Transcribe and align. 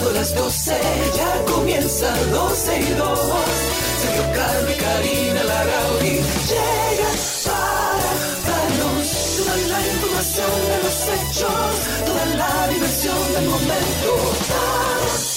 Marcado 0.00 0.12
las 0.12 0.34
12, 0.34 0.72
ya 1.16 1.52
comienza 1.52 2.14
12 2.32 2.80
y 2.80 2.94
2. 2.94 3.18
Sergio 4.00 4.22
y 4.22 4.76
Karina 4.78 5.44
Larrauri 5.44 6.20
llegan 6.48 7.16
para 7.44 8.00
darnos 8.46 9.08
toda 9.36 9.56
la 9.56 9.80
información 9.86 10.50
de 10.70 10.76
los 10.84 10.98
hechos, 11.08 11.72
toda 12.06 12.24
la 12.36 12.68
diversión 12.68 13.32
del 13.34 13.46
momento. 13.48 14.10
Todo, 14.48 15.29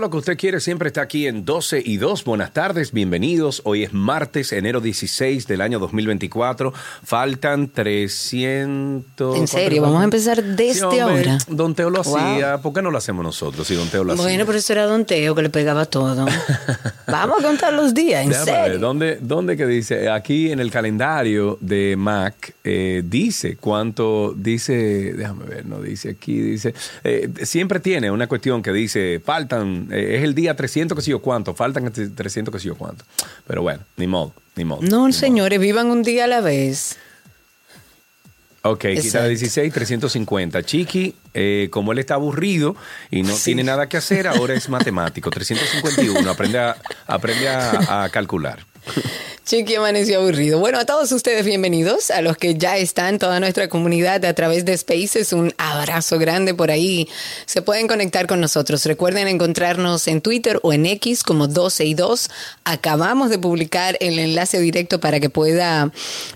Todo 0.00 0.06
lo 0.06 0.12
que 0.12 0.16
usted 0.16 0.38
quiere 0.38 0.60
siempre 0.60 0.86
está 0.88 1.02
aquí 1.02 1.26
en 1.26 1.44
12 1.44 1.82
y 1.84 1.98
2. 1.98 2.24
Buenas 2.24 2.54
tardes, 2.54 2.90
bienvenidos. 2.92 3.60
Hoy 3.66 3.82
es 3.82 3.92
martes, 3.92 4.50
enero 4.50 4.80
16 4.80 5.46
del 5.46 5.60
año 5.60 5.78
2024. 5.78 6.72
Faltan 7.04 7.68
300. 7.68 9.36
En 9.36 9.46
serio, 9.46 9.82
vamos 9.82 10.00
a 10.00 10.04
empezar 10.04 10.42
desde 10.42 10.72
Sí, 10.72 10.80
hombre, 10.84 11.02
ahora. 11.02 11.38
Don 11.48 11.74
Teo 11.74 11.90
lo 11.90 12.02
Wow. 12.02 12.16
hacía. 12.16 12.56
¿Por 12.62 12.72
qué 12.72 12.80
no 12.80 12.90
lo 12.90 12.96
hacemos 12.96 13.22
nosotros 13.22 13.66
si 13.68 13.74
Don 13.74 13.88
Teo 13.90 14.02
lo 14.02 14.14
hacía? 14.14 14.24
Bueno, 14.24 14.46
pero 14.46 14.56
eso 14.56 14.72
era 14.72 14.86
Don 14.86 15.04
Teo 15.04 15.34
que 15.34 15.42
le 15.42 15.50
pegaba 15.50 15.84
todo. 15.84 16.24
Vamos 17.06 17.40
a 17.40 17.42
contar 17.42 17.74
los 17.74 17.92
días, 17.92 18.22
en 18.24 18.30
Déjame 18.30 18.52
ver, 18.52 18.64
serio. 18.64 18.78
¿dónde, 18.78 19.18
¿Dónde 19.20 19.56
que 19.58 19.66
dice? 19.66 20.08
Aquí 20.08 20.50
en 20.50 20.60
el 20.60 20.70
calendario 20.70 21.58
de 21.60 21.96
Mac 21.98 22.54
eh, 22.64 23.02
dice 23.04 23.56
cuánto, 23.56 24.32
dice, 24.34 25.12
déjame 25.12 25.44
ver, 25.44 25.66
no 25.66 25.82
dice 25.82 26.08
aquí, 26.10 26.40
dice, 26.40 26.72
eh, 27.04 27.28
siempre 27.42 27.80
tiene 27.80 28.10
una 28.10 28.28
cuestión 28.28 28.62
que 28.62 28.72
dice, 28.72 29.20
faltan, 29.22 29.88
eh, 29.90 30.16
es 30.16 30.24
el 30.24 30.34
día 30.34 30.54
300 30.54 30.96
que 30.96 31.02
sé 31.02 31.10
yo 31.10 31.20
cuánto, 31.20 31.54
faltan 31.54 31.92
300 31.92 32.52
que 32.52 32.58
sé 32.58 32.68
yo 32.68 32.76
cuánto. 32.76 33.04
Pero 33.46 33.62
bueno, 33.62 33.82
ni 33.96 34.06
modo, 34.06 34.34
ni 34.56 34.64
modo. 34.64 34.80
No, 34.82 35.06
ni 35.06 35.12
señores, 35.12 35.60
vivan 35.60 35.88
un 35.88 36.02
día 36.02 36.24
a 36.24 36.26
la 36.26 36.40
vez. 36.40 36.96
Ok, 38.62 38.80
quita 38.80 39.00
Exacto. 39.00 39.28
16, 39.28 39.72
350. 39.72 40.62
Chiqui, 40.62 41.14
eh, 41.32 41.68
como 41.70 41.92
él 41.92 41.98
está 41.98 42.14
aburrido 42.14 42.76
y 43.10 43.22
no 43.22 43.34
tiene 43.34 43.64
nada 43.64 43.88
que 43.88 43.96
hacer, 43.96 44.28
ahora 44.28 44.52
es 44.52 44.68
matemático. 44.68 45.30
351, 45.30 46.30
aprende 46.30 46.58
a, 46.58 46.76
aprende 47.06 47.48
a, 47.48 48.04
a 48.04 48.08
calcular. 48.10 48.66
Chiqui 49.50 49.74
amaneció 49.74 50.20
aburrido. 50.20 50.60
Bueno, 50.60 50.78
a 50.78 50.84
todos 50.84 51.10
ustedes 51.10 51.44
bienvenidos, 51.44 52.12
a 52.12 52.22
los 52.22 52.36
que 52.36 52.54
ya 52.54 52.76
están, 52.76 53.18
toda 53.18 53.40
nuestra 53.40 53.68
comunidad 53.68 54.24
a 54.24 54.32
través 54.32 54.64
de 54.64 54.78
Spaces, 54.78 55.32
un 55.32 55.52
abrazo 55.58 56.20
grande 56.20 56.54
por 56.54 56.70
ahí. 56.70 57.08
Se 57.46 57.60
pueden 57.60 57.88
conectar 57.88 58.28
con 58.28 58.40
nosotros. 58.40 58.86
Recuerden 58.86 59.26
encontrarnos 59.26 60.06
en 60.06 60.20
Twitter 60.20 60.60
o 60.62 60.72
en 60.72 60.86
X 60.86 61.24
como 61.24 61.48
12 61.48 61.84
y 61.84 61.94
2. 61.94 62.30
Acabamos 62.62 63.28
de 63.28 63.40
publicar 63.40 63.96
el 63.98 64.20
enlace 64.20 64.60
directo 64.60 65.00
para 65.00 65.18
que 65.18 65.30
pueda 65.30 65.90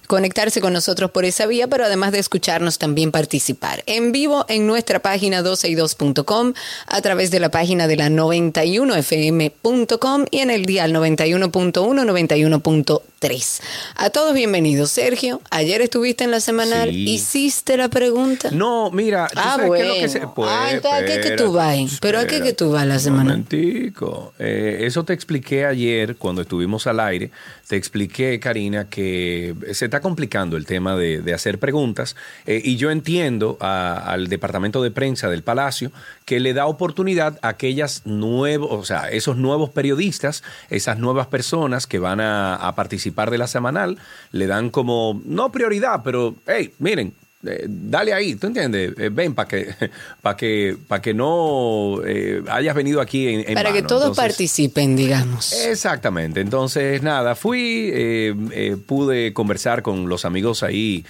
conectarse 0.09 0.61
con 0.61 0.73
nosotros 0.73 1.13
por 1.13 1.25
esa 1.25 1.47
vía, 1.47 1.69
pero 1.69 1.85
además 1.85 2.11
de 2.11 2.19
escucharnos 2.19 2.79
también 2.79 3.13
participar 3.13 3.85
en 3.87 4.11
vivo 4.11 4.45
en 4.49 4.67
nuestra 4.67 4.99
página 4.99 5.41
12y2.com, 5.41 6.53
a 6.89 7.01
través 7.01 7.31
de 7.31 7.39
la 7.39 7.53
página 7.53 7.87
de 7.87 7.95
la 7.95 8.09
91fm.com 8.09 10.25
y 10.33 10.41
en 10.41 10.51
el 10.51 10.67
dial 10.67 10.93
91.1, 10.93 13.04
up. 13.05 13.14
91.3. 13.29 13.61
A 13.97 14.11
todos 14.11 14.35
bienvenidos. 14.35 14.91
Sergio, 14.91 15.41
ayer 15.51 15.81
estuviste 15.81 16.25
en 16.25 16.31
la 16.31 16.41
semanal, 16.41 16.91
Sí. 16.91 17.09
hiciste 17.11 17.77
la 17.77 17.89
pregunta. 17.89 18.51
No, 18.53 18.91
mira, 18.91 19.29
¿tú 19.33 19.39
Ah, 19.41 19.57
sabes 19.57 19.71
qué 19.73 19.81
es 19.81 19.87
lo 19.89 19.95
que 19.95 20.01
bueno. 20.01 20.13
se 20.13 20.21
Pues, 20.35 20.51
Ah, 20.51 20.69
entonces, 20.73 21.03
¿a 21.03 21.07
qué 21.07 21.21
que 21.21 21.37
tú 21.37 21.53
vas 21.53 21.67
ahí? 21.69 21.89
¿Pero 22.01 22.19
a 22.19 22.27
qué 22.27 22.43
que 22.43 22.53
tú 22.53 22.71
vas 22.73 22.87
la 22.87 22.99
semana? 22.99 23.23
Un 23.35 23.45
momentico. 23.45 24.35
Eh, 24.39 24.79
eso 24.83 25.05
te 25.05 25.13
expliqué 25.13 25.65
ayer 25.65 26.17
cuando 26.17 26.43
estuvimos 26.43 26.87
al 26.87 27.01
aire. 27.01 27.31
Te 27.69 27.77
expliqué, 27.77 28.39
Karina, 28.41 28.89
que 28.91 29.55
se 29.73 29.87
está 29.87 30.01
complicando 30.01 30.57
el 30.57 30.67
tema 30.67 30.97
de, 30.97 31.23
de 31.23 31.33
hacer 31.35 31.59
preguntas 31.59 32.15
eh, 32.47 32.61
y 32.63 32.77
yo 32.77 32.91
entiendo 32.91 33.57
a- 33.61 33.97
al 34.13 34.29
departamento 34.29 34.83
de 34.83 34.91
prensa 34.91 35.29
del 35.31 35.43
Palacio 35.43 35.91
que 36.27 36.41
le 36.41 36.53
da 36.53 36.67
oportunidad 36.67 37.39
a 37.43 37.49
aquellas 37.49 38.03
nuevos, 38.05 38.69
o 38.71 38.85
sea, 38.85 39.11
esos 39.11 39.37
nuevos 39.37 39.71
periodistas, 39.71 40.43
esas 40.71 40.99
nuevas 40.99 41.27
personas 41.29 41.87
que 41.87 41.99
van 41.99 42.21
a, 42.21 42.55
a 42.57 42.75
participar 42.75 43.14
de 43.31 43.39
la 43.39 43.47
semanal, 43.47 43.99
le 44.33 44.47
dan 44.47 44.71
como, 44.71 45.21
no 45.25 45.51
prioridad, 45.53 46.03
pero, 46.05 46.35
hey, 46.47 46.75
miren, 46.79 47.15
eh, 47.47 47.67
dale 47.69 48.13
ahí, 48.13 48.35
¿tú 48.37 48.49
entiendes? 48.49 48.93
Eh, 48.99 49.11
ven 49.13 49.35
para 49.35 49.49
que, 49.49 49.75
para 50.23 50.37
que, 50.37 50.77
para 50.89 51.03
que 51.03 51.15
no 51.15 52.01
eh, 52.07 52.43
hayas 52.49 52.75
venido 52.75 53.01
aquí 53.01 53.29
en, 53.29 53.45
en 53.49 53.55
Para 53.55 53.73
que 53.73 53.83
todos 53.83 54.09
Entonces, 54.09 54.25
participen, 54.25 54.97
digamos. 54.97 55.53
Exactamente. 55.53 56.41
Entonces, 56.41 57.03
nada, 57.03 57.35
fui, 57.35 57.91
eh, 57.93 58.35
eh, 58.53 58.77
pude 58.85 59.33
conversar 59.33 59.83
con 59.83 60.09
los 60.09 60.25
amigos 60.25 60.63
ahí, 60.63 61.05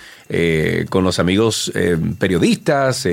con 0.88 1.04
los 1.04 1.18
amigos 1.18 1.70
periodistas, 2.18 3.06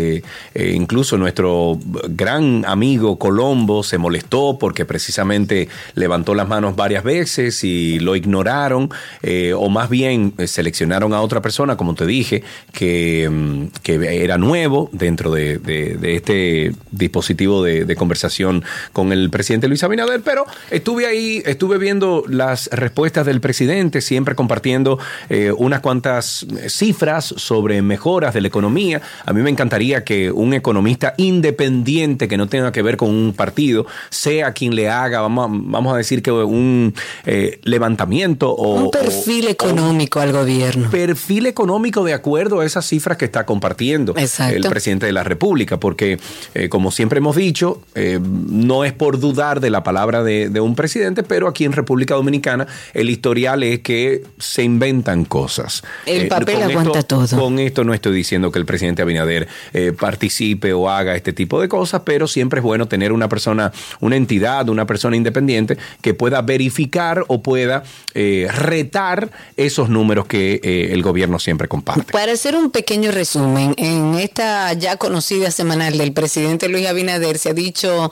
incluso 0.55 1.17
nuestro 1.17 1.77
gran 2.09 2.63
amigo 2.65 3.19
Colombo 3.19 3.83
se 3.83 3.97
molestó 3.97 4.57
porque 4.57 4.85
precisamente 4.85 5.67
levantó 5.95 6.35
las 6.35 6.47
manos 6.47 6.75
varias 6.75 7.03
veces 7.03 7.63
y 7.63 7.99
lo 7.99 8.15
ignoraron, 8.15 8.89
eh, 9.21 9.53
o 9.53 9.69
más 9.69 9.89
bien 9.89 10.33
seleccionaron 10.45 11.13
a 11.13 11.21
otra 11.21 11.41
persona, 11.41 11.77
como 11.77 11.95
te 11.95 12.05
dije, 12.05 12.43
que, 12.71 13.10
mm, 13.29 13.67
que 13.83 14.23
era 14.23 14.37
nuevo 14.37 14.89
dentro 14.91 15.31
de, 15.31 15.57
de- 15.57 15.95
de 15.99 16.15
este 16.15 16.73
dispositivo 16.91 17.63
de, 17.63 17.85
de 17.85 17.95
conversación 17.95 18.63
con 18.93 19.11
el 19.11 19.29
presidente 19.29 19.67
Luis 19.67 19.83
Abinader, 19.83 20.21
pero 20.21 20.45
estuve 20.69 21.05
ahí, 21.05 21.41
estuve 21.45 21.77
viendo 21.77 22.23
las 22.27 22.67
respuestas 22.71 23.25
del 23.25 23.41
presidente, 23.41 24.01
siempre 24.01 24.35
compartiendo 24.35 24.99
eh, 25.29 25.51
unas 25.57 25.79
cuantas 25.81 26.45
cifras 26.67 27.25
sobre 27.37 27.81
mejoras 27.81 28.33
de 28.33 28.41
la 28.41 28.47
economía. 28.47 29.01
A 29.25 29.33
mí 29.33 29.41
me 29.41 29.49
encantaría 29.49 30.03
que 30.03 30.31
un 30.31 30.53
economista 30.53 31.13
independiente 31.17 32.27
que 32.27 32.37
no 32.37 32.47
tenga 32.47 32.71
que 32.71 32.81
ver 32.81 32.97
con 32.97 33.09
un 33.09 33.33
partido 33.33 33.85
sea 34.09 34.53
quien 34.53 34.75
le 34.75 34.89
haga, 34.89 35.21
vamos 35.21 35.45
a, 35.45 35.49
vamos 35.51 35.93
a 35.93 35.97
decir 35.97 36.21
que 36.23 36.31
un 36.31 36.93
eh, 37.25 37.59
levantamiento 37.63 38.51
o 38.51 38.85
Un 38.85 38.91
perfil 38.91 39.45
o- 39.45 39.47
o 39.47 39.51
económico 39.51 40.19
al 40.19 40.31
gobierno. 40.31 40.89
perfil 40.89 41.45
económico 41.45 42.03
de 42.03 42.13
acuerdo 42.13 42.59
a 42.61 42.65
esas 42.65 42.85
cifras 42.85 43.00
que 43.01 43.25
está 43.25 43.45
compartiendo 43.45 44.13
Exacto. 44.17 44.55
el 44.55 44.63
presidente 44.63 45.05
de 45.05 45.11
la 45.11 45.23
República, 45.23 45.79
porque 45.79 46.19
eh, 46.53 46.69
como 46.69 46.91
siempre 46.91 47.17
hemos 47.17 47.35
dicho, 47.35 47.81
eh, 47.95 48.19
no 48.21 48.85
es 48.85 48.93
por 48.93 49.19
dudar 49.19 49.59
de 49.59 49.69
la 49.69 49.83
palabra 49.83 50.23
de, 50.23 50.49
de 50.49 50.59
un 50.61 50.75
presidente, 50.75 51.23
pero 51.23 51.47
aquí 51.47 51.65
en 51.65 51.71
República 51.73 52.15
Dominicana 52.15 52.67
el 52.93 53.09
historial 53.09 53.63
es 53.63 53.79
que 53.79 54.23
se 54.37 54.63
inventan 54.63 55.25
cosas. 55.25 55.83
El 56.05 56.23
Eh, 56.23 56.27
papel 56.27 56.55
con 56.55 56.63
aguanta 56.63 56.99
esto- 56.99 57.25
todo. 57.27 57.39
Con 57.39 57.59
esto 57.59 57.83
no 57.83 57.93
estoy 57.93 58.13
diciendo 58.15 58.51
que 58.51 58.59
el 58.59 58.65
presidente 58.65 59.01
Abinader 59.01 59.47
eh, 59.73 59.93
participe 59.99 60.73
o 60.73 60.89
haga 60.89 61.15
este 61.15 61.33
tipo 61.33 61.59
de 61.61 61.67
cosas, 61.67 62.01
pero 62.05 62.27
siempre 62.27 62.59
es 62.59 62.63
bueno 62.63 62.87
tener 62.87 63.11
una 63.11 63.27
persona, 63.29 63.71
una 63.99 64.15
entidad, 64.15 64.69
una 64.69 64.85
persona 64.85 65.15
independiente 65.15 65.77
que 66.01 66.13
pueda 66.13 66.41
verificar 66.41 67.23
o 67.27 67.41
pueda 67.41 67.83
eh, 68.13 68.47
retar 68.53 69.31
esos 69.57 69.89
números 69.89 70.25
que 70.27 70.59
eh, 70.63 70.89
el 70.91 71.01
gobierno 71.01 71.39
siempre 71.39 71.67
comparte. 71.67 72.11
Para 72.11 72.31
hacer 72.33 72.55
un 72.55 72.71
pequeño 72.71 72.90
resumen, 72.91 73.73
en 73.77 74.15
esta 74.15 74.73
ya 74.73 74.97
conocida 74.97 75.49
semanal 75.49 75.97
del 75.97 76.11
presidente 76.11 76.67
Luis 76.67 76.87
Abinader 76.87 77.37
se 77.37 77.51
ha 77.51 77.53
dicho 77.53 78.11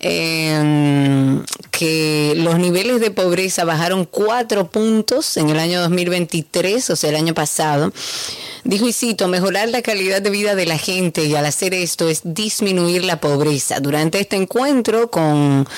eh, 0.00 1.42
que 1.70 2.32
los 2.36 2.58
niveles 2.58 3.00
de 3.02 3.10
pobreza 3.10 3.64
bajaron 3.64 4.06
cuatro 4.06 4.70
puntos 4.70 5.36
en 5.36 5.50
el 5.50 5.58
año 5.58 5.78
2023, 5.82 6.88
o 6.88 6.96
sea, 6.96 7.10
el 7.10 7.16
año 7.16 7.34
pasado, 7.34 7.92
Dijo, 8.64 8.88
y 8.88 8.94
cito, 8.94 9.28
mejorar 9.28 9.68
la 9.68 9.82
calidad 9.82 10.22
de 10.22 10.30
vida 10.30 10.54
de 10.54 10.64
la 10.64 10.78
gente 10.78 11.26
y 11.26 11.34
al 11.34 11.44
hacer 11.44 11.74
esto 11.74 12.08
es 12.08 12.22
disminuir 12.24 13.04
la 13.04 13.20
pobreza. 13.20 13.78
Durante 13.78 14.20
este 14.20 14.36
encuentro 14.36 15.10
con, 15.10 15.68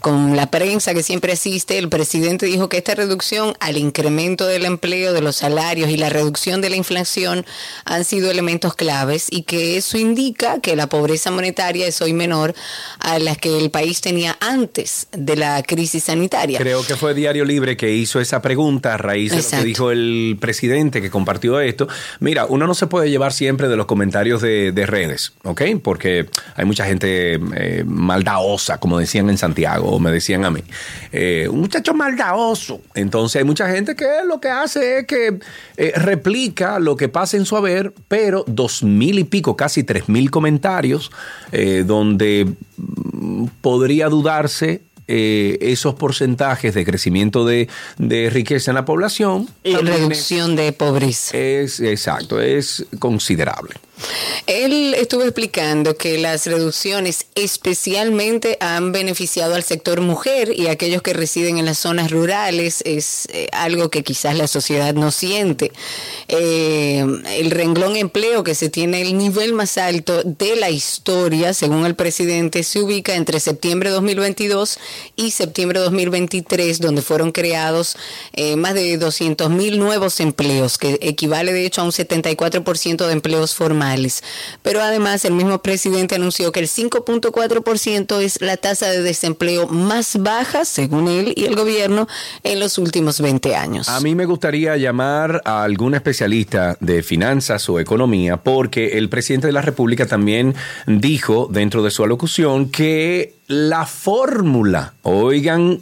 con 0.00 0.36
la 0.36 0.48
prensa 0.48 0.94
que 0.94 1.02
siempre 1.02 1.32
asiste, 1.32 1.76
el 1.76 1.88
presidente 1.88 2.46
dijo 2.46 2.68
que 2.68 2.76
esta 2.76 2.94
reducción 2.94 3.54
al 3.58 3.76
incremento 3.76 4.46
del 4.46 4.64
empleo, 4.64 5.12
de 5.12 5.22
los 5.22 5.34
salarios 5.34 5.90
y 5.90 5.96
la 5.96 6.08
reducción 6.08 6.60
de 6.60 6.70
la 6.70 6.76
inflación 6.76 7.44
han 7.84 8.04
sido 8.04 8.30
elementos 8.30 8.74
claves 8.74 9.26
y 9.28 9.42
que 9.42 9.76
eso 9.76 9.98
indica 9.98 10.60
que 10.60 10.76
la 10.76 10.88
pobreza 10.88 11.32
monetaria 11.32 11.88
es 11.88 12.00
hoy 12.00 12.12
menor 12.12 12.54
a 13.00 13.18
la 13.18 13.34
que 13.34 13.58
el 13.58 13.70
país 13.70 14.00
tenía 14.00 14.36
antes 14.40 15.08
de 15.10 15.34
la 15.34 15.64
crisis 15.64 16.04
sanitaria. 16.04 16.58
Creo 16.58 16.86
que 16.86 16.94
fue 16.94 17.12
Diario 17.12 17.44
Libre 17.44 17.76
que 17.76 17.92
hizo 17.92 18.20
esa 18.20 18.40
pregunta 18.40 18.94
a 18.94 18.98
raíz 18.98 19.32
de 19.32 19.38
lo 19.38 19.48
que 19.48 19.64
dijo 19.64 19.90
el 19.90 20.36
presidente 20.40 21.02
que 21.02 21.10
compartió 21.10 21.58
esto. 21.58 21.88
Mira, 22.20 22.35
uno 22.44 22.66
no 22.66 22.74
se 22.74 22.86
puede 22.86 23.08
llevar 23.08 23.32
siempre 23.32 23.68
de 23.68 23.76
los 23.76 23.86
comentarios 23.86 24.42
de, 24.42 24.86
redes, 24.86 25.32
¿ok? 25.42 25.62
Porque 25.82 26.26
hay 26.54 26.64
mucha 26.64 26.84
gente 26.84 27.40
eh, 27.56 27.84
maldaosa, 27.86 28.78
como 28.78 28.98
decían 28.98 29.30
en 29.30 29.38
Santiago, 29.38 29.88
o 29.88 29.98
me 29.98 30.10
decían 30.10 30.44
a 30.44 30.50
mí. 30.50 30.62
Eh, 31.12 31.48
un 31.50 31.60
muchacho 31.60 31.94
maldaoso. 31.94 32.82
Entonces 32.94 33.40
hay 33.40 33.44
mucha 33.44 33.68
gente 33.68 33.96
que 33.96 34.06
lo 34.26 34.40
que 34.40 34.48
hace 34.48 34.98
es 34.98 35.06
que 35.06 35.38
eh, 35.76 35.92
replica 35.96 36.78
lo 36.78 36.96
que 36.96 37.08
pasa 37.08 37.36
en 37.36 37.46
su 37.46 37.56
haber, 37.56 37.92
pero 38.08 38.44
dos 38.46 38.82
mil 38.82 39.18
y 39.18 39.24
pico, 39.24 39.56
casi 39.56 39.82
tres 39.82 40.08
mil 40.08 40.30
comentarios, 40.30 41.10
donde 41.84 42.52
mm, 42.76 43.46
podría 43.60 44.08
dudarse 44.08 44.82
eh, 45.08 45.58
esos 45.60 45.94
porcentajes 45.94 46.74
de 46.74 46.84
crecimiento 46.84 47.44
de, 47.44 47.68
riqueza 48.30 48.70
en 48.70 48.74
la 48.74 48.84
población. 48.84 49.48
Y 49.62 49.76
reducción 49.76 50.56
de 50.56 50.72
pobreza. 50.72 51.36
Es 51.36 51.80
exacto, 51.80 52.40
es 52.40 52.86
considerable. 52.98 53.74
Él 54.46 54.94
estuvo 54.94 55.22
explicando 55.22 55.96
que 55.96 56.18
las 56.18 56.46
reducciones 56.46 57.26
especialmente 57.34 58.58
han 58.60 58.92
beneficiado 58.92 59.54
al 59.54 59.64
sector 59.64 60.00
mujer 60.00 60.52
y 60.54 60.66
a 60.66 60.72
aquellos 60.72 61.02
que 61.02 61.14
residen 61.14 61.58
en 61.58 61.64
las 61.64 61.78
zonas 61.78 62.10
rurales. 62.10 62.82
Es 62.84 63.26
eh, 63.32 63.48
algo 63.52 63.90
que 63.90 64.04
quizás 64.04 64.36
la 64.36 64.46
sociedad 64.46 64.94
no 64.94 65.10
siente. 65.10 65.72
Eh, 66.28 67.04
el 67.38 67.50
renglón 67.50 67.96
empleo 67.96 68.44
que 68.44 68.54
se 68.54 68.68
tiene 68.68 69.02
el 69.02 69.16
nivel 69.16 69.52
más 69.52 69.78
alto 69.78 70.22
de 70.22 70.56
la 70.56 70.70
historia, 70.70 71.54
según 71.54 71.86
el 71.86 71.94
presidente, 71.94 72.62
se 72.62 72.80
ubica 72.80 73.14
entre 73.14 73.40
septiembre 73.40 73.88
de 73.88 73.94
2022 73.94 74.78
y 75.16 75.30
septiembre 75.30 75.78
de 75.80 75.84
2023, 75.86 76.80
donde 76.80 77.02
fueron 77.02 77.32
creados 77.32 77.96
eh, 78.34 78.56
más 78.56 78.74
de 78.74 78.98
200 78.98 79.50
mil 79.50 79.78
nuevos 79.78 80.20
empleos, 80.20 80.78
que 80.78 80.98
equivale 81.00 81.52
de 81.52 81.64
hecho 81.64 81.80
a 81.80 81.84
un 81.84 81.92
74% 81.92 83.06
de 83.06 83.12
empleos 83.12 83.54
formales 83.54 83.85
pero 84.62 84.80
además 84.80 85.24
el 85.24 85.32
mismo 85.32 85.58
presidente 85.62 86.14
anunció 86.14 86.52
que 86.52 86.60
el 86.60 86.68
5.4% 86.68 88.20
es 88.20 88.40
la 88.40 88.56
tasa 88.56 88.88
de 88.88 89.02
desempleo 89.02 89.68
más 89.68 90.16
baja, 90.20 90.64
según 90.64 91.08
él 91.08 91.32
y 91.36 91.44
el 91.44 91.54
gobierno, 91.54 92.08
en 92.42 92.60
los 92.60 92.78
últimos 92.78 93.20
20 93.20 93.54
años. 93.54 93.88
A 93.88 94.00
mí 94.00 94.14
me 94.14 94.24
gustaría 94.24 94.76
llamar 94.76 95.42
a 95.44 95.62
algún 95.62 95.94
especialista 95.94 96.76
de 96.80 97.02
finanzas 97.02 97.68
o 97.68 97.78
economía, 97.80 98.38
porque 98.38 98.98
el 98.98 99.08
presidente 99.08 99.46
de 99.46 99.52
la 99.52 99.62
República 99.62 100.06
también 100.06 100.54
dijo 100.86 101.48
dentro 101.50 101.82
de 101.82 101.90
su 101.90 102.04
alocución 102.04 102.70
que 102.70 103.34
la 103.46 103.86
fórmula, 103.86 104.94
oigan, 105.02 105.80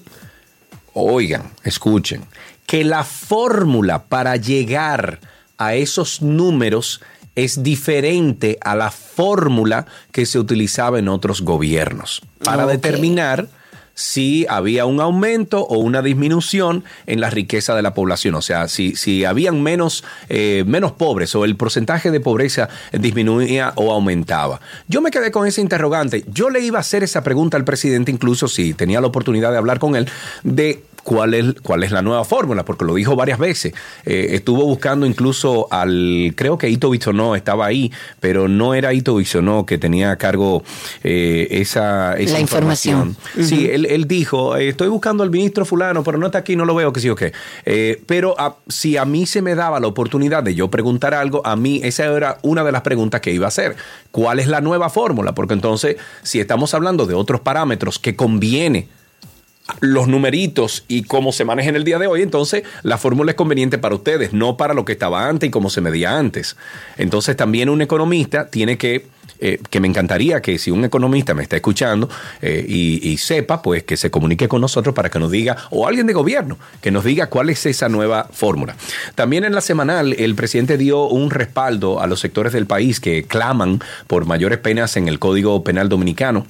oigan, 0.93 1.53
escuchen, 1.63 2.25
que 2.67 2.85
la 2.85 3.05
fórmula 3.05 4.05
para 4.05 4.37
llegar 4.37 5.21
a 5.59 5.75
esos 5.75 6.21
números 6.23 7.01
es 7.37 7.63
diferente 7.63 8.59
a 8.61 8.75
la 8.75 8.91
fórmula 8.91 9.87
que 10.13 10.27
se 10.27 10.39
utilizaba 10.39 10.99
en 10.99 11.09
otros 11.09 11.43
gobiernos 11.43 12.23
para 12.43 12.67
determinar 12.67 13.49
si 13.95 14.45
había 14.49 14.87
un 14.87 15.01
aumento 15.01 15.61
o 15.61 15.79
una 15.79 16.03
disminución 16.03 16.85
en 17.07 17.21
la 17.21 17.31
riqueza 17.31 17.75
de 17.75 17.83
la 17.83 17.95
población. 17.95 18.35
O 18.35 18.43
sea, 18.43 18.69
si, 18.69 18.97
si 18.97 19.25
habían 19.25 19.63
menos, 19.63 20.05
eh, 20.29 20.65
menos 20.67 20.93
pobres 20.93 21.35
o 21.35 21.45
el 21.45 21.57
porcentaje 21.57 22.11
de 22.11 22.21
pobreza 22.21 22.69
disminuía 22.93 23.73
o 23.77 23.93
aumentaba. 23.93 24.61
Yo 24.89 25.01
me 25.01 25.11
quedé 25.11 25.31
con 25.31 25.47
ese 25.47 25.61
interrogante. 25.61 26.25
Yo 26.33 26.51
le 26.51 26.61
iba 26.61 26.79
a 26.79 26.81
hacer 26.81 27.03
esa 27.03 27.23
pregunta 27.23 27.57
al 27.57 27.65
presidente, 27.65 28.11
incluso 28.11 28.49
si 28.49 28.75
tenía 28.75 29.01
la 29.01 29.07
oportunidad 29.07 29.53
de 29.53 29.59
hablar 29.59 29.79
con 29.79 29.97
él, 29.97 30.09
de 30.43 30.83
cuál 31.05 31.35
es, 31.35 31.55
cuál 31.63 31.85
es 31.85 31.93
la 31.93 32.03
nueva 32.03 32.25
fórmula, 32.25 32.65
porque 32.65 32.85
lo 32.85 32.95
dijo 32.95 33.15
varias 33.15 33.39
veces. 33.39 33.75
Eh, 34.05 34.29
estuvo 34.31 34.65
buscando 34.65 35.07
incluso 35.07 35.69
al, 35.71 36.33
creo 36.35 36.59
que 36.59 36.69
Ito 36.69 36.91
Bisonó 36.91 37.37
estaba 37.37 37.67
ahí, 37.67 37.93
pero 38.19 38.49
no 38.49 38.75
era 38.75 38.93
Ito 38.93 39.17
Bisonó 39.17 39.67
que 39.67 39.79
tenía 39.79 40.11
a 40.11 40.17
cargo 40.17 40.65
eh, 41.05 41.47
esa, 41.51 42.15
esa, 42.15 42.33
la 42.33 42.41
información. 42.41 43.17
Sí, 43.41 43.69
él, 43.71 44.09
dijo, 44.09 44.57
eh, 44.57 44.71
estoy 44.71 44.89
buscando 44.89 45.23
al 45.23 45.31
ministro 45.31 45.65
fulano, 45.65 46.03
pero 46.03 46.19
no 46.19 46.27
está 46.27 46.39
aquí, 46.39 46.57
no 46.57 46.65
lo 46.65 46.75
veo, 46.75 46.93
que 46.93 47.01
sí 47.01 47.11
o 47.11 47.15
qué. 47.15 47.33
pero 48.07 48.35
si 48.69 48.97
a 48.97 49.05
mí 49.05 49.27
se 49.27 49.43
me 49.43 49.55
daba 49.55 49.79
la 49.79 49.87
oportunidad 49.87 50.43
de 50.43 50.55
yo 50.55 50.71
preguntar 50.71 51.15
algo, 51.15 51.43
a 51.47 51.55
mí 51.55 51.81
esa 51.85 52.07
era 52.07 52.39
una 52.43 52.65
de 52.65 52.73
las 52.73 52.81
preguntas 52.81 53.21
que 53.21 53.31
iba 53.31 53.47
a 53.47 53.49
hacer. 53.49 53.77
¿Cuál 54.11 54.41
es 54.41 54.49
la 54.49 54.61
nueva 54.61 54.89
fórmula? 54.89 55.35
Porque 55.35 55.55
entonces, 55.55 55.97
si 56.23 56.41
estamos 56.41 56.73
hablando 56.73 57.07
de 57.07 57.15
otros 57.15 57.41
parámetros 57.41 57.99
que 57.99 58.17
conviene 58.17 58.89
los 59.81 60.09
numeritos 60.09 60.85
y 60.89 61.05
cómo 61.05 61.33
se 61.33 61.45
maneja 61.45 61.71
en 61.71 61.77
el 61.77 61.85
día 61.85 61.99
de 61.99 62.07
hoy, 62.07 62.23
entonces 62.23 62.65
la 62.83 62.99
fórmula 62.99 63.33
es 63.33 63.37
conveniente 63.37 63.79
para 63.79 63.95
ustedes, 63.95 64.33
no 64.33 64.57
para 64.57 64.75
lo 64.75 64.85
que 64.85 64.93
estaba 64.93 65.27
antes 65.27 65.49
y 65.49 65.51
cómo 65.51 65.71
se 65.71 65.81
medía 65.81 66.19
antes. 66.19 66.57
Entonces 66.99 67.37
también 67.37 67.71
un 67.71 67.81
economista 67.81 68.51
tiene 68.51 68.77
que, 68.77 69.07
eh, 69.39 69.59
que 69.71 69.81
me 69.81 69.89
encantaría 69.89 70.43
que 70.43 70.59
si 70.59 70.71
un 70.71 70.85
economista 70.85 71.33
me 71.33 71.43
está 71.43 71.57
escuchando 71.57 72.11
eh, 72.43 72.65
y, 72.69 73.17
sepa, 73.17 73.63
pues 73.63 73.85
que 73.85 73.97
se 73.97 74.11
comunique 74.11 74.49
con 74.49 74.61
nosotros 74.61 74.95
para 74.95 75.09
que 75.09 75.19
nos 75.19 75.31
diga, 75.31 75.57
o 75.71 75.89
alguien 75.89 76.07
de 76.07 76.13
gobierno, 76.13 76.59
que 76.83 76.91
nos 76.91 77.05
diga 77.05 77.29
cuál 77.29 77.49
es 77.49 77.65
esa 77.65 77.89
nueva 77.89 78.29
fórmula. 78.31 78.77
También 79.15 79.45
en 79.45 79.55
la 79.55 79.63
semanal 79.63 80.13
el 80.13 80.35
presidente 80.35 80.77
dio 80.77 81.07
un 81.07 81.31
respaldo 81.31 82.01
a 82.01 82.07
los 82.07 82.21
sectores 82.21 82.53
del 82.53 82.67
país 82.67 83.01
que 83.01 83.25
claman 83.25 83.81
por 84.09 84.27
mayores 84.27 84.59
penas 84.59 84.97
en 84.99 85.09
el 85.09 85.19
Código 85.19 85.65
Penal 85.65 85.89
Dominicano 85.89 86.47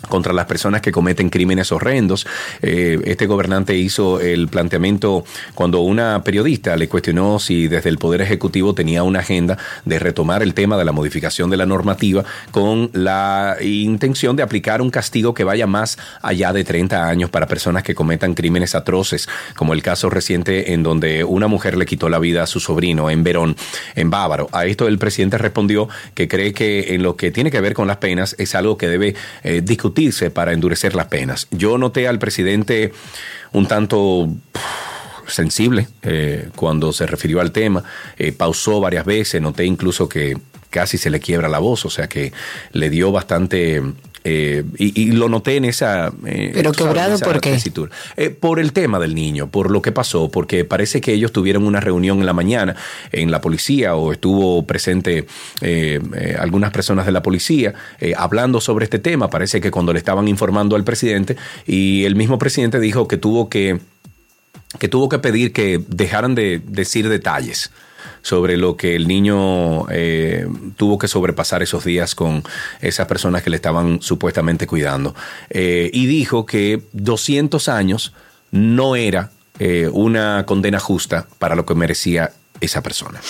contra 0.00 0.32
las 0.32 0.46
personas 0.46 0.80
que 0.80 0.92
cometen 0.92 1.30
crímenes 1.30 1.72
horrendos. 1.72 2.26
Eh, 2.62 3.00
este 3.04 3.26
gobernante 3.26 3.76
hizo 3.76 4.20
el 4.20 4.48
planteamiento 4.48 5.24
cuando 5.54 5.80
una 5.80 6.22
periodista 6.22 6.76
le 6.76 6.88
cuestionó 6.88 7.38
si 7.38 7.68
desde 7.68 7.88
el 7.88 7.98
Poder 7.98 8.20
Ejecutivo 8.20 8.74
tenía 8.74 9.02
una 9.02 9.20
agenda 9.20 9.58
de 9.84 9.98
retomar 9.98 10.42
el 10.42 10.54
tema 10.54 10.76
de 10.76 10.84
la 10.84 10.92
modificación 10.92 11.50
de 11.50 11.56
la 11.56 11.66
normativa 11.66 12.24
con 12.50 12.90
la 12.92 13.56
intención 13.60 14.36
de 14.36 14.42
aplicar 14.42 14.80
un 14.80 14.90
castigo 14.90 15.34
que 15.34 15.44
vaya 15.44 15.66
más 15.66 15.98
allá 16.22 16.52
de 16.52 16.64
30 16.64 17.08
años 17.08 17.30
para 17.30 17.46
personas 17.46 17.82
que 17.82 17.94
cometan 17.94 18.34
crímenes 18.34 18.74
atroces, 18.74 19.28
como 19.56 19.72
el 19.72 19.82
caso 19.82 20.10
reciente 20.10 20.72
en 20.72 20.82
donde 20.82 21.24
una 21.24 21.48
mujer 21.48 21.76
le 21.76 21.86
quitó 21.86 22.08
la 22.08 22.18
vida 22.18 22.42
a 22.42 22.46
su 22.46 22.60
sobrino 22.60 23.10
en 23.10 23.24
Verón, 23.24 23.56
en 23.94 24.10
Bávaro. 24.10 24.48
A 24.52 24.66
esto 24.66 24.86
el 24.86 24.98
presidente 24.98 25.38
respondió 25.38 25.88
que 26.14 26.28
cree 26.28 26.52
que 26.52 26.94
en 26.94 27.02
lo 27.02 27.16
que 27.16 27.30
tiene 27.30 27.50
que 27.50 27.60
ver 27.60 27.74
con 27.74 27.86
las 27.86 27.98
penas 27.98 28.34
es 28.38 28.54
algo 28.54 28.76
que 28.76 28.88
debe 28.88 29.14
eh, 29.42 29.60
discutir 29.64 29.87
para 30.30 30.52
endurecer 30.52 30.94
las 30.94 31.06
penas. 31.06 31.48
Yo 31.50 31.78
noté 31.78 32.08
al 32.08 32.18
presidente 32.18 32.92
un 33.52 33.66
tanto 33.66 34.28
sensible 35.26 35.88
eh, 36.02 36.48
cuando 36.56 36.92
se 36.92 37.06
refirió 37.06 37.40
al 37.40 37.52
tema, 37.52 37.84
eh, 38.16 38.32
pausó 38.32 38.80
varias 38.80 39.04
veces, 39.04 39.40
noté 39.42 39.64
incluso 39.64 40.08
que 40.08 40.36
casi 40.70 40.98
se 40.98 41.10
le 41.10 41.20
quiebra 41.20 41.48
la 41.48 41.58
voz, 41.58 41.84
o 41.84 41.90
sea 41.90 42.08
que 42.08 42.32
le 42.72 42.90
dio 42.90 43.10
bastante 43.12 43.82
eh, 44.24 44.64
y, 44.78 45.12
lo 45.12 45.28
noté 45.28 45.56
en 45.56 45.64
esa... 45.64 46.12
Eh, 46.26 46.50
¿Pero 46.54 46.72
quebrado 46.72 47.18
por 47.18 47.40
qué? 47.40 47.58
Eh, 48.16 48.30
por 48.30 48.58
el 48.58 48.72
tema 48.72 48.98
del 48.98 49.14
niño, 49.14 49.50
por 49.50 49.70
lo 49.70 49.82
que 49.82 49.92
pasó, 49.92 50.30
porque 50.30 50.64
parece 50.64 51.00
que 51.00 51.12
ellos 51.12 51.32
tuvieron 51.32 51.64
una 51.64 51.80
reunión 51.80 52.18
en 52.20 52.26
la 52.26 52.32
mañana 52.32 52.76
en 53.12 53.30
la 53.30 53.40
policía 53.40 53.94
o 53.94 54.12
estuvo 54.12 54.66
presente 54.66 55.26
algunas 56.38 56.70
personas 56.72 57.06
de 57.06 57.12
la 57.12 57.22
policía 57.22 57.74
hablando 58.16 58.60
sobre 58.60 58.84
este 58.84 58.98
tema. 58.98 59.30
Parece 59.30 59.60
que 59.60 59.70
cuando 59.70 59.92
le 59.92 59.98
estaban 59.98 60.28
informando 60.28 60.76
al 60.76 60.84
presidente 60.84 61.36
y 61.66 62.04
el 62.04 62.16
mismo 62.16 62.38
presidente 62.38 62.80
dijo 62.80 63.08
que 63.08 63.16
tuvo 63.16 63.48
que 63.48 63.78
que 64.78 64.88
tuvo 64.88 65.08
que 65.08 65.18
pedir 65.18 65.52
que 65.52 65.80
dejaran 65.88 66.34
de 66.34 66.60
decir 66.66 67.08
detalles 67.08 67.70
sobre 68.22 68.56
lo 68.56 68.76
que 68.76 68.96
el 68.96 69.08
niño 69.08 69.88
eh, 69.90 70.46
tuvo 70.76 70.98
que 70.98 71.08
sobrepasar 71.08 71.62
esos 71.62 71.84
días 71.84 72.14
con 72.14 72.42
esas 72.80 73.06
personas 73.06 73.42
que 73.42 73.50
le 73.50 73.56
estaban 73.56 74.00
supuestamente 74.02 74.66
cuidando. 74.66 75.14
Eh, 75.50 75.90
y 75.92 76.06
dijo 76.06 76.46
que 76.46 76.82
200 76.92 77.68
años 77.68 78.12
no 78.50 78.96
era 78.96 79.30
eh, 79.58 79.88
una 79.92 80.44
condena 80.46 80.78
justa 80.78 81.26
para 81.38 81.56
lo 81.56 81.66
que 81.66 81.74
merecía 81.74 82.32
esa 82.60 82.82
persona. 82.82 83.20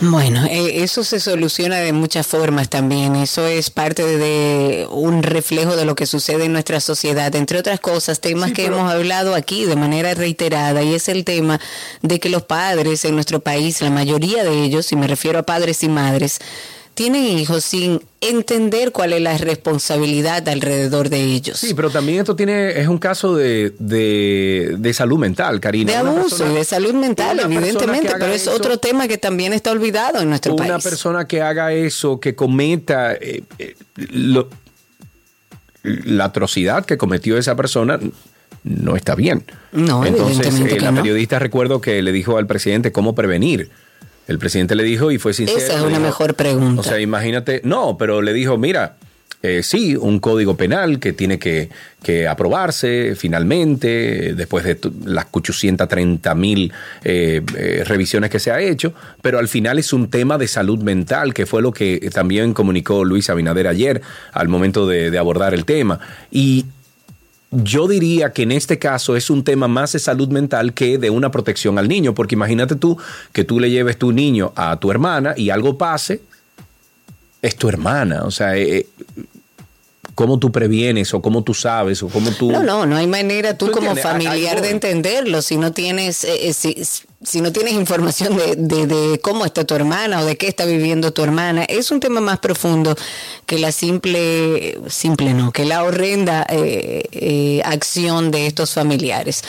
Bueno, 0.00 0.44
eh, 0.46 0.82
eso 0.82 1.04
se 1.04 1.20
soluciona 1.20 1.76
de 1.76 1.92
muchas 1.92 2.26
formas 2.26 2.68
también. 2.68 3.14
Eso 3.14 3.46
es 3.46 3.70
parte 3.70 4.04
de 4.04 4.88
un 4.90 5.22
reflejo 5.22 5.76
de 5.76 5.84
lo 5.84 5.94
que 5.94 6.06
sucede 6.06 6.46
en 6.46 6.52
nuestra 6.52 6.80
sociedad. 6.80 7.34
Entre 7.36 7.58
otras 7.58 7.78
cosas, 7.78 8.20
temas 8.20 8.52
que 8.52 8.66
hemos 8.66 8.90
hablado 8.90 9.36
aquí 9.36 9.66
de 9.66 9.76
manera 9.76 10.14
reiterada, 10.14 10.82
y 10.82 10.94
es 10.94 11.08
el 11.08 11.24
tema 11.24 11.60
de 12.02 12.18
que 12.18 12.28
los 12.28 12.42
padres 12.42 13.04
en 13.04 13.14
nuestro 13.14 13.38
país, 13.38 13.80
la 13.82 13.90
mayoría 13.90 14.42
de 14.42 14.64
ellos, 14.64 14.90
y 14.90 14.96
me 14.96 15.06
refiero 15.06 15.38
a 15.38 15.44
padres 15.44 15.84
y 15.84 15.88
madres, 15.88 16.40
tienen 16.94 17.24
hijos 17.24 17.64
sin 17.64 18.00
entender 18.20 18.92
cuál 18.92 19.12
es 19.12 19.20
la 19.20 19.36
responsabilidad 19.36 20.48
alrededor 20.48 21.10
de 21.10 21.22
ellos. 21.24 21.58
Sí, 21.58 21.74
pero 21.74 21.90
también 21.90 22.20
esto 22.20 22.36
tiene 22.36 22.80
es 22.80 22.88
un 22.88 22.98
caso 22.98 23.34
de, 23.34 23.74
de, 23.78 24.94
salud 24.94 25.18
mental, 25.18 25.60
Karina. 25.60 25.92
De 25.92 25.98
abuso 25.98 26.50
y 26.50 26.54
de 26.54 26.64
salud 26.64 26.94
mental, 26.94 27.40
evidentemente, 27.40 28.12
pero 28.18 28.32
es 28.32 28.46
otro 28.46 28.78
tema 28.78 29.08
que 29.08 29.18
también 29.18 29.52
está 29.52 29.72
olvidado 29.72 30.20
en 30.20 30.28
nuestro 30.28 30.54
país. 30.56 30.70
Una 30.70 30.78
persona 30.78 31.26
que 31.26 31.42
haga 31.42 31.72
eso, 31.72 32.20
que 32.20 32.34
cometa 32.34 33.12
eh, 33.14 33.42
eh, 33.58 33.74
la 35.82 36.24
atrocidad 36.24 36.84
que 36.84 36.96
cometió 36.96 37.36
esa 37.36 37.56
persona, 37.56 37.98
no 38.62 38.96
está 38.96 39.14
bien. 39.14 39.44
No, 39.72 40.06
Entonces, 40.06 40.60
eh, 40.60 40.80
la 40.80 40.92
periodista 40.92 41.38
recuerdo 41.38 41.80
que 41.80 42.00
le 42.02 42.12
dijo 42.12 42.38
al 42.38 42.46
presidente 42.46 42.92
cómo 42.92 43.14
prevenir 43.14 43.70
el 44.26 44.38
presidente 44.38 44.74
le 44.74 44.84
dijo 44.84 45.10
y 45.10 45.18
fue 45.18 45.34
sincero. 45.34 45.58
Esa 45.58 45.74
es 45.74 45.82
una 45.82 45.98
mejor 45.98 46.34
pregunta. 46.34 46.80
O 46.80 46.84
sea, 46.84 47.00
imagínate, 47.00 47.60
no, 47.64 47.96
pero 47.98 48.22
le 48.22 48.32
dijo, 48.32 48.56
mira, 48.56 48.96
eh, 49.46 49.62
sí, 49.62 49.94
un 49.94 50.20
código 50.20 50.56
penal 50.56 50.98
que 50.98 51.12
tiene 51.12 51.38
que, 51.38 51.68
aprobarse 52.26 53.14
finalmente, 53.14 54.34
después 54.34 54.64
de 54.64 54.78
las 55.04 55.26
830 55.30 56.34
mil 56.34 56.72
eh, 57.02 57.42
eh, 57.54 57.82
revisiones 57.86 58.30
que 58.30 58.38
se 58.38 58.50
ha 58.50 58.60
hecho, 58.60 58.94
pero 59.20 59.38
al 59.38 59.48
final 59.48 59.78
es 59.78 59.92
un 59.92 60.08
tema 60.08 60.38
de 60.38 60.48
salud 60.48 60.82
mental, 60.82 61.34
que 61.34 61.44
fue 61.44 61.60
lo 61.60 61.72
que 61.72 62.10
también 62.12 62.54
comunicó 62.54 63.04
Luis 63.04 63.28
Abinader 63.28 63.68
ayer 63.68 64.00
al 64.32 64.48
momento 64.48 64.86
de, 64.86 65.10
de 65.10 65.18
abordar 65.18 65.52
el 65.52 65.66
tema. 65.66 66.00
Y 66.30 66.64
yo 67.62 67.86
diría 67.88 68.32
que 68.32 68.42
en 68.42 68.52
este 68.52 68.78
caso 68.78 69.16
es 69.16 69.30
un 69.30 69.44
tema 69.44 69.68
más 69.68 69.92
de 69.92 69.98
salud 69.98 70.28
mental 70.28 70.74
que 70.74 70.98
de 70.98 71.10
una 71.10 71.30
protección 71.30 71.78
al 71.78 71.88
niño, 71.88 72.14
porque 72.14 72.34
imagínate 72.34 72.76
tú 72.76 72.98
que 73.32 73.44
tú 73.44 73.60
le 73.60 73.70
lleves 73.70 73.98
tu 73.98 74.12
niño 74.12 74.52
a 74.56 74.78
tu 74.78 74.90
hermana 74.90 75.34
y 75.36 75.50
algo 75.50 75.78
pase, 75.78 76.22
es 77.42 77.56
tu 77.56 77.68
hermana, 77.68 78.24
o 78.24 78.30
sea, 78.30 78.56
eh, 78.56 78.78
eh, 78.78 78.86
¿cómo 80.14 80.38
tú 80.38 80.50
previenes 80.50 81.12
o 81.12 81.20
cómo 81.20 81.42
tú 81.42 81.54
sabes 81.54 82.02
o 82.02 82.08
cómo 82.08 82.30
tú... 82.30 82.50
No, 82.50 82.62
no, 82.62 82.86
no 82.86 82.96
hay 82.96 83.06
manera 83.06 83.58
tú, 83.58 83.70
como 83.70 83.94
familiar 83.96 84.62
de 84.62 84.70
entenderlo 84.70 85.42
si 85.42 85.56
no 85.56 85.72
tienes... 85.72 86.24
Eh, 86.24 86.52
si 86.52 86.82
no 87.40 87.52
tienes 87.52 87.72
información 87.72 88.36
de, 88.36 88.86
de, 88.86 89.18
cómo 89.20 89.44
está 89.44 89.64
tu 89.64 89.74
hermana 89.74 90.20
o 90.20 90.24
de 90.24 90.36
qué 90.36 90.46
está 90.46 90.64
viviendo 90.64 91.12
tu 91.12 91.22
hermana, 91.22 91.64
es 91.64 91.90
un 91.90 92.00
tema 92.00 92.20
más 92.20 92.38
profundo 92.38 92.96
que 93.46 93.58
la 93.58 93.72
simple, 93.72 94.78
simple 94.88 95.32
no, 95.34 95.50
que 95.52 95.64
la 95.64 95.84
horrenda 95.84 96.46
eh, 96.48 97.02
eh, 97.12 97.62
acción 97.64 98.30
de 98.30 98.46
estos 98.46 98.74
familiares. 98.74 99.42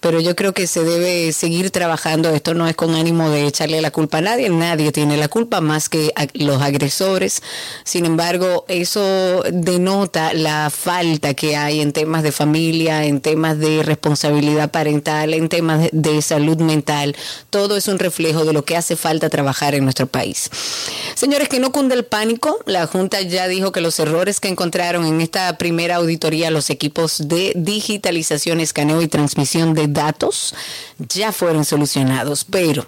Pero 0.00 0.20
yo 0.20 0.36
creo 0.36 0.52
que 0.52 0.66
se 0.66 0.84
debe 0.84 1.32
seguir 1.32 1.70
trabajando. 1.70 2.30
Esto 2.30 2.54
no 2.54 2.66
es 2.66 2.74
con 2.76 2.94
ánimo 2.94 3.30
de 3.30 3.46
echarle 3.46 3.80
la 3.80 3.90
culpa 3.90 4.18
a 4.18 4.22
nadie, 4.22 4.48
nadie 4.48 4.92
tiene 4.92 5.16
la 5.16 5.28
culpa 5.28 5.60
más 5.60 5.88
que 5.88 6.12
los 6.34 6.60
agresores. 6.60 7.42
Sin 7.84 8.04
embargo, 8.04 8.64
eso 8.68 9.42
denota 9.52 10.34
la 10.34 10.70
falta 10.70 11.34
que 11.34 11.56
hay 11.56 11.80
en 11.80 11.92
temas 11.92 12.22
de 12.22 12.32
familia, 12.32 13.04
en 13.04 13.20
temas 13.20 13.58
de 13.58 13.82
responsabilidad 13.82 14.70
parental, 14.70 15.34
en 15.34 15.48
temas 15.48 15.88
de 15.92 16.22
salud 16.22 16.58
mental 16.58 17.16
todo 17.50 17.76
es 17.76 17.88
un 17.88 17.98
reflejo 17.98 18.44
de 18.44 18.52
lo 18.52 18.64
que 18.64 18.76
hace 18.76 18.96
falta 18.96 19.28
trabajar 19.28 19.74
en 19.74 19.84
nuestro 19.84 20.06
país. 20.06 20.50
Señores, 21.14 21.48
que 21.48 21.60
no 21.60 21.72
cunde 21.72 21.94
el 21.94 22.04
pánico. 22.04 22.58
La 22.66 22.86
Junta 22.86 23.20
ya 23.20 23.48
dijo 23.48 23.72
que 23.72 23.80
los 23.80 23.98
errores 23.98 24.40
que 24.40 24.48
encontraron 24.48 25.04
en 25.06 25.20
esta 25.20 25.58
primera 25.58 25.96
auditoría 25.96 26.50
los 26.50 26.70
equipos 26.70 27.28
de 27.28 27.52
digitalización, 27.54 28.60
escaneo 28.60 29.02
y 29.02 29.08
transmisión 29.08 29.74
de 29.74 29.88
datos 29.88 30.54
ya 30.98 31.32
fueron 31.32 31.64
solucionados. 31.64 32.44
Pero 32.44 32.86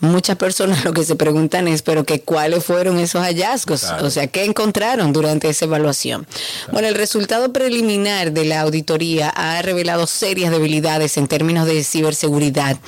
muchas 0.00 0.36
personas 0.36 0.84
lo 0.84 0.92
que 0.92 1.04
se 1.04 1.16
preguntan 1.16 1.68
es, 1.68 1.82
pero 1.82 2.04
que 2.04 2.20
cuáles 2.20 2.64
fueron 2.64 2.98
esos 2.98 3.22
hallazgos, 3.22 3.84
o 3.84 4.10
sea, 4.10 4.26
¿qué 4.26 4.44
encontraron 4.44 5.12
durante 5.12 5.48
esa 5.48 5.64
evaluación? 5.64 6.26
Bueno, 6.72 6.88
el 6.88 6.94
resultado 6.94 7.52
preliminar 7.52 8.32
de 8.32 8.44
la 8.44 8.60
auditoría 8.60 9.28
ha 9.30 9.60
revelado 9.62 10.06
serias 10.06 10.50
debilidades 10.50 11.16
en 11.16 11.26
términos 11.26 11.66
de 11.66 11.82
ciberseguridad, 11.84 12.78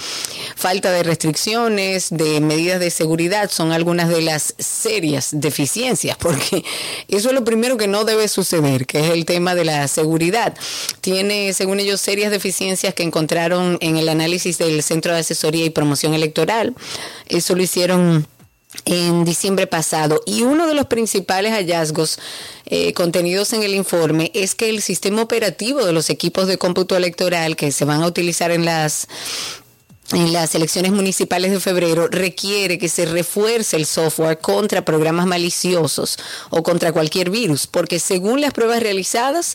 falta 0.56 0.83
de 0.90 1.02
restricciones, 1.02 2.08
de 2.10 2.40
medidas 2.40 2.80
de 2.80 2.90
seguridad, 2.90 3.50
son 3.50 3.72
algunas 3.72 4.08
de 4.08 4.22
las 4.22 4.54
serias 4.58 5.30
deficiencias, 5.32 6.16
porque 6.16 6.64
eso 7.08 7.28
es 7.28 7.34
lo 7.34 7.44
primero 7.44 7.76
que 7.76 7.88
no 7.88 8.04
debe 8.04 8.28
suceder, 8.28 8.86
que 8.86 9.00
es 9.00 9.10
el 9.10 9.24
tema 9.24 9.54
de 9.54 9.64
la 9.64 9.88
seguridad. 9.88 10.54
Tiene, 11.00 11.52
según 11.52 11.80
ellos, 11.80 12.00
serias 12.00 12.30
deficiencias 12.30 12.94
que 12.94 13.02
encontraron 13.02 13.78
en 13.80 13.96
el 13.96 14.08
análisis 14.08 14.58
del 14.58 14.82
Centro 14.82 15.12
de 15.12 15.20
Asesoría 15.20 15.64
y 15.64 15.70
Promoción 15.70 16.14
Electoral. 16.14 16.74
Eso 17.28 17.54
lo 17.54 17.62
hicieron 17.62 18.26
en 18.84 19.24
diciembre 19.24 19.66
pasado. 19.66 20.20
Y 20.26 20.42
uno 20.42 20.66
de 20.66 20.74
los 20.74 20.86
principales 20.86 21.52
hallazgos 21.52 22.18
eh, 22.66 22.92
contenidos 22.92 23.52
en 23.52 23.62
el 23.62 23.74
informe 23.74 24.30
es 24.34 24.54
que 24.54 24.68
el 24.68 24.82
sistema 24.82 25.22
operativo 25.22 25.84
de 25.84 25.92
los 25.92 26.10
equipos 26.10 26.46
de 26.46 26.58
cómputo 26.58 26.96
electoral 26.96 27.56
que 27.56 27.72
se 27.72 27.84
van 27.84 28.02
a 28.02 28.06
utilizar 28.06 28.50
en 28.50 28.64
las 28.64 29.08
en 30.12 30.32
las 30.32 30.54
elecciones 30.54 30.92
municipales 30.92 31.50
de 31.50 31.61
febrero 31.61 32.08
requiere 32.08 32.78
que 32.78 32.88
se 32.88 33.06
refuerce 33.06 33.76
el 33.76 33.87
software 33.87 34.38
contra 34.38 34.84
programas 34.84 35.26
maliciosos 35.26 36.18
o 36.50 36.62
contra 36.62 36.92
cualquier 36.92 37.30
virus, 37.30 37.66
porque 37.66 37.99
según 37.99 38.40
las 38.40 38.52
pruebas 38.52 38.82
realizadas 38.82 39.54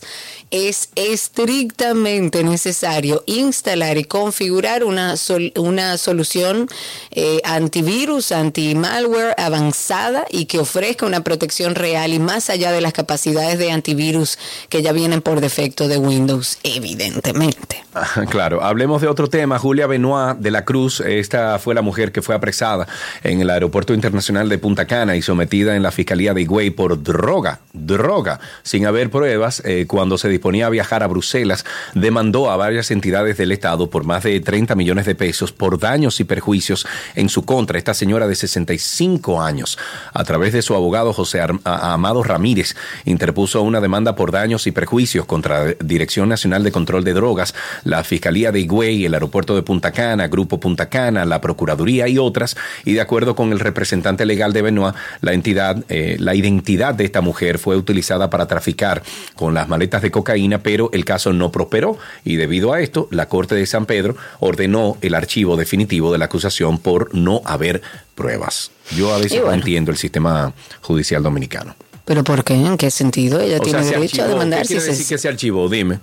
es 0.50 0.90
estrictamente 0.96 2.42
necesario 2.42 3.22
instalar 3.26 3.96
y 3.96 4.04
configurar 4.04 4.84
una, 4.84 5.14
una 5.56 5.96
solución 5.96 6.68
eh, 7.12 7.40
antivirus, 7.44 8.32
anti-malware 8.32 9.34
avanzada 9.38 10.24
y 10.30 10.46
que 10.46 10.58
ofrezca 10.58 11.06
una 11.06 11.22
protección 11.22 11.76
real 11.76 12.12
y 12.12 12.18
más 12.18 12.50
allá 12.50 12.72
de 12.72 12.80
las 12.80 12.92
capacidades 12.92 13.58
de 13.58 13.70
antivirus 13.70 14.38
que 14.68 14.82
ya 14.82 14.92
vienen 14.92 15.22
por 15.22 15.40
defecto 15.40 15.86
de 15.86 15.98
Windows, 15.98 16.58
evidentemente. 16.62 17.84
Claro, 18.30 18.62
hablemos 18.62 19.00
de 19.00 19.08
otro 19.08 19.28
tema. 19.28 19.58
Julia 19.58 19.86
Benoit 19.86 20.39
de 20.40 20.50
la 20.50 20.64
Cruz, 20.64 21.00
esta 21.00 21.58
fue 21.58 21.74
la 21.74 21.82
mujer 21.82 22.12
que 22.12 22.22
fue 22.22 22.34
apresada 22.34 22.86
en 23.22 23.40
el 23.40 23.50
aeropuerto 23.50 23.94
internacional 23.94 24.48
de 24.48 24.58
Punta 24.58 24.86
Cana 24.86 25.16
y 25.16 25.22
sometida 25.22 25.76
en 25.76 25.82
la 25.82 25.90
fiscalía 25.90 26.34
de 26.34 26.42
Higüey 26.42 26.70
por 26.70 27.02
droga, 27.02 27.60
droga, 27.72 28.40
sin 28.62 28.86
haber 28.86 29.10
pruebas 29.10 29.62
eh, 29.64 29.86
cuando 29.86 30.18
se 30.18 30.28
disponía 30.28 30.66
a 30.66 30.70
viajar 30.70 31.02
a 31.02 31.06
Bruselas, 31.06 31.64
demandó 31.94 32.50
a 32.50 32.56
varias 32.56 32.90
entidades 32.90 33.36
del 33.36 33.52
Estado 33.52 33.90
por 33.90 34.04
más 34.04 34.22
de 34.24 34.40
30 34.40 34.74
millones 34.74 35.06
de 35.06 35.14
pesos 35.14 35.52
por 35.52 35.78
daños 35.78 36.20
y 36.20 36.24
perjuicios 36.24 36.86
en 37.14 37.28
su 37.28 37.44
contra. 37.44 37.78
Esta 37.78 37.94
señora 37.94 38.26
de 38.26 38.34
65 38.34 39.42
años, 39.42 39.78
a 40.12 40.24
través 40.24 40.52
de 40.52 40.62
su 40.62 40.74
abogado 40.74 41.12
José 41.12 41.40
Amado 41.64 42.22
Ramírez, 42.22 42.76
interpuso 43.04 43.62
una 43.62 43.80
demanda 43.80 44.16
por 44.16 44.32
daños 44.32 44.66
y 44.66 44.72
perjuicios 44.72 45.26
contra 45.26 45.66
la 45.66 45.74
Dirección 45.80 46.28
Nacional 46.28 46.62
de 46.62 46.72
Control 46.72 47.04
de 47.04 47.12
Drogas, 47.12 47.54
la 47.84 48.04
Fiscalía 48.04 48.52
de 48.52 48.60
Higüey, 48.60 49.04
el 49.04 49.14
aeropuerto 49.14 49.54
de 49.54 49.62
Punta 49.62 49.92
Cana, 49.92 50.28
Grupo 50.30 50.60
Punta 50.60 50.88
Cana, 50.88 51.24
la 51.24 51.40
Procuraduría 51.40 52.08
y 52.08 52.18
otras. 52.18 52.56
Y 52.84 52.94
de 52.94 53.00
acuerdo 53.00 53.34
con 53.34 53.52
el 53.52 53.60
representante 53.60 54.24
legal 54.24 54.52
de 54.52 54.62
Benoit, 54.62 54.94
la 55.20 55.32
entidad, 55.32 55.84
eh, 55.88 56.16
la 56.18 56.34
identidad 56.34 56.94
de 56.94 57.04
esta 57.04 57.20
mujer 57.20 57.58
fue 57.58 57.76
utilizada 57.76 58.30
para 58.30 58.46
traficar 58.46 59.02
con 59.34 59.54
las 59.54 59.68
maletas 59.68 60.02
de 60.02 60.10
cocaína, 60.10 60.62
pero 60.62 60.90
el 60.92 61.04
caso 61.04 61.32
no 61.32 61.52
prosperó 61.52 61.98
y 62.24 62.36
debido 62.36 62.72
a 62.72 62.80
esto, 62.80 63.08
la 63.10 63.28
Corte 63.28 63.54
de 63.54 63.66
San 63.66 63.86
Pedro 63.86 64.16
ordenó 64.38 64.96
el 65.00 65.14
archivo 65.14 65.56
definitivo 65.56 66.12
de 66.12 66.18
la 66.18 66.26
acusación 66.26 66.78
por 66.78 67.14
no 67.14 67.42
haber 67.44 67.82
pruebas. 68.14 68.70
Yo 68.96 69.14
a 69.14 69.18
veces 69.18 69.40
no 69.44 69.52
entiendo 69.52 69.90
el 69.90 69.96
sistema 69.96 70.52
judicial 70.80 71.22
dominicano. 71.22 71.74
¿Pero 72.04 72.24
por 72.24 72.42
qué? 72.44 72.54
¿En 72.54 72.76
qué 72.76 72.90
sentido? 72.90 73.40
Ella 73.40 73.60
tiene 73.60 73.84
derecho 73.84 74.22
a 74.22 74.26
demandar. 74.26 74.62
¿Qué 74.62 74.68
quiere 74.68 74.84
decir 74.84 75.06
que 75.06 75.18
se 75.18 75.28
archivó? 75.28 75.68
Dime. 75.68 76.00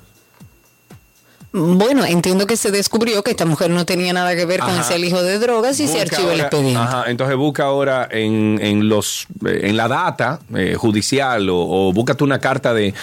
Bueno, 1.54 2.06
entiendo 2.06 2.46
que 2.46 2.58
se 2.58 2.72
descubrió 2.72 3.24
que 3.24 3.32
esta 3.32 3.46
mujer 3.46 3.70
no 3.70 3.86
tenía 3.86 4.12
nada 4.14 4.36
que 4.36 4.46
ver 4.46 4.60
con 4.60 4.78
ese 4.78 5.00
hijo 5.00 5.24
de 5.24 5.40
drogas 5.40 5.80
y 5.80 5.88
se 5.88 6.02
archivó 6.02 6.32
el 6.32 6.42
expediente. 6.42 6.80
Ajá, 6.80 7.06
entonces 7.08 7.36
busca 7.38 7.64
ahora 7.64 8.08
en, 8.12 8.60
en 8.62 8.90
los 8.90 9.28
en 9.46 9.78
la 9.78 9.88
data 9.88 10.40
eh, 10.56 10.76
judicial 10.76 11.48
o, 11.50 11.92
búscate 11.94 12.24
una 12.24 12.40
carta 12.40 12.74
de, 12.74 12.94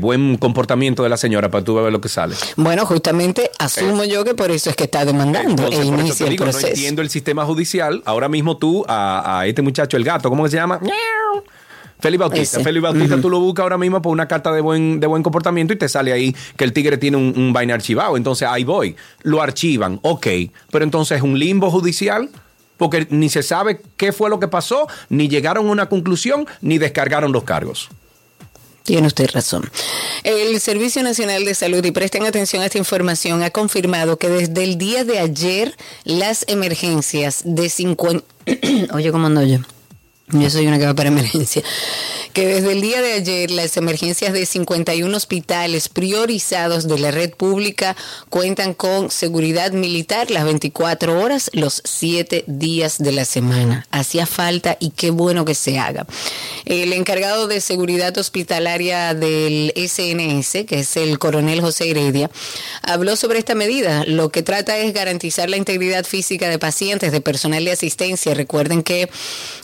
buen 0.00 0.36
comportamiento 0.36 1.02
de 1.02 1.08
la 1.08 1.16
señora 1.16 1.50
para 1.50 1.64
tú 1.64 1.74
ver 1.74 1.92
lo 1.92 2.00
que 2.00 2.08
sale. 2.08 2.36
Bueno, 2.56 2.86
justamente 2.86 3.50
asumo 3.58 4.04
yo 4.04 4.24
que 4.24 4.34
por 4.34 4.50
eso 4.50 4.70
es 4.70 4.76
que 4.76 4.84
está 4.84 5.04
demandando 5.04 5.66
e 5.66 5.84
inicia 5.84 6.26
el 6.26 6.36
proceso. 6.36 6.66
No 6.66 6.68
entiendo 6.68 7.02
el 7.02 7.10
sistema 7.10 7.44
judicial. 7.44 8.02
Ahora 8.04 8.28
mismo 8.28 8.56
tú 8.56 8.84
a, 8.88 9.40
a 9.40 9.46
este 9.46 9.62
muchacho, 9.62 9.96
el 9.96 10.04
gato, 10.04 10.28
¿cómo 10.30 10.48
se 10.48 10.56
llama? 10.56 10.80
Félix 12.00 12.20
Bautista. 12.20 12.60
Félix 12.60 12.82
Bautista, 12.82 13.20
tú 13.20 13.30
lo 13.30 13.40
buscas 13.40 13.62
ahora 13.64 13.78
mismo 13.78 14.00
por 14.02 14.12
una 14.12 14.26
carta 14.28 14.52
de 14.52 14.60
buen, 14.60 15.00
de 15.00 15.06
buen 15.06 15.22
comportamiento 15.22 15.72
y 15.72 15.76
te 15.76 15.88
sale 15.88 16.12
ahí 16.12 16.34
que 16.56 16.64
el 16.64 16.72
tigre 16.72 16.98
tiene 16.98 17.16
un, 17.16 17.34
un 17.36 17.52
vaina 17.52 17.74
archivado. 17.74 18.16
Entonces 18.16 18.48
ahí 18.48 18.64
voy. 18.64 18.96
Lo 19.22 19.42
archivan, 19.42 20.00
ok. 20.02 20.26
Pero 20.70 20.84
entonces 20.84 21.18
es 21.18 21.22
un 21.22 21.38
limbo 21.38 21.70
judicial. 21.70 22.28
porque 22.80 23.06
ni 23.10 23.28
se 23.28 23.42
sabe 23.42 23.82
qué 23.98 24.10
fue 24.10 24.30
lo 24.30 24.40
que 24.40 24.48
pasó, 24.48 24.88
ni 25.10 25.28
llegaron 25.28 25.68
a 25.68 25.70
una 25.70 25.90
conclusión, 25.90 26.46
ni 26.62 26.78
descargaron 26.78 27.30
los 27.30 27.44
cargos. 27.44 27.90
Tiene 28.84 29.06
usted 29.06 29.28
razón. 29.32 29.70
El 30.24 30.58
Servicio 30.60 31.02
Nacional 31.02 31.44
de 31.44 31.54
Salud, 31.54 31.84
y 31.84 31.90
presten 31.90 32.24
atención 32.24 32.62
a 32.62 32.66
esta 32.66 32.78
información, 32.78 33.42
ha 33.42 33.50
confirmado 33.50 34.16
que 34.16 34.28
desde 34.28 34.64
el 34.64 34.78
día 34.78 35.04
de 35.04 35.18
ayer 35.18 35.76
las 36.04 36.44
emergencias 36.48 37.42
de 37.44 37.68
50... 37.68 38.24
Oye, 38.94 39.12
¿cómo 39.12 39.26
ando 39.26 39.42
yo? 39.42 39.58
Yo 40.32 40.50
soy 40.50 40.66
una 40.66 40.78
que 40.78 40.86
va 40.86 40.94
para 40.94 41.08
emergencia. 41.08 41.62
Que 42.32 42.46
desde 42.46 42.70
el 42.70 42.80
día 42.80 43.02
de 43.02 43.14
ayer 43.14 43.50
las 43.50 43.76
emergencias 43.76 44.32
de 44.32 44.46
51 44.46 45.16
hospitales 45.16 45.88
priorizados 45.88 46.86
de 46.86 46.96
la 46.96 47.10
red 47.10 47.30
pública 47.30 47.96
cuentan 48.28 48.72
con 48.72 49.10
seguridad 49.10 49.72
militar 49.72 50.30
las 50.30 50.44
24 50.44 51.20
horas, 51.20 51.50
los 51.54 51.82
7 51.84 52.44
días 52.46 52.98
de 52.98 53.10
la 53.10 53.24
semana. 53.24 53.84
Hacía 53.90 54.26
falta 54.26 54.76
y 54.78 54.90
qué 54.90 55.10
bueno 55.10 55.44
que 55.44 55.56
se 55.56 55.80
haga. 55.80 56.06
El 56.66 56.92
encargado 56.92 57.48
de 57.48 57.60
seguridad 57.60 58.16
hospitalaria 58.16 59.12
del 59.14 59.72
SNS, 59.74 60.66
que 60.66 60.80
es 60.80 60.96
el 60.96 61.18
coronel 61.18 61.60
José 61.60 61.90
Heredia, 61.90 62.30
habló 62.82 63.16
sobre 63.16 63.40
esta 63.40 63.56
medida. 63.56 64.04
Lo 64.06 64.28
que 64.28 64.44
trata 64.44 64.78
es 64.78 64.94
garantizar 64.94 65.50
la 65.50 65.56
integridad 65.56 66.04
física 66.04 66.48
de 66.48 66.60
pacientes, 66.60 67.10
de 67.10 67.20
personal 67.20 67.64
de 67.64 67.72
asistencia. 67.72 68.34
Recuerden 68.34 68.84
que 68.84 69.10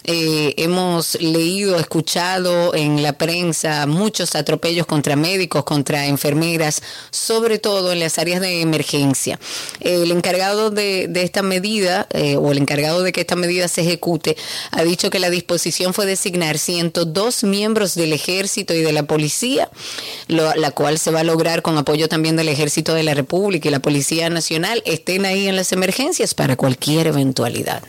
eh, 0.02 0.54
hemos 0.56 1.14
leído, 1.20 1.78
escuchado 1.78 2.55
en 2.75 3.02
la 3.02 3.12
prensa 3.12 3.86
muchos 3.86 4.34
atropellos 4.34 4.86
contra 4.86 5.16
médicos, 5.16 5.64
contra 5.64 6.06
enfermeras, 6.06 6.82
sobre 7.10 7.58
todo 7.58 7.92
en 7.92 8.00
las 8.00 8.18
áreas 8.18 8.40
de 8.40 8.60
emergencia. 8.60 9.38
El 9.80 10.10
encargado 10.10 10.70
de, 10.70 11.10
esta 11.14 11.42
medida, 11.42 12.06
eh, 12.10 12.36
o 12.36 12.52
el 12.52 12.58
encargado 12.58 13.02
de 13.02 13.12
que 13.12 13.22
esta 13.22 13.36
medida 13.36 13.68
se 13.68 13.82
ejecute, 13.82 14.36
ha 14.70 14.82
dicho 14.82 15.10
que 15.10 15.18
la 15.18 15.30
disposición 15.30 15.94
fue 15.94 16.06
designar 16.06 16.58
102 16.58 17.44
miembros 17.44 17.94
del 17.94 18.12
ejército 18.12 18.75
y 18.75 18.82
de 18.82 18.92
la 18.92 19.04
policía, 19.04 19.70
la 20.28 20.70
cual 20.70 20.98
se 20.98 21.10
va 21.10 21.20
a 21.20 21.25
lograr 21.25 21.62
con 21.62 21.78
apoyo 21.78 22.08
también 22.08 22.36
del 22.36 22.48
ejército 22.48 22.94
de 22.94 23.02
la 23.02 23.14
República 23.14 23.68
y 23.68 23.72
la 23.72 23.80
Policía 23.80 24.30
Nacional, 24.30 24.82
estén 24.84 25.25
ahí 25.25 25.48
en 25.48 25.56
las 25.56 25.72
emergencias 25.72 26.34
para 26.34 26.56
cualquier 26.56 27.08
eventualidad. 27.08 27.82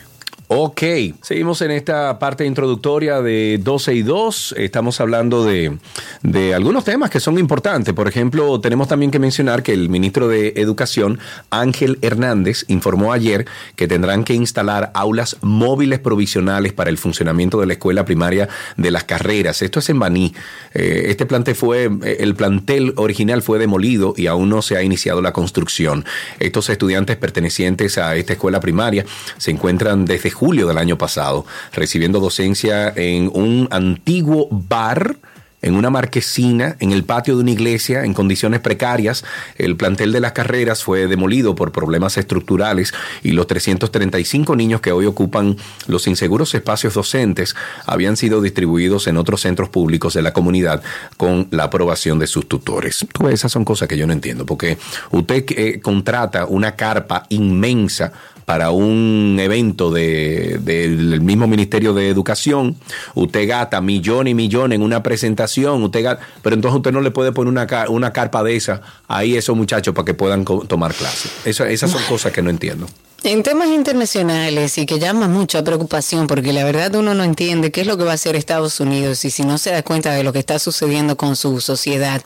Ok, 0.50 0.82
seguimos 1.22 1.62
en 1.62 1.72
esta 1.72 2.20
parte 2.20 2.46
introductoria 2.46 3.22
de 3.22 3.60
12 3.62 3.96
y 3.96 4.02
2. 4.02 4.56
Estamos 4.58 5.02
hablando 5.02 5.44
de, 5.44 5.78
de, 6.24 6.54
algunos 6.54 6.86
temas 6.86 7.10
que 7.10 7.20
son 7.20 7.38
importantes. 7.38 7.94
Por 7.94 8.08
ejemplo, 8.08 8.62
tenemos 8.62 8.88
también 8.88 9.12
que 9.12 9.20
mencionar 9.20 9.62
que 9.62 9.74
el 9.74 9.90
ministro 9.90 10.30
de 10.30 10.54
Educación, 10.56 11.20
Ángel 11.50 12.00
Hernández, 12.02 12.64
informó 12.70 13.12
ayer 13.12 13.46
que 13.76 13.90
tendrán 13.90 14.24
que 14.24 14.36
instalar 14.36 14.90
aulas 14.94 15.36
móviles 15.42 16.00
provisionales 16.00 16.72
para 16.72 16.92
el 16.92 16.98
funcionamiento 16.98 17.60
de 17.60 17.66
la 17.66 17.74
escuela 17.74 18.06
primaria 18.06 18.48
de 18.78 18.90
las 18.90 19.04
carreras. 19.04 19.62
Esto 19.62 19.80
es 19.80 19.90
en 19.90 20.00
Baní. 20.00 20.34
Eh, 20.74 21.08
este 21.10 21.26
plantel 21.26 21.56
fue, 21.56 21.90
el 22.20 22.36
plantel 22.36 22.94
original 22.96 23.42
fue 23.42 23.60
demolido 23.60 24.14
y 24.16 24.28
aún 24.28 24.48
no 24.48 24.62
se 24.62 24.78
ha 24.78 24.82
iniciado 24.82 25.22
la 25.22 25.34
construcción. 25.34 26.06
Estos 26.40 26.70
estudiantes 26.70 27.18
pertenecientes 27.18 27.98
a 27.98 28.16
esta 28.16 28.32
escuela 28.32 28.62
primaria 28.62 29.04
se 29.38 29.52
encuentran 29.52 30.06
desde 30.06 30.37
julio 30.38 30.68
del 30.68 30.78
año 30.78 30.98
pasado, 30.98 31.46
recibiendo 31.74 32.20
docencia 32.20 32.94
en 32.96 33.32
un 33.34 33.68
antiguo 33.72 34.48
bar 34.52 35.18
en 35.62 35.76
una 35.76 35.90
marquesina, 35.90 36.76
en 36.80 36.92
el 36.92 37.04
patio 37.04 37.36
de 37.36 37.42
una 37.42 37.52
iglesia, 37.52 38.04
en 38.04 38.14
condiciones 38.14 38.60
precarias. 38.60 39.26
El 39.58 39.76
plantel 39.76 40.12
de 40.12 40.20
las 40.20 40.34
carreras 40.34 40.84
fue 40.84 41.08
demolido 41.08 41.56
por 41.56 41.72
problemas 41.72 42.18
estructurales 42.18 42.94
y 43.24 43.32
los 43.32 43.48
335 43.48 44.56
niños 44.56 44.82
que 44.82 44.92
hoy 44.92 45.06
ocupan 45.06 45.58
los 45.88 46.08
inseguros 46.08 46.54
espacios 46.54 46.94
docentes 46.94 47.56
habían 47.86 48.18
sido 48.18 48.42
distribuidos 48.42 49.08
en 49.08 49.18
otros 49.18 49.42
centros 49.42 49.70
públicos 49.70 50.14
de 50.14 50.22
la 50.22 50.34
comunidad 50.34 50.84
con 51.18 51.48
la 51.52 51.64
aprobación 51.64 52.20
de 52.20 52.28
sus 52.28 52.48
tutores. 52.48 53.06
Pues 53.14 53.34
esas 53.34 53.52
son 53.52 53.66
cosas 53.66 53.88
que 53.88 53.98
yo 53.98 54.06
no 54.06 54.14
entiendo, 54.14 54.46
porque 54.46 54.78
usted 55.12 55.44
eh, 55.50 55.80
contrata 55.82 56.46
una 56.46 56.76
carpa 56.76 57.26
inmensa 57.30 58.14
para 58.48 58.72
un 58.72 59.36
evento 59.42 59.92
del 59.92 61.20
mismo 61.20 61.48
Ministerio 61.48 61.94
de 61.94 62.08
Educación, 62.08 62.78
usted 63.14 63.46
gasta 63.46 63.82
millones 63.82 64.32
y 64.32 64.36
millones 64.36 64.78
en 64.78 64.84
una 64.84 65.04
presentación, 65.04 65.84
usted 65.84 66.18
pero 66.42 66.56
entonces 66.56 66.78
usted 66.78 66.94
no 66.94 67.02
le 67.02 67.12
puede 67.12 67.34
poner 67.34 67.52
una, 67.52 67.68
una 67.90 68.14
carpa 68.14 68.44
de 68.44 68.56
esa 68.56 68.82
ahí 69.10 69.36
a 69.36 69.40
esos 69.40 69.58
muchachos 69.58 69.94
para 69.94 70.06
que 70.06 70.14
puedan 70.14 70.46
tomar 70.46 70.94
clases. 70.94 71.30
esas 71.46 71.92
son 71.92 72.02
cosas 72.04 72.32
que 72.32 72.42
no 72.42 72.50
entiendo. 72.50 72.88
En 73.24 73.42
temas 73.42 73.70
internacionales 73.70 74.78
y 74.78 74.86
que 74.86 75.00
llama 75.00 75.28
mucha 75.28 75.64
preocupación 75.64 76.28
porque 76.28 76.54
la 76.54 76.64
verdad 76.64 76.94
uno 76.96 77.16
no 77.16 77.24
entiende 77.24 77.72
qué 77.72 77.82
es 77.82 77.88
lo 77.88 77.98
que 77.98 78.04
va 78.04 78.12
a 78.12 78.14
hacer 78.14 78.36
Estados 78.36 78.80
Unidos 78.80 79.26
y 79.26 79.32
si 79.32 79.44
no 79.44 79.58
se 79.58 79.72
da 79.72 79.82
cuenta 79.82 80.14
de 80.14 80.24
lo 80.24 80.32
que 80.34 80.40
está 80.40 80.60
sucediendo 80.60 81.18
con 81.18 81.36
su 81.36 81.60
sociedad. 81.60 82.22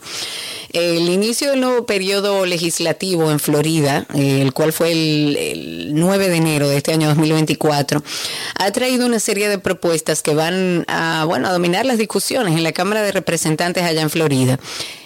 El 0.72 1.08
inicio 1.08 1.50
del 1.50 1.60
nuevo 1.60 1.86
periodo 1.86 2.44
legislativo 2.44 3.30
en 3.30 3.40
Florida, 3.40 4.06
eh, 4.14 4.42
el 4.42 4.52
cual 4.52 4.72
fue 4.72 4.92
el, 4.92 5.94
9 5.94 6.28
de 6.28 6.36
enero 6.36 6.68
de 6.68 6.76
este 6.76 6.92
año 6.92 7.08
2024, 7.08 8.02
ha 8.58 8.70
traído 8.70 9.06
una 9.06 9.18
serie 9.18 9.48
de 9.48 9.58
propuestas 9.58 10.22
que 10.22 10.34
van 10.34 10.84
a, 10.88 11.24
bueno, 11.26 11.48
a 11.48 11.52
dominar 11.52 11.86
las 11.86 11.98
discusiones 11.98 12.54
en 12.54 12.62
la 12.62 12.72
Cámara 12.72 13.02
de 13.02 13.12
Representantes 13.12 13.82
allá 13.82 14.02
en 14.02 14.10
Florida. 14.10 14.58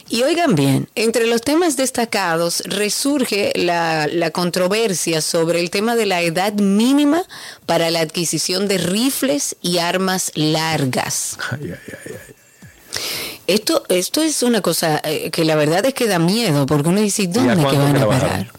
Y 0.08 0.22
oigan 0.22 0.54
bien, 0.54 0.88
entre 0.94 1.26
los 1.26 1.42
temas 1.42 1.76
destacados 1.76 2.62
resurge 2.64 3.52
la, 3.56 4.08
controversia 4.32 5.20
sobre 5.20 5.60
el 5.60 5.70
tema 5.70 5.96
de 5.96 6.06
la 6.06 6.22
edad 6.22 6.52
mínima 6.52 7.24
para 7.66 7.90
la 7.90 8.00
adquisición 8.00 8.68
de 8.68 8.78
rifles 8.78 9.56
y 9.62 9.78
armas 9.78 10.30
largas. 10.34 11.38
esto, 13.48 13.84
esto 13.88 14.22
es 14.22 14.42
una 14.44 14.60
cosa 14.60 15.00
eh, 15.02 15.30
que 15.30 15.44
la 15.44 15.56
verdad 15.56 15.84
es 15.86 15.94
que 15.94 16.06
da 16.06 16.20
miedo, 16.20 16.66
porque 16.66 16.88
uno 16.88 17.00
dice, 17.00 17.26
¿dónde 17.26 17.56
que 17.56 17.76
van 17.76 17.96
a 17.96 18.06
parar? 18.06 18.52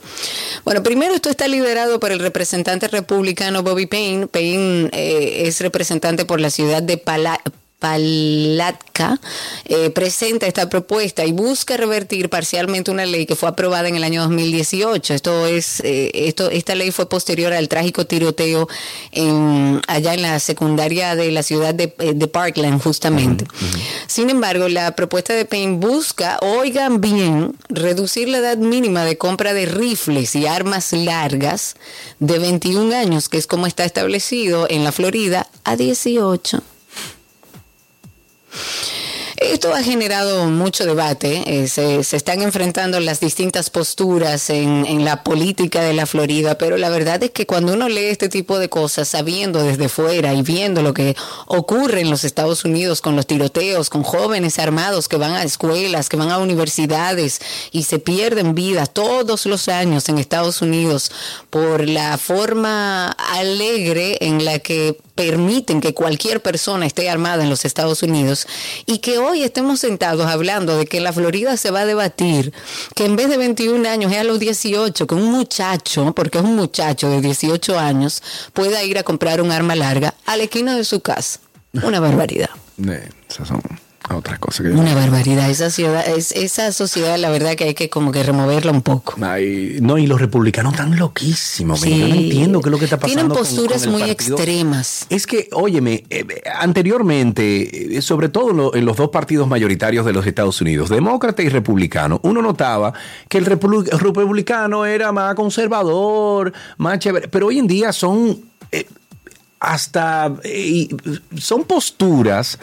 Bueno, 0.66 0.84
primero 0.84 1.14
esto 1.14 1.30
está 1.30 1.48
liderado 1.48 1.98
por 1.98 2.12
el 2.12 2.20
representante 2.20 2.90
republicano 2.90 3.64
Bobby 3.64 3.86
Payne. 3.86 4.28
Payne 4.28 4.90
eh, 4.92 5.44
es 5.48 5.62
representante 5.62 6.26
por 6.26 6.42
la 6.42 6.50
ciudad 6.50 6.84
de 6.84 6.98
Pala 6.98 7.40
Palatka 7.80 9.20
eh, 9.66 9.92
presenta 9.92 10.48
esta 10.48 10.68
propuesta 10.68 11.26
y 11.26 11.32
busca 11.32 11.78
revertir 11.78 12.28
parcialmente 12.30 12.90
una 12.90 13.06
ley 13.06 13.28
que 13.28 13.36
fue 13.36 13.50
aprobada 13.50 13.88
en 13.88 13.96
el 13.96 14.04
año 14.04 14.24
2018. 14.24 15.14
Esto 15.14 15.46
es, 15.46 15.82
eh, 15.82 16.10
esto, 16.14 16.50
esta 16.50 16.74
ley 16.74 16.90
fue 16.90 17.08
posterior 17.08 17.54
al 17.54 17.70
trágico 17.70 18.08
tiroteo 18.08 18.68
en, 19.12 19.80
allá 19.88 20.16
en 20.16 20.24
la 20.24 20.40
secundaria 20.40 21.16
de 21.16 21.32
la 21.32 21.44
ciudad 21.44 21.76
de, 21.76 21.94
eh, 22.00 22.28
Parkland, 22.28 22.82
justamente. 22.82 23.46
Sin 24.08 24.30
embargo, 24.30 24.68
la 24.68 24.96
propuesta 24.96 25.34
de 25.34 25.46
Payne 25.46 25.78
busca, 25.78 26.40
oigan 26.42 27.00
bien, 27.00 27.56
reducir 27.70 28.28
la 28.28 28.40
edad 28.40 28.58
mínima 28.58 29.06
de 29.06 29.18
compra 29.18 29.54
de 29.54 29.68
rifles 29.68 30.36
y 30.36 30.48
armas 30.48 30.94
largas 30.94 31.76
de 32.20 32.40
21 32.40 32.96
años, 32.96 33.30
que 33.30 33.38
es 33.38 33.46
como 33.46 33.68
está 33.68 33.86
establecido 33.86 34.68
en 34.70 34.84
la 34.84 34.92
Florida, 34.92 35.48
a 35.64 35.76
18. 35.76 36.64
Esto 39.58 39.74
ha 39.74 39.82
generado 39.82 40.46
mucho 40.52 40.86
debate. 40.86 41.64
Eh, 41.64 41.68
se, 41.68 42.00
están 42.00 42.44
enfrentando 42.44 43.00
las 43.00 43.20
distintas 43.20 43.72
posturas 43.72 44.52
en, 44.52 45.04
la 45.04 45.24
política 45.24 45.82
de 45.82 45.94
la 45.94 46.06
Florida, 46.06 46.60
pero 46.60 46.78
la 46.78 46.90
verdad 46.90 47.24
es 47.24 47.32
que 47.32 47.48
cuando 47.48 47.74
uno 47.74 47.90
lee 47.90 48.06
este 48.06 48.30
tipo 48.30 48.60
de 48.60 48.70
cosas, 48.70 49.08
sabiendo 49.08 49.64
desde 49.64 49.90
fuera 49.90 50.36
y 50.36 50.44
viendo 50.44 50.84
lo 50.84 50.94
que 50.94 51.16
ocurre 51.48 52.02
en 52.02 52.12
los 52.12 52.24
Estados 52.24 52.66
Unidos 52.66 53.02
con 53.02 53.16
los 53.16 53.26
tiroteos, 53.26 53.90
con 53.90 54.04
jóvenes 54.04 54.60
armados 54.60 55.08
que 55.08 55.18
van 55.18 55.34
a 55.34 55.42
escuelas, 55.42 56.08
que 56.08 56.18
van 56.18 56.30
a 56.30 56.38
universidades 56.38 57.42
y 57.72 57.82
se 57.82 57.98
pierden 57.98 58.54
vidas 58.54 58.94
todos 58.94 59.48
los 59.48 59.70
años 59.70 60.08
en 60.08 60.20
Estados 60.20 60.62
Unidos 60.62 61.12
por 61.50 61.90
la 61.90 62.20
forma 62.20 63.08
alegre 63.08 64.20
en 64.22 64.46
la 64.46 64.60
que 64.60 65.00
permiten 65.18 65.82
que 65.82 65.96
cualquier 65.96 66.42
persona 66.42 66.86
esté 66.86 67.10
armada 67.10 67.44
en 67.44 67.50
los 67.50 67.66
Estados 67.66 68.04
Unidos 68.04 68.48
y 68.86 69.00
que 69.00 69.18
hoy 69.18 69.42
estemos 69.48 69.80
sentados 69.80 70.26
hablando 70.28 70.78
de 70.78 70.86
que 70.86 70.98
en 70.98 71.04
la 71.04 71.14
Florida 71.14 71.58
se 71.58 71.72
va 71.72 71.82
a 71.82 71.86
debatir 71.86 72.54
que 72.96 73.06
en 73.06 73.16
vez 73.16 73.30
de 73.30 73.38
21 73.38 73.88
años 73.88 74.12
es 74.12 74.20
a 74.20 74.24
los 74.24 74.40
18, 74.40 75.08
que 75.08 75.16
un 75.16 75.32
muchacho, 75.32 76.14
porque 76.14 76.38
es 76.38 76.44
un 76.44 76.56
muchacho 76.56 77.10
de 77.10 77.22
18 77.22 77.80
años, 77.80 78.22
pueda 78.54 78.84
ir 78.84 78.98
a 78.98 79.04
comprar 79.04 79.42
un 79.42 79.52
arma 79.52 79.76
larga 79.76 80.14
a 80.26 80.38
la 80.38 80.44
esquina 80.44 80.76
de 80.76 80.84
su 80.84 81.02
casa. 81.02 81.40
Una 81.74 82.00
barbaridad. 82.00 82.50
Son 84.08 84.18
otras 84.18 84.40
cosas 84.40 84.68
Una 84.68 84.94
barbaridad. 84.96 85.50
Esa, 85.50 85.70
ciudad, 85.70 86.08
es, 86.08 86.32
esa 86.32 86.72
sociedad, 86.72 87.18
la 87.18 87.30
verdad 87.30 87.56
que 87.56 87.66
hay 87.66 87.74
que 87.74 87.90
como 87.90 88.12
que 88.12 88.24
removerla 88.24 88.72
un 88.72 88.82
poco. 88.82 89.16
no, 89.18 89.98
y 89.98 90.08
los 90.08 90.22
republicanos 90.22 90.74
están 90.74 90.98
loquísimos. 90.98 91.82
Yo 91.82 92.08
no 92.08 92.16
entiendo 92.16 92.62
qué 92.62 92.70
es 92.70 92.72
lo 92.72 92.80
que 92.80 92.86
está 92.86 92.98
pasando. 92.98 93.34
Tienen 93.34 93.38
posturas 93.38 93.88
muy 93.88 94.04
extremas. 94.04 95.08
Es 95.10 95.28
que, 95.28 95.50
óyeme, 95.52 96.04
eh, 96.10 96.26
anteriormente, 96.60 97.98
eh, 97.98 98.02
sobre 98.02 98.30
todo 98.30 98.74
en 98.74 98.86
los 98.86 98.98
dos 98.98 99.10
partidos 99.10 99.48
mayoritarios 99.48 100.06
de 100.06 100.14
los 100.14 100.26
Estados 100.26 100.62
Unidos, 100.62 100.90
demócrata 100.90 101.42
y 101.42 101.50
republicano, 101.50 102.20
uno 102.24 102.42
notaba 102.42 102.94
que 103.28 103.38
el 103.38 103.46
republicano 103.46 104.86
era 104.86 105.12
más 105.12 105.36
conservador, 105.36 106.54
más 106.78 107.00
chévere, 107.00 107.28
pero 107.28 107.48
hoy 107.48 107.60
en 107.60 107.68
día 107.68 107.92
son... 107.92 108.40
Eh, 108.72 108.86
hasta 109.60 110.36
eh, 110.44 110.88
son 111.38 111.64
posturas 111.64 112.60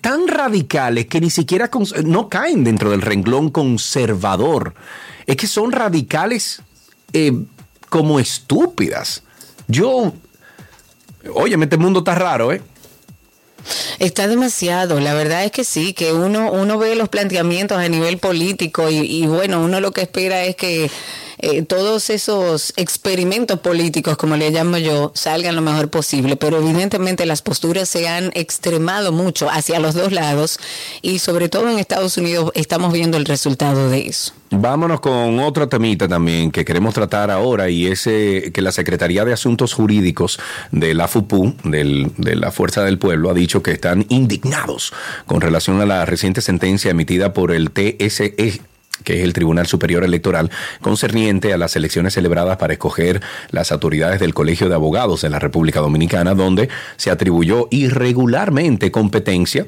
tan 0.00 0.28
radicales 0.28 1.06
que 1.06 1.20
ni 1.20 1.30
siquiera 1.30 1.70
no 2.04 2.28
caen 2.28 2.64
dentro 2.64 2.90
del 2.90 3.02
renglón 3.02 3.50
conservador. 3.50 4.74
Es 5.26 5.36
que 5.36 5.46
son 5.46 5.72
radicales 5.72 6.62
eh, 7.12 7.32
como 7.88 8.20
estúpidas. 8.20 9.22
Yo, 9.68 10.12
oye, 11.34 11.56
este 11.60 11.76
mundo 11.76 12.00
está 12.00 12.14
raro, 12.14 12.52
¿eh? 12.52 12.62
Está 13.98 14.28
demasiado, 14.28 15.00
la 15.00 15.14
verdad 15.14 15.44
es 15.44 15.50
que 15.50 15.64
sí, 15.64 15.94
que 15.94 16.12
uno, 16.12 16.52
uno 16.52 16.76
ve 16.76 16.94
los 16.96 17.08
planteamientos 17.08 17.78
a 17.78 17.88
nivel 17.88 18.18
político 18.18 18.90
y 18.90 19.26
bueno, 19.26 19.62
uno 19.62 19.80
lo 19.80 19.92
que 19.92 20.02
espera 20.02 20.44
es 20.44 20.54
que 20.54 20.90
eh, 21.38 21.62
todos 21.62 22.10
esos 22.10 22.72
experimentos 22.76 23.60
políticos, 23.60 24.16
como 24.16 24.36
le 24.36 24.50
llamo 24.50 24.78
yo, 24.78 25.12
salgan 25.14 25.56
lo 25.56 25.62
mejor 25.62 25.90
posible, 25.90 26.36
pero 26.36 26.58
evidentemente 26.58 27.26
las 27.26 27.42
posturas 27.42 27.88
se 27.88 28.08
han 28.08 28.30
extremado 28.34 29.12
mucho 29.12 29.50
hacia 29.50 29.80
los 29.80 29.94
dos 29.94 30.12
lados 30.12 30.58
y 31.02 31.18
sobre 31.18 31.48
todo 31.48 31.68
en 31.68 31.78
Estados 31.78 32.16
Unidos 32.16 32.50
estamos 32.54 32.92
viendo 32.92 33.16
el 33.16 33.24
resultado 33.24 33.88
de 33.88 34.06
eso. 34.06 34.32
Vámonos 34.50 35.00
con 35.00 35.40
otro 35.40 35.68
temita 35.68 36.06
también 36.06 36.52
que 36.52 36.64
queremos 36.64 36.94
tratar 36.94 37.30
ahora 37.30 37.68
y 37.70 37.86
es 37.86 38.04
que 38.04 38.52
la 38.58 38.70
Secretaría 38.70 39.24
de 39.24 39.32
Asuntos 39.32 39.72
Jurídicos 39.72 40.38
de 40.70 40.94
la 40.94 41.08
FUPU, 41.08 41.54
de 41.64 42.36
la 42.36 42.52
Fuerza 42.52 42.84
del 42.84 42.98
Pueblo, 42.98 43.30
ha 43.30 43.34
dicho 43.34 43.62
que 43.62 43.72
están 43.72 44.06
indignados 44.08 44.92
con 45.26 45.40
relación 45.40 45.80
a 45.80 45.86
la 45.86 46.04
reciente 46.04 46.40
sentencia 46.40 46.90
emitida 46.92 47.32
por 47.32 47.50
el 47.50 47.70
TSE 47.70 48.60
que 49.02 49.18
es 49.18 49.24
el 49.24 49.32
Tribunal 49.32 49.66
Superior 49.66 50.04
Electoral, 50.04 50.50
concerniente 50.80 51.52
a 51.52 51.58
las 51.58 51.74
elecciones 51.76 52.14
celebradas 52.14 52.56
para 52.58 52.74
escoger 52.74 53.20
las 53.50 53.72
autoridades 53.72 54.20
del 54.20 54.34
Colegio 54.34 54.68
de 54.68 54.74
Abogados 54.74 55.22
de 55.22 55.30
la 55.30 55.38
República 55.38 55.80
Dominicana, 55.80 56.34
donde 56.34 56.68
se 56.96 57.10
atribuyó 57.10 57.66
irregularmente 57.70 58.90
competencia 58.90 59.66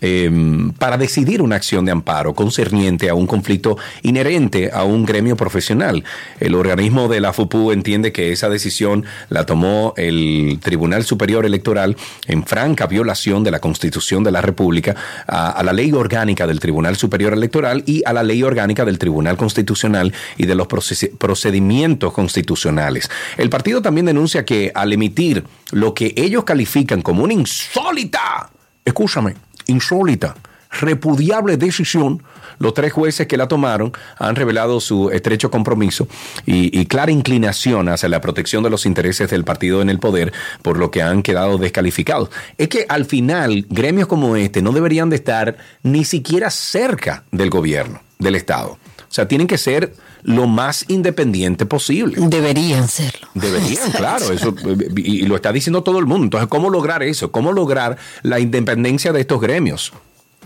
Em, 0.00 0.72
para 0.72 0.96
decidir 0.96 1.42
una 1.42 1.56
acción 1.56 1.84
de 1.84 1.92
amparo 1.92 2.34
concerniente 2.34 3.10
a 3.10 3.14
un 3.14 3.26
conflicto 3.26 3.76
inherente 4.02 4.70
a 4.72 4.84
un 4.84 5.04
gremio 5.04 5.36
profesional. 5.36 6.04
El 6.38 6.54
organismo 6.54 7.08
de 7.08 7.20
la 7.20 7.34
FUPU 7.34 7.72
entiende 7.72 8.12
que 8.12 8.32
esa 8.32 8.48
decisión 8.48 9.04
la 9.28 9.44
tomó 9.44 9.92
el 9.96 10.58
Tribunal 10.62 11.04
Superior 11.04 11.44
Electoral 11.44 11.96
en 12.26 12.44
franca 12.44 12.86
violación 12.86 13.44
de 13.44 13.50
la 13.50 13.60
Constitución 13.60 14.24
de 14.24 14.30
la 14.30 14.40
República, 14.40 14.96
a, 15.26 15.62
la 15.62 15.72
ley 15.72 15.92
orgánica 15.92 16.46
del 16.46 16.60
Tribunal 16.60 16.96
Superior 16.96 17.34
Electoral 17.34 17.82
y 17.86 18.02
a 18.06 18.14
la 18.14 18.22
ley 18.22 18.42
orgánica 18.42 18.86
del 18.86 18.98
Tribunal 18.98 19.36
Constitucional 19.36 20.14
y 20.38 20.46
de 20.46 20.54
los 20.54 20.66
procedimientos 20.66 22.12
constitucionales. 22.12 23.10
El 23.36 23.50
partido 23.50 23.82
también 23.82 24.06
denuncia 24.06 24.44
que 24.44 24.72
al 24.74 24.92
emitir 24.92 25.44
lo 25.72 25.92
que 25.92 26.14
ellos 26.16 26.44
califican 26.44 27.02
como 27.02 27.22
una 27.22 27.34
insólita, 27.34 28.50
escúchame, 28.84 29.34
insólita, 29.70 30.34
repudiable 30.70 31.56
decisión, 31.56 32.22
los 32.58 32.74
tres 32.74 32.92
jueces 32.92 33.26
que 33.26 33.36
la 33.36 33.48
tomaron 33.48 33.92
han 34.18 34.36
revelado 34.36 34.80
su 34.80 35.10
estrecho 35.10 35.50
compromiso 35.50 36.06
y, 36.46 36.84
clara 36.86 37.10
inclinación 37.10 37.88
hacia 37.88 38.08
la 38.08 38.20
protección 38.20 38.62
de 38.62 38.70
los 38.70 38.86
intereses 38.86 39.30
del 39.30 39.44
partido 39.44 39.82
en 39.82 39.90
el 39.90 39.98
poder, 39.98 40.32
por 40.62 40.78
lo 40.78 40.90
que 40.90 41.02
han 41.02 41.22
quedado 41.22 41.58
descalificados. 41.58 42.30
Es 42.58 42.68
que 42.68 42.86
al 42.88 43.06
final, 43.06 43.66
gremios 43.70 44.08
como 44.08 44.36
este 44.36 44.62
no 44.62 44.72
deberían 44.72 45.10
de 45.10 45.16
estar 45.16 45.56
ni 45.82 46.04
siquiera 46.04 46.50
cerca 46.50 47.24
del 47.32 47.50
gobierno, 47.50 48.02
del 48.18 48.34
Estado. 48.34 48.78
O 49.10 49.12
sea, 49.12 49.26
tienen 49.26 49.48
que 49.48 49.58
ser 49.58 49.92
lo 50.22 50.46
más 50.46 50.84
independiente 50.86 51.66
posible. 51.66 52.14
Deberían 52.28 52.86
serlo. 52.86 53.26
Deberían, 53.34 53.90
claro, 53.96 54.32
eso 54.32 54.54
y 54.96 55.22
lo 55.22 55.34
está 55.34 55.52
diciendo 55.52 55.82
todo 55.82 55.98
el 55.98 56.06
mundo. 56.06 56.24
Entonces, 56.24 56.48
¿cómo 56.48 56.70
lograr 56.70 57.02
eso? 57.02 57.32
¿Cómo 57.32 57.52
lograr 57.52 57.96
la 58.22 58.38
independencia 58.38 59.12
de 59.12 59.20
estos 59.20 59.40
gremios? 59.40 59.92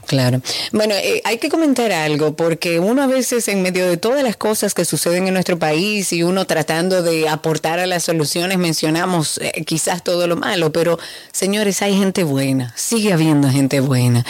Claro. 0.06 0.40
Bueno, 0.72 0.94
eh, 0.94 1.22
hay 1.24 1.38
que 1.38 1.48
comentar 1.48 1.90
algo, 1.92 2.34
porque 2.36 2.78
uno 2.78 3.02
a 3.02 3.06
veces 3.06 3.48
en 3.48 3.62
medio 3.62 3.88
de 3.88 3.96
todas 3.96 4.22
las 4.22 4.36
cosas 4.36 4.74
que 4.74 4.84
suceden 4.84 5.26
en 5.26 5.34
nuestro 5.34 5.58
país 5.58 6.12
y 6.12 6.22
uno 6.22 6.46
tratando 6.46 7.02
de 7.02 7.28
aportar 7.28 7.78
a 7.78 7.86
las 7.86 8.04
soluciones, 8.04 8.58
mencionamos 8.58 9.38
eh, 9.38 9.64
quizás 9.66 10.04
todo 10.04 10.26
lo 10.26 10.36
malo, 10.36 10.72
pero 10.72 10.98
señores, 11.32 11.80
hay 11.82 11.96
gente 11.96 12.24
buena, 12.24 12.72
sigue 12.76 13.12
habiendo 13.12 13.48
gente 13.50 13.80
buena. 13.80 14.24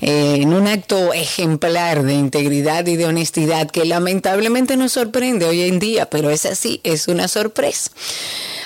Eh, 0.00 0.38
en 0.40 0.52
un 0.52 0.66
acto 0.66 1.12
ejemplar 1.12 2.02
de 2.02 2.14
integridad 2.14 2.86
y 2.86 2.96
de 2.96 3.06
honestidad 3.06 3.70
que 3.70 3.84
lamentablemente 3.84 4.76
nos 4.76 4.92
sorprende 4.92 5.46
hoy 5.46 5.62
en 5.62 5.78
día, 5.78 6.06
pero 6.06 6.30
es 6.30 6.46
así, 6.46 6.80
es 6.82 7.08
una 7.08 7.28
sorpresa. 7.28 7.90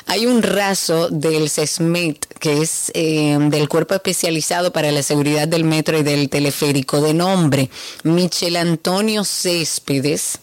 Hay 0.06 0.26
un 0.26 0.42
raso 0.42 1.08
del 1.08 1.48
CESMIT, 1.48 2.26
que 2.38 2.60
es 2.60 2.92
del 2.94 3.68
Cuerpo 3.70 3.94
Especializado 3.94 4.70
para 4.70 4.92
la 4.92 5.02
Seguridad 5.02 5.48
del 5.48 5.64
Metro 5.64 5.98
y 5.98 6.02
del 6.02 6.28
Teleférico, 6.54 7.00
de 7.00 7.14
nombre 7.14 7.68
Michel 8.04 8.56
Antonio 8.56 9.24
Céspedes, 9.24 10.38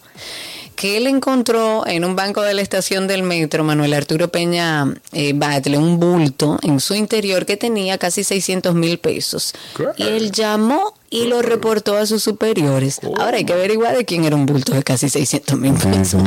que 0.76 0.98
él 0.98 1.06
encontró 1.06 1.86
en 1.86 2.04
un 2.04 2.14
banco 2.14 2.42
de 2.42 2.52
la 2.52 2.60
estación 2.60 3.06
del 3.08 3.22
metro, 3.22 3.64
Manuel 3.64 3.94
Arturo 3.94 4.28
Peña 4.28 4.92
eh, 5.12 5.32
Batle, 5.34 5.78
un 5.78 5.98
bulto 5.98 6.58
en 6.62 6.80
su 6.80 6.94
interior 6.94 7.46
que 7.46 7.56
tenía 7.56 7.96
casi 7.96 8.24
600 8.24 8.74
mil 8.74 8.98
pesos. 8.98 9.54
Y 9.96 10.02
él 10.02 10.32
llamó 10.32 10.92
y 11.12 11.26
lo 11.26 11.42
reportó 11.42 11.98
a 11.98 12.06
sus 12.06 12.22
superiores. 12.22 12.98
Ahora 13.18 13.36
hay 13.36 13.44
que 13.44 13.52
averiguar 13.52 13.94
de 13.94 14.06
quién 14.06 14.24
era 14.24 14.34
un 14.34 14.46
bulto 14.46 14.72
de 14.72 14.82
casi 14.82 15.10
600 15.10 15.58
mil 15.58 15.74
pesos. 15.74 16.22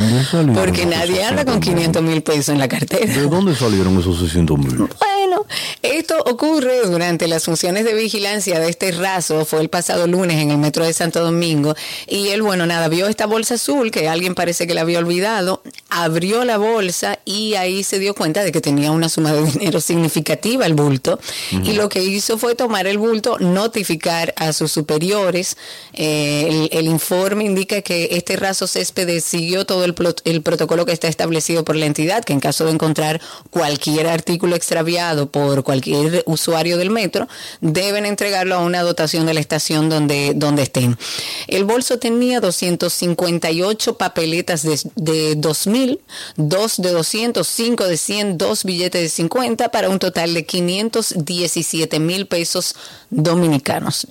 Porque 0.54 0.86
nadie 0.86 1.24
anda 1.24 1.44
con 1.44 1.60
500 1.60 2.02
mil 2.02 2.22
pesos 2.22 2.50
en 2.50 2.58
la 2.58 2.68
cartera. 2.68 3.12
¿De 3.12 3.22
dónde 3.22 3.56
salieron 3.56 3.98
esos 3.98 4.20
600 4.20 4.56
mil? 4.56 4.76
Bueno, 4.76 5.44
esto 5.82 6.14
ocurre 6.24 6.82
durante 6.86 7.26
las 7.26 7.44
funciones 7.44 7.84
de 7.84 7.94
vigilancia 7.94 8.60
de 8.60 8.68
este 8.68 8.92
raso. 8.92 9.44
Fue 9.44 9.60
el 9.60 9.68
pasado 9.68 10.06
lunes 10.06 10.40
en 10.40 10.52
el 10.52 10.58
metro 10.58 10.84
de 10.84 10.92
Santo 10.92 11.20
Domingo. 11.20 11.74
Y 12.06 12.28
él, 12.28 12.42
bueno, 12.42 12.64
nada, 12.64 12.86
vio 12.86 13.08
esta 13.08 13.26
bolsa 13.26 13.54
azul 13.54 13.90
que 13.90 14.08
alguien 14.08 14.36
parece 14.36 14.68
que 14.68 14.74
la 14.74 14.82
había 14.82 15.00
olvidado. 15.00 15.62
Abrió 15.90 16.44
la 16.44 16.58
bolsa 16.58 17.18
y 17.24 17.54
ahí 17.54 17.82
se 17.82 17.98
dio 17.98 18.14
cuenta 18.14 18.44
de 18.44 18.52
que 18.52 18.60
tenía 18.60 18.92
una 18.92 19.08
suma 19.08 19.32
de 19.32 19.42
dinero 19.50 19.80
significativa 19.80 20.64
el 20.64 20.74
bulto. 20.74 21.18
Y 21.50 21.72
lo 21.72 21.88
que 21.88 22.04
hizo 22.04 22.38
fue 22.38 22.54
tomar 22.54 22.86
el 22.86 22.98
bulto, 22.98 23.36
notificar 23.40 24.32
a 24.36 24.52
sus 24.52 24.75
superiores. 24.76 25.56
Eh, 25.94 26.68
el, 26.70 26.86
informe 26.86 27.44
indica 27.44 27.80
que 27.80 28.08
este 28.12 28.36
raso 28.36 28.66
césped 28.66 29.20
siguió 29.20 29.64
todo 29.64 29.84
el, 29.84 30.42
protocolo 30.42 30.84
que 30.84 30.92
está 30.92 31.08
establecido 31.08 31.64
por 31.64 31.76
la 31.76 31.86
entidad, 31.86 32.22
que 32.24 32.34
en 32.34 32.40
caso 32.40 32.66
de 32.66 32.72
encontrar 32.72 33.20
cualquier 33.50 34.06
artículo 34.06 34.54
extraviado 34.54 35.30
por 35.30 35.62
cualquier 35.62 36.22
usuario 36.26 36.76
del 36.76 36.90
metro, 36.90 37.26
deben 37.62 38.04
entregarlo 38.04 38.56
a 38.56 38.58
una 38.58 38.82
dotación 38.82 39.24
de 39.24 39.32
la 39.32 39.40
estación 39.40 39.88
donde, 39.88 40.32
donde 40.36 40.62
estén. 40.64 40.98
El 41.46 41.64
bolso 41.64 41.98
tenía 41.98 42.40
258 42.40 43.96
papeletas 43.96 44.62
de, 44.62 44.78
de 44.94 45.38
2.000, 45.38 46.00
dos 46.36 46.76
de 46.76 46.90
200, 46.92 47.46
cinco 47.46 47.84
de 47.84 47.96
100, 47.96 48.36
dos 48.36 48.64
billetes 48.64 49.00
de 49.00 49.08
50 49.08 49.70
para 49.70 49.88
un 49.88 49.98
total 49.98 50.34
de 50.34 50.44
517 50.44 51.98
mil 51.98 52.26
pesos 52.26 52.76
dominicanos 53.10 54.06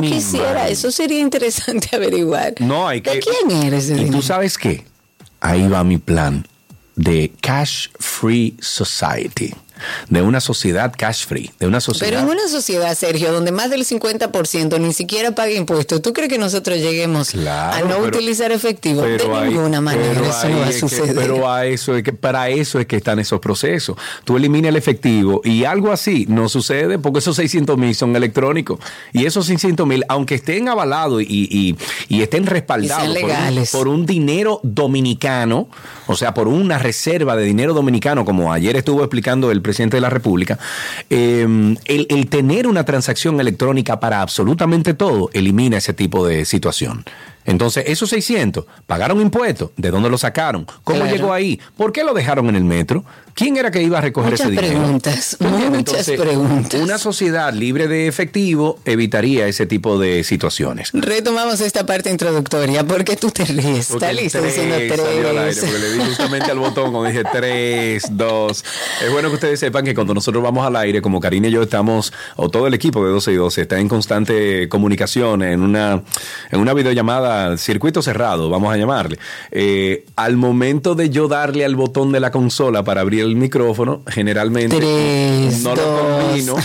quisiera, 0.00 0.68
eso 0.68 0.90
sería 0.90 1.20
interesante 1.20 1.88
averiguar. 1.96 2.54
No, 2.60 2.88
hay 2.88 3.00
que. 3.00 3.10
¿De 3.10 3.20
quién 3.20 3.50
eres? 3.62 3.90
¿Y 3.90 4.10
tú 4.10 4.22
sabes 4.22 4.58
qué? 4.58 4.84
Ahí 5.40 5.68
va 5.68 5.84
mi 5.84 5.98
plan 5.98 6.46
de 6.96 7.30
Cash 7.40 7.88
Free 7.98 8.56
Society 8.60 9.54
de 10.08 10.22
una 10.22 10.40
sociedad 10.40 10.92
cash 10.96 11.26
free, 11.26 11.50
de 11.58 11.66
una 11.66 11.80
sociedad... 11.80 12.10
Pero 12.10 12.20
en 12.20 12.28
una 12.28 12.48
sociedad, 12.48 12.96
Sergio, 12.96 13.32
donde 13.32 13.52
más 13.52 13.70
del 13.70 13.84
50% 13.84 14.80
ni 14.80 14.92
siquiera 14.92 15.32
paga 15.32 15.52
impuestos, 15.52 16.02
¿tú 16.02 16.12
crees 16.12 16.28
que 16.28 16.38
nosotros 16.38 16.78
lleguemos 16.78 17.34
a 17.34 17.80
no 17.86 17.98
utilizar 17.98 18.52
efectivo? 18.52 19.02
De 19.02 19.18
ninguna 19.48 19.80
manera 19.80 20.12
eso 20.12 20.48
no 20.48 20.60
va 20.60 20.66
a 20.66 20.72
suceder. 20.72 21.14
pero 21.14 21.50
a 21.50 21.66
eso 21.66 21.96
es 21.96 22.02
que, 22.02 22.12
para 22.12 22.48
eso 22.48 22.78
es 22.80 22.86
que 22.86 22.96
están 22.96 23.18
esos 23.18 23.40
procesos. 23.40 23.96
Tú 24.24 24.36
eliminas 24.36 24.70
el 24.70 24.76
efectivo 24.76 25.40
y 25.44 25.64
algo 25.64 25.92
así 25.92 26.26
no 26.28 26.48
sucede 26.48 26.98
porque 26.98 27.18
esos 27.18 27.36
600 27.36 27.76
mil 27.76 27.94
son 27.94 28.14
electrónicos. 28.16 28.80
Y 29.12 29.26
esos 29.26 29.46
600 29.46 29.86
mil, 29.86 30.04
aunque 30.08 30.36
estén 30.36 30.68
avalados 30.68 31.22
y, 31.22 31.76
estén 32.08 32.46
respaldados 32.46 33.16
por 33.70 33.88
un 33.88 34.06
dinero 34.06 34.60
dominicano, 34.62 35.68
o 36.06 36.16
sea, 36.16 36.34
por 36.34 36.48
una 36.48 36.78
reserva 36.78 37.36
de 37.36 37.44
dinero 37.44 37.74
dominicano, 37.74 38.24
como 38.24 38.52
ayer 38.52 38.76
estuvo 38.76 39.02
explicando 39.02 39.50
el 39.50 39.62
presidente 39.66 39.96
de 39.96 40.00
la 40.00 40.10
República, 40.10 40.58
em, 41.10 41.76
el, 41.86 42.28
tener 42.28 42.68
una 42.68 42.84
transacción 42.84 43.40
electrónica 43.40 43.98
para 43.98 44.22
absolutamente 44.22 44.94
todo 44.94 45.28
elimina 45.32 45.78
ese 45.78 45.92
tipo 45.92 46.24
de 46.24 46.44
situación. 46.44 47.04
Entonces, 47.46 47.84
esos 47.86 48.10
600 48.10 48.64
pagaron 48.86 49.20
impuestos. 49.20 49.70
¿De 49.76 49.90
dónde 49.90 50.10
lo 50.10 50.18
sacaron? 50.18 50.66
¿Cómo 50.84 51.00
Claro. 51.00 51.16
llegó 51.16 51.32
ahí? 51.32 51.58
¿Por 51.76 51.92
qué 51.92 52.04
lo 52.04 52.12
dejaron 52.12 52.48
en 52.48 52.56
el 52.56 52.64
metro? 52.64 53.04
¿Quién 53.34 53.58
era 53.58 53.70
que 53.70 53.82
iba 53.82 53.98
a 53.98 54.00
recoger 54.00 54.30
Muchas 54.32 54.46
ese 54.46 54.50
dinero? 54.56 54.78
preguntas, 54.80 55.36
¿Tú 55.38 55.44
entiendes? 55.46 55.70
muchas 55.92 56.06
preguntas. 56.10 56.80
Una 56.80 56.96
sociedad 56.96 57.52
libre 57.52 57.86
de 57.86 58.06
efectivo 58.08 58.78
evitaría 58.86 59.46
ese 59.46 59.66
tipo 59.66 59.98
de 59.98 60.24
situaciones. 60.24 60.88
Retomamos 60.94 61.60
esta 61.60 61.84
parte 61.84 62.10
introductoria. 62.10 62.82
¿Por 62.84 63.04
qué 63.04 63.16
tú 63.16 63.30
te 63.30 63.44
ríes? 63.44 63.90
Está 63.90 64.10
listo 64.12 64.40
diciendo 64.40 64.76
tres 64.76 65.00
salió 65.02 65.28
al 65.28 65.38
aire, 65.38 65.54
tres. 65.54 65.70
porque 65.70 65.78
le 65.78 65.92
di 65.92 65.98
justamente 66.08 66.50
al 66.50 66.58
botón 66.58 66.92
cuando 66.92 67.04
dije 67.10 67.24
3, 67.30 68.02
2. 68.16 68.64
Es 69.04 69.12
bueno 69.12 69.28
que 69.28 69.34
ustedes 69.34 69.60
sepan 69.60 69.84
que 69.84 69.94
cuando 69.94 70.14
nosotros 70.14 70.42
vamos 70.42 70.66
al 70.66 70.74
aire, 70.76 71.02
como 71.02 71.20
Karina 71.20 71.48
y 71.48 71.50
yo 71.50 71.62
estamos, 71.62 72.14
o 72.36 72.48
todo 72.48 72.66
el 72.66 72.72
equipo 72.72 73.04
de 73.04 73.10
12 73.12 73.32
y 73.32 73.36
12, 73.36 73.60
está 73.60 73.78
en 73.78 73.88
constante 73.90 74.66
comunicación 74.70 75.42
en 75.42 75.60
una, 75.60 76.02
en 76.50 76.58
una 76.60 76.72
videollamada, 76.72 77.35
circuito 77.58 78.02
cerrado, 78.02 78.50
vamos 78.50 78.72
a 78.72 78.76
llamarle. 78.76 79.18
Eh, 79.50 80.04
al 80.16 80.36
momento 80.36 80.94
de 80.94 81.10
yo 81.10 81.28
darle 81.28 81.64
al 81.64 81.76
botón 81.76 82.12
de 82.12 82.20
la 82.20 82.30
consola 82.30 82.82
para 82.84 83.00
abrir 83.00 83.20
el 83.22 83.36
micrófono, 83.36 84.02
generalmente 84.06 84.76
Tres, 84.76 85.62
no 85.62 85.74
lo 85.74 85.82
combino. 86.00 86.56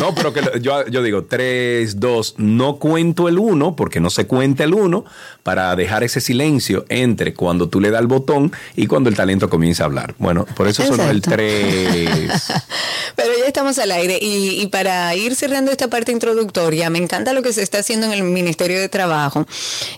No, 0.00 0.14
pero 0.14 0.32
que 0.32 0.42
lo- 0.42 0.56
yo, 0.58 0.86
yo 0.86 1.02
digo 1.02 1.24
3, 1.24 1.98
2, 2.00 2.34
no 2.38 2.76
cuento 2.76 3.28
el 3.28 3.38
1, 3.38 3.76
porque 3.76 4.00
no 4.00 4.10
se 4.10 4.26
cuenta 4.26 4.64
el 4.64 4.74
1, 4.74 5.04
para 5.42 5.74
dejar 5.76 6.02
ese 6.04 6.20
silencio 6.20 6.84
entre 6.88 7.32
cuando 7.34 7.68
tú 7.68 7.80
le 7.80 7.90
das 7.90 8.00
el 8.00 8.06
botón 8.08 8.52
y 8.76 8.86
cuando 8.86 9.08
el 9.08 9.16
talento 9.16 9.48
comienza 9.48 9.84
a 9.84 9.86
hablar. 9.86 10.14
Bueno, 10.18 10.44
por 10.56 10.68
eso 10.68 10.82
sonó 10.84 11.08
el 11.10 11.18
Exacto. 11.18 11.36
3. 11.36 12.30
Pero 13.16 13.30
ya 13.38 13.46
estamos 13.46 13.78
al 13.78 13.92
aire 13.92 14.18
y, 14.20 14.60
y 14.60 14.66
para 14.66 15.14
ir 15.14 15.34
cerrando 15.34 15.70
esta 15.70 15.88
parte 15.88 16.12
introductoria, 16.12 16.90
me 16.90 16.98
encanta 16.98 17.32
lo 17.32 17.42
que 17.42 17.52
se 17.52 17.62
está 17.62 17.78
haciendo 17.78 18.06
en 18.06 18.12
el 18.12 18.22
Ministerio 18.24 18.78
de 18.80 18.88
Trabajo 18.88 19.46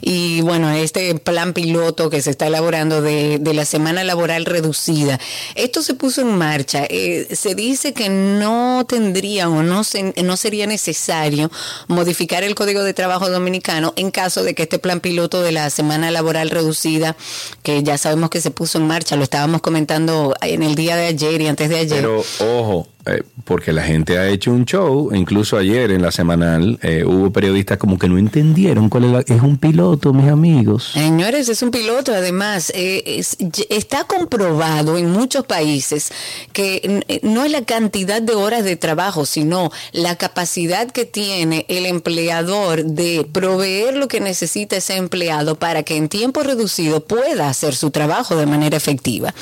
y 0.00 0.17
bueno, 0.42 0.70
este 0.70 1.14
plan 1.16 1.52
piloto 1.52 2.10
que 2.10 2.22
se 2.22 2.30
está 2.30 2.46
elaborando 2.46 3.02
de, 3.02 3.38
de 3.38 3.54
la 3.54 3.64
semana 3.64 4.04
laboral 4.04 4.44
reducida. 4.44 5.18
Esto 5.54 5.82
se 5.82 5.94
puso 5.94 6.20
en 6.20 6.36
marcha. 6.36 6.84
Eh, 6.88 7.28
se 7.34 7.54
dice 7.54 7.92
que 7.92 8.08
no 8.08 8.84
tendría 8.88 9.48
o 9.48 9.62
no, 9.62 9.84
se- 9.84 10.14
no 10.22 10.36
sería 10.36 10.66
necesario 10.66 11.50
modificar 11.88 12.44
el 12.44 12.54
Código 12.54 12.82
de 12.82 12.94
Trabajo 12.94 13.28
Dominicano 13.30 13.92
en 13.96 14.10
caso 14.10 14.42
de 14.42 14.54
que 14.54 14.64
este 14.64 14.78
plan 14.78 15.00
piloto 15.00 15.42
de 15.42 15.52
la 15.52 15.70
semana 15.70 16.10
laboral 16.10 16.50
reducida, 16.50 17.16
que 17.62 17.82
ya 17.82 17.98
sabemos 17.98 18.30
que 18.30 18.40
se 18.40 18.50
puso 18.50 18.78
en 18.78 18.86
marcha, 18.86 19.16
lo 19.16 19.22
estábamos 19.24 19.60
comentando 19.60 20.34
en 20.42 20.62
el 20.62 20.74
día 20.74 20.96
de 20.96 21.06
ayer 21.06 21.40
y 21.40 21.46
antes 21.46 21.68
de 21.68 21.78
ayer. 21.78 22.00
Pero 22.00 22.24
ojo, 22.40 22.88
eh, 23.06 23.22
porque 23.44 23.72
la 23.72 23.82
gente 23.82 24.18
ha 24.18 24.28
hecho 24.28 24.50
un 24.52 24.64
show, 24.66 25.14
incluso 25.14 25.56
ayer 25.56 25.90
en 25.92 26.02
la 26.02 26.10
semanal 26.12 26.78
eh, 26.82 27.04
hubo 27.06 27.30
periodistas 27.32 27.78
como 27.78 27.98
que 27.98 28.08
no 28.08 28.18
entendieron 28.18 28.88
cuál 28.90 29.04
es, 29.04 29.10
la- 29.12 29.20
es 29.34 29.40
un 29.42 29.56
piloto, 29.56 30.12
mis 30.12 30.28
amigos. 30.30 30.90
Señores, 30.92 31.48
es 31.48 31.62
un 31.62 31.70
piloto, 31.70 32.12
además, 32.12 32.70
eh, 32.74 33.22
está 33.70 34.04
comprobado 34.04 34.98
en 34.98 35.10
muchos 35.10 35.46
países 35.46 36.10
que 36.52 37.20
no 37.22 37.44
es 37.44 37.50
la 37.52 37.62
cantidad 37.62 38.20
de 38.20 38.34
horas 38.34 38.64
de 38.64 38.76
trabajo, 38.76 39.24
sino 39.24 39.70
la 39.92 40.16
capacidad 40.16 40.90
que 40.90 41.04
tiene 41.06 41.64
el 41.68 41.86
empleador 41.86 42.84
de 42.84 43.26
proveer 43.32 43.94
lo 43.96 44.08
que 44.08 44.20
necesita 44.20 44.76
ese 44.76 44.96
empleado 44.96 45.54
para 45.58 45.82
que 45.82 45.96
en 45.96 46.08
tiempo 46.08 46.42
reducido 46.42 47.04
pueda 47.04 47.48
hacer 47.48 47.74
su 47.74 47.90
trabajo 47.90 48.36
de 48.36 48.46
manera 48.46 48.76
efectiva. 48.76 49.32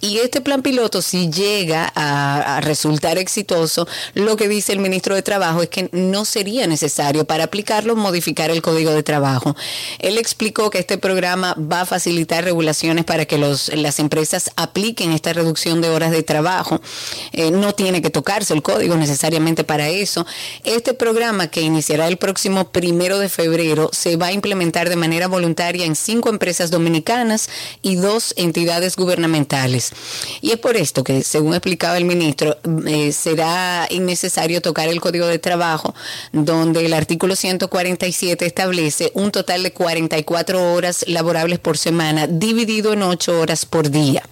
Y 0.00 0.18
este 0.18 0.40
plan 0.40 0.62
piloto, 0.62 1.00
si 1.02 1.30
llega 1.30 1.92
a 1.94 2.60
resultar 2.62 3.03
exitoso, 3.12 3.86
lo 4.14 4.36
que 4.36 4.48
dice 4.48 4.72
el 4.72 4.78
ministro 4.78 5.14
de 5.14 5.22
Trabajo 5.22 5.62
es 5.62 5.68
que 5.68 5.88
no 5.92 6.24
sería 6.24 6.66
necesario 6.66 7.24
para 7.24 7.44
aplicarlo 7.44 7.96
modificar 7.96 8.50
el 8.50 8.62
Código 8.62 8.92
de 8.92 9.02
Trabajo. 9.02 9.54
Él 9.98 10.18
explicó 10.18 10.70
que 10.70 10.78
este 10.78 10.98
programa 10.98 11.54
va 11.54 11.82
a 11.82 11.86
facilitar 11.86 12.44
regulaciones 12.44 13.04
para 13.04 13.26
que 13.26 13.38
las 13.38 13.98
empresas 13.98 14.50
apliquen 14.56 15.12
esta 15.12 15.32
reducción 15.32 15.80
de 15.80 15.90
horas 15.90 16.10
de 16.10 16.22
trabajo. 16.22 16.80
Eh, 17.32 17.50
no 17.50 17.74
tiene 17.74 18.02
que 18.02 18.10
tocarse 18.10 18.54
el 18.54 18.62
código 18.62 18.96
necesariamente 18.96 19.64
para 19.64 19.88
eso. 19.88 20.26
Este 20.64 20.94
programa 20.94 21.48
que 21.48 21.60
iniciará 21.60 22.08
el 22.08 22.16
próximo 22.16 22.70
primero 22.70 23.18
de 23.18 23.28
febrero 23.28 23.90
se 23.92 24.16
va 24.16 24.26
a 24.26 24.32
implementar 24.32 24.88
de 24.88 24.96
manera 24.96 25.28
voluntaria 25.28 25.84
en 25.84 25.96
cinco 25.96 26.28
empresas 26.28 26.70
dominicanas 26.70 27.48
y 27.82 27.96
dos 27.96 28.34
entidades 28.36 28.96
gubernamentales. 28.96 29.92
Y 30.40 30.50
es 30.52 30.58
por 30.58 30.76
esto 30.76 31.04
que, 31.04 31.22
según 31.22 31.54
explicaba 31.54 31.96
el 31.96 32.04
ministro, 32.04 32.56
eh, 32.86 33.12
será 33.12 33.86
innecesario 33.90 34.60
tocar 34.60 34.88
el 34.88 35.00
Código 35.00 35.26
de 35.26 35.38
Trabajo, 35.38 35.94
donde 36.32 36.84
el 36.84 36.94
artículo 36.94 37.36
147 37.36 38.44
establece 38.44 39.10
un 39.14 39.30
total 39.30 39.62
de 39.62 39.72
44 39.72 40.72
horas 40.72 41.04
laborables 41.08 41.58
por 41.58 41.78
semana, 41.78 42.26
dividido 42.26 42.92
en 42.92 43.02
8 43.02 43.40
horas 43.40 43.64
por 43.64 43.90
día. 43.90 44.22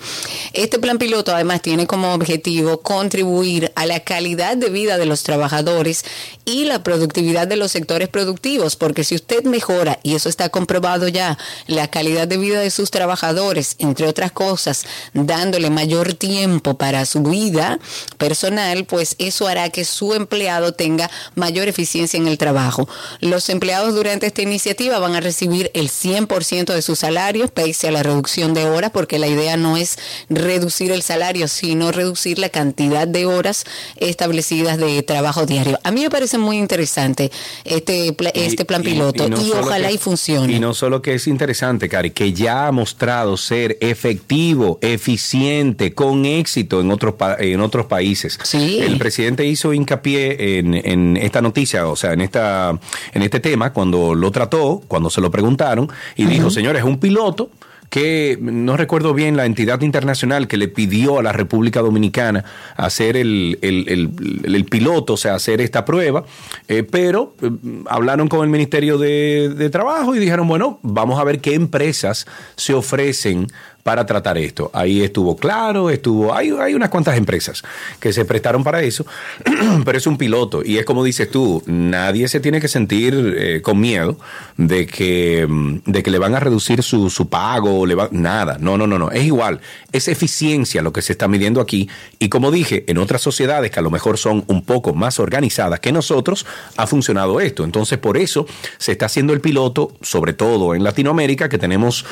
Este 0.53 0.79
plan 0.79 0.99
piloto 0.99 1.35
además 1.35 1.63
tiene 1.63 1.87
como 1.87 2.13
objetivo 2.13 2.81
contribuir 2.83 3.73
a 3.75 3.87
la 3.87 4.01
calidad 4.01 4.57
de 4.57 4.71
vida 4.71 4.99
de 4.99 5.07
los 5.07 5.23
trabajadores 5.23 6.05
y 6.45 6.65
la 6.65 6.83
productividad 6.83 7.47
de 7.47 7.57
los 7.57 7.73
sectores 7.73 8.09
productivos, 8.09 8.77
porque 8.77 9.05
si 9.05 9.15
usted 9.15 9.45
mejora, 9.45 9.99
y 10.03 10.15
eso 10.15 10.29
está 10.29 10.49
comprobado 10.49 11.09
ya, 11.09 11.39
la 11.67 11.89
calidad 11.89 12.29
de 12.29 12.37
vida 12.37 12.61
de 12.61 12.71
sus 12.71 12.91
trabajadores, 12.91 13.77
entre 13.79 14.07
otras 14.07 14.33
cosas, 14.33 14.85
dándole 15.15 15.71
mayor 15.71 16.15
tiempo 16.15 16.77
para 16.77 17.07
su 17.07 17.23
vida 17.23 17.79
personal, 18.19 18.42
pues 18.89 19.15
eso 19.19 19.47
hará 19.47 19.71
que 19.71 19.85
su 19.85 20.15
empleado 20.15 20.73
tenga 20.73 21.11
mayor 21.35 21.69
eficiencia 21.69 22.19
en 22.19 22.27
el 22.29 22.39
trabajo. 22.39 22.89
Los 23.21 23.49
empleados 23.49 23.95
durante 23.95 24.27
esta 24.27 24.43
iniciativa 24.43 24.99
van 24.99 25.15
a 25.15 25.21
recibir 25.21 25.71
el 25.75 25.89
100% 25.89 26.73
de 26.75 26.83
sus 26.83 26.99
salarios, 27.01 27.51
pese 27.51 27.89
a 27.89 27.91
la 27.93 28.03
reducción 28.03 28.55
de 28.55 28.67
horas, 28.69 28.91
porque 28.93 29.19
la 29.19 29.27
idea 29.29 29.57
no 29.57 29.77
es 29.77 29.99
reducir 30.29 30.91
el 30.93 31.03
salario, 31.03 31.49
sino 31.49 31.93
reducir 31.93 32.39
la 32.39 32.49
cantidad 32.49 33.07
de 33.07 33.27
horas 33.27 33.65
establecidas 33.97 34.79
de 34.79 35.03
trabajo 35.03 35.47
diario. 35.47 35.79
A 35.85 35.91
mí 35.91 36.03
me 36.03 36.11
parece 36.11 36.39
muy 36.39 36.59
interesante 36.59 37.31
este, 37.65 38.13
pla- 38.13 38.31
este 38.35 38.65
plan 38.65 38.83
piloto 38.83 39.27
y, 39.27 39.31
no 39.31 39.37
ojalá 39.61 39.89
que- 39.89 39.95
y 39.95 39.99
funcione. 39.99 40.53
Y 40.55 40.61
no 40.61 40.75
solo 40.75 41.01
que 41.03 41.15
es 41.15 41.27
interesante, 41.27 41.89
Cari, 41.89 42.11
que 42.11 42.33
ya 42.33 42.67
ha 42.67 42.73
mostrado 42.73 43.37
ser 43.37 43.79
efectivo, 43.81 44.79
eficiente, 44.83 45.95
con 45.95 46.25
éxito 46.25 46.81
en 46.81 46.91
otros, 46.91 47.15
en 47.39 47.61
otros 47.61 47.87
países. 47.87 48.32
Sí. 48.43 48.79
El 48.81 48.99
presidente 48.99 49.45
hizo 49.47 49.73
hincapié 49.73 50.59
en, 50.59 50.75
en 50.75 51.17
esta 51.17 51.41
noticia, 51.43 51.87
o 51.87 51.97
sea, 51.97 52.13
en, 52.13 52.21
esta, 52.21 52.79
en 53.13 53.23
este 53.23 53.41
tema, 53.41 53.73
cuando 53.73 54.15
lo 54.15 54.31
trató, 54.31 54.83
cuando 54.89 55.11
se 55.11 55.21
lo 55.21 55.31
preguntaron, 55.31 55.91
y 56.17 56.25
dijo, 56.27 56.51
señores, 56.51 56.81
es 56.83 56.87
un 56.89 56.99
piloto 56.99 57.51
que 57.91 58.39
no 58.41 58.79
recuerdo 58.79 59.13
bien 59.13 59.37
la 59.37 59.45
entidad 59.45 59.83
internacional 59.83 60.49
que 60.49 60.57
le 60.57 60.69
pidió 60.69 61.19
a 61.19 61.23
la 61.23 61.31
República 61.33 61.83
Dominicana 61.83 62.43
hacer 62.75 63.19
el, 63.19 63.59
el- 63.61 63.87
el- 63.87 64.55
el 64.55 64.65
piloto, 64.65 65.13
o 65.13 65.17
sea, 65.19 65.35
hacer 65.35 65.61
esta 65.61 65.85
prueba, 65.85 66.25
eh, 66.69 66.85
pero 66.85 67.35
eh, 67.43 67.51
hablaron 67.91 68.29
con 68.29 68.41
el 68.45 68.49
Ministerio 68.49 68.97
de, 68.97 69.51
de 69.55 69.69
Trabajo 69.69 70.15
y 70.15 70.19
dijeron, 70.21 70.49
bueno, 70.49 70.79
vamos 70.83 71.21
a 71.21 71.25
ver 71.25 71.41
qué 71.43 71.53
empresas 71.55 72.25
se 72.57 72.73
ofrecen 72.73 73.49
para 73.83 74.07
tratar 74.07 74.39
esto. 74.39 74.71
Ahí 74.73 75.03
estuvo 75.03 75.37
claro, 75.37 75.91
estuvo, 75.91 76.35
hay, 76.35 76.51
hay 76.51 76.75
unas 76.75 76.89
cuantas 76.89 77.17
empresas 77.17 77.63
que 77.99 78.13
se 78.13 78.25
prestaron 78.25 78.63
para 78.63 78.83
eso, 78.83 79.05
pero 79.85 79.99
es 79.99 80.07
un 80.07 80.17
piloto. 80.17 80.63
Y 80.65 80.79
es 80.79 80.85
como 80.85 81.03
dices 81.03 81.31
tú, 81.31 81.63
nadie 81.67 82.29
se 82.29 82.41
tiene 82.41 82.61
que 82.61 82.69
sentir 82.69 83.35
eh, 83.37 83.63
con 83.63 83.81
miedo 83.81 84.19
de 84.57 84.87
que, 84.87 85.47
mm, 85.49 85.79
de 85.87 86.03
que 86.03 86.11
le 86.11 86.19
van 86.19 86.35
a 86.35 86.41
reducir 86.41 86.83
su, 86.83 87.11
su 87.11 87.29
pago, 87.29 87.85
le 87.87 87.95
va, 87.95 88.09
nada, 88.13 88.59
no, 88.61 88.79
no, 88.79 88.87
no, 88.87 88.99
no, 88.99 89.11
es 89.11 89.25
igual, 89.25 89.61
es 89.91 90.09
eficiencia 90.09 90.83
lo 90.83 90.93
que 90.93 91.03
se 91.03 91.13
está 91.13 91.27
midiendo 91.27 91.61
aquí. 91.61 91.89
Y 92.19 92.29
como 92.29 92.51
dije, 92.51 92.85
en 92.87 92.99
otras 92.99 93.21
sociedades 93.21 93.71
que 93.71 93.81
a 93.81 93.83
lo 93.83 93.91
mejor 93.91 94.17
son 94.17 94.45
un 94.47 94.63
poco 94.63 94.95
más 94.95 95.19
organizadas 95.19 95.81
que 95.81 95.93
nosotros, 95.93 96.47
ha 96.77 96.87
funcionado 96.87 97.41
esto, 97.41 97.65
entonces 97.65 97.99
por 97.99 98.17
eso 98.17 98.47
se 98.79 98.93
está 98.93 99.07
haciendo 99.07 99.33
el 99.33 99.41
piloto, 99.41 99.93
sobre 100.03 100.33
todo 100.33 100.75
en 100.75 100.85
Latinoamérica, 100.85 101.49
que 101.49 101.59
tenemos 101.59 102.05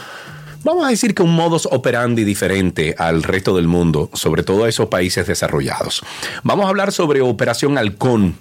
Vamos 0.63 0.85
a 0.85 0.89
decir 0.91 1.15
que 1.15 1.23
un 1.23 1.35
modus 1.35 1.67
operandi 1.71 2.23
diferente 2.23 2.95
al 2.99 3.23
resto 3.23 3.57
del 3.57 3.67
mundo, 3.67 4.11
sobre 4.13 4.43
todo 4.43 4.65
a 4.65 4.69
esos 4.69 4.89
países 4.89 5.27
desarrollados. 5.27 6.03
Vamos 6.43 6.67
a 6.67 6.69
hablar 6.69 6.93
sobre 6.93 7.23
Operación 7.23 7.79
Halcón. 7.79 8.35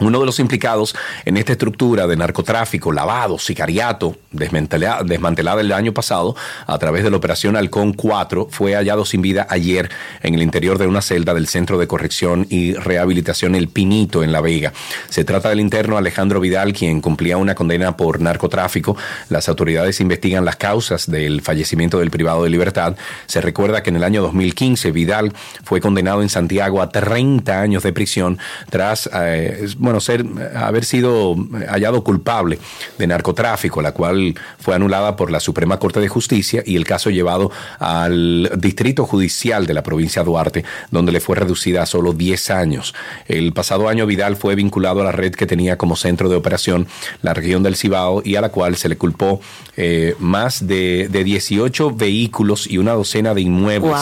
Uno 0.00 0.20
de 0.20 0.26
los 0.26 0.40
implicados 0.40 0.96
en 1.26 1.36
esta 1.36 1.52
estructura 1.52 2.06
de 2.06 2.16
narcotráfico, 2.16 2.92
lavado, 2.92 3.38
sicariato, 3.38 4.16
desmantelada, 4.30 5.02
desmantelada 5.04 5.60
el 5.60 5.70
año 5.70 5.92
pasado 5.92 6.34
a 6.66 6.78
través 6.78 7.04
de 7.04 7.10
la 7.10 7.18
operación 7.18 7.56
Halcón 7.56 7.92
4, 7.92 8.48
fue 8.50 8.74
hallado 8.74 9.04
sin 9.04 9.20
vida 9.20 9.46
ayer 9.50 9.90
en 10.22 10.34
el 10.34 10.42
interior 10.42 10.78
de 10.78 10.86
una 10.86 11.02
celda 11.02 11.34
del 11.34 11.46
Centro 11.46 11.76
de 11.78 11.86
Corrección 11.86 12.46
y 12.48 12.72
Rehabilitación 12.72 13.54
El 13.54 13.68
Pinito 13.68 14.24
en 14.24 14.32
La 14.32 14.40
Vega. 14.40 14.72
Se 15.10 15.24
trata 15.24 15.50
del 15.50 15.60
interno 15.60 15.98
Alejandro 15.98 16.40
Vidal, 16.40 16.72
quien 16.72 17.02
cumplía 17.02 17.36
una 17.36 17.54
condena 17.54 17.94
por 17.94 18.18
narcotráfico. 18.18 18.96
Las 19.28 19.50
autoridades 19.50 20.00
investigan 20.00 20.46
las 20.46 20.56
causas 20.56 21.10
del 21.10 21.42
fallecimiento 21.42 21.98
del 21.98 22.10
privado 22.10 22.44
de 22.44 22.50
libertad. 22.50 22.96
Se 23.26 23.42
recuerda 23.42 23.82
que 23.82 23.90
en 23.90 23.96
el 23.96 24.04
año 24.04 24.22
2015 24.22 24.90
Vidal 24.90 25.34
fue 25.64 25.82
condenado 25.82 26.22
en 26.22 26.30
Santiago 26.30 26.80
a 26.80 26.88
30 26.88 27.60
años 27.60 27.82
de 27.82 27.92
prisión 27.92 28.38
tras, 28.70 29.10
eh, 29.12 29.68
bueno, 29.82 30.00
ser, 30.00 30.24
haber 30.54 30.84
sido 30.84 31.34
hallado 31.68 32.04
culpable 32.04 32.58
de 32.98 33.06
narcotráfico, 33.06 33.82
la 33.82 33.92
cual 33.92 34.34
fue 34.58 34.74
anulada 34.74 35.16
por 35.16 35.30
la 35.30 35.40
Suprema 35.40 35.78
Corte 35.78 36.00
de 36.00 36.08
Justicia 36.08 36.62
y 36.64 36.76
el 36.76 36.84
caso 36.84 37.10
llevado 37.10 37.50
al 37.80 38.50
Distrito 38.58 39.04
Judicial 39.04 39.66
de 39.66 39.74
la 39.74 39.82
provincia 39.82 40.22
de 40.22 40.26
Duarte, 40.26 40.64
donde 40.90 41.10
le 41.10 41.20
fue 41.20 41.36
reducida 41.36 41.82
a 41.82 41.86
solo 41.86 42.12
10 42.12 42.50
años. 42.50 42.94
El 43.26 43.52
pasado 43.52 43.88
año 43.88 44.06
Vidal 44.06 44.36
fue 44.36 44.54
vinculado 44.54 45.00
a 45.00 45.04
la 45.04 45.12
red 45.12 45.34
que 45.34 45.46
tenía 45.46 45.76
como 45.76 45.96
centro 45.96 46.28
de 46.28 46.36
operación 46.36 46.86
la 47.22 47.34
región 47.34 47.62
del 47.62 47.76
Cibao 47.76 48.22
y 48.24 48.36
a 48.36 48.40
la 48.40 48.50
cual 48.50 48.76
se 48.76 48.88
le 48.88 48.96
culpó 48.96 49.40
eh, 49.76 50.14
más 50.20 50.66
de, 50.66 51.08
de, 51.10 51.24
18 51.24 51.94
vehículos 51.96 52.70
y 52.70 52.78
una 52.78 52.92
docena 52.92 53.34
de 53.34 53.40
inmuebles 53.40 53.96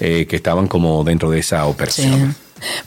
eh, 0.00 0.26
que 0.26 0.36
estaban 0.36 0.68
como 0.68 1.04
dentro 1.04 1.30
de 1.30 1.40
esa 1.40 1.66
operación. 1.66 2.34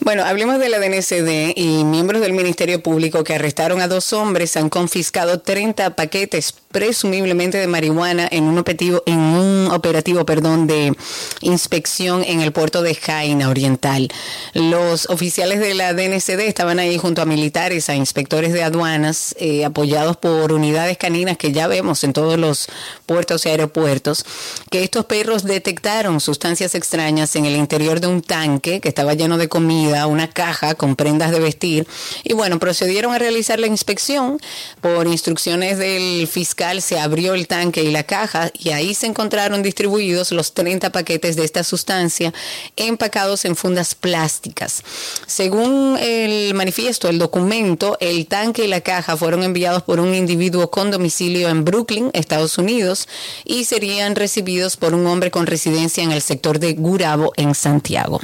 Bueno, 0.00 0.24
hablemos 0.24 0.58
de 0.58 0.68
la 0.68 0.78
DNCD 0.78 1.52
y 1.56 1.84
miembros 1.84 2.20
del 2.20 2.32
Ministerio 2.32 2.82
Público 2.82 3.24
que 3.24 3.34
arrestaron 3.34 3.80
a 3.80 3.88
dos 3.88 4.12
hombres 4.12 4.56
han 4.56 4.68
confiscado 4.68 5.40
30 5.40 5.96
paquetes 5.96 6.54
presumiblemente 6.72 7.58
de 7.58 7.66
marihuana 7.66 8.28
en 8.30 8.44
un 8.44 8.58
operativo, 8.58 9.02
en 9.06 9.18
un 9.18 9.68
operativo 9.70 10.24
perdón, 10.24 10.66
de 10.66 10.92
inspección 11.40 12.24
en 12.26 12.40
el 12.40 12.52
puerto 12.52 12.82
de 12.82 12.94
Jaina 12.94 13.48
Oriental. 13.48 14.08
Los 14.54 15.08
oficiales 15.10 15.60
de 15.60 15.74
la 15.74 15.92
DNCD 15.92 16.40
estaban 16.40 16.78
ahí 16.78 16.98
junto 16.98 17.22
a 17.22 17.26
militares, 17.26 17.88
a 17.88 17.94
inspectores 17.94 18.52
de 18.52 18.62
aduanas, 18.62 19.34
eh, 19.38 19.64
apoyados 19.64 20.16
por 20.16 20.52
unidades 20.52 20.96
caninas 20.98 21.36
que 21.36 21.52
ya 21.52 21.66
vemos 21.66 22.02
en 22.04 22.12
todos 22.12 22.38
los 22.38 22.68
puertos 23.06 23.44
y 23.46 23.50
aeropuertos, 23.50 24.24
que 24.70 24.82
estos 24.82 25.04
perros 25.04 25.44
detectaron 25.44 26.20
sustancias 26.20 26.74
extrañas 26.74 27.36
en 27.36 27.44
el 27.44 27.56
interior 27.56 28.00
de 28.00 28.06
un 28.06 28.22
tanque 28.22 28.80
que 28.80 28.88
estaba 28.88 29.14
lleno 29.14 29.38
de 29.38 29.48
comida, 29.48 30.06
una 30.06 30.28
caja 30.30 30.74
con 30.74 30.96
prendas 30.96 31.30
de 31.30 31.40
vestir, 31.40 31.86
y 32.24 32.32
bueno, 32.32 32.58
procedieron 32.58 33.12
a 33.12 33.18
realizar 33.18 33.60
la 33.60 33.66
inspección 33.66 34.38
por 34.80 35.06
instrucciones 35.06 35.78
del 35.78 36.26
fiscal, 36.26 36.61
se 36.80 36.98
abrió 36.98 37.34
el 37.34 37.48
tanque 37.48 37.82
y 37.82 37.90
la 37.90 38.04
caja 38.04 38.50
y 38.58 38.70
ahí 38.70 38.94
se 38.94 39.06
encontraron 39.06 39.62
distribuidos 39.62 40.30
los 40.30 40.54
30 40.54 40.92
paquetes 40.92 41.34
de 41.34 41.44
esta 41.44 41.64
sustancia 41.64 42.32
empacados 42.76 43.44
en 43.44 43.56
fundas 43.56 43.94
plásticas. 43.94 44.82
Según 45.26 45.98
el 46.00 46.54
manifiesto, 46.54 47.08
el 47.08 47.18
documento, 47.18 47.96
el 48.00 48.26
tanque 48.26 48.64
y 48.64 48.68
la 48.68 48.80
caja 48.80 49.16
fueron 49.16 49.42
enviados 49.42 49.82
por 49.82 49.98
un 49.98 50.14
individuo 50.14 50.70
con 50.70 50.90
domicilio 50.90 51.48
en 51.48 51.64
Brooklyn, 51.64 52.10
Estados 52.12 52.56
Unidos, 52.58 53.08
y 53.44 53.64
serían 53.64 54.14
recibidos 54.14 54.76
por 54.76 54.94
un 54.94 55.06
hombre 55.06 55.30
con 55.30 55.46
residencia 55.46 56.04
en 56.04 56.12
el 56.12 56.22
sector 56.22 56.58
de 56.60 56.74
Gurabo, 56.74 57.32
en 57.36 57.54
Santiago. 57.54 58.20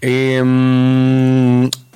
Eh, 0.00 0.42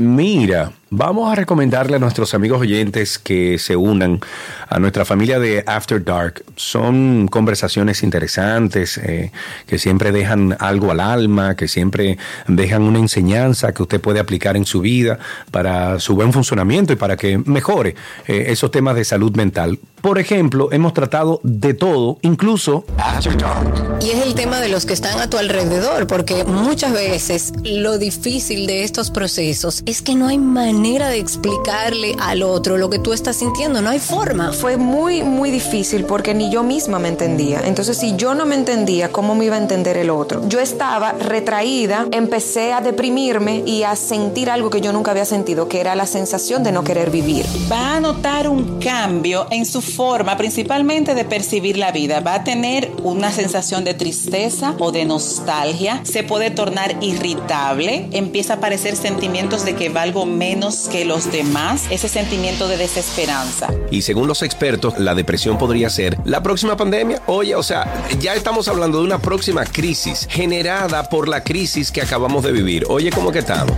mira, 0.03 0.73
vamos 0.91 1.33
a 1.33 1.35
recomendarle 1.35 1.97
a 1.97 1.99
nuestros 1.99 2.35
amigos 2.35 2.61
oyentes 2.61 3.19
que 3.19 3.59
se 3.59 3.77
unan 3.77 4.21
a 4.69 4.79
nuestra 4.79 5.05
familia 5.05 5.39
de 5.39 5.65
After 5.67 6.05
Dark. 6.05 6.45
Son 6.57 7.29
conversaciones 7.29 8.03
interesantes 8.03 8.99
eh, 8.99 9.33
que 9.67 9.79
siempre 9.79 10.13
dejan 10.13 10.57
algo 10.59 10.91
al 10.91 11.01
alma, 11.01 11.57
que 11.57 11.69
siempre 11.69 12.19
dejan 12.47 12.83
una 12.83 12.99
enseñanza 12.99 13.73
que 13.73 13.83
usted 13.83 14.01
puede 14.01 14.21
aplicar 14.21 14.57
en 14.57 14.67
su 14.67 14.81
vida 14.81 15.19
para 15.51 15.99
su 15.99 16.15
buen 16.15 16.33
funcionamiento 16.33 16.93
y 16.93 16.97
para 16.97 17.17
que 17.17 17.39
mejore 17.39 17.95
eh, 18.27 18.45
esos 18.49 18.71
temas 18.71 18.95
de 18.95 19.05
salud 19.05 19.35
mental. 19.35 19.79
Por 20.01 20.19
ejemplo, 20.19 20.73
hemos 20.73 20.95
tratado 20.95 21.41
de 21.45 21.75
todo, 21.75 22.19
incluso 22.23 22.85
After 22.99 23.37
Dark. 23.39 23.99
Y 24.03 24.11
es 24.11 24.27
el 24.27 24.35
tema 24.35 24.59
de 24.59 24.69
los 24.69 24.85
que 24.85 24.95
están 24.95 25.21
a 25.21 25.31
tu 25.31 25.39
alrededor, 25.39 26.09
porque 26.09 26.45
muchas 26.45 26.93
veces 26.93 27.53
lo 27.63 27.99
difícil 27.99 28.67
de 28.67 28.83
estos 28.83 29.13
procesos 29.13 29.85
es 29.87 29.92
que 30.01 30.15
no 30.15 30.29
hay 30.29 30.39
manera 30.39 31.09
de 31.09 31.19
explicarle 31.19 32.17
al 32.21 32.43
otro 32.43 32.79
lo 32.79 32.89
que 32.89 32.99
tú 32.99 33.13
estás 33.13 33.37
sintiendo, 33.37 33.83
no 33.83 33.91
hay 33.91 33.99
forma. 33.99 34.53
Fue 34.53 34.77
muy, 34.77 35.23
muy 35.23 35.51
difícil 35.51 36.05
porque 36.05 36.35
ni 36.35 36.51
yo 36.51 36.63
misma 36.63 36.99
me 36.99 37.09
entendía. 37.09 37.61
Entonces, 37.65 37.99
si 37.99 38.17
yo 38.17 38.35
no 38.35 38.47
me 38.47 38.55
entendía, 38.55 39.11
¿cómo 39.11 39.35
me 39.35 39.45
iba 39.45 39.57
a 39.57 39.59
entender 39.59 39.97
el 39.97 40.11
otro? 40.11 40.49
Yo 40.49 40.61
estaba 40.61 41.13
retraída, 41.13 42.07
empecé 42.13 42.73
a 42.73 42.81
deprimirme 42.81 43.65
y 43.67 43.83
a 43.83 43.97
sentir 43.97 44.49
algo 44.49 44.71
que 44.71 44.81
yo 44.81 44.93
nunca 44.93 45.11
había 45.11 45.25
sentido, 45.25 45.69
que 45.69 45.81
era 45.81 45.95
la 45.95 46.07
sensación 46.07 46.63
de 46.63 46.73
no 46.73 46.85
querer 46.85 47.11
vivir. 47.11 47.45
Va 47.71 47.97
a 47.97 48.01
notar 48.01 48.49
un 48.49 48.79
cambio 48.79 49.47
en 49.51 49.67
su 49.67 49.83
forma, 49.83 50.37
principalmente 50.37 51.15
de 51.15 51.25
percibir 51.25 51.77
la 51.77 51.91
vida. 51.91 52.21
Va 52.21 52.35
a 52.35 52.45
tener 52.45 52.93
una 53.03 53.33
sensación 53.33 53.85
de 53.85 53.95
tristeza 53.95 54.75
o 54.79 54.93
de 54.93 55.05
nostalgia. 55.05 56.01
Se 56.05 56.23
puede 56.23 56.51
tornar 56.51 56.97
irritable. 57.01 58.09
Empieza 58.13 58.55
a 58.55 58.57
aparecer 58.57 58.97
sentimientos 58.97 59.65
de 59.65 59.72
que 59.75 59.89
valgo 59.89 60.27
menos 60.27 60.89
que 60.91 61.05
los 61.05 61.31
demás. 61.31 61.85
Ese 61.91 62.09
sentimiento 62.09 62.69
de 62.69 62.77
desesperanza. 62.77 63.69
Y 63.91 64.03
según 64.03 64.29
los 64.29 64.43
expertos, 64.43 64.99
la 64.99 65.15
depresión 65.15 65.59
podría 65.59 65.91
ser 65.91 66.19
la 66.25 66.43
próxima 66.43 66.77
pandemia. 66.77 67.23
Oye, 67.27 67.55
o 67.55 67.63
sea, 67.63 68.05
ya 68.19 68.35
estamos 68.35 68.69
hablando 68.69 68.99
de 68.99 69.05
una 69.05 69.19
próxima 69.19 69.65
crisis 69.65 70.27
generada 70.31 71.09
por 71.09 71.29
la 71.29 71.43
crisis 71.43 71.91
que 71.91 72.03
acabamos 72.03 72.43
de 72.43 72.53
vivir. 72.53 72.85
Oye, 72.89 73.11
¿cómo 73.11 73.33
que 73.33 73.41
estamos? 73.41 73.77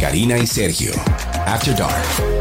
Karina 0.00 0.38
y 0.38 0.46
Sergio. 0.46 0.92
After 1.46 1.76
Dark. 1.76 2.37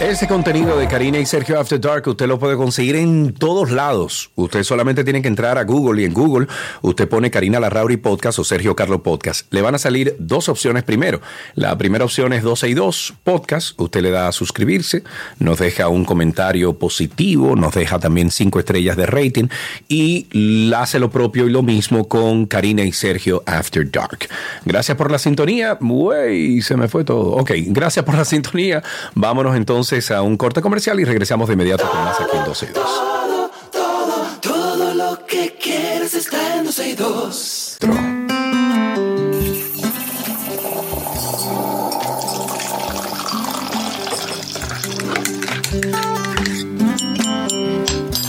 Este 0.00 0.28
contenido 0.28 0.78
de 0.78 0.86
Karina 0.86 1.18
y 1.18 1.26
Sergio 1.26 1.58
After 1.58 1.80
Dark 1.80 2.06
usted 2.06 2.28
lo 2.28 2.38
puede 2.38 2.56
conseguir 2.56 2.94
en 2.94 3.34
todos 3.34 3.72
lados. 3.72 4.30
Usted 4.36 4.62
solamente 4.62 5.02
tiene 5.02 5.22
que 5.22 5.26
entrar 5.26 5.58
a 5.58 5.64
Google 5.64 6.00
y 6.00 6.04
en 6.04 6.14
Google 6.14 6.46
usted 6.82 7.08
pone 7.08 7.32
Karina 7.32 7.58
Larrauri 7.58 7.96
Podcast 7.96 8.38
o 8.38 8.44
Sergio 8.44 8.76
Carlos 8.76 9.00
Podcast. 9.00 9.52
Le 9.52 9.60
van 9.60 9.74
a 9.74 9.78
salir 9.78 10.14
dos 10.20 10.48
opciones 10.48 10.84
primero. 10.84 11.20
La 11.56 11.76
primera 11.76 12.04
opción 12.04 12.32
es 12.32 12.44
12 12.44 12.68
y 12.68 12.74
2 12.74 13.14
Podcast. 13.24 13.78
Usted 13.80 14.02
le 14.02 14.12
da 14.12 14.28
a 14.28 14.32
suscribirse, 14.32 15.02
nos 15.40 15.58
deja 15.58 15.88
un 15.88 16.04
comentario 16.04 16.78
positivo, 16.78 17.56
nos 17.56 17.74
deja 17.74 17.98
también 17.98 18.30
cinco 18.30 18.60
estrellas 18.60 18.96
de 18.96 19.06
rating 19.06 19.48
y 19.88 20.72
hace 20.76 21.00
lo 21.00 21.10
propio 21.10 21.48
y 21.48 21.50
lo 21.50 21.64
mismo 21.64 22.06
con 22.06 22.46
Karina 22.46 22.84
y 22.84 22.92
Sergio 22.92 23.42
After 23.46 23.90
Dark. 23.90 24.28
Gracias 24.64 24.96
por 24.96 25.10
la 25.10 25.18
sintonía. 25.18 25.76
Güey, 25.80 26.62
se 26.62 26.76
me 26.76 26.86
fue 26.86 27.02
todo. 27.02 27.32
Ok, 27.32 27.50
gracias 27.66 28.04
por 28.04 28.14
la 28.14 28.24
sintonía. 28.24 28.80
Vámonos 29.16 29.56
entonces 29.56 29.87
a 29.90 30.20
un 30.20 30.36
corte 30.36 30.60
comercial 30.60 31.00
y 31.00 31.04
regresamos 31.04 31.48
de 31.48 31.54
inmediato 31.54 31.88
con 31.90 32.04
más 32.04 32.20
aquí 32.20 32.36
en 32.36 32.44
12 32.44 32.66
y 32.66 32.72
2. 32.74 32.84
Todo, 32.84 33.50
todo, 33.72 34.38
todo 34.42 34.94
lo 34.94 35.24
que 35.24 35.56
quieres 35.58 36.12
está 36.12 36.56
en 36.56 36.66
12 36.66 36.88
y 36.88 36.94
2. 36.94 37.78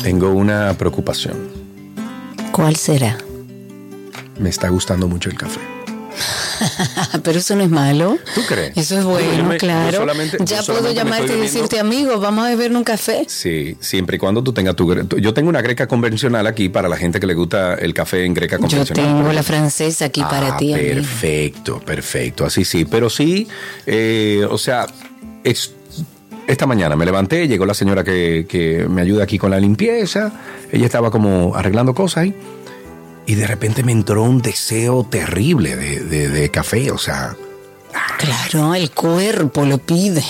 Tengo 0.02 0.30
una 0.30 0.74
preocupación. 0.78 1.50
¿Cuál 2.54 2.78
será? 2.78 3.18
Me 4.40 4.50
está 4.50 4.70
gustando 4.70 5.10
mucho 5.10 5.30
el 5.30 5.38
café. 5.38 5.79
Pero 7.24 7.40
eso 7.40 7.56
no 7.56 7.64
es 7.64 7.70
malo. 7.70 8.18
¿Tú 8.36 8.42
crees? 8.48 8.76
Eso 8.76 8.98
es 8.98 9.04
bueno, 9.04 9.50
claro. 9.58 10.06
ya 10.46 10.64
puedo 10.64 10.92
llamarte 10.92 11.38
y 11.38 11.42
decirte, 11.42 11.80
amigo, 11.80 12.20
vamos 12.20 12.46
a 12.46 12.50
beber 12.50 12.76
un 12.76 12.84
café. 12.84 13.26
Sí, 13.28 13.78
siempre 13.80 14.18
y 14.18 14.20
cuando 14.20 14.44
tú 14.44 14.54
tengas 14.54 14.76
tu... 14.76 14.94
Yo 15.20 15.34
tengo 15.34 15.50
una 15.50 15.62
greca 15.62 15.88
convencional 15.88 16.48
aquí 16.48 16.70
para 16.70 16.90
la 16.90 16.98
gente 16.98 17.20
que 17.20 17.28
le 17.28 17.34
gusta 17.34 17.76
el 17.76 17.94
café 17.94 18.26
en 18.26 18.34
greca 18.34 18.58
convencional. 18.58 18.88
Yo 18.88 19.18
tengo 19.18 19.34
la 19.34 19.44
francesa 19.44 20.06
aquí 20.06 20.22
para 20.22 20.56
ah, 20.56 20.58
ti. 20.58 20.74
Perfecto, 20.74 21.80
perfecto. 21.80 22.46
Así 22.46 22.66
sí. 22.66 22.86
Pero 22.86 23.10
sí, 23.10 23.48
eh, 23.86 24.46
o 24.50 24.58
sea, 24.58 24.88
esta 26.48 26.66
mañana 26.66 26.96
me 26.96 27.06
levanté, 27.06 27.48
llegó 27.48 27.66
la 27.66 27.74
señora 27.74 28.04
que, 28.04 28.46
que, 28.48 28.88
me 28.90 29.02
ayuda 29.02 29.24
aquí 29.24 29.38
con 29.38 29.52
la 29.52 29.60
limpieza, 29.60 30.32
ella 30.72 30.86
estaba 30.86 31.12
como 31.12 31.56
arreglando 31.56 31.94
cosas 31.94 32.24
ahí 32.24 32.36
y 33.30 33.36
de 33.36 33.46
repente 33.46 33.84
me 33.84 33.92
entró 33.92 34.24
un 34.24 34.42
deseo 34.42 35.04
terrible 35.04 35.76
de, 35.76 36.00
de, 36.00 36.30
de 36.30 36.50
café, 36.50 36.90
o 36.90 36.98
sea, 36.98 37.36
Claro, 38.20 38.76
el 38.76 38.92
cuerpo 38.92 39.64
lo 39.64 39.78
pide. 39.78 40.22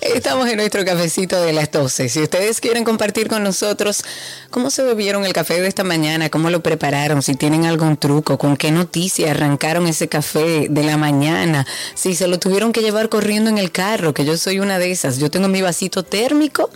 Estamos 0.00 0.48
en 0.48 0.56
nuestro 0.56 0.84
cafecito 0.84 1.40
de 1.40 1.52
las 1.52 1.70
12. 1.70 2.08
Si 2.08 2.20
ustedes 2.20 2.60
quieren 2.60 2.82
compartir 2.82 3.28
con 3.28 3.44
nosotros 3.44 4.02
cómo 4.50 4.70
se 4.70 4.82
bebieron 4.82 5.24
el 5.24 5.32
café 5.32 5.60
de 5.60 5.68
esta 5.68 5.84
mañana, 5.84 6.30
cómo 6.30 6.50
lo 6.50 6.64
prepararon, 6.64 7.22
si 7.22 7.36
tienen 7.36 7.64
algún 7.64 7.96
truco, 7.96 8.38
con 8.38 8.56
qué 8.56 8.72
noticia 8.72 9.30
arrancaron 9.30 9.86
ese 9.86 10.08
café 10.08 10.66
de 10.68 10.82
la 10.82 10.96
mañana, 10.96 11.64
si 11.94 12.16
se 12.16 12.26
lo 12.26 12.40
tuvieron 12.40 12.72
que 12.72 12.80
llevar 12.80 13.08
corriendo 13.08 13.50
en 13.50 13.58
el 13.58 13.70
carro, 13.70 14.12
que 14.12 14.24
yo 14.24 14.36
soy 14.36 14.58
una 14.58 14.80
de 14.80 14.90
esas. 14.90 15.18
Yo 15.18 15.30
tengo 15.30 15.46
mi 15.46 15.62
vasito 15.62 16.02
térmico 16.02 16.70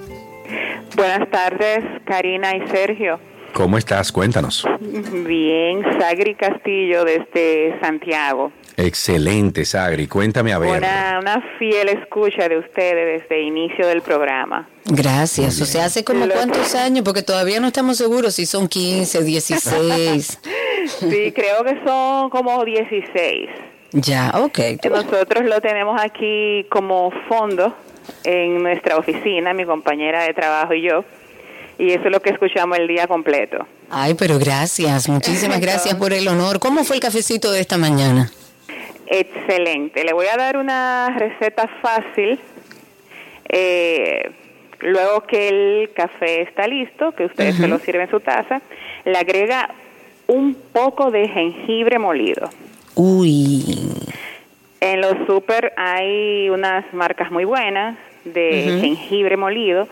Buenas 0.95 1.31
tardes, 1.31 1.85
Karina 2.05 2.55
y 2.55 2.69
Sergio. 2.69 3.32
¿Cómo 3.55 3.77
estás? 3.77 4.11
Cuéntanos. 4.11 4.67
Bien, 4.81 5.83
Sagri 5.99 6.35
Castillo 6.35 7.05
desde 7.05 7.79
Santiago. 7.81 8.53
Excelente, 8.77 9.65
Sagri. 9.65 10.07
Cuéntame 10.07 10.53
a 10.53 10.59
ver. 10.59 10.79
Una, 10.79 11.19
una 11.21 11.45
fiel 11.59 11.89
escucha 11.91 12.49
de 12.49 12.59
ustedes 12.59 13.21
desde 13.23 13.41
el 13.41 13.49
inicio 13.49 13.87
del 13.87 14.01
programa. 14.01 14.69
Gracias. 14.87 15.61
O 15.61 15.67
sea, 15.67 15.85
hace 15.85 16.03
como 16.05 16.27
cuántos 16.29 16.75
años, 16.75 17.05
porque 17.05 17.23
todavía 17.23 17.61
no 17.61 17.67
estamos 17.67 17.99
seguros 17.99 18.35
si 18.35 18.47
son 18.47 18.69
15, 18.69 19.23
16. 19.23 20.41
sí, 20.87 21.33
creo 21.33 21.63
que 21.65 21.79
son 21.85 22.31
como 22.31 22.65
16. 22.65 23.49
Ya, 23.93 24.33
ok. 24.35 24.59
Nosotros 24.91 25.45
lo 25.45 25.61
tenemos 25.61 26.01
aquí 26.01 26.67
como 26.71 27.11
fondo 27.29 27.77
en 28.25 28.63
nuestra 28.63 28.97
oficina, 28.97 29.53
mi 29.53 29.65
compañera 29.65 30.25
de 30.25 30.33
trabajo 30.33 30.73
y 30.73 30.83
yo 30.83 31.05
y 31.83 31.91
eso 31.91 32.05
es 32.05 32.13
lo 32.13 32.21
que 32.21 32.31
escuchamos 32.31 32.79
el 32.79 32.87
día 32.87 33.09
completo. 33.09 33.67
Ay, 33.91 34.15
pero 34.15 34.39
gracias, 34.39 35.09
muchísimas 35.09 35.61
gracias 35.61 35.97
por 35.97 36.13
el 36.13 36.29
honor. 36.29 36.61
¿Cómo 36.61 36.85
fue 36.85 36.95
el 36.95 37.03
cafecito 37.03 37.51
de 37.51 37.59
esta 37.59 37.77
mañana? 37.77 38.31
Excelente. 39.09 40.05
Le 40.05 40.13
voy 40.13 40.27
a 40.33 40.37
dar 40.37 40.57
una 40.59 41.13
receta 41.19 41.69
fácil. 41.83 42.39
Eh, 43.49 44.31
luego 44.79 45.23
que 45.23 45.49
el 45.49 45.91
café 45.93 46.43
está 46.43 46.69
listo, 46.69 47.11
que 47.17 47.25
ustedes 47.25 47.57
se 47.57 47.67
lo 47.67 47.81
sirven 47.81 48.03
en 48.03 48.11
su 48.11 48.21
taza, 48.21 48.63
le 49.05 49.19
agrega 49.19 49.69
un 50.29 50.55
poco 50.73 51.11
de 51.11 51.27
jengibre 51.27 51.99
molido. 51.99 52.49
Uy. 52.95 53.65
En 54.81 55.01
los 55.01 55.17
super 55.27 55.73
hay 55.77 56.49
unas 56.49 56.85
marcas 56.95 57.33
muy 57.33 57.45
buenas 57.45 57.99
de 58.25 58.79
jengibre 58.81 59.37
molido 59.37 59.89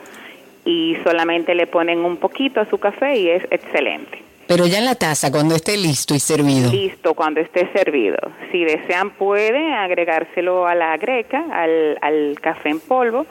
y 0.71 0.97
solamente 1.03 1.55
le 1.55 1.67
ponen 1.67 2.05
un 2.05 2.17
poquito 2.17 2.61
a 2.61 2.67
su 2.67 2.79
café 2.79 3.19
y 3.19 3.29
es 3.29 3.43
excelente. 3.51 4.23
Pero 4.47 4.67
ya 4.67 4.79
en 4.79 4.85
la 4.85 4.95
taza, 4.95 5.31
cuando 5.31 5.55
esté 5.55 5.77
listo 5.77 6.15
y 6.15 6.21
servido. 6.21 6.71
Listo, 6.71 7.15
cuando 7.15 7.41
esté 7.41 7.71
servido. 7.73 8.19
Si 8.51 8.65
desean, 8.65 9.11
puede 9.11 9.73
agregárselo 9.73 10.67
a 10.67 10.75
la 10.75 10.97
greca, 10.97 11.45
al, 11.53 11.99
al 12.03 12.37
café 12.41 12.71
en 12.71 12.81
polvo. 12.81 13.27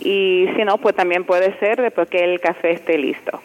Y 0.00 0.46
si 0.56 0.64
no, 0.64 0.78
pues 0.78 0.96
también 0.96 1.24
puede 1.24 1.56
ser 1.58 1.82
después 1.82 2.08
que 2.08 2.24
el 2.24 2.40
café 2.40 2.72
esté 2.72 2.96
listo. 2.96 3.40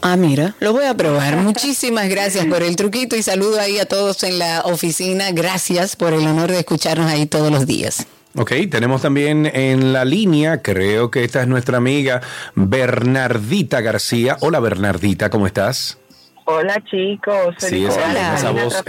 Ah, 0.00 0.16
mira, 0.16 0.54
lo 0.60 0.72
voy 0.72 0.84
a 0.84 0.94
probar. 0.94 1.36
Muchísimas 1.36 2.08
gracias 2.08 2.46
por 2.46 2.62
el 2.62 2.76
truquito 2.76 3.16
y 3.16 3.22
saludo 3.22 3.58
ahí 3.60 3.78
a 3.78 3.86
todos 3.86 4.22
en 4.22 4.38
la 4.38 4.62
oficina. 4.64 5.32
Gracias 5.32 5.96
por 5.96 6.12
el 6.12 6.26
honor 6.26 6.52
de 6.52 6.60
escucharnos 6.60 7.10
ahí 7.10 7.26
todos 7.26 7.50
los 7.50 7.66
días. 7.66 8.06
Ok, 8.38 8.52
tenemos 8.70 9.00
también 9.00 9.46
en 9.46 9.94
la 9.94 10.04
línea, 10.04 10.60
creo 10.60 11.10
que 11.10 11.24
esta 11.24 11.40
es 11.40 11.48
nuestra 11.48 11.78
amiga 11.78 12.20
Bernardita 12.54 13.80
García. 13.80 14.36
Hola 14.40 14.60
Bernardita, 14.60 15.30
¿cómo 15.30 15.46
estás? 15.46 15.98
Hola 16.44 16.78
chicos. 16.84 17.54
Sí, 17.56 17.86
esa, 17.86 18.50
voz, 18.50 18.84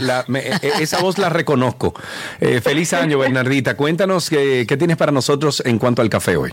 la, 0.00 0.24
esa 0.80 1.00
voz 1.00 1.18
la 1.18 1.28
reconozco. 1.28 1.92
Eh, 2.40 2.60
feliz 2.60 2.92
año 2.92 3.18
Bernardita. 3.18 3.76
Cuéntanos 3.76 4.30
qué, 4.30 4.64
qué 4.68 4.76
tienes 4.76 4.96
para 4.96 5.10
nosotros 5.10 5.60
en 5.66 5.80
cuanto 5.80 6.00
al 6.00 6.08
café 6.08 6.36
hoy. 6.36 6.52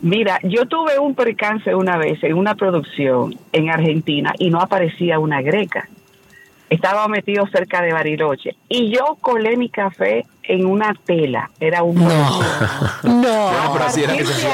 Mira, 0.00 0.40
yo 0.42 0.66
tuve 0.66 0.98
un 0.98 1.14
percance 1.14 1.72
una 1.72 1.96
vez 1.96 2.22
en 2.24 2.34
una 2.34 2.56
producción 2.56 3.38
en 3.52 3.70
Argentina 3.70 4.34
y 4.38 4.50
no 4.50 4.60
aparecía 4.60 5.20
una 5.20 5.40
greca 5.40 5.88
estaba 6.70 7.06
metido 7.08 7.46
cerca 7.46 7.82
de 7.82 7.92
Bariloche 7.92 8.56
y 8.68 8.90
yo 8.90 9.16
colé 9.20 9.56
mi 9.56 9.68
café 9.68 10.26
en 10.48 10.66
una 10.66 10.94
tela, 11.04 11.50
era 11.60 11.82
un 11.82 11.96
no, 11.96 12.40
no, 13.02 13.72
pero 13.72 13.84
así 13.84 14.04
era 14.04 14.16
que 14.16 14.24
se 14.24 14.48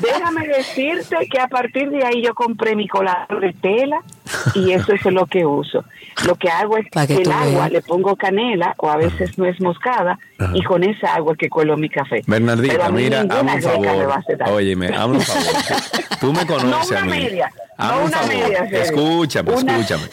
déjame 0.00 0.46
decirte 0.48 1.28
que 1.30 1.40
a 1.40 1.48
partir 1.48 1.90
de 1.90 2.04
ahí 2.04 2.22
yo 2.22 2.34
compré 2.34 2.74
mi 2.76 2.88
colador 2.88 3.40
de 3.40 3.52
tela 3.52 4.02
y 4.54 4.72
eso 4.72 4.92
es 4.92 5.04
lo 5.06 5.26
que 5.26 5.44
uso. 5.44 5.84
Lo 6.26 6.36
que 6.36 6.48
hago 6.48 6.76
es 6.76 6.86
que 7.06 7.22
el 7.22 7.30
agua 7.30 7.68
le 7.68 7.82
pongo 7.82 8.16
canela 8.16 8.74
o 8.78 8.88
a 8.88 8.96
veces 8.96 9.36
no 9.38 9.46
es 9.46 9.60
moscada 9.60 10.18
y 10.52 10.62
con 10.62 10.84
esa 10.84 11.14
agua 11.14 11.34
que 11.36 11.48
cuelo 11.48 11.76
mi 11.76 11.88
café. 11.88 12.22
Bernardita, 12.26 12.90
mira, 12.90 13.22
hazme 13.22 13.54
un 13.54 13.62
favor. 13.62 14.22
Óyeme, 14.48 14.88
hazme 14.88 15.16
un 15.16 15.20
favor. 15.20 15.52
Tú 16.20 16.32
me 16.32 16.46
conoces 16.46 16.90
no 16.92 16.98
a 16.98 17.04
mí. 17.04 17.10
Media. 17.10 17.52
no 17.78 18.04
una 18.04 18.22
media, 18.22 18.64
escúchame, 18.72 19.54
escúchame. 19.54 20.04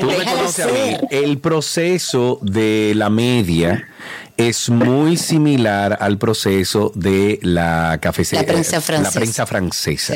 Tú 0.00 0.06
me 0.18 0.24
conoces 0.24 0.66
a 0.66 0.68
mí. 0.68 0.96
El 1.10 1.38
proceso 1.38 2.38
de 2.42 2.92
la 2.96 3.10
media 3.10 3.86
es 4.48 4.70
muy 4.70 5.18
similar 5.18 5.98
al 6.00 6.16
proceso 6.16 6.92
de 6.94 7.38
la 7.42 7.98
cafecera. 8.00 8.42
La 8.42 8.48
prensa 8.48 8.80
francesa. 8.80 9.10
La 9.10 9.20
prensa 9.20 9.46
francesa. 9.46 10.14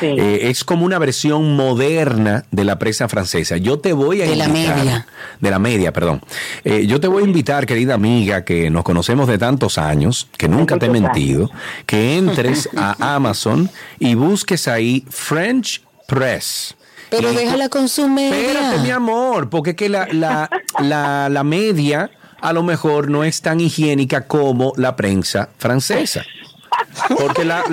Eh, 0.00 0.38
es 0.44 0.64
como 0.64 0.86
una 0.86 0.98
versión 0.98 1.54
moderna 1.54 2.44
de 2.50 2.64
la 2.64 2.78
prensa 2.78 3.08
francesa. 3.08 3.58
Yo 3.58 3.78
te 3.78 3.92
voy 3.92 4.22
a 4.22 4.24
de 4.24 4.32
invitar. 4.32 4.52
De 4.52 4.64
la 4.64 4.74
media. 4.74 5.06
De 5.40 5.50
la 5.50 5.58
media, 5.58 5.92
perdón. 5.92 6.22
Eh, 6.64 6.86
yo 6.86 6.98
te 6.98 7.08
voy 7.08 7.22
a 7.22 7.26
invitar, 7.26 7.66
querida 7.66 7.94
amiga, 7.94 8.44
que 8.44 8.70
nos 8.70 8.84
conocemos 8.84 9.28
de 9.28 9.36
tantos 9.36 9.76
años, 9.76 10.28
que 10.38 10.48
nunca 10.48 10.78
te 10.78 10.86
he 10.86 10.90
mentido, 10.90 11.50
que 11.84 12.16
entres 12.16 12.70
a 12.76 13.14
Amazon 13.16 13.70
y 13.98 14.14
busques 14.14 14.66
ahí 14.66 15.04
French 15.10 15.82
Press. 16.06 16.74
Pero 17.10 17.32
déjala 17.32 17.68
con 17.68 17.88
su 17.88 18.08
media. 18.08 18.38
Espérate, 18.38 18.78
mi 18.78 18.90
amor, 18.90 19.48
porque 19.50 19.74
que 19.74 19.88
la, 19.88 20.08
la, 20.10 20.50
la, 20.78 21.28
la 21.30 21.44
media 21.44 22.10
a 22.40 22.52
lo 22.52 22.62
mejor 22.62 23.10
no 23.10 23.24
es 23.24 23.42
tan 23.42 23.60
higiénica 23.60 24.26
como 24.26 24.72
la 24.76 24.96
prensa 24.96 25.50
francesa. 25.58 26.24
Porque 27.08 27.44
la, 27.44 27.64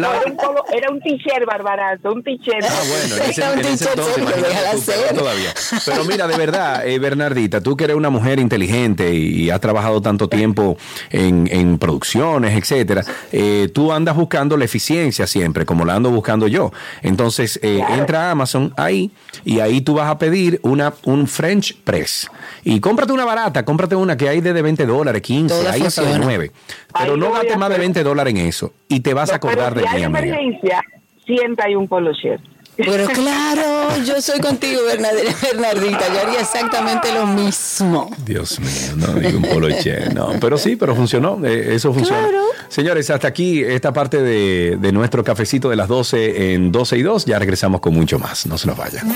Era 0.71 0.89
un 0.89 0.99
t-shirt 1.01 1.45
barbarato, 1.45 2.13
un 2.13 2.23
t-shirt. 2.23 2.63
Ah, 2.63 2.81
bueno, 2.87 3.15
en 3.15 3.65
ese, 3.65 3.89
entonces, 3.89 5.15
todavía. 5.15 5.53
Pero 5.85 6.05
mira, 6.05 6.27
de 6.27 6.37
verdad, 6.37 6.87
eh, 6.87 6.99
Bernardita, 6.99 7.61
tú 7.61 7.75
que 7.75 7.85
eres 7.85 7.95
una 7.95 8.09
mujer 8.09 8.39
inteligente 8.39 9.13
y, 9.13 9.49
has 9.49 9.61
trabajado 9.61 10.01
tanto 10.01 10.27
tiempo 10.27 10.77
en, 11.11 11.47
en 11.51 11.77
producciones, 11.77 12.57
etcétera, 12.57 13.03
eh, 13.31 13.69
tú 13.73 13.93
andas 13.93 14.15
buscando 14.15 14.57
la 14.57 14.65
eficiencia 14.65 15.27
siempre, 15.27 15.65
como 15.65 15.85
la 15.85 15.95
ando 15.95 16.11
buscando 16.11 16.47
yo. 16.47 16.71
Entonces, 17.01 17.59
eh, 17.61 17.83
entra 17.89 18.27
a 18.27 18.31
Amazon 18.31 18.73
ahí 18.77 19.11
y 19.43 19.59
ahí 19.59 19.81
tú 19.81 19.95
vas 19.95 20.09
a 20.09 20.17
pedir 20.17 20.59
una, 20.63 20.93
un 21.03 21.27
French 21.27 21.77
Press. 21.83 22.29
Y 22.63 22.79
cómprate 22.79 23.13
una 23.13 23.25
barata, 23.25 23.63
cómprate 23.65 23.95
una 23.95 24.17
que 24.17 24.29
hay 24.29 24.41
de, 24.41 24.61
20 24.61 24.85
dólares, 24.85 25.21
15, 25.21 25.67
ahí 25.67 25.81
hasta 25.81 26.03
de 26.03 26.19
9. 26.19 26.51
Pero 26.97 27.17
no 27.17 27.31
gastes 27.31 27.57
más 27.57 27.69
de 27.69 27.77
20 27.77 28.03
dólares 28.03 28.33
en 28.33 28.45
eso 28.45 28.73
y 28.87 28.99
te 29.01 29.13
vas 29.13 29.31
a 29.31 29.35
acordar 29.35 29.73
pero 29.73 29.85
de 29.85 29.91
si 29.91 29.95
mí, 29.95 29.97
hay 29.97 30.03
amiga. 30.03 30.19
emergencia, 30.37 30.81
siempre 31.25 31.65
hay 31.65 31.75
un 31.75 31.87
polo 31.87 32.11
chef. 32.13 32.39
Pero 32.77 33.07
claro, 33.13 34.03
yo 34.05 34.21
soy 34.21 34.39
contigo, 34.41 34.81
Bernardita. 34.85 36.13
Yo 36.13 36.27
haría 36.27 36.41
exactamente 36.41 37.13
lo 37.13 37.25
mismo. 37.25 38.09
Dios 38.25 38.59
mío, 38.59 38.95
no 38.97 39.13
digo 39.19 39.37
un 39.37 39.43
poloche, 39.45 40.09
no, 40.13 40.31
pero 40.41 40.57
sí, 40.57 40.75
pero 40.75 40.93
funcionó, 40.93 41.39
eh, 41.45 41.75
eso 41.75 41.93
funcionó. 41.93 42.19
Claro. 42.19 42.43
Señores, 42.67 43.09
hasta 43.09 43.27
aquí 43.29 43.63
esta 43.63 43.93
parte 43.93 44.21
de, 44.21 44.77
de 44.79 44.91
nuestro 44.91 45.23
cafecito 45.23 45.69
de 45.69 45.77
las 45.77 45.87
12 45.87 46.53
en 46.53 46.71
12 46.71 46.97
y 46.97 47.01
2, 47.03 47.25
ya 47.25 47.39
regresamos 47.39 47.79
con 47.79 47.93
mucho 47.93 48.19
más, 48.19 48.45
no 48.45 48.57
se 48.57 48.67
nos 48.67 48.75
vayan. 48.77 49.07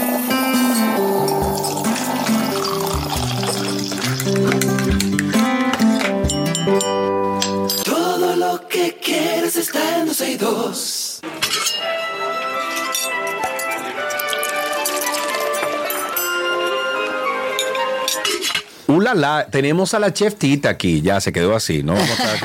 12 10.20 10.32
y 10.32 10.36
2. 10.36 11.69
Tenemos 19.50 19.96
a 19.96 20.00
la 20.00 20.14
chef 20.14 20.36
Tita 20.36 20.70
aquí, 20.70 21.02
ya 21.02 21.20
se 21.20 21.34
quedó 21.34 21.56
así, 21.56 21.82
¿no? 21.82 21.94
Vamos 21.94 22.20
a 22.20 22.40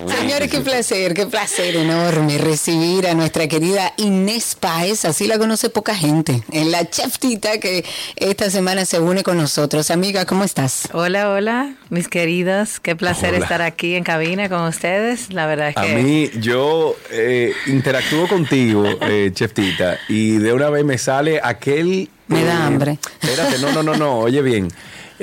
con 0.00 0.10
Señores, 0.18 0.50
qué 0.50 0.58
placer, 0.58 1.14
qué 1.14 1.26
placer 1.26 1.76
enorme 1.76 2.36
recibir 2.38 3.06
a 3.06 3.14
nuestra 3.14 3.46
querida 3.46 3.92
Inés 3.96 4.56
Páez, 4.58 5.04
así 5.04 5.28
la 5.28 5.38
conoce 5.38 5.70
poca 5.70 5.94
gente, 5.94 6.42
en 6.50 6.72
la 6.72 6.90
chef 6.90 7.18
Tita 7.18 7.58
que 7.58 7.84
esta 8.16 8.50
semana 8.50 8.84
se 8.86 8.98
une 8.98 9.22
con 9.22 9.36
nosotros. 9.36 9.92
Amiga, 9.92 10.24
¿cómo 10.24 10.42
estás? 10.42 10.88
Hola, 10.92 11.30
hola, 11.30 11.74
mis 11.90 12.08
queridos. 12.08 12.80
Qué 12.80 12.96
placer 12.96 13.34
Hola. 13.34 13.44
estar 13.44 13.62
aquí 13.62 13.94
en 13.94 14.02
cabina 14.02 14.48
con 14.48 14.62
ustedes. 14.62 15.32
La 15.32 15.46
verdad 15.46 15.68
es 15.68 15.76
A 15.76 15.82
que 15.82 15.94
mí, 15.94 16.30
yo 16.40 16.96
eh, 17.12 17.52
interactúo 17.66 18.26
contigo, 18.26 18.84
eh, 19.02 19.30
Chef 19.32 19.52
Tita, 19.52 19.98
y 20.08 20.38
de 20.38 20.52
una 20.52 20.70
vez 20.70 20.84
me 20.84 20.98
sale 20.98 21.40
aquel... 21.40 22.10
Me 22.26 22.42
da 22.42 22.54
eh, 22.54 22.62
hambre. 22.62 22.98
Espérate, 23.20 23.58
no, 23.60 23.70
no, 23.72 23.82
no, 23.84 23.94
no, 23.94 24.18
oye 24.18 24.42
bien. 24.42 24.68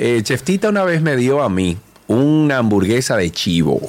Eh, 0.04 0.20
Chef 0.24 0.42
Tita 0.42 0.68
una 0.68 0.82
vez 0.82 1.00
me 1.00 1.14
dio 1.16 1.44
a 1.44 1.48
mí 1.48 1.76
una 2.08 2.58
hamburguesa 2.58 3.16
de 3.16 3.30
chivo. 3.30 3.80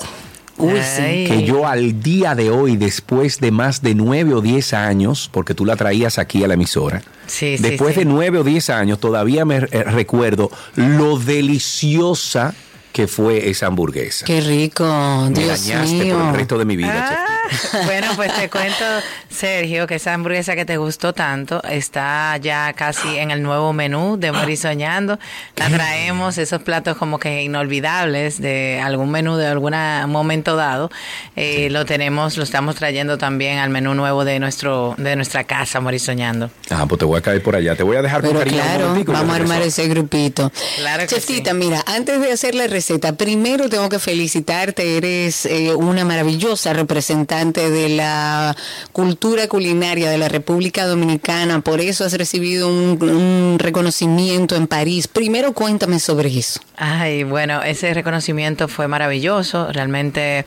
Uy. 0.59 0.80
Que 1.26 1.43
yo 1.43 1.66
al 1.66 2.03
día 2.03 2.36
de 2.36 2.51
hoy, 2.51 2.78
después 2.78 3.39
de 3.39 3.49
más 3.49 3.82
de 3.82 3.95
nueve 3.95 4.36
o 4.36 4.39
diez 4.41 4.74
años, 4.76 5.28
porque 5.34 5.55
tú 5.55 5.66
la 5.66 5.76
traías 5.76 6.20
aquí 6.20 6.43
a 6.43 6.47
la 6.47 6.53
emisora, 6.53 7.01
Sí, 7.26 7.57
después 7.57 7.95
sí. 7.95 8.01
de 8.01 8.05
nueve 8.05 8.38
o 8.38 8.43
diez 8.43 8.70
años, 8.70 8.99
todavía 8.99 9.43
me 9.43 9.55
eh, 9.57 9.84
recuerdo 9.86 10.51
lo 10.76 11.18
deliciosa 11.18 12.53
que 12.94 13.08
fue 13.08 13.50
esa 13.50 13.66
hamburguesa. 13.68 14.26
Qué 14.26 14.39
rico, 14.39 14.86
me 15.30 15.32
Dios 15.39 15.68
dañaste 15.68 15.96
mío. 15.96 16.16
por 16.18 16.28
el 16.30 16.36
resto 16.36 16.58
de 16.60 16.66
mi 16.66 16.78
vida. 16.78 17.10
Ah, 17.28 17.80
bueno, 17.86 18.08
pues 18.16 18.34
te 18.36 18.50
cuento, 18.50 18.86
Sergio, 19.30 19.86
que 19.88 19.96
esa 19.96 20.14
hamburguesa 20.14 20.56
que 20.56 20.64
te 20.64 20.78
gustó 20.78 21.12
tanto 21.12 21.62
está 21.64 22.38
ya 22.38 22.72
casi 22.74 23.18
en 23.18 23.32
el 23.32 23.41
nuevo 23.44 23.74
menú 23.74 24.18
de 24.18 24.32
Morir 24.32 24.58
Soñando. 24.58 25.20
La 25.56 25.70
traemos, 25.70 26.38
esos 26.38 26.62
platos 26.62 26.96
como 26.98 27.20
que 27.20 27.41
inolvidables 27.44 28.39
de 28.39 28.80
algún 28.82 29.10
menú 29.12 29.36
de 29.38 29.48
algún 29.48 29.74
momento 30.08 30.56
dado. 30.56 30.91
Eh, 31.36 31.70
Lo 31.72 31.86
tenemos, 31.86 32.38
lo 32.38 32.44
estamos 32.44 32.76
trayendo 32.76 33.18
también 33.18 33.58
al 33.58 33.72
menú 33.72 33.96
nuevo 33.96 34.24
de 34.24 34.39
nuestro 34.39 34.94
de 35.00 35.16
nuestra 35.16 35.44
casa, 35.46 35.80
Morir 35.80 36.00
Soñando. 36.00 36.52
Ah, 36.70 36.86
pues 36.88 37.00
te 37.00 37.06
voy 37.06 37.18
a 37.18 37.22
caer 37.22 37.41
por 37.41 37.56
allá. 37.56 37.76
Te 37.76 37.82
voy 37.84 37.98
a 37.98 38.02
dejar 38.04 38.22
con 38.22 38.30
Pero 38.30 38.39
cariño 38.39 38.58
un 38.62 39.04
claro, 39.04 39.14
vamos 39.20 39.34
a 39.34 39.36
armar 39.36 39.62
ese 39.64 39.88
grupito. 39.88 40.52
Claro 40.78 41.02
que 41.02 41.08
Chefcita, 41.08 41.52
sí. 41.52 41.58
mira, 41.58 41.84
antes 41.88 42.22
de 42.22 42.32
hacer 42.32 42.54
la 42.54 42.68
receta, 42.68 42.83
primero 43.18 43.70
tengo 43.70 43.90
que 43.90 44.00
felicitarte. 44.00 44.98
Eres 44.98 45.46
eh, 45.46 45.74
una 45.74 46.06
maravillosa 46.06 46.74
representante 46.74 47.70
de 47.70 47.90
la 47.90 48.56
cultura 48.92 49.48
culinaria 49.48 50.10
de 50.10 50.18
la 50.18 50.30
República 50.30 50.86
Dominicana. 50.86 51.62
Por 51.62 51.82
eso 51.82 52.06
has 52.06 52.14
recibido 52.14 52.68
un, 52.68 53.58
reconocimiento 53.60 54.56
en 54.56 54.68
París. 54.68 55.08
Primero 55.08 55.54
cuéntame 55.54 56.00
sobre 56.00 56.30
eso. 56.38 56.60
Ay, 56.76 57.24
bueno, 57.24 57.62
ese 57.62 57.94
reconocimiento 57.94 58.68
fue 58.68 58.88
maravilloso, 58.88 59.72
realmente 59.72 60.46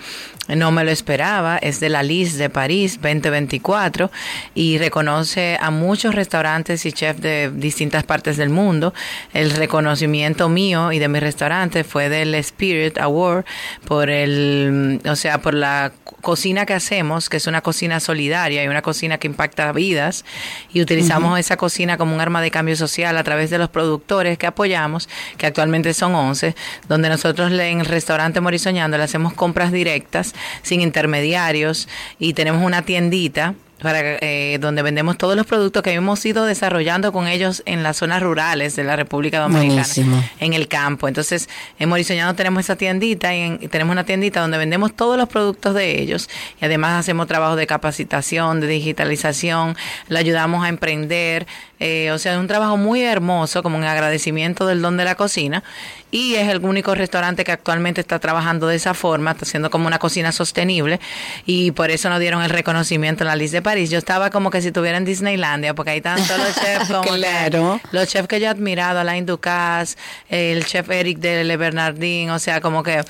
no 0.48 0.70
me 0.70 0.84
lo 0.84 0.90
esperaba, 0.90 1.58
es 1.58 1.80
de 1.80 1.88
la 1.88 2.02
LIS 2.02 2.36
de 2.38 2.50
París 2.50 2.98
2024 3.00 4.10
y 4.54 4.78
reconoce 4.78 5.56
a 5.60 5.70
muchos 5.70 6.14
restaurantes 6.14 6.86
y 6.86 6.92
chefs 6.92 7.20
de 7.20 7.50
distintas 7.54 8.04
partes 8.04 8.36
del 8.36 8.50
mundo. 8.50 8.94
El 9.32 9.50
reconocimiento 9.50 10.48
mío 10.48 10.92
y 10.92 10.98
de 10.98 11.08
mi 11.08 11.20
restaurante 11.20 11.84
fue 11.84 12.08
del 12.26 12.34
Spirit 12.36 12.98
Award 12.98 13.44
por 13.86 14.10
el, 14.10 15.00
o 15.08 15.16
sea, 15.16 15.40
por 15.40 15.54
la 15.54 15.92
cocina 16.20 16.66
que 16.66 16.74
hacemos, 16.74 17.28
que 17.28 17.36
es 17.36 17.46
una 17.46 17.62
cocina 17.62 18.00
solidaria 18.00 18.64
y 18.64 18.68
una 18.68 18.82
cocina 18.82 19.18
que 19.18 19.26
impacta 19.26 19.72
vidas 19.72 20.24
y 20.72 20.80
utilizamos 20.80 21.38
esa 21.38 21.56
cocina 21.56 21.96
como 21.96 22.14
un 22.14 22.20
arma 22.20 22.42
de 22.42 22.50
cambio 22.50 22.76
social 22.76 23.16
a 23.16 23.24
través 23.24 23.50
de 23.50 23.58
los 23.58 23.68
productores 23.70 24.38
que 24.38 24.46
apoyamos, 24.46 25.08
que 25.38 25.46
actualmente 25.46 25.94
son 25.94 26.14
11, 26.14 26.54
donde 26.88 27.08
nosotros 27.08 27.52
en 27.52 27.80
el 27.80 27.86
restaurante 27.86 28.40
Morisoñando 28.40 28.96
le 28.96 29.04
hacemos 29.04 29.34
compras 29.34 29.72
directas, 29.72 30.34
sin 30.62 30.80
intermediarios, 30.80 31.88
y 32.18 32.32
tenemos 32.32 32.62
una 32.62 32.82
tiendita 32.82 33.54
para 33.82 34.00
eh, 34.20 34.56
donde 34.58 34.80
vendemos 34.82 35.18
todos 35.18 35.36
los 35.36 35.44
productos 35.46 35.82
que 35.82 35.92
hemos 35.92 36.24
ido 36.24 36.46
desarrollando 36.46 37.12
con 37.12 37.28
ellos 37.28 37.62
en 37.66 37.82
las 37.82 37.98
zonas 37.98 38.22
rurales 38.22 38.74
de 38.74 38.84
la 38.84 38.96
República 38.96 39.40
Dominicana, 39.40 39.74
Buenísimo. 39.74 40.24
en 40.40 40.54
el 40.54 40.66
campo. 40.66 41.08
Entonces, 41.08 41.48
en 41.78 41.88
Morisoñando 41.90 42.34
tenemos 42.34 42.60
esa 42.60 42.76
tiendita 42.76 43.34
y, 43.34 43.40
en- 43.40 43.58
y 43.60 43.68
tenemos 43.68 43.92
una 43.92 44.04
tiendita 44.04 44.40
donde 44.40 44.56
vendemos 44.56 44.94
todos 44.96 45.18
los 45.18 45.28
productos 45.28 45.74
de 45.74 46.00
ellos 46.00 46.28
y 46.60 46.64
además 46.64 46.98
hacemos 47.00 47.26
trabajo 47.26 47.54
de 47.54 47.66
capacitación, 47.66 48.60
de 48.60 48.66
digitalización, 48.66 49.76
le 50.08 50.18
ayudamos 50.18 50.64
a 50.64 50.68
emprender, 50.70 51.46
eh, 51.78 52.10
o 52.12 52.18
sea, 52.18 52.32
es 52.32 52.38
un 52.38 52.46
trabajo 52.46 52.78
muy 52.78 53.02
hermoso 53.02 53.62
como 53.62 53.76
un 53.76 53.84
agradecimiento 53.84 54.66
del 54.66 54.80
don 54.80 54.96
de 54.96 55.04
la 55.04 55.16
cocina 55.16 55.62
y 56.10 56.34
es 56.36 56.48
el 56.48 56.64
único 56.64 56.94
restaurante 56.94 57.42
que 57.44 57.52
actualmente 57.52 58.00
está 58.00 58.18
trabajando 58.18 58.66
de 58.68 58.76
esa 58.76 58.94
forma, 58.94 59.32
está 59.32 59.44
haciendo 59.44 59.70
como 59.70 59.86
una 59.86 59.98
cocina 59.98 60.32
sostenible 60.32 61.00
y 61.46 61.72
por 61.72 61.90
eso 61.90 62.08
nos 62.08 62.20
dieron 62.20 62.42
el 62.42 62.50
reconocimiento 62.50 63.24
en 63.24 63.28
la 63.28 63.36
lista 63.36 63.56
de 63.58 63.62
París. 63.62 63.90
Yo 63.90 63.98
estaba 63.98 64.30
como 64.30 64.50
que 64.50 64.60
si 64.62 64.68
estuviera 64.68 64.96
en 64.98 65.04
Disneylandia 65.04 65.74
porque 65.74 65.90
hay 65.90 66.00
tantos 66.00 66.38
los 66.38 66.54
chefs 66.64 66.88
como 66.88 67.02
que- 67.02 67.18
Claro. 67.18 67.80
los 67.92 68.08
chefs 68.08 68.28
que 68.28 68.38
yo 68.40 68.46
he 68.46 68.48
admirado, 68.48 69.00
Alain 69.00 69.26
Ducasse, 69.26 69.96
el 70.28 70.64
chef 70.64 70.88
Eric 70.90 71.18
de 71.18 71.44
Le 71.44 71.56
Bernardin, 71.56 72.30
o 72.30 72.38
sea, 72.38 72.60
como 72.60 72.82
que 72.82 73.00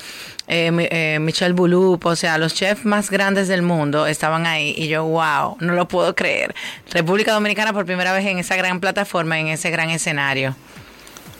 eh, 0.49 0.87
eh, 0.91 1.17
Michel 1.21 1.53
Boulup, 1.53 2.05
o 2.05 2.15
sea, 2.15 2.37
los 2.37 2.53
chefs 2.55 2.83
más 2.85 3.09
grandes 3.11 3.47
del 3.47 3.61
mundo 3.61 4.07
estaban 4.07 4.45
ahí 4.47 4.73
y 4.77 4.87
yo, 4.87 5.03
wow, 5.05 5.57
no 5.59 5.73
lo 5.73 5.87
puedo 5.87 6.15
creer. 6.15 6.55
República 6.91 7.33
Dominicana 7.33 7.73
por 7.73 7.85
primera 7.85 8.11
vez 8.13 8.25
en 8.25 8.39
esa 8.39 8.55
gran 8.55 8.79
plataforma, 8.79 9.39
en 9.39 9.47
ese 9.49 9.69
gran 9.69 9.89
escenario. 9.91 10.55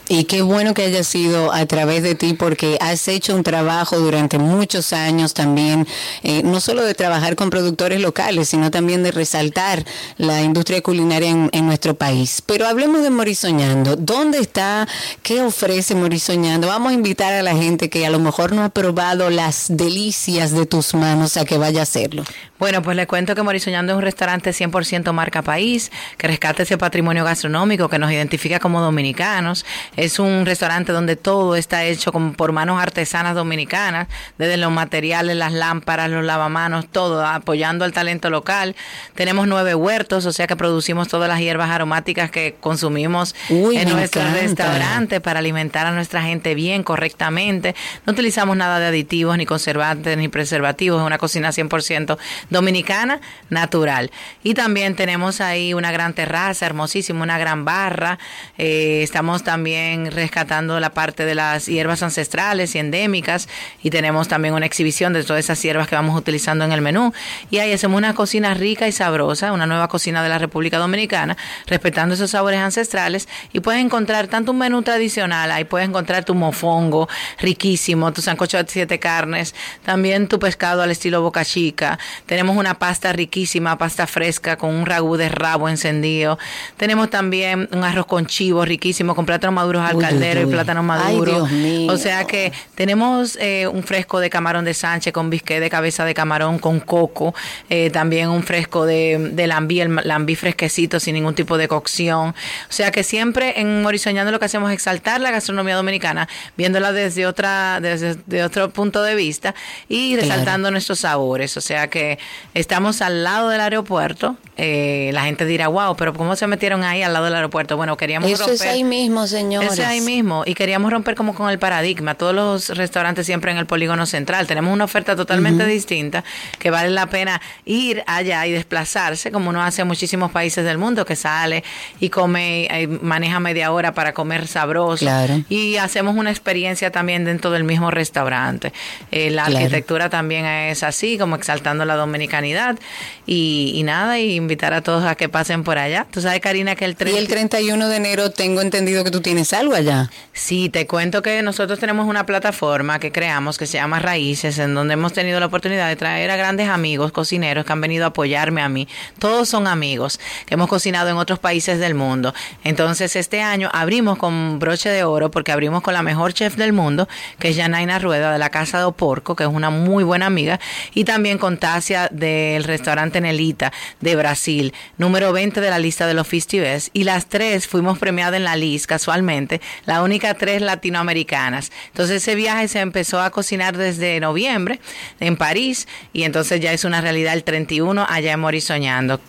Y 0.10 0.24
qué 0.24 0.42
bueno 0.42 0.74
que 0.74 0.84
haya 0.84 1.04
sido 1.04 1.52
a 1.52 1.66
través 1.66 2.02
de 2.02 2.16
ti 2.16 2.34
porque 2.34 2.78
has 2.80 3.08
hecho 3.10 3.36
un 3.36 3.44
trabajo 3.44 4.00
durante 4.00 4.38
muchos 4.40 4.94
años 4.94 5.34
también, 5.34 5.86
eh, 6.24 6.44
no 6.44 6.62
solo 6.62 6.84
de 6.84 6.94
trabajar 6.94 7.36
con 7.36 7.50
productores 7.50 8.00
locales, 8.00 8.48
sino 8.50 8.72
también 8.72 9.04
de 9.04 9.12
resaltar 9.12 9.86
la 10.18 10.42
industria 10.44 10.82
culinaria 10.82 11.30
en, 11.30 11.50
en 11.52 11.66
nuestro 11.66 11.96
país. 11.96 12.42
Pero 12.46 12.68
hablemos 12.68 13.04
de 13.04 13.10
Morisoñando. 13.10 13.98
¿Dónde 13.98 14.40
está? 14.40 14.88
¿Qué 15.24 15.42
ofrece 15.42 15.94
Morisoñando? 15.94 16.68
Vamos 16.68 16.92
a 16.92 16.96
invitar 16.96 17.34
a 17.34 17.44
la 17.44 17.56
gente 17.56 17.90
que 17.90 18.06
a 18.06 18.10
lo 18.10 18.20
mejor 18.20 18.54
no 18.54 18.64
ha 18.64 18.70
probado 18.70 19.30
las 19.30 19.66
delicias 19.68 20.52
de 20.52 20.66
tus 20.66 20.94
manos 20.94 21.36
a 21.36 21.44
que 21.44 21.58
vaya 21.58 21.82
a 21.82 21.84
hacerlo. 21.84 22.24
Bueno, 22.60 22.82
pues 22.82 22.98
les 22.98 23.06
cuento 23.06 23.36
que 23.36 23.44
Morisoñando 23.44 23.94
es 23.94 23.98
un 23.98 24.04
restaurante 24.04 24.50
100% 24.50 25.12
marca 25.14 25.44
país, 25.44 25.92
que 26.18 26.28
rescata 26.28 26.64
ese 26.64 26.78
patrimonio 26.78 27.24
gastronómico 27.24 27.88
que 27.88 28.00
nos 28.00 28.12
identifica 28.12 28.60
como 28.60 28.82
dominicanos. 28.82 29.64
Es 29.98 30.20
un 30.20 30.46
restaurante 30.46 30.92
donde 30.92 31.16
todo 31.16 31.56
está 31.56 31.84
hecho 31.84 32.12
como 32.12 32.34
por 32.34 32.52
manos 32.52 32.80
artesanas 32.80 33.34
dominicanas, 33.34 34.08
desde 34.38 34.56
los 34.58 34.72
materiales, 34.72 35.36
las 35.36 35.52
lámparas, 35.52 36.08
los 36.12 36.24
lavamanos, 36.24 36.88
todo, 36.88 37.26
apoyando 37.26 37.84
al 37.84 37.94
talento 37.94 38.30
local. 38.30 38.76
Tenemos 39.16 39.48
nueve 39.48 39.74
huertos, 39.74 40.28
o 40.28 40.32
sea 40.32 40.46
que 40.46 40.56
producimos 40.56 41.08
todas 41.08 41.28
las 41.28 41.40
hierbas 41.40 41.72
aromáticas 41.72 42.30
que 42.30 42.56
consumimos 42.60 43.34
Uy, 43.50 43.78
en 43.78 43.90
nuestro 43.90 44.22
encanta. 44.22 44.40
restaurante 44.40 45.20
para 45.20 45.40
alimentar 45.40 45.88
a 45.88 45.92
nuestra 45.92 46.22
gente 46.22 46.54
bien, 46.54 46.84
correctamente. 46.84 47.74
No 48.06 48.14
utilizamos 48.14 48.56
nada 48.56 48.80
de 48.80 48.86
aditivos, 48.86 49.36
ni 49.36 49.48
conservantes, 49.48 50.16
ni 50.16 50.28
preservativos. 50.28 51.02
Es 51.02 51.08
una 51.08 51.18
cocina 51.18 51.50
100% 51.50 52.20
dominicana, 52.52 53.20
natural. 53.50 54.12
Y 54.44 54.54
también 54.54 54.96
tenemos 54.96 55.42
ahí 55.42 55.74
una 55.74 55.92
gran 55.92 56.14
terraza, 56.14 56.68
hermosísima, 56.68 57.24
una 57.24 57.40
gran 57.40 57.66
barra. 57.66 58.20
Eh, 58.60 59.02
estamos 59.02 59.42
también 59.42 59.87
rescatando 60.12 60.80
la 60.80 60.92
parte 60.92 61.26
de 61.26 61.36
las 61.36 61.68
hierbas 61.68 62.04
ancestrales 62.04 62.76
y 62.76 62.80
endémicas 62.80 63.48
y 63.82 63.90
tenemos 63.90 64.28
también 64.28 64.54
una 64.54 64.66
exhibición 64.66 65.14
de 65.14 65.24
todas 65.24 65.46
esas 65.46 65.62
hierbas 65.62 65.88
que 65.88 65.96
vamos 65.96 66.18
utilizando 66.18 66.66
en 66.66 66.72
el 66.72 66.82
menú. 66.82 67.14
Y 67.50 67.60
ahí 67.60 67.72
hacemos 67.72 67.98
una 67.98 68.14
cocina 68.14 68.54
rica 68.54 68.88
y 68.88 68.92
sabrosa, 68.92 69.52
una 69.52 69.66
nueva 69.66 69.88
cocina 69.88 70.22
de 70.24 70.30
la 70.30 70.38
República 70.38 70.78
Dominicana, 70.78 71.38
respetando 71.66 72.16
esos 72.16 72.32
sabores 72.32 72.60
ancestrales 72.60 73.28
y 73.54 73.60
puedes 73.60 73.82
encontrar 73.82 74.28
tanto 74.28 74.52
un 74.52 74.60
menú 74.60 74.82
tradicional, 74.82 75.52
ahí 75.52 75.64
puedes 75.64 75.88
encontrar 75.88 76.26
tu 76.26 76.36
mofongo 76.36 77.08
riquísimo, 77.40 78.12
tu 78.14 78.22
sancocho 78.22 78.58
de 78.58 78.70
siete 78.70 79.00
carnes, 79.00 79.56
también 79.84 80.28
tu 80.28 80.40
pescado 80.40 80.82
al 80.82 80.92
estilo 80.92 81.22
boca 81.22 81.46
chica. 81.46 81.98
Tenemos 82.26 82.58
una 82.58 82.76
pasta 82.76 83.14
riquísima, 83.14 83.78
pasta 83.78 84.08
fresca 84.08 84.58
con 84.58 84.74
un 84.74 84.86
ragú 84.86 85.18
de 85.18 85.30
rabo 85.30 85.70
encendido. 85.70 86.38
Tenemos 86.78 87.10
también 87.10 87.70
un 87.72 87.84
arroz 87.84 88.06
con 88.06 88.26
chivo 88.26 88.66
riquísimo 88.66 89.16
con 89.16 89.26
plátanos 89.26 89.56
maduros 89.78 90.04
al 90.04 90.10
caldero 90.10 90.42
y 90.42 90.46
plátano 90.46 90.84
maduro. 90.84 91.48
O 91.90 91.98
sea 91.98 92.26
que 92.26 92.52
tenemos 92.76 93.38
eh, 93.40 93.68
un 93.68 93.84
fresco 93.84 94.20
de 94.20 94.30
camarón 94.30 94.66
de 94.66 94.74
Sánchez 94.74 95.14
con 95.14 95.30
bisqué 95.30 95.60
de 95.60 95.70
cabeza 95.70 96.06
de 96.06 96.14
camarón 96.14 96.60
con 96.60 96.80
coco, 96.80 97.34
eh, 97.70 97.90
también 97.90 98.30
un 98.30 98.44
fresco 98.44 98.86
de, 98.86 99.32
de 99.34 99.48
lambí, 99.48 99.82
el 99.82 99.96
lambí 100.04 100.36
fresquecito 100.36 101.00
sin 101.00 101.16
ningún 101.16 101.36
tipo 101.36 101.58
de 101.58 101.68
cocción. 101.68 102.30
O 102.30 102.34
sea 102.72 102.92
que 102.92 103.04
siempre 103.04 103.60
en 103.60 103.86
Horizoñando 103.86 104.32
lo 104.32 104.40
que 104.40 104.46
hacemos 104.46 104.70
es 104.72 104.76
exaltar 104.76 105.22
la 105.22 105.32
gastronomía 105.32 105.76
dominicana, 105.76 106.28
viéndola 106.56 106.92
desde 106.92 107.26
otra 107.26 107.80
desde 107.82 108.44
otro 108.44 108.70
punto 108.70 109.04
de 109.04 109.16
vista 109.16 109.56
y 109.90 110.16
resaltando 110.16 110.72
nuestros 110.72 111.00
sabores. 111.00 111.58
O 111.58 111.62
sea 111.62 111.90
que 111.90 112.20
estamos 112.54 113.02
al 113.02 113.24
lado 113.24 113.50
del 113.50 113.62
aeropuerto. 113.62 114.38
Eh, 114.60 115.12
la 115.14 115.24
gente 115.24 115.46
dirá, 115.46 115.68
wow, 115.68 115.96
pero 115.96 116.14
¿cómo 116.14 116.36
se 116.36 116.48
metieron 116.48 116.84
ahí 116.84 117.04
al 117.04 117.14
lado 117.14 117.26
del 117.26 117.36
aeropuerto? 117.36 117.78
Bueno, 117.78 117.96
queríamos 117.96 118.30
Eso 118.32 118.52
es 118.52 118.62
ahí 118.62 118.84
mismo, 118.84 119.28
señores. 119.28 119.67
Ahí 119.86 120.02
mismo. 120.02 120.44
Y 120.46 120.54
queríamos 120.54 120.92
romper 120.92 121.16
como 121.16 121.34
con 121.34 121.50
el 121.50 121.60
paradigma. 121.60 122.16
Todos 122.16 122.34
los 122.34 122.70
restaurantes 122.70 123.26
siempre 123.26 123.52
en 123.52 123.58
el 123.58 123.66
polígono 123.66 124.06
central. 124.06 124.48
Tenemos 124.48 124.74
una 124.74 124.86
oferta 124.86 125.16
totalmente 125.16 125.66
distinta 125.66 126.24
que 126.60 126.70
vale 126.70 126.90
la 126.90 127.08
pena 127.08 127.42
ir 127.66 128.04
allá 128.08 128.46
y 128.46 128.52
desplazarse, 128.52 129.32
como 129.32 129.50
uno 129.50 129.64
hace 129.64 129.82
en 129.82 129.88
muchísimos 129.88 130.32
países 130.32 130.66
del 130.66 130.78
mundo, 130.78 131.06
que 131.06 131.16
sale 131.16 131.64
y 132.00 132.10
come, 132.10 132.66
eh, 132.66 132.88
maneja 132.88 133.40
media 133.40 133.72
hora 133.72 133.94
para 133.94 134.14
comer 134.14 134.48
sabroso. 134.48 135.06
Y 135.50 135.78
hacemos 135.78 136.16
una 136.16 136.32
experiencia 136.32 136.92
también 136.92 137.26
dentro 137.26 137.52
del 137.52 137.64
mismo 137.64 137.92
restaurante. 137.92 138.74
Eh, 139.12 139.30
la 139.32 139.46
arquitectura 139.46 140.10
también 140.10 140.46
es 140.46 140.84
así, 140.84 141.18
como 141.18 141.36
exaltando 141.36 141.86
la 141.86 141.96
dominicanidad. 141.96 142.78
Y, 143.26 143.82
nada, 143.84 144.20
y 144.20 144.36
invitar 144.36 144.74
a 144.74 144.82
todos 144.82 145.04
a 145.04 145.16
que 145.16 145.28
pasen 145.30 145.64
por 145.64 145.78
allá. 145.78 146.08
Tú 146.10 146.22
sabes, 146.22 146.40
Karina, 146.40 146.76
que 146.76 146.86
el, 146.86 146.96
y 147.06 147.18
el 147.18 147.28
31 147.28 147.90
de 147.90 147.96
enero 147.96 148.32
tengo 148.32 148.62
entendido 148.62 149.04
que 149.04 149.12
tú 149.12 149.22
tienes 149.22 149.54
algo 149.58 149.74
allá. 149.74 150.10
Sí, 150.34 150.70
te 150.70 150.88
cuento 150.88 151.22
que 151.22 151.42
nosotros 151.42 151.80
tenemos 151.80 152.08
una 152.08 152.26
plataforma 152.26 153.00
que 153.00 153.12
creamos 153.12 153.58
que 153.58 153.66
se 153.66 153.78
llama 153.78 154.00
Raíces, 154.00 154.58
en 154.60 154.74
donde 154.74 154.94
hemos 154.94 155.14
tenido 155.14 155.40
la 155.40 155.48
oportunidad 155.48 155.88
de 155.88 155.96
traer 155.96 156.30
a 156.32 156.36
grandes 156.36 156.70
amigos 156.70 157.12
cocineros 157.12 157.66
que 157.66 157.74
han 157.74 157.82
venido 157.82 158.06
a 158.06 158.10
apoyarme 158.10 158.62
a 158.62 158.70
mí. 158.70 158.88
Todos 159.20 159.50
son 159.50 159.68
amigos 159.68 160.20
que 160.46 160.54
hemos 160.54 160.68
cocinado 160.68 161.10
en 161.10 161.18
otros 161.18 161.40
países 161.40 161.80
del 161.80 161.96
mundo. 161.96 162.34
Entonces, 162.64 163.16
este 163.16 163.42
año 163.42 163.70
abrimos 163.74 164.18
con 164.18 164.60
broche 164.60 164.90
de 164.90 165.04
oro 165.04 165.32
porque 165.32 165.52
abrimos 165.52 165.82
con 165.82 165.94
la 165.94 166.04
mejor 166.04 166.34
chef 166.34 166.56
del 166.56 166.74
mundo, 166.74 167.08
que 167.40 167.50
es 167.50 167.58
Janaina 167.58 168.00
Rueda 168.00 168.32
de 168.32 168.40
la 168.40 168.50
Casa 168.50 168.84
de 168.84 168.92
Porco, 168.92 169.36
que 169.36 169.44
es 169.44 169.50
una 169.50 169.70
muy 169.70 170.04
buena 170.04 170.28
amiga, 170.28 170.60
y 170.94 171.04
también 171.04 171.38
con 171.38 171.58
Tasia 171.58 172.10
del 172.12 172.64
restaurante 172.64 173.22
Nelita 173.22 173.74
de 174.02 174.16
Brasil, 174.16 174.74
número 174.98 175.34
20 175.34 175.62
de 175.62 175.70
la 175.70 175.80
lista 175.80 176.08
de 176.08 176.14
los 176.14 176.28
festivals. 176.28 176.90
Y 176.94 177.04
las 177.04 177.26
tres 177.28 177.68
fuimos 177.68 177.98
premiadas 177.98 178.36
en 178.38 178.44
la 178.44 178.56
lista 178.56 178.88
casualmente, 178.88 179.47
la 179.86 180.04
única 180.04 180.34
tres 180.34 180.62
latinoamericanas. 180.62 181.72
Entonces 181.88 182.18
ese 182.18 182.36
viaje 182.36 182.68
se 182.68 182.80
empezó 182.80 183.22
a 183.22 183.30
cocinar 183.30 183.78
desde 183.78 184.20
noviembre 184.20 184.80
en 185.20 185.38
París 185.38 185.88
y 186.14 186.24
entonces 186.24 186.60
ya 186.60 186.74
es 186.74 186.84
una 186.84 187.02
realidad 187.02 187.34
el 187.34 187.44
31 187.44 188.06
allá 188.08 188.34
en 188.34 188.40
Morisoñando. 188.40 189.20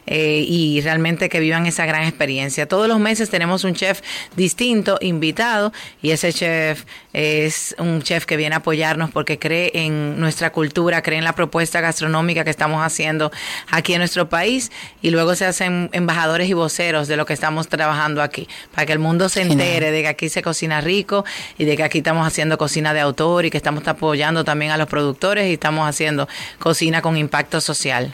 Eh, 0.09 0.45
y 0.47 0.79
realmente 0.79 1.27
que 1.27 1.41
vivan 1.41 1.65
esa 1.65 1.85
gran 1.85 2.03
experiencia. 2.03 2.65
Todos 2.65 2.87
los 2.87 2.97
meses 2.97 3.29
tenemos 3.29 3.65
un 3.65 3.73
chef 3.73 3.99
distinto, 4.37 4.97
invitado, 5.01 5.73
y 6.01 6.11
ese 6.11 6.31
chef 6.31 6.85
es 7.11 7.75
un 7.77 8.01
chef 8.01 8.25
que 8.25 8.37
viene 8.37 8.55
a 8.55 8.59
apoyarnos 8.59 9.11
porque 9.11 9.37
cree 9.37 9.69
en 9.73 10.17
nuestra 10.17 10.53
cultura, 10.53 11.01
cree 11.01 11.17
en 11.17 11.25
la 11.25 11.33
propuesta 11.33 11.81
gastronómica 11.81 12.45
que 12.45 12.51
estamos 12.51 12.85
haciendo 12.85 13.33
aquí 13.69 13.95
en 13.95 13.99
nuestro 13.99 14.26
país 14.27 14.71
y 15.01 15.09
luego 15.09 15.35
se 15.35 15.45
hacen 15.45 15.89
embajadores 15.93 16.49
y 16.49 16.53
voceros 16.53 17.07
de 17.07 17.17
lo 17.17 17.25
que 17.25 17.33
estamos 17.33 17.67
trabajando 17.67 18.21
aquí, 18.21 18.47
para 18.73 18.85
que 18.85 18.93
el 18.93 18.99
mundo 18.99 19.29
se 19.29 19.41
entere 19.41 19.91
de 19.91 20.01
que 20.01 20.07
aquí 20.07 20.29
se 20.29 20.41
cocina 20.41 20.81
rico 20.81 21.25
y 21.57 21.65
de 21.65 21.77
que 21.77 21.83
aquí 21.83 21.99
estamos 21.99 22.25
haciendo 22.27 22.57
cocina 22.57 22.93
de 22.93 22.99
autor 22.99 23.45
y 23.45 23.49
que 23.49 23.57
estamos 23.57 23.87
apoyando 23.87 24.43
también 24.43 24.71
a 24.71 24.77
los 24.77 24.87
productores 24.87 25.47
y 25.49 25.53
estamos 25.53 25.87
haciendo 25.87 26.27
cocina 26.59 27.01
con 27.01 27.17
impacto 27.17 27.61
social. 27.61 28.13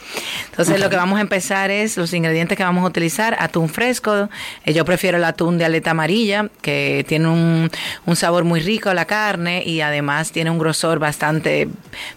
Entonces 0.52 0.80
lo 0.80 0.90
que 0.90 0.96
vamos 0.96 1.18
a 1.18 1.22
empezar 1.22 1.72
es 1.72 1.98
los 1.98 2.14
ingredientes 2.14 2.58
que 2.58 2.64
vamos 2.64 2.84
a 2.84 2.88
utilizar. 2.88 3.36
Atún 3.40 3.70
fresco. 3.70 4.30
Eh, 4.66 4.74
yo 4.74 4.86
prefiero 4.86 5.18
el 5.18 5.24
atún 5.24 5.58
de 5.58 5.66
aleta 5.66 5.92
amarilla, 5.92 6.50
que 6.62 7.06
tiene 7.08 7.28
un, 7.28 7.70
un 8.06 8.16
sabor 8.16 8.44
muy 8.44 8.60
rico 8.60 8.90
a 8.90 8.94
la 8.94 9.06
carne 9.06 9.64
y 9.66 9.82
además 9.82 10.32
tiene 10.32 10.50
un 10.50 10.60
grosor 10.60 11.00
bastante 11.00 11.68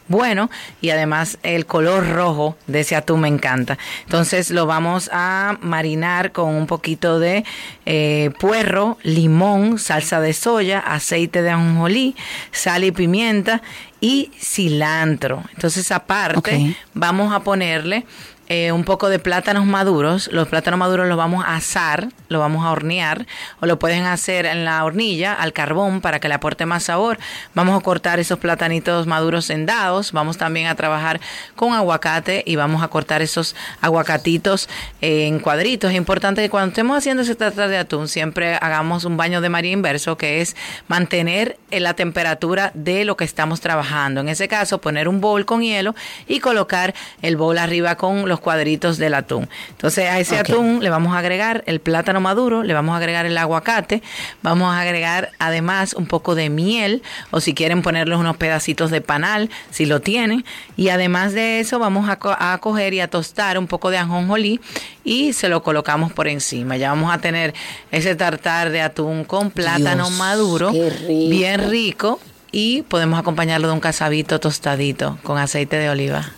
bueno. 0.08 0.50
Y 0.80 0.90
además 0.90 1.38
el 1.42 1.66
color 1.66 2.08
rojo 2.10 2.56
de 2.66 2.80
ese 2.80 2.96
atún 2.96 3.20
me 3.20 3.28
encanta. 3.28 3.78
Entonces 4.04 4.50
lo 4.50 4.66
vamos 4.66 5.10
a 5.12 5.58
marinar 5.60 6.32
con 6.32 6.54
un 6.54 6.66
poquito 6.66 7.18
de 7.18 7.44
eh, 7.86 8.30
puerro, 8.38 8.98
limón, 9.02 9.78
salsa 9.78 10.20
de 10.20 10.32
soya 10.32 10.75
aceite 10.78 11.42
de 11.42 11.50
ajonjolí, 11.50 12.16
sal 12.52 12.84
y 12.84 12.92
pimienta 12.92 13.62
y 14.00 14.30
cilantro. 14.38 15.42
Entonces 15.54 15.90
aparte 15.92 16.76
vamos 16.94 17.32
a 17.32 17.40
ponerle 17.40 18.04
eh, 18.48 18.70
un 18.70 18.84
poco 18.84 19.08
de 19.08 19.18
plátanos 19.18 19.66
maduros. 19.66 20.28
Los 20.32 20.46
plátanos 20.46 20.78
maduros 20.78 21.08
los 21.08 21.16
vamos 21.16 21.44
a 21.44 21.56
asar, 21.56 22.08
lo 22.28 22.38
vamos 22.38 22.64
a 22.64 22.70
hornear 22.70 23.26
o 23.60 23.66
lo 23.66 23.78
pueden 23.78 24.04
hacer 24.04 24.46
en 24.46 24.64
la 24.64 24.84
hornilla 24.84 25.34
al 25.34 25.52
carbón 25.52 26.00
para 26.00 26.20
que 26.20 26.28
le 26.28 26.34
aporte 26.34 26.64
más 26.64 26.84
sabor. 26.84 27.18
Vamos 27.54 27.76
a 27.76 27.82
cortar 27.82 28.20
esos 28.20 28.38
platanitos 28.38 29.06
maduros 29.06 29.50
en 29.50 29.66
dados. 29.66 30.12
Vamos 30.12 30.38
también 30.38 30.68
a 30.68 30.76
trabajar 30.76 31.20
con 31.56 31.74
aguacate 31.74 32.44
y 32.46 32.56
vamos 32.56 32.82
a 32.82 32.88
cortar 32.88 33.20
esos 33.20 33.56
aguacatitos 33.80 34.68
en 35.00 35.40
cuadritos. 35.40 35.90
Es 35.90 35.96
importante 35.96 36.42
que 36.42 36.50
cuando 36.50 36.68
estemos 36.68 36.96
haciendo 36.96 37.22
ese 37.22 37.34
trata 37.34 37.66
de 37.66 37.78
atún 37.78 38.06
siempre 38.06 38.54
hagamos 38.54 39.04
un 39.04 39.16
baño 39.16 39.40
de 39.40 39.48
María 39.48 39.72
inverso 39.72 40.16
que 40.16 40.40
es 40.40 40.54
mantener 40.86 41.58
la 41.70 41.94
temperatura 41.94 42.70
de 42.74 43.04
lo 43.04 43.16
que 43.16 43.24
estamos 43.24 43.60
trabajando. 43.60 44.20
En 44.20 44.28
ese 44.28 44.46
caso 44.46 44.80
poner 44.80 45.08
un 45.08 45.20
bowl 45.20 45.44
con 45.44 45.62
hielo 45.62 45.94
y 46.28 46.40
colocar 46.40 46.94
el 47.22 47.36
bowl 47.36 47.58
arriba 47.58 47.96
con 47.96 48.28
los 48.28 48.35
los 48.36 48.40
cuadritos 48.40 48.98
del 48.98 49.14
atún. 49.14 49.48
Entonces 49.70 50.10
a 50.10 50.20
ese 50.20 50.38
atún 50.38 50.80
le 50.82 50.90
vamos 50.90 51.14
a 51.14 51.18
agregar 51.18 51.64
el 51.66 51.80
plátano 51.80 52.20
maduro, 52.20 52.62
le 52.62 52.74
vamos 52.74 52.92
a 52.92 52.98
agregar 52.98 53.24
el 53.24 53.38
aguacate, 53.38 54.02
vamos 54.42 54.74
a 54.74 54.80
agregar 54.80 55.30
además 55.38 55.94
un 55.94 56.06
poco 56.06 56.34
de 56.34 56.50
miel 56.50 57.02
o 57.30 57.40
si 57.40 57.54
quieren 57.54 57.80
ponerle 57.80 58.14
unos 58.14 58.36
pedacitos 58.36 58.90
de 58.90 59.00
panal, 59.00 59.48
si 59.70 59.86
lo 59.86 60.00
tienen. 60.00 60.44
Y 60.76 60.90
además 60.90 61.32
de 61.32 61.60
eso 61.60 61.78
vamos 61.78 62.10
a, 62.10 62.18
a 62.52 62.58
coger 62.58 62.92
y 62.92 63.00
a 63.00 63.08
tostar 63.08 63.58
un 63.58 63.66
poco 63.66 63.90
de 63.90 63.98
ajonjolí 63.98 64.60
y 65.02 65.32
se 65.32 65.48
lo 65.48 65.62
colocamos 65.62 66.12
por 66.12 66.28
encima. 66.28 66.76
Ya 66.76 66.90
vamos 66.90 67.14
a 67.14 67.18
tener 67.18 67.54
ese 67.90 68.16
tartar 68.16 68.70
de 68.70 68.82
atún 68.82 69.24
con 69.24 69.50
plátano 69.50 70.10
maduro, 70.10 70.72
bien 71.08 71.70
rico 71.70 72.20
y 72.52 72.82
podemos 72.82 73.18
acompañarlo 73.18 73.68
de 73.68 73.74
un 73.74 73.80
casabito 73.80 74.40
tostadito 74.40 75.18
con 75.22 75.38
aceite 75.38 75.76
de 75.76 75.88
oliva. 75.88 76.32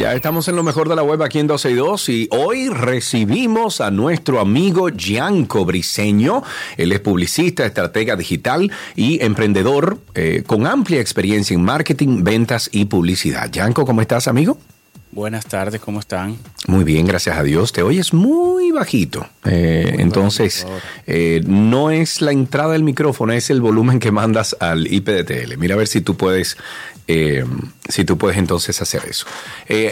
Ya 0.05 0.13
estamos 0.13 0.47
en 0.47 0.55
lo 0.55 0.61
mejor 0.61 0.87
de 0.87 0.95
la 0.95 1.01
web 1.01 1.23
aquí 1.23 1.39
en 1.39 1.47
12 1.47 1.71
y 1.71 1.73
2 1.73 2.09
y 2.09 2.27
hoy 2.29 2.69
recibimos 2.69 3.81
a 3.81 3.89
nuestro 3.89 4.39
amigo 4.39 4.89
Gianco 4.89 5.65
Briseño. 5.65 6.43
Él 6.77 6.91
es 6.91 6.99
publicista, 6.99 7.65
estratega 7.65 8.15
digital 8.15 8.71
y 8.95 9.23
emprendedor 9.23 9.97
eh, 10.13 10.43
con 10.45 10.67
amplia 10.67 11.01
experiencia 11.01 11.55
en 11.55 11.63
marketing, 11.63 12.23
ventas 12.23 12.69
y 12.71 12.85
publicidad. 12.85 13.49
Gianco, 13.51 13.83
¿cómo 13.83 13.99
estás, 13.99 14.27
amigo? 14.27 14.59
Buenas 15.15 15.45
tardes, 15.45 15.79
¿cómo 15.79 16.01
están? 16.01 16.37
Muy 16.67 16.83
bien, 16.83 17.07
gracias 17.07 17.37
a 17.37 17.43
Dios. 17.43 17.71
Te 17.71 17.81
oyes 17.81 18.13
muy 18.13 18.71
bajito. 18.71 19.25
Eh, 19.45 19.95
entonces, 19.99 20.67
eh, 21.07 21.41
no 21.47 21.89
es 21.89 22.21
la 22.21 22.33
entrada 22.33 22.73
del 22.73 22.83
micrófono, 22.83 23.31
es 23.31 23.49
el 23.49 23.61
volumen 23.61 23.99
que 23.99 24.11
mandas 24.11 24.57
al 24.59 24.85
IPDTL. 24.85 25.57
Mira 25.57 25.75
a 25.75 25.77
ver 25.77 25.87
si 25.87 26.01
tú 26.01 26.17
puedes, 26.17 26.57
eh, 27.07 27.45
si 27.87 28.05
tú 28.05 28.17
puedes 28.17 28.37
entonces 28.37 28.81
hacer 28.81 29.03
eso. 29.05 29.25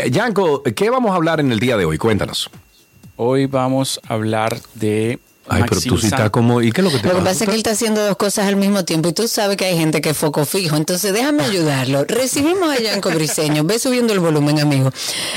Yanko, 0.09 0.63
¿qué 0.63 0.89
vamos 0.89 1.11
a 1.11 1.15
hablar 1.15 1.39
en 1.39 1.51
el 1.51 1.59
día 1.59 1.77
de 1.77 1.85
hoy? 1.85 1.97
Cuéntanos. 1.97 2.49
Hoy 3.15 3.45
vamos 3.45 4.01
a 4.07 4.15
hablar 4.15 4.59
de 4.73 5.19
Ay, 5.47 5.63
pero 5.67 5.81
tú 5.81 5.97
sí 5.97 6.05
estás 6.05 6.29
como... 6.29 6.61
¿Y 6.61 6.71
qué 6.71 6.79
es 6.79 6.85
lo 6.85 6.91
que 6.91 6.99
te 6.99 7.07
Lo 7.09 7.15
que 7.15 7.21
pasa 7.21 7.43
es 7.43 7.49
que 7.49 7.51
él 7.51 7.57
está 7.57 7.71
haciendo 7.71 8.05
dos 8.05 8.15
cosas 8.15 8.47
al 8.47 8.55
mismo 8.55 8.85
tiempo 8.85 9.09
y 9.09 9.13
tú 9.13 9.27
sabes 9.27 9.57
que 9.57 9.65
hay 9.65 9.77
gente 9.77 9.99
que 9.99 10.11
es 10.11 10.17
foco 10.17 10.45
fijo. 10.45 10.77
Entonces 10.77 11.11
déjame 11.11 11.43
ayudarlo. 11.43 12.05
Recibimos 12.05 12.69
a 12.69 12.79
Yanko 12.79 13.09
Briseño. 13.11 13.65
Ve 13.65 13.77
subiendo 13.77 14.13
el 14.13 14.19
volumen, 14.19 14.59
amigo. 14.59 14.91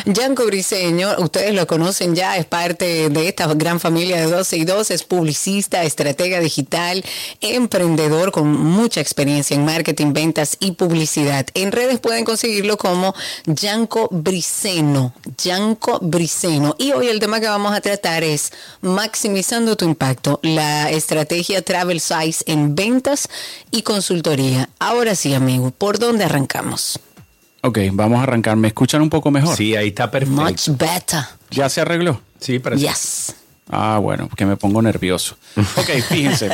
Yanko 0.05 0.47
Briseño, 0.47 1.17
ustedes 1.19 1.55
lo 1.55 1.67
conocen 1.67 2.15
ya, 2.15 2.37
es 2.37 2.47
parte 2.47 3.09
de 3.11 3.29
esta 3.29 3.53
gran 3.55 3.81
familia 3.81 4.19
de 4.19 4.31
12 4.31 4.57
y 4.57 4.65
2. 4.65 4.91
Es 4.93 5.03
publicista, 5.03 5.83
estratega 5.83 6.39
digital, 6.39 7.05
emprendedor 7.41 8.31
con 8.31 8.49
mucha 8.49 9.01
experiencia 9.01 9.57
en 9.57 9.65
marketing, 9.65 10.13
ventas 10.13 10.57
y 10.61 10.73
publicidad. 10.73 11.47
En 11.55 11.73
redes 11.73 11.99
pueden 11.99 12.25
conseguirlo 12.25 12.77
como 12.77 13.15
Yanko 13.47 14.09
Briceno. 14.13 15.13
Yanko 15.43 15.99
Briceno. 16.01 16.77
Y 16.79 16.93
hoy 16.93 17.09
el 17.09 17.19
tema 17.19 17.41
que 17.41 17.49
vamos 17.49 17.75
a 17.75 17.81
tratar 17.81 18.23
es 18.23 18.53
maximizando 18.83 19.77
tu 19.77 19.96
impacto, 19.97 20.41
la 20.43 20.91
estrategia 20.91 21.63
Travel 21.63 22.01
Size 22.01 22.45
en 22.47 22.75
ventas 22.75 23.29
y 23.71 23.81
consultoría. 23.81 24.69
Ahora 24.79 25.15
sí, 25.15 25.33
amigo, 25.33 25.71
¿por 25.71 25.99
dónde 25.99 26.25
arrancamos? 26.25 27.01
Ok, 27.63 27.79
vamos 27.93 28.21
a 28.21 28.25
arrancar. 28.25 28.57
¿Me 28.57 28.69
escuchan 28.69 29.01
un 29.01 29.09
poco 29.09 29.31
mejor? 29.31 29.57
Sí, 29.57 29.75
ahí 29.75 29.89
está 29.89 30.11
perfecto. 30.11 30.43
Much 30.43 30.69
better. 30.69 31.21
¿Ya 31.51 31.71
se 31.71 31.81
arregló? 31.81 32.21
Sí, 32.41 32.59
parece. 32.59 32.87
Yes. 32.87 33.35
Ah, 33.71 33.99
bueno, 34.01 34.29
que 34.37 34.45
me 34.45 34.57
pongo 34.57 34.83
nervioso. 34.83 35.37
Ok, 35.57 35.89
fíjense. 36.09 36.51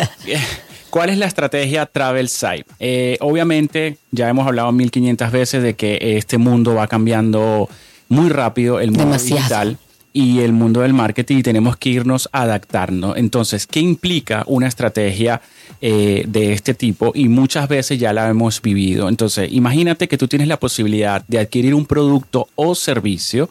¿Cuál 0.88 1.10
es 1.10 1.18
la 1.18 1.26
estrategia 1.26 1.86
Travel 1.86 2.28
Site? 2.28 2.66
Eh, 2.78 3.16
obviamente, 3.20 3.98
ya 4.12 4.28
hemos 4.28 4.46
hablado 4.46 4.70
1500 4.70 5.32
veces 5.32 5.62
de 5.64 5.74
que 5.74 6.16
este 6.16 6.38
mundo 6.38 6.74
va 6.76 6.86
cambiando 6.86 7.68
muy 8.08 8.28
rápido, 8.28 8.78
el 8.78 8.92
mundo 8.92 9.18
digital 9.18 9.78
y 10.12 10.40
el 10.40 10.52
mundo 10.52 10.80
del 10.80 10.92
marketing 10.92 11.38
y 11.38 11.42
tenemos 11.42 11.76
que 11.76 11.90
irnos 11.90 12.28
adaptando. 12.32 13.16
Entonces, 13.16 13.66
¿qué 13.66 13.80
implica 13.80 14.44
una 14.46 14.66
estrategia 14.68 15.40
eh, 15.80 16.24
de 16.26 16.52
este 16.52 16.74
tipo? 16.74 17.12
Y 17.14 17.28
muchas 17.28 17.68
veces 17.68 17.98
ya 17.98 18.12
la 18.12 18.28
hemos 18.28 18.60
vivido. 18.60 19.08
Entonces, 19.08 19.50
imagínate 19.52 20.08
que 20.08 20.18
tú 20.18 20.28
tienes 20.28 20.48
la 20.48 20.58
posibilidad 20.58 21.24
de 21.26 21.38
adquirir 21.38 21.74
un 21.74 21.86
producto 21.86 22.48
o 22.56 22.74
servicio 22.74 23.48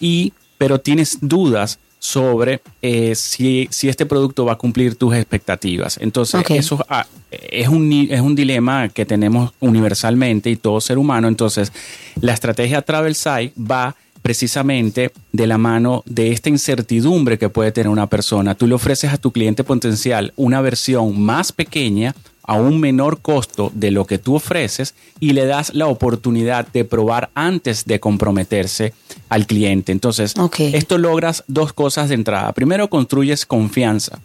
y 0.00 0.32
pero 0.56 0.80
tienes 0.80 1.18
dudas 1.20 1.78
sobre 2.00 2.60
eh, 2.80 3.14
si, 3.14 3.68
si, 3.70 3.88
este 3.88 4.06
producto 4.06 4.44
va 4.44 4.52
a 4.52 4.58
cumplir 4.58 4.94
tus 4.94 5.14
expectativas. 5.14 5.98
Entonces, 6.00 6.42
eso 6.50 6.84
ah, 6.88 7.06
es, 7.30 7.68
un, 7.68 8.08
es 8.10 8.20
un 8.20 8.34
dilema 8.34 8.88
que 8.88 9.04
tenemos 9.04 9.52
universalmente 9.60 10.50
y 10.50 10.56
todo 10.56 10.80
ser 10.80 10.98
humano. 10.98 11.28
Entonces, 11.28 11.72
la 12.20 12.34
estrategia 12.34 12.82
Travel 12.82 13.14
Site 13.14 13.52
va 13.58 13.96
precisamente 14.28 15.10
de 15.32 15.46
la 15.46 15.56
mano 15.56 16.02
de 16.04 16.32
esta 16.32 16.50
incertidumbre 16.50 17.38
que 17.38 17.48
puede 17.48 17.72
tener 17.72 17.88
una 17.88 18.08
persona. 18.08 18.54
Tú 18.54 18.66
le 18.66 18.74
ofreces 18.74 19.10
a 19.10 19.16
tu 19.16 19.32
cliente 19.32 19.64
potencial 19.64 20.34
una 20.36 20.60
versión 20.60 21.18
más 21.18 21.50
pequeña 21.50 22.14
a 22.42 22.56
un 22.56 22.78
menor 22.78 23.22
costo 23.22 23.72
de 23.74 23.90
lo 23.90 24.04
que 24.04 24.18
tú 24.18 24.34
ofreces 24.34 24.94
y 25.18 25.32
le 25.32 25.46
das 25.46 25.72
la 25.72 25.86
oportunidad 25.86 26.68
de 26.68 26.84
probar 26.84 27.30
antes 27.34 27.86
de 27.86 28.00
comprometerse 28.00 28.92
al 29.30 29.46
cliente. 29.46 29.92
Entonces, 29.92 30.34
esto 30.58 30.98
logras 30.98 31.42
dos 31.46 31.72
cosas 31.72 32.10
de 32.10 32.16
entrada. 32.16 32.52
Primero, 32.52 32.90
construyes 32.90 33.46
confianza. 33.46 34.20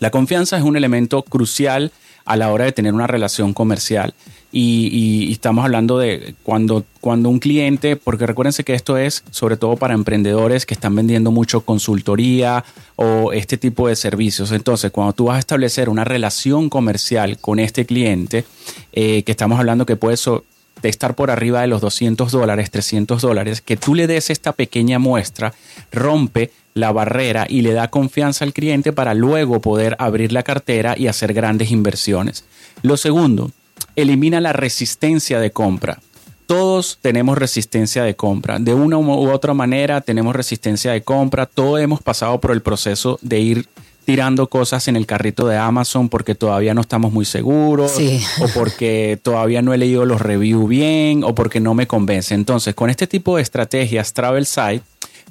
La 0.00 0.10
confianza 0.10 0.56
es 0.56 0.64
un 0.64 0.76
elemento 0.76 1.22
crucial 1.22 1.92
a 2.24 2.36
la 2.36 2.50
hora 2.50 2.64
de 2.64 2.72
tener 2.72 2.92
una 2.92 3.06
relación 3.06 3.54
comercial. 3.54 4.14
Y, 4.50 5.30
estamos 5.30 5.64
hablando 5.64 5.98
de 5.98 6.34
cuando, 6.42 6.84
cuando 7.00 7.28
un 7.28 7.38
cliente, 7.38 7.96
porque 7.96 8.26
recuérdense 8.26 8.64
que 8.64 8.74
esto 8.74 8.96
es 8.96 9.22
sobre 9.30 9.56
todo 9.56 9.76
para 9.76 9.94
emprendedores 9.94 10.64
que 10.64 10.74
están 10.74 10.94
vendiendo 10.94 11.30
mucho 11.30 11.60
consultoría 11.60 12.64
o 12.96 13.32
este 13.32 13.58
tipo 13.58 13.88
de 13.88 13.96
servicios. 13.96 14.52
Entonces, 14.52 14.90
cuando 14.90 15.12
tú 15.12 15.26
vas 15.26 15.36
a 15.36 15.40
establecer 15.40 15.88
una 15.88 16.04
relación 16.04 16.70
comercial 16.70 17.38
con 17.38 17.58
este 17.58 17.84
cliente, 17.84 18.44
eh, 18.92 19.22
que 19.22 19.32
estamos 19.32 19.58
hablando 19.58 19.84
que 19.84 19.96
puede 19.96 20.16
estar 20.82 21.14
por 21.14 21.30
arriba 21.30 21.60
de 21.60 21.66
los 21.66 21.82
200 21.82 22.32
dólares, 22.32 22.70
300 22.70 23.20
dólares, 23.20 23.60
que 23.60 23.76
tú 23.76 23.94
le 23.94 24.06
des 24.06 24.30
esta 24.30 24.52
pequeña 24.52 24.98
muestra, 24.98 25.52
rompe 25.92 26.52
la 26.74 26.92
barrera 26.92 27.46
y 27.48 27.62
le 27.62 27.72
da 27.72 27.88
confianza 27.88 28.44
al 28.44 28.52
cliente 28.52 28.92
para 28.92 29.12
luego 29.14 29.60
poder 29.60 29.96
abrir 29.98 30.32
la 30.32 30.42
cartera 30.42 30.94
y 30.96 31.08
hacer 31.08 31.34
grandes 31.34 31.70
inversiones. 31.70 32.44
Lo 32.82 32.96
segundo, 32.96 33.50
elimina 34.02 34.40
la 34.40 34.52
resistencia 34.52 35.40
de 35.40 35.50
compra. 35.50 35.98
Todos 36.46 36.98
tenemos 37.02 37.36
resistencia 37.36 38.04
de 38.04 38.14
compra. 38.14 38.60
De 38.60 38.72
una 38.72 38.96
u 38.96 39.30
otra 39.30 39.54
manera 39.54 40.00
tenemos 40.00 40.36
resistencia 40.36 40.92
de 40.92 41.02
compra. 41.02 41.46
Todos 41.46 41.80
hemos 41.80 42.00
pasado 42.00 42.40
por 42.40 42.52
el 42.52 42.62
proceso 42.62 43.18
de 43.22 43.40
ir 43.40 43.68
tirando 44.04 44.48
cosas 44.48 44.86
en 44.86 44.96
el 44.96 45.04
carrito 45.04 45.48
de 45.48 45.58
Amazon 45.58 46.08
porque 46.08 46.36
todavía 46.36 46.74
no 46.74 46.80
estamos 46.80 47.12
muy 47.12 47.24
seguros 47.24 47.98
o 48.40 48.48
porque 48.54 49.18
todavía 49.20 49.62
no 49.62 49.74
he 49.74 49.78
leído 49.78 50.06
los 50.06 50.20
reviews 50.20 50.68
bien 50.68 51.24
o 51.24 51.34
porque 51.34 51.58
no 51.58 51.74
me 51.74 51.88
convence. 51.88 52.34
Entonces, 52.34 52.74
con 52.74 52.90
este 52.90 53.08
tipo 53.08 53.36
de 53.36 53.42
estrategias 53.42 54.14
Travel 54.14 54.46
Site, 54.46 54.82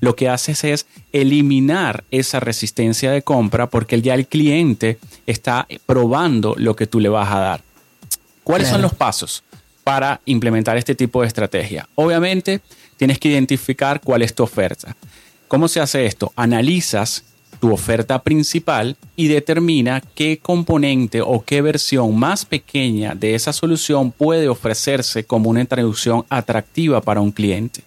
lo 0.01 0.15
que 0.15 0.30
haces 0.30 0.65
es 0.65 0.86
eliminar 1.13 2.03
esa 2.11 2.39
resistencia 2.41 3.11
de 3.11 3.22
compra 3.22 3.68
porque 3.68 3.99
ya 4.01 4.13
el 4.13 4.28
cliente 4.28 4.99
está 5.26 5.68
probando 5.86 6.53
lo 6.57 6.76
que 6.76 6.86
tú 6.86 6.99
le 6.99 7.09
vas 7.09 7.32
a 7.32 7.39
dar. 7.39 7.66
¿Cuáles 8.48 8.70
son 8.70 8.82
los 8.82 8.93
pasos 8.93 9.43
para 9.84 10.22
implementar 10.24 10.78
este 10.78 10.95
tipo 10.95 11.22
de 11.22 11.28
estrategia? 11.28 11.86
Obviamente, 11.95 12.62
tienes 12.95 13.20
que 13.20 13.28
identificar 13.28 14.00
cuál 14.00 14.22
es 14.22 14.34
tu 14.34 14.41
oferta. 14.41 14.95
¿Cómo 15.50 15.68
se 15.68 15.82
hace 15.82 16.06
esto? 16.06 16.32
Analizas 16.38 17.26
tu 17.60 17.74
oferta 17.74 18.24
principal 18.24 18.95
y 19.18 19.28
determina 19.28 20.02
qué 20.16 20.39
componente 20.41 21.22
o 21.22 21.43
qué 21.43 21.62
versión 21.62 22.18
más 22.18 22.45
pequeña 22.45 23.16
de 23.16 23.36
esa 23.36 23.52
solución 23.52 24.14
puede 24.14 24.48
ofrecerse 24.48 25.26
como 25.26 25.50
una 25.50 25.60
introducción 25.60 26.24
atractiva 26.30 27.02
para 27.02 27.20
un 27.20 27.34
cliente. 27.34 27.82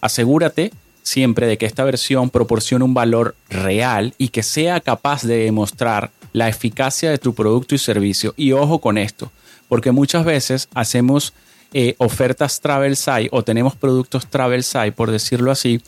Asegúrate 0.00 0.72
siempre 1.02 1.46
de 1.46 1.58
que 1.58 1.66
esta 1.66 1.84
versión 1.84 2.30
proporcione 2.30 2.86
un 2.86 2.94
valor 2.94 3.36
real 3.50 4.14
y 4.16 4.28
que 4.28 4.42
sea 4.42 4.80
capaz 4.80 5.24
de 5.24 5.36
demostrar 5.44 6.10
la 6.32 6.48
eficacia 6.48 7.10
de 7.10 7.18
tu 7.18 7.34
producto 7.34 7.74
y 7.74 7.78
servicio. 7.78 8.32
Y 8.38 8.52
ojo 8.52 8.80
con 8.80 8.96
esto, 8.96 9.30
porque 9.68 9.92
muchas 9.92 10.24
veces 10.24 10.68
hacemos 10.74 11.32
eh, 11.72 11.94
ofertas 11.98 12.60
travel 12.60 12.96
site 12.96 13.28
o 13.32 13.42
tenemos 13.42 13.74
productos 13.74 14.26
travel 14.28 14.62
site, 14.62 14.92
por 14.92 15.10
decirlo 15.10 15.50
así, 15.50 15.80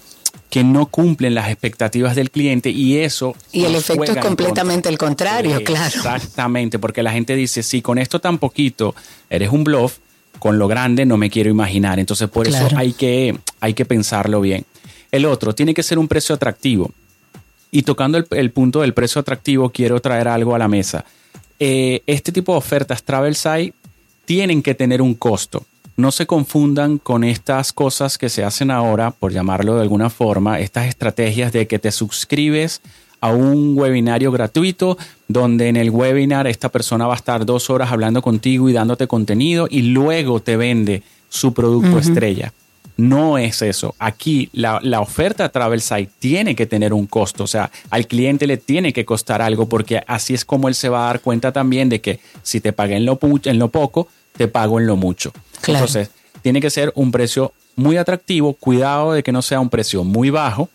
que 0.51 0.64
no 0.64 0.87
cumplen 0.87 1.35
las 1.35 1.49
expectativas 1.49 2.16
del 2.16 2.31
cliente 2.31 2.70
y 2.70 2.99
eso... 2.99 3.35
Y 3.53 3.64
el 3.64 3.74
efecto 3.74 4.12
es 4.12 4.18
completamente 4.18 4.89
el 4.89 4.99
contrario, 4.99 5.62
claro. 5.64 5.87
Exactamente, 5.87 6.79
porque 6.79 7.03
la 7.03 7.12
gente 7.12 7.37
dice, 7.37 7.62
si 7.62 7.83
con 7.83 7.99
esto 7.99 8.20
tan 8.20 8.39
poquito 8.39 8.95
eres 9.31 9.51
un 9.51 9.64
bluff, 9.64 9.99
con 10.39 10.59
lo 10.59 10.68
grande 10.68 11.05
no 11.05 11.16
me 11.16 11.31
quiero 11.31 11.51
imaginar. 11.51 11.99
Entonces 11.99 12.29
por 12.29 12.49
eso 12.49 12.68
hay 12.76 12.93
que, 12.93 13.39
hay 13.61 13.74
que 13.74 13.85
pensarlo 13.85 14.41
bien. 14.41 14.64
El 15.11 15.24
otro, 15.24 15.55
tiene 15.55 15.74
que 15.74 15.83
ser 15.83 15.99
un 15.99 16.09
precio 16.09 16.35
atractivo. 16.35 16.91
Y 17.70 17.83
tocando 17.83 18.24
el, 18.31 18.51
punto 18.51 18.81
del 18.81 18.95
precio 18.95 19.20
atractivo, 19.20 19.70
quiero 19.70 20.01
traer 20.01 20.29
algo 20.29 20.55
a 20.55 20.59
la 20.59 20.68
mesa. 20.68 21.05
Eh, 21.59 22.03
este 22.07 22.33
tipo 22.33 22.53
de 22.53 22.59
ofertas 22.59 23.03
Travel 23.03 23.35
Site 23.35 23.75
tienen 24.25 24.63
que 24.63 24.75
tener 24.75 25.03
un 25.03 25.15
costo 25.15 25.65
no 25.99 26.13
se 26.13 26.27
confundan 26.29 26.99
con 26.99 27.25
estas 27.25 27.73
cosas 27.73 28.19
que 28.19 28.29
se 28.29 28.45
hacen 28.45 28.71
ahora, 28.71 29.11
por 29.11 29.33
llamarlo 29.33 29.75
de 29.75 29.83
alguna 29.83 30.11
forma, 30.11 30.61
estas 30.61 30.87
estrategias 30.87 31.53
de 31.53 31.67
que 31.67 31.81
te 31.81 31.91
suscribes 31.91 32.81
a 33.21 33.33
un 33.33 33.77
webinario 33.77 34.31
gratuito 34.31 34.97
donde 35.27 35.67
en 35.67 35.75
el 35.75 35.91
webinar 35.91 36.47
esta 36.47 36.69
persona 36.69 37.09
va 37.09 37.15
a 37.15 37.17
estar 37.17 37.45
dos 37.45 37.69
horas 37.69 37.91
hablando 37.91 38.23
contigo 38.23 38.69
y 38.69 38.73
dándote 38.73 39.09
contenido 39.09 39.67
y 39.69 39.83
luego 39.83 40.39
te 40.39 40.57
vende 40.57 41.03
su 41.31 41.53
producto 41.53 41.99
estrella. 41.99 42.53
No 42.99 43.38
es 43.38 43.62
eso. 43.62 43.94
Aquí 44.01 44.51
la, 44.53 44.80
la 44.82 45.01
oferta 45.01 45.49
Travel 45.49 45.80
Site 45.80 46.11
tiene 46.18 46.55
que 46.55 46.66
tener 46.66 46.92
un 46.92 47.07
costo. 47.07 47.44
O 47.44 47.46
sea, 47.46 47.70
al 47.90 48.07
cliente 48.07 48.46
le 48.46 48.57
tiene 48.57 48.92
que 48.92 49.05
costar 49.05 49.40
algo 49.40 49.68
porque 49.68 50.03
así 50.07 50.34
es 50.34 50.44
como 50.44 50.68
él 50.68 50.74
se 50.74 50.88
va 50.88 51.05
a 51.05 51.07
dar 51.07 51.20
cuenta 51.20 51.53
también 51.53 51.88
de 51.88 52.01
que 52.01 52.18
si 52.42 52.61
te 52.61 52.72
pagué 52.72 52.96
en 52.96 53.07
lo, 53.07 53.18
en 53.44 53.59
lo 53.59 53.68
poco, 53.68 54.09
te 54.36 54.49
pago 54.49 54.80
en 54.80 54.86
lo 54.86 54.96
mucho. 54.96 55.32
Entonces, 55.66 56.11
tiene 56.42 56.61
que 56.61 56.70
ser 56.70 56.92
un 56.96 57.12
precio 57.12 57.53
muy 57.76 57.96
atractivo, 57.96 58.55
cuidado 58.55 59.12
de 59.12 59.22
que 59.22 59.30
no 59.30 59.42
sea 59.42 59.61
un 59.61 59.70
precio 59.70 60.03
muy 60.03 60.30
bajo 60.30 60.68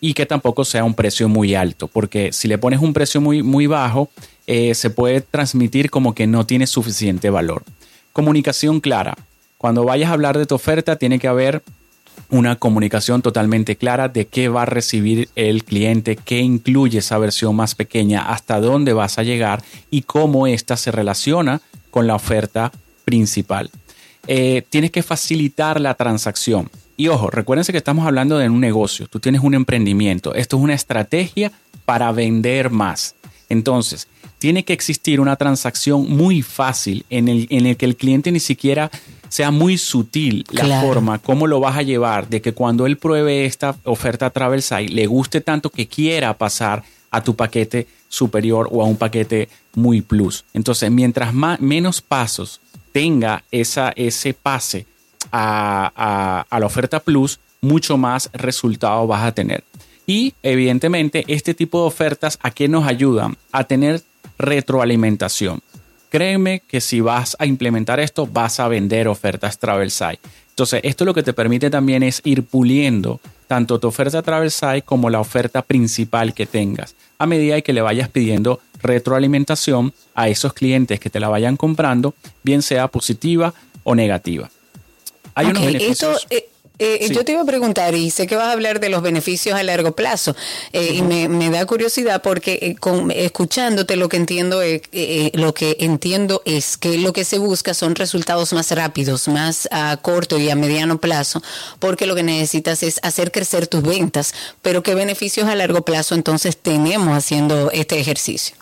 y 0.00 0.12
que 0.12 0.26
tampoco 0.26 0.64
sea 0.64 0.84
un 0.84 0.94
precio 0.94 1.28
muy 1.28 1.54
alto, 1.54 1.88
porque 1.88 2.32
si 2.32 2.48
le 2.48 2.58
pones 2.58 2.80
un 2.80 2.92
precio 2.92 3.20
muy, 3.20 3.42
muy 3.42 3.66
bajo, 3.66 4.10
eh, 4.46 4.74
se 4.74 4.90
puede 4.90 5.22
transmitir 5.22 5.90
como 5.90 6.14
que 6.14 6.26
no 6.26 6.44
tiene 6.44 6.66
suficiente 6.66 7.30
valor. 7.30 7.62
Comunicación 8.12 8.80
clara. 8.80 9.16
Cuando 9.60 9.84
vayas 9.84 10.08
a 10.08 10.14
hablar 10.14 10.38
de 10.38 10.46
tu 10.46 10.54
oferta, 10.54 10.96
tiene 10.96 11.18
que 11.18 11.28
haber 11.28 11.62
una 12.30 12.56
comunicación 12.56 13.20
totalmente 13.20 13.76
clara 13.76 14.08
de 14.08 14.26
qué 14.26 14.48
va 14.48 14.62
a 14.62 14.64
recibir 14.64 15.28
el 15.36 15.64
cliente, 15.64 16.16
qué 16.16 16.38
incluye 16.38 17.00
esa 17.00 17.18
versión 17.18 17.54
más 17.54 17.74
pequeña, 17.74 18.22
hasta 18.22 18.58
dónde 18.58 18.94
vas 18.94 19.18
a 19.18 19.22
llegar 19.22 19.62
y 19.90 20.00
cómo 20.00 20.46
ésta 20.46 20.78
se 20.78 20.90
relaciona 20.90 21.60
con 21.90 22.06
la 22.06 22.14
oferta 22.14 22.72
principal. 23.04 23.68
Eh, 24.26 24.62
tienes 24.70 24.92
que 24.92 25.02
facilitar 25.02 25.78
la 25.78 25.92
transacción. 25.92 26.70
Y 26.96 27.08
ojo, 27.08 27.28
recuérdense 27.28 27.72
que 27.72 27.76
estamos 27.76 28.06
hablando 28.06 28.38
de 28.38 28.48
un 28.48 28.60
negocio, 28.60 29.08
tú 29.08 29.20
tienes 29.20 29.42
un 29.42 29.52
emprendimiento, 29.52 30.34
esto 30.34 30.56
es 30.56 30.62
una 30.62 30.72
estrategia 30.72 31.52
para 31.84 32.12
vender 32.12 32.70
más. 32.70 33.14
Entonces, 33.50 34.08
tiene 34.38 34.64
que 34.64 34.72
existir 34.72 35.20
una 35.20 35.36
transacción 35.36 36.08
muy 36.08 36.40
fácil 36.40 37.04
en 37.10 37.28
el, 37.28 37.46
en 37.50 37.66
el 37.66 37.76
que 37.76 37.84
el 37.84 37.96
cliente 37.96 38.32
ni 38.32 38.40
siquiera 38.40 38.90
sea 39.30 39.50
muy 39.50 39.78
sutil 39.78 40.44
la 40.50 40.82
forma, 40.82 41.18
cómo 41.18 41.46
lo 41.46 41.60
vas 41.60 41.78
a 41.78 41.82
llevar, 41.82 42.28
de 42.28 42.42
que 42.42 42.52
cuando 42.52 42.84
él 42.84 42.98
pruebe 42.98 43.46
esta 43.46 43.76
oferta 43.84 44.28
Travel 44.28 44.60
Site 44.60 44.92
le 44.92 45.06
guste 45.06 45.40
tanto 45.40 45.70
que 45.70 45.86
quiera 45.86 46.36
pasar 46.36 46.82
a 47.10 47.22
tu 47.22 47.34
paquete 47.34 47.86
superior 48.08 48.68
o 48.70 48.82
a 48.82 48.86
un 48.86 48.96
paquete 48.96 49.48
muy 49.74 50.02
plus. 50.02 50.44
Entonces, 50.52 50.90
mientras 50.90 51.32
más, 51.32 51.60
menos 51.60 52.00
pasos 52.00 52.60
tenga 52.92 53.44
esa, 53.50 53.92
ese 53.96 54.34
pase 54.34 54.86
a, 55.32 56.44
la 56.50 56.66
oferta 56.66 57.00
plus, 57.00 57.38
mucho 57.60 57.96
más 57.96 58.30
resultado 58.32 59.06
vas 59.06 59.24
a 59.24 59.32
tener. 59.32 59.64
Y 60.06 60.34
evidentemente 60.42 61.24
este 61.28 61.54
tipo 61.54 61.82
de 61.82 61.86
ofertas 61.86 62.38
a 62.42 62.50
qué 62.50 62.68
nos 62.68 62.86
ayudan? 62.86 63.36
A 63.52 63.64
tener 63.64 64.02
retroalimentación. 64.38 65.60
Créeme 66.10 66.60
que 66.60 66.80
si 66.80 67.00
vas 67.00 67.36
a 67.38 67.46
implementar 67.46 68.00
esto, 68.00 68.26
vas 68.26 68.60
a 68.60 68.68
vender 68.68 69.08
ofertas 69.08 69.58
Travel 69.58 69.90
Site. 69.90 70.18
Entonces, 70.50 70.80
esto 70.82 71.04
lo 71.04 71.14
que 71.14 71.22
te 71.22 71.32
permite 71.32 71.70
también 71.70 72.02
es 72.02 72.20
ir 72.24 72.42
puliendo 72.42 73.20
tanto 73.46 73.80
tu 73.80 73.88
oferta 73.88 74.20
Travel 74.20 74.50
Site 74.50 74.82
como 74.82 75.08
la 75.08 75.20
oferta 75.20 75.62
principal 75.62 76.34
que 76.34 76.46
tengas, 76.46 76.94
a 77.18 77.26
medida 77.26 77.60
que 77.62 77.72
le 77.72 77.80
vayas 77.80 78.08
pidiendo 78.08 78.60
retroalimentación 78.82 79.94
a 80.14 80.28
esos 80.28 80.52
clientes 80.52 81.00
que 81.00 81.10
te 81.10 81.20
la 81.20 81.28
vayan 81.28 81.56
comprando, 81.56 82.14
bien 82.42 82.62
sea 82.62 82.88
positiva 82.88 83.54
o 83.84 83.94
negativa. 83.94 84.50
Hay 85.34 85.46
unos 85.46 85.64
beneficios. 85.64 86.26
Eh, 86.30 86.48
eh, 86.80 87.08
yo 87.12 87.24
te 87.24 87.32
iba 87.32 87.42
a 87.42 87.44
preguntar, 87.44 87.94
y 87.94 88.10
sé 88.10 88.26
que 88.26 88.34
vas 88.36 88.46
a 88.46 88.52
hablar 88.52 88.80
de 88.80 88.88
los 88.88 89.02
beneficios 89.02 89.54
a 89.54 89.62
largo 89.62 89.92
plazo, 89.92 90.34
eh, 90.72 90.94
y 90.94 91.02
me, 91.02 91.50
da 91.50 91.64
curiosidad 91.66 92.22
porque 92.22 92.76
escuchándote 93.14 93.96
lo 93.96 94.08
que 94.08 94.16
entiendo 94.16 94.62
es, 94.62 94.82
lo 95.34 95.54
que 95.54 95.76
entiendo 95.80 96.42
es 96.44 96.76
que 96.76 96.98
lo 96.98 97.12
que 97.12 97.24
se 97.24 97.38
busca 97.38 97.74
son 97.74 97.94
resultados 97.94 98.52
más 98.52 98.70
rápidos, 98.70 99.28
más 99.28 99.68
a 99.70 99.96
corto 99.98 100.38
y 100.38 100.50
a 100.50 100.56
mediano 100.56 100.98
plazo, 100.98 101.42
porque 101.78 102.06
lo 102.06 102.14
que 102.14 102.22
necesitas 102.22 102.82
es 102.82 102.98
hacer 103.02 103.30
crecer 103.30 103.66
tus 103.66 103.82
ventas, 103.82 104.34
pero 104.62 104.82
qué 104.82 104.94
beneficios 104.94 105.48
a 105.48 105.54
largo 105.54 105.82
plazo 105.82 106.14
entonces 106.14 106.56
tenemos 106.56 107.16
haciendo 107.16 107.70
este 107.72 108.00
ejercicio. 108.00 108.56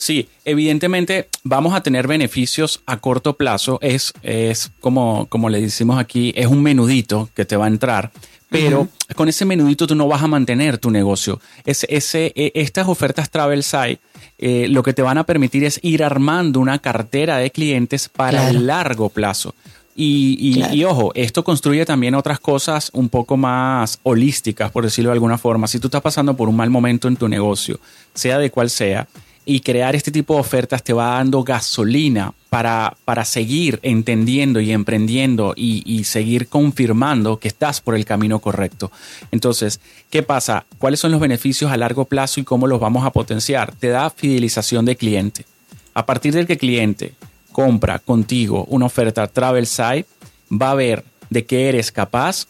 Sí, 0.00 0.30
evidentemente 0.46 1.28
vamos 1.44 1.74
a 1.74 1.82
tener 1.82 2.06
beneficios 2.06 2.80
a 2.86 2.96
corto 2.96 3.34
plazo. 3.34 3.78
Es, 3.82 4.14
es 4.22 4.72
como, 4.80 5.26
como 5.26 5.50
le 5.50 5.60
decimos 5.60 5.98
aquí, 6.00 6.32
es 6.36 6.46
un 6.46 6.62
menudito 6.62 7.28
que 7.34 7.44
te 7.44 7.54
va 7.54 7.66
a 7.66 7.68
entrar. 7.68 8.10
Pero 8.48 8.88
con 9.14 9.28
ese 9.28 9.44
menudito 9.44 9.86
tú 9.86 9.94
no 9.94 10.08
vas 10.08 10.22
a 10.22 10.26
mantener 10.26 10.78
tu 10.78 10.90
negocio. 10.90 11.38
Es, 11.66 11.84
ese, 11.90 12.32
e, 12.34 12.50
estas 12.54 12.88
ofertas 12.88 13.28
Travel 13.28 13.62
Site 13.62 14.00
eh, 14.38 14.68
lo 14.70 14.82
que 14.82 14.94
te 14.94 15.02
van 15.02 15.18
a 15.18 15.24
permitir 15.24 15.64
es 15.64 15.78
ir 15.82 16.02
armando 16.02 16.60
una 16.60 16.78
cartera 16.78 17.36
de 17.36 17.50
clientes 17.50 18.08
para 18.08 18.48
el 18.48 18.66
largo 18.66 19.10
plazo. 19.10 19.54
Y, 19.94 20.64
y, 20.72 20.84
ojo, 20.84 21.12
esto 21.14 21.44
construye 21.44 21.84
también 21.84 22.14
otras 22.14 22.40
cosas 22.40 22.88
un 22.94 23.10
poco 23.10 23.36
más 23.36 24.00
holísticas, 24.02 24.70
por 24.70 24.82
decirlo 24.82 25.10
de 25.10 25.14
alguna 25.14 25.36
forma. 25.36 25.66
Si 25.66 25.78
tú 25.78 25.88
estás 25.88 26.00
pasando 26.00 26.34
por 26.38 26.48
un 26.48 26.56
mal 26.56 26.70
momento 26.70 27.06
en 27.06 27.16
tu 27.16 27.28
negocio, 27.28 27.78
sea 28.14 28.38
de 28.38 28.50
cual 28.50 28.70
sea, 28.70 29.06
y 29.44 29.60
crear 29.60 29.96
este 29.96 30.10
tipo 30.10 30.34
de 30.34 30.40
ofertas 30.40 30.82
te 30.82 30.92
va 30.92 31.16
dando 31.16 31.42
gasolina 31.42 32.34
para, 32.50 32.96
para 33.04 33.24
seguir 33.24 33.78
entendiendo 33.82 34.60
y 34.60 34.72
emprendiendo 34.72 35.54
y, 35.56 36.04
seguir 36.04 36.48
confirmando 36.48 37.38
que 37.38 37.48
estás 37.48 37.80
por 37.80 37.94
el 37.94 38.04
camino 38.04 38.40
correcto. 38.40 38.90
Entonces, 39.30 39.80
¿qué 40.10 40.22
pasa? 40.22 40.66
¿Cuáles 40.78 41.00
son 41.00 41.12
los 41.12 41.20
beneficios 41.20 41.70
a 41.70 41.76
largo 41.76 42.04
plazo 42.04 42.40
y 42.40 42.44
cómo 42.44 42.66
los 42.66 42.80
vamos 42.80 43.06
a 43.06 43.12
potenciar? 43.12 43.74
Te 43.74 43.88
da 43.88 44.10
fidelización 44.10 44.84
de 44.84 44.96
cliente. 44.96 45.46
A 45.94 46.06
partir 46.06 46.34
del 46.34 46.46
que 46.46 46.58
cliente 46.58 47.14
compra 47.52 47.98
contigo 47.98 48.64
una 48.68 48.86
oferta 48.86 49.26
Travel 49.26 49.66
Site, 49.66 50.06
va 50.50 50.72
a 50.72 50.74
ver 50.74 51.04
de 51.30 51.44
qué 51.44 51.68
eres 51.68 51.92
capaz, 51.92 52.46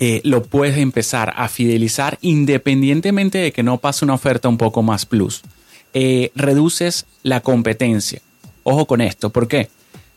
eh, 0.00 0.20
lo 0.24 0.42
puedes 0.42 0.76
empezar 0.78 1.32
a 1.36 1.48
fidelizar 1.48 2.18
independientemente 2.22 3.38
de 3.38 3.52
que 3.52 3.62
no 3.62 3.78
pase 3.78 4.04
una 4.04 4.14
oferta 4.14 4.48
un 4.48 4.58
poco 4.58 4.82
más 4.82 5.06
plus. 5.06 5.42
Eh, 5.94 6.30
reduces 6.34 7.06
la 7.22 7.40
competencia. 7.40 8.20
Ojo 8.62 8.86
con 8.86 9.00
esto, 9.00 9.30
¿por 9.30 9.48
qué? 9.48 9.68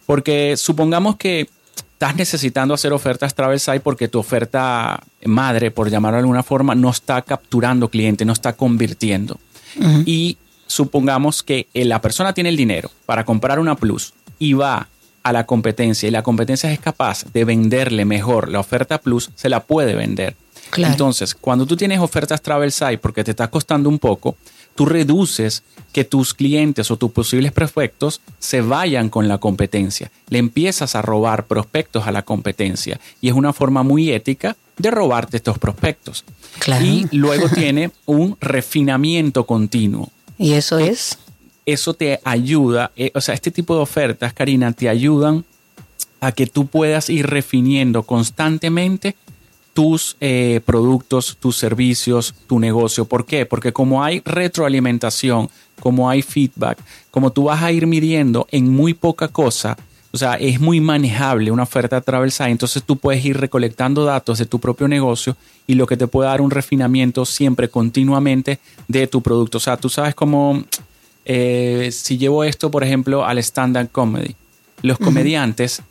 Porque 0.06 0.56
supongamos 0.58 1.18
que 1.18 1.50
estás 1.94 2.16
necesitando 2.16 2.74
hacer 2.74 2.94
ofertas 2.94 3.34
Travel 3.34 3.60
Site 3.60 3.80
porque 3.80 4.08
tu 4.08 4.20
oferta 4.20 5.02
madre, 5.24 5.72
por 5.72 5.90
llamarlo 5.90 6.18
de 6.18 6.22
alguna 6.22 6.44
forma, 6.44 6.76
no 6.76 6.90
está 6.90 7.22
capturando 7.22 7.90
cliente, 7.90 8.26
no 8.26 8.34
está 8.34 8.54
convirtiendo. 8.54 9.40
Y 10.06 10.38
supongamos 10.68 11.44
que 11.44 11.68
eh, 11.74 11.84
la 11.84 12.02
persona 12.02 12.34
tiene 12.34 12.50
el 12.50 12.58
dinero 12.58 12.90
para 13.06 13.26
comprar 13.26 13.60
una 13.60 13.76
Plus 13.76 14.14
y 14.40 14.54
va 14.54 14.88
a 15.24 15.34
la 15.34 15.46
competencia 15.46 16.08
y 16.08 16.12
la 16.12 16.22
competencia 16.22 16.72
es 16.72 16.80
capaz 16.80 17.26
de 17.34 17.46
venderle 17.46 18.06
mejor 18.06 18.50
la 18.50 18.60
oferta 18.60 19.00
Plus, 19.00 19.32
se 19.36 19.50
la 19.50 19.62
puede 19.64 19.96
vender. 19.96 20.36
Entonces, 20.78 21.36
cuando 21.36 21.66
tú 21.66 21.76
tienes 21.76 22.00
ofertas 22.00 22.42
Travel 22.42 22.72
Site 22.72 22.98
porque 22.98 23.24
te 23.24 23.32
está 23.32 23.48
costando 23.48 23.90
un 23.90 24.00
poco, 24.00 24.38
tú 24.76 24.86
reduces 24.86 25.64
que 25.92 26.04
tus 26.04 26.34
clientes 26.34 26.92
o 26.92 26.98
tus 26.98 27.12
posibles 27.12 27.54
prospectos 27.54 28.22
se 28.38 28.62
vayan 28.62 29.10
con 29.10 29.28
la 29.28 29.38
competencia. 29.38 30.12
Le 30.30 30.40
empiezas 30.40 30.96
a 30.96 31.02
robar 31.02 31.48
prospectos 31.48 32.06
a 32.06 32.12
la 32.12 32.24
competencia 32.24 33.00
y 33.22 33.30
es 33.30 33.34
una 33.34 33.54
forma 33.54 33.84
muy 33.84 34.12
ética 34.12 34.58
de 34.78 34.92
robarte 34.92 35.38
estos 35.38 35.58
prospectos. 35.58 36.26
Y 36.82 37.08
luego 37.16 37.48
tiene 37.50 37.92
un 38.06 38.38
refinamiento 38.42 39.46
continuo. 39.46 40.10
¿Y 40.38 40.54
eso 40.54 40.80
es? 40.80 41.18
Eso 41.66 41.94
te 41.94 42.20
ayuda, 42.24 42.92
eh, 42.96 43.12
o 43.16 43.22
sea, 43.22 43.34
este 43.34 43.50
tipo 43.50 43.76
de 43.76 43.82
ofertas, 43.82 44.34
Karina, 44.34 44.72
te 44.74 44.90
ayudan 44.90 45.46
a 46.20 46.32
que 46.32 46.46
tú 46.46 46.68
puedas 46.68 47.10
ir 47.10 47.28
refiniendo 47.28 48.04
constantemente 48.04 49.16
tus 49.76 50.16
eh, 50.22 50.62
productos, 50.66 51.36
tus 51.38 51.58
servicios, 51.58 52.34
tu 52.48 52.60
negocio. 52.60 53.04
¿Por 53.04 53.26
qué? 53.26 53.46
Porque 53.46 53.74
como 53.74 54.02
hay 54.02 54.22
retroalimentación, 54.24 55.50
como 55.82 56.10
hay 56.10 56.22
feedback, 56.22 56.78
como 57.12 57.34
tú 57.34 57.44
vas 57.44 57.62
a 57.62 57.74
ir 57.74 57.86
midiendo 57.86 58.48
en 58.52 58.72
muy 58.72 58.94
poca 58.94 59.28
cosa, 59.28 59.76
o 60.14 60.18
sea, 60.18 60.36
es 60.36 60.62
muy 60.62 60.80
manejable 60.80 61.52
una 61.52 61.64
oferta 61.64 62.00
Travel 62.00 62.32
entonces 62.40 62.84
tú 62.84 62.96
puedes 62.96 63.26
ir 63.26 63.36
recolectando 63.36 64.06
datos 64.06 64.40
de 64.40 64.46
tu 64.46 64.60
propio 64.60 64.88
negocio 64.88 65.36
y 65.68 65.74
lo 65.74 65.86
que 65.88 65.98
te 65.98 66.08
puede 66.08 66.30
dar 66.30 66.40
un 66.40 66.52
refinamiento 66.52 67.26
siempre 67.26 67.68
continuamente 67.68 68.60
de 68.88 69.08
tu 69.08 69.22
producto. 69.22 69.58
O 69.58 69.62
sea, 69.62 69.76
tú 69.76 69.90
sabes 69.90 70.16
cómo, 70.16 70.64
eh, 71.26 71.90
si 71.92 72.18
llevo 72.18 72.46
esto, 72.46 72.72
por 72.72 72.86
ejemplo, 72.86 73.26
al 73.26 73.40
stand-up 73.40 73.90
comedy, 73.92 74.38
los 74.84 74.98
comediantes 75.00 75.82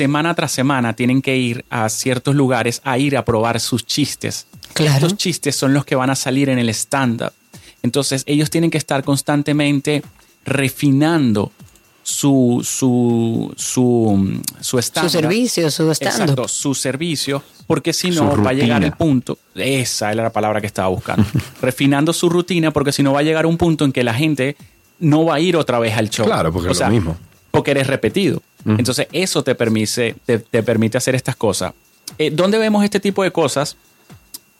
semana 0.00 0.34
tras 0.34 0.50
semana 0.50 0.94
tienen 0.94 1.20
que 1.20 1.36
ir 1.36 1.62
a 1.68 1.86
ciertos 1.90 2.34
lugares 2.34 2.80
a 2.84 2.96
ir 2.96 3.18
a 3.18 3.24
probar 3.26 3.60
sus 3.60 3.84
chistes. 3.84 4.46
Claro. 4.72 4.94
Estos 4.94 5.18
chistes 5.18 5.54
son 5.54 5.74
los 5.74 5.84
que 5.84 5.94
van 5.94 6.08
a 6.08 6.14
salir 6.14 6.48
en 6.48 6.58
el 6.58 6.70
stand-up. 6.70 7.34
Entonces 7.82 8.22
ellos 8.24 8.48
tienen 8.48 8.70
que 8.70 8.78
estar 8.78 9.04
constantemente 9.04 10.02
refinando 10.46 11.52
su, 12.02 12.62
su, 12.64 13.52
su, 13.58 14.40
su 14.58 14.78
estándar. 14.78 15.10
Su 15.10 15.18
servicio, 15.18 15.70
su 15.70 15.90
estándar. 15.90 16.20
Exacto, 16.22 16.48
su 16.48 16.74
servicio, 16.74 17.42
porque 17.66 17.92
si 17.92 18.10
no 18.10 18.42
va 18.42 18.50
a 18.50 18.54
llegar 18.54 18.82
el 18.82 18.92
punto, 18.92 19.36
esa 19.54 20.12
era 20.12 20.22
la 20.22 20.32
palabra 20.32 20.62
que 20.62 20.66
estaba 20.66 20.88
buscando, 20.88 21.26
refinando 21.60 22.14
su 22.14 22.30
rutina, 22.30 22.70
porque 22.70 22.92
si 22.92 23.02
no 23.02 23.12
va 23.12 23.20
a 23.20 23.22
llegar 23.22 23.44
un 23.44 23.58
punto 23.58 23.84
en 23.84 23.92
que 23.92 24.02
la 24.02 24.14
gente 24.14 24.56
no 24.98 25.26
va 25.26 25.34
a 25.34 25.40
ir 25.40 25.58
otra 25.58 25.78
vez 25.78 25.94
al 25.94 26.08
show. 26.08 26.24
Claro, 26.24 26.50
porque 26.50 26.70
es 26.70 26.80
lo 26.80 26.88
mismo. 26.88 27.18
Porque 27.50 27.72
eres 27.72 27.86
repetido. 27.86 28.42
Entonces, 28.64 29.06
eso 29.12 29.42
te 29.42 29.54
permite, 29.54 30.14
te, 30.26 30.62
permite 30.62 30.98
hacer 30.98 31.14
estas 31.14 31.36
cosas. 31.36 31.72
Eh, 32.18 32.30
¿Dónde 32.30 32.58
vemos 32.58 32.84
este 32.84 33.00
tipo 33.00 33.22
de 33.22 33.30
cosas? 33.30 33.76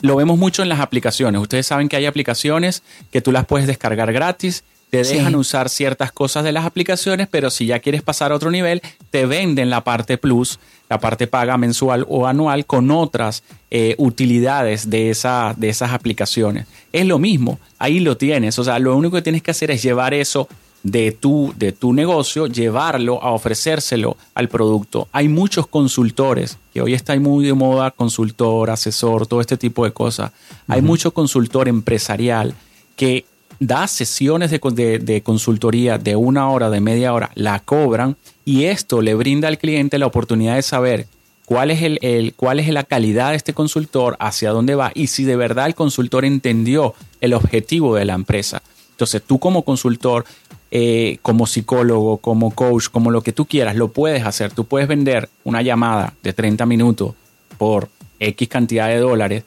Lo 0.00 0.16
vemos 0.16 0.38
mucho 0.38 0.62
en 0.62 0.68
las 0.68 0.80
aplicaciones. 0.80 1.40
Ustedes 1.40 1.66
saben 1.66 1.88
que 1.88 1.96
hay 1.96 2.06
aplicaciones 2.06 2.82
que 3.10 3.20
tú 3.20 3.32
las 3.32 3.46
puedes 3.46 3.66
descargar 3.66 4.12
gratis 4.12 4.64
te 4.90 5.04
dejan 5.04 5.36
usar 5.36 5.68
ciertas 5.68 6.10
cosas 6.10 6.42
de 6.42 6.50
las 6.50 6.66
aplicaciones, 6.66 7.28
pero 7.30 7.50
si 7.50 7.66
ya 7.66 7.78
quieres 7.78 8.02
pasar 8.02 8.32
a 8.32 8.34
otro 8.34 8.50
nivel, 8.50 8.82
te 9.10 9.24
venden 9.24 9.70
la 9.70 9.84
parte 9.84 10.18
plus, 10.18 10.58
la 10.88 10.98
parte 10.98 11.28
paga 11.28 11.56
mensual 11.56 12.04
o 12.08 12.26
anual 12.26 12.66
con 12.66 12.90
otras 12.90 13.44
eh, 13.70 13.94
utilidades 13.98 14.90
de, 14.90 15.10
esa, 15.10 15.54
de 15.56 15.68
esas 15.68 15.92
aplicaciones. 15.92 16.66
Es 16.92 17.06
lo 17.06 17.20
mismo, 17.20 17.60
ahí 17.78 18.00
lo 18.00 18.16
tienes, 18.16 18.58
o 18.58 18.64
sea, 18.64 18.80
lo 18.80 18.96
único 18.96 19.16
que 19.16 19.22
tienes 19.22 19.42
que 19.42 19.52
hacer 19.52 19.70
es 19.70 19.80
llevar 19.80 20.12
eso 20.12 20.48
de 20.82 21.12
tu, 21.12 21.52
de 21.56 21.72
tu 21.72 21.92
negocio, 21.92 22.46
llevarlo 22.46 23.22
a 23.22 23.32
ofrecérselo 23.32 24.16
al 24.34 24.48
producto. 24.48 25.08
Hay 25.12 25.28
muchos 25.28 25.66
consultores, 25.66 26.58
que 26.72 26.80
hoy 26.80 26.94
está 26.94 27.18
muy 27.18 27.44
de 27.44 27.54
moda, 27.54 27.90
consultor, 27.90 28.70
asesor, 28.70 29.26
todo 29.26 29.40
este 29.40 29.56
tipo 29.56 29.84
de 29.84 29.92
cosas. 29.92 30.32
Hay 30.68 30.82
mucho 30.82 31.12
consultor 31.12 31.68
empresarial 31.68 32.54
que 32.96 33.24
da 33.60 33.86
sesiones 33.86 34.50
de, 34.50 35.22
consultoría 35.22 35.98
de 35.98 36.16
una 36.16 36.48
hora, 36.48 36.70
de 36.70 36.80
media 36.80 37.12
hora, 37.12 37.30
la 37.34 37.60
cobran 37.60 38.16
y 38.44 38.64
esto 38.64 39.02
le 39.02 39.14
brinda 39.14 39.48
al 39.48 39.58
cliente 39.58 39.98
la 39.98 40.06
oportunidad 40.06 40.56
de 40.56 40.62
saber 40.62 41.06
cuál 41.44 41.70
es, 41.70 41.82
el, 41.82 42.32
cuál 42.36 42.58
es 42.58 42.68
la 42.68 42.84
calidad 42.84 43.30
de 43.30 43.36
este 43.36 43.52
consultor, 43.52 44.16
hacia 44.18 44.50
dónde 44.50 44.76
va 44.76 44.92
y 44.94 45.08
si 45.08 45.24
de 45.24 45.36
verdad 45.36 45.66
el 45.66 45.74
consultor 45.74 46.24
entendió 46.24 46.94
el 47.20 47.34
objetivo 47.34 47.94
de 47.96 48.06
la 48.06 48.14
empresa. 48.14 48.62
Entonces 48.92 49.22
tú 49.22 49.38
como 49.38 49.62
consultor, 49.62 50.24
eh, 50.70 51.18
como 51.22 51.46
psicólogo, 51.46 52.18
como 52.18 52.52
coach, 52.54 52.88
como 52.88 53.10
lo 53.10 53.22
que 53.22 53.32
tú 53.32 53.46
quieras, 53.46 53.76
lo 53.76 53.88
puedes 53.88 54.24
hacer. 54.24 54.52
Tú 54.52 54.64
puedes 54.64 54.88
vender 54.88 55.28
una 55.44 55.62
llamada 55.62 56.14
de 56.22 56.32
30 56.32 56.66
minutos 56.66 57.14
por 57.58 57.88
X 58.18 58.48
cantidad 58.48 58.88
de 58.88 58.98
dólares, 58.98 59.44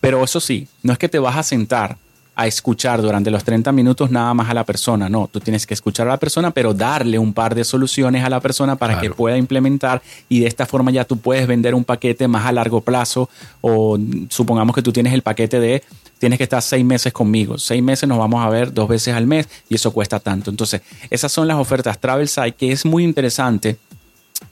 pero 0.00 0.22
eso 0.22 0.40
sí, 0.40 0.68
no 0.82 0.92
es 0.92 0.98
que 0.98 1.08
te 1.08 1.18
vas 1.18 1.36
a 1.36 1.42
sentar 1.42 1.96
a 2.34 2.46
escuchar 2.46 3.02
durante 3.02 3.30
los 3.30 3.44
30 3.44 3.70
minutos 3.72 4.10
nada 4.10 4.32
más 4.34 4.48
a 4.48 4.54
la 4.54 4.64
persona. 4.64 5.08
No, 5.08 5.28
tú 5.30 5.40
tienes 5.40 5.66
que 5.66 5.74
escuchar 5.74 6.06
a 6.06 6.10
la 6.10 6.16
persona, 6.16 6.50
pero 6.50 6.72
darle 6.72 7.18
un 7.18 7.32
par 7.32 7.54
de 7.54 7.64
soluciones 7.64 8.24
a 8.24 8.30
la 8.30 8.40
persona 8.40 8.76
para 8.76 9.00
que 9.00 9.10
pueda 9.10 9.36
implementar 9.36 10.00
y 10.28 10.40
de 10.40 10.46
esta 10.46 10.66
forma 10.66 10.90
ya 10.90 11.04
tú 11.04 11.18
puedes 11.18 11.46
vender 11.46 11.74
un 11.74 11.84
paquete 11.84 12.28
más 12.28 12.46
a 12.46 12.52
largo 12.52 12.80
plazo 12.80 13.28
o 13.60 13.98
supongamos 14.28 14.74
que 14.74 14.82
tú 14.82 14.92
tienes 14.92 15.12
el 15.12 15.22
paquete 15.22 15.60
de 15.60 15.82
tienes 16.18 16.38
que 16.38 16.44
estar 16.44 16.62
seis 16.62 16.84
meses 16.84 17.12
conmigo. 17.12 17.58
Seis 17.58 17.82
meses 17.82 18.08
nos 18.08 18.18
vamos 18.18 18.44
a 18.44 18.48
ver 18.48 18.72
dos 18.72 18.88
veces 18.88 19.14
al 19.14 19.26
mes 19.26 19.48
y 19.68 19.74
eso 19.74 19.90
cuesta 19.92 20.20
tanto. 20.20 20.50
Entonces, 20.50 20.82
esas 21.08 21.32
son 21.32 21.48
las 21.48 21.56
ofertas 21.56 21.98
Travel 21.98 22.28
Site 22.28 22.52
que 22.52 22.72
es 22.72 22.84
muy 22.84 23.04
interesante 23.04 23.76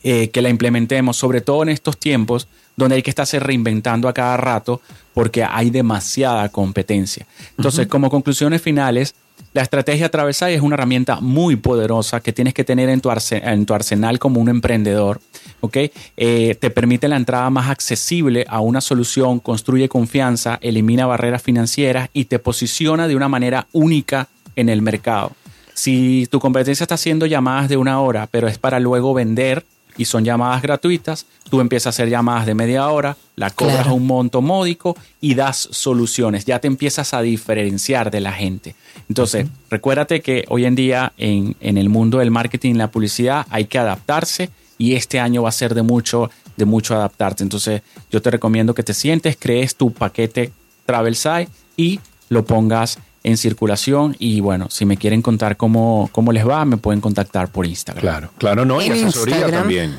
eh, 0.03 0.31
que 0.31 0.43
la 0.43 0.49
implementemos, 0.49 1.17
sobre 1.17 1.41
todo 1.41 1.63
en 1.63 1.71
estos 1.71 1.99
tiempos 1.99 2.49
donde 2.79 2.95
hay 2.95 3.03
que 3.03 3.11
estarse 3.11 3.41
reinventando 3.41 4.09
a 4.09 4.15
cada 4.15 4.37
rato 4.37 4.81
porque 5.13 5.43
hay 5.43 5.71
demasiada 5.71 6.49
competencia. 6.49 7.27
Entonces, 7.57 7.89
como 7.89 8.09
conclusiones 8.09 8.63
finales, 8.63 9.17
la 9.53 9.63
estrategia 9.63 10.07
atravesada 10.07 10.53
es 10.53 10.63
una 10.63 10.75
herramienta 10.75 11.21
muy 11.21 11.57
poderosa 11.57 12.21
que 12.21 12.33
tienes 12.33 12.55
que 12.55 12.63
tener 12.63 12.89
en 12.89 13.01
tu, 13.01 13.11
en 13.31 13.67
tu 13.67 13.75
arsenal 13.75 14.21
como 14.21 14.41
un 14.41 14.49
emprendedor. 14.49 15.21
¿okay? 15.61 15.91
Eh, 16.17 16.57
te 16.61 16.71
permite 16.71 17.09
la 17.09 17.17
entrada 17.17 17.51
más 17.51 17.69
accesible 17.69 18.47
a 18.49 18.61
una 18.61 18.81
solución, 18.81 19.41
construye 19.41 19.89
confianza, 19.89 20.59
elimina 20.63 21.05
barreras 21.07 21.43
financieras 21.43 22.11
y 22.13 22.27
te 22.27 22.39
posiciona 22.39 23.09
de 23.09 23.17
una 23.17 23.29
manera 23.29 23.67
única 23.73 24.29
en 24.55 24.69
el 24.69 24.83
mercado. 24.83 25.33
Si 25.75 26.29
tu 26.31 26.39
competencia 26.39 26.85
está 26.85 26.95
haciendo 26.95 27.27
llamadas 27.27 27.69
de 27.69 27.77
una 27.77 28.01
hora, 28.01 28.29
pero 28.31 28.47
es 28.47 28.59
para 28.59 28.79
luego 28.79 29.15
vender, 29.15 29.65
y 29.99 30.07
son 30.07 30.25
llamadas 30.25 30.63
gratuitas, 30.63 31.27
tú 31.51 31.61
empiezas 31.61 31.87
a 31.87 31.91
hacer 31.91 32.09
llamadas 32.09 32.47
de 32.47 32.55
media 32.55 32.89
hora, 32.89 33.17
la 33.37 33.51
cobras 33.51 33.89
a 33.89 33.93
un 33.93 34.07
monto 34.07 34.41
módico 34.41 34.97
y 35.21 35.35
das 35.35 35.69
soluciones, 35.73 36.47
ya 36.47 36.61
te 36.61 36.69
empiezas 36.69 37.13
a 37.13 37.21
diferenciar 37.21 38.11
de 38.11 38.21
la 38.21 38.33
gente. 38.33 38.75
Entonces, 39.09 39.47
recuérdate 39.69 40.21
que 40.21 40.45
hoy 40.49 40.65
en 40.65 40.77
día 40.77 41.13
en, 41.19 41.57
en, 41.61 41.77
el 41.77 41.89
mundo 41.89 42.19
del 42.19 42.31
marketing 42.31 42.75
y 42.75 42.79
la 42.79 42.91
publicidad 42.91 43.47
hay 43.51 43.67
que 43.67 43.79
adaptarse 43.79 44.51
y 44.79 44.95
este 44.95 45.19
año 45.19 45.43
va 45.43 45.49
a 45.49 45.53
ser 45.53 45.75
de 45.75 45.83
mucho, 45.83 46.31
de 46.57 46.65
mucho 46.65 46.95
adaptarte. 46.95 47.43
Entonces, 47.43 47.83
yo 48.11 48.23
te 48.23 48.31
recomiendo 48.31 48.75
que 48.75 48.85
te 48.85 48.95
sientes, 48.95 49.37
crees 49.39 49.75
tu 49.75 49.93
paquete 49.93 50.53
Travel 50.87 51.17
Site 51.17 51.49
y 51.77 52.01
lo 52.29 52.45
pongas 52.45 52.99
en 53.25 53.37
circulación 53.37 54.17
y 54.19 54.41
bueno, 54.41 54.69
si 54.71 54.85
me 54.85 54.97
quieren 54.97 55.23
contar 55.23 55.57
cómo, 55.57 56.09
cómo 56.13 56.33
les 56.33 56.47
va, 56.47 56.65
me 56.65 56.77
pueden 56.77 57.01
contactar 57.01 57.51
por 57.51 57.67
Instagram. 57.67 58.01
Claro, 58.01 58.31
claro, 58.39 58.65
no, 58.65 58.81
y 58.81 58.89
asesoría 58.89 59.51
también. 59.51 59.99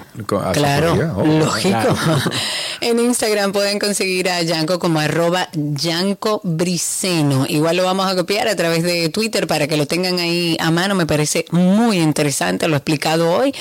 claro, 0.54 1.16
oh, 1.18 1.26
lógico. 1.26 1.78
en 2.82 3.00
Instagram 3.00 3.52
pueden 3.52 3.80
conseguir 3.80 4.30
a 4.30 4.42
Yanko 4.42 4.80
como 4.80 5.00
arroba 5.00 5.50
Yanko 5.54 6.42
Briceno. 6.44 7.46
Igual 7.48 7.78
lo 7.78 7.84
vamos 7.84 8.08
a 8.08 8.16
copiar 8.16 8.48
a 8.48 8.56
través 8.56 8.84
de 8.84 9.10
Twitter 9.10 9.48
para 9.48 9.68
que 9.68 9.78
lo 9.78 9.86
tengan 9.86 10.20
ahí 10.20 10.58
a 10.60 10.72
mano. 10.72 10.96
Me 10.96 11.06
parece 11.06 11.46
muy 11.52 12.00
interesante, 12.00 12.68
lo 12.68 12.76
he 12.76 12.78
explicado 12.78 13.32
hoy. 13.32 13.54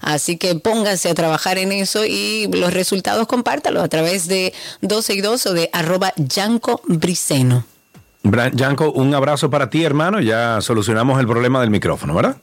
Así 0.00 0.36
que 0.36 0.54
pónganse 0.54 1.08
a 1.08 1.14
trabajar 1.14 1.58
en 1.58 1.72
eso 1.72 2.04
y 2.04 2.48
los 2.52 2.72
resultados 2.72 3.26
compártalos 3.26 3.82
a 3.82 3.88
través 3.88 4.28
de 4.28 4.52
12 4.82 5.14
y 5.14 5.20
2 5.20 5.46
o 5.46 5.52
de 5.54 5.70
arroba 5.72 6.12
Yanko 6.16 6.80
Briceno. 6.86 7.64
Yanko, 8.54 8.92
un 8.92 9.14
abrazo 9.14 9.50
para 9.50 9.70
ti, 9.70 9.84
hermano. 9.84 10.20
Ya 10.20 10.60
solucionamos 10.60 11.20
el 11.20 11.26
problema 11.26 11.60
del 11.60 11.70
micrófono, 11.70 12.14
¿verdad? 12.14 12.36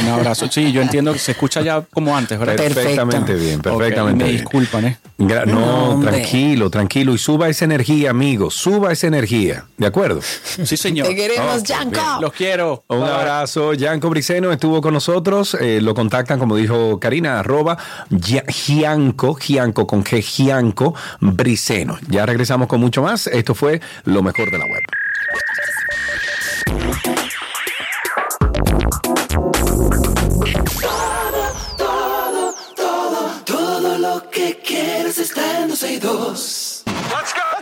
Un 0.00 0.08
abrazo. 0.08 0.48
Sí, 0.50 0.72
yo 0.72 0.82
entiendo 0.82 1.12
que 1.12 1.18
se 1.18 1.32
escucha 1.32 1.60
ya 1.60 1.80
como 1.92 2.16
antes, 2.16 2.38
¿verdad? 2.38 2.56
Perfectamente 2.56 3.34
bien, 3.34 3.60
perfectamente 3.60 4.24
me 4.24 4.32
disculpan, 4.32 4.84
¿eh? 4.86 4.98
No, 5.18 6.00
tranquilo, 6.02 6.70
tranquilo. 6.70 7.14
Y 7.14 7.18
suba 7.18 7.48
esa 7.48 7.64
energía, 7.64 8.10
amigo. 8.10 8.50
Suba 8.50 8.92
esa 8.92 9.06
energía. 9.06 9.64
¿De 9.76 9.86
acuerdo? 9.86 10.20
Sí, 10.22 10.76
señor. 10.76 11.06
Te 11.06 11.14
queremos, 11.14 11.62
Yanko. 11.62 12.00
Los 12.20 12.32
quiero. 12.32 12.84
Un 12.88 13.04
abrazo. 13.04 13.74
Yanko 13.74 14.10
Briceno 14.10 14.52
estuvo 14.52 14.80
con 14.80 14.94
nosotros. 14.94 15.56
Eh, 15.60 15.80
lo 15.80 15.94
contactan, 15.94 16.38
como 16.38 16.56
dijo 16.56 16.98
Karina, 16.98 17.38
arroba 17.38 17.78
Gianco, 18.10 19.38
Gianco 19.38 19.86
con 19.86 20.04
G, 20.04 20.20
Gianco 20.20 20.94
Briceno. 21.20 21.98
Ya 22.08 22.26
regresamos 22.26 22.66
con 22.68 22.80
mucho 22.80 23.02
más. 23.02 23.26
Esto 23.28 23.54
fue 23.54 23.80
lo 24.04 24.22
mejor 24.22 24.50
de 24.50 24.58
la 24.58 24.64
web. 24.64 24.82
Todo, 30.80 31.54
todo, 31.76 32.54
todo, 32.74 33.30
todo 33.44 33.98
lo 33.98 34.30
que 34.30 34.58
quieres 34.58 35.18
está 35.18 35.60
en 35.60 35.68
12 35.68 35.92
y 35.92 35.98
2. 35.98 36.82
Let's 36.86 37.32
go, 37.34 37.55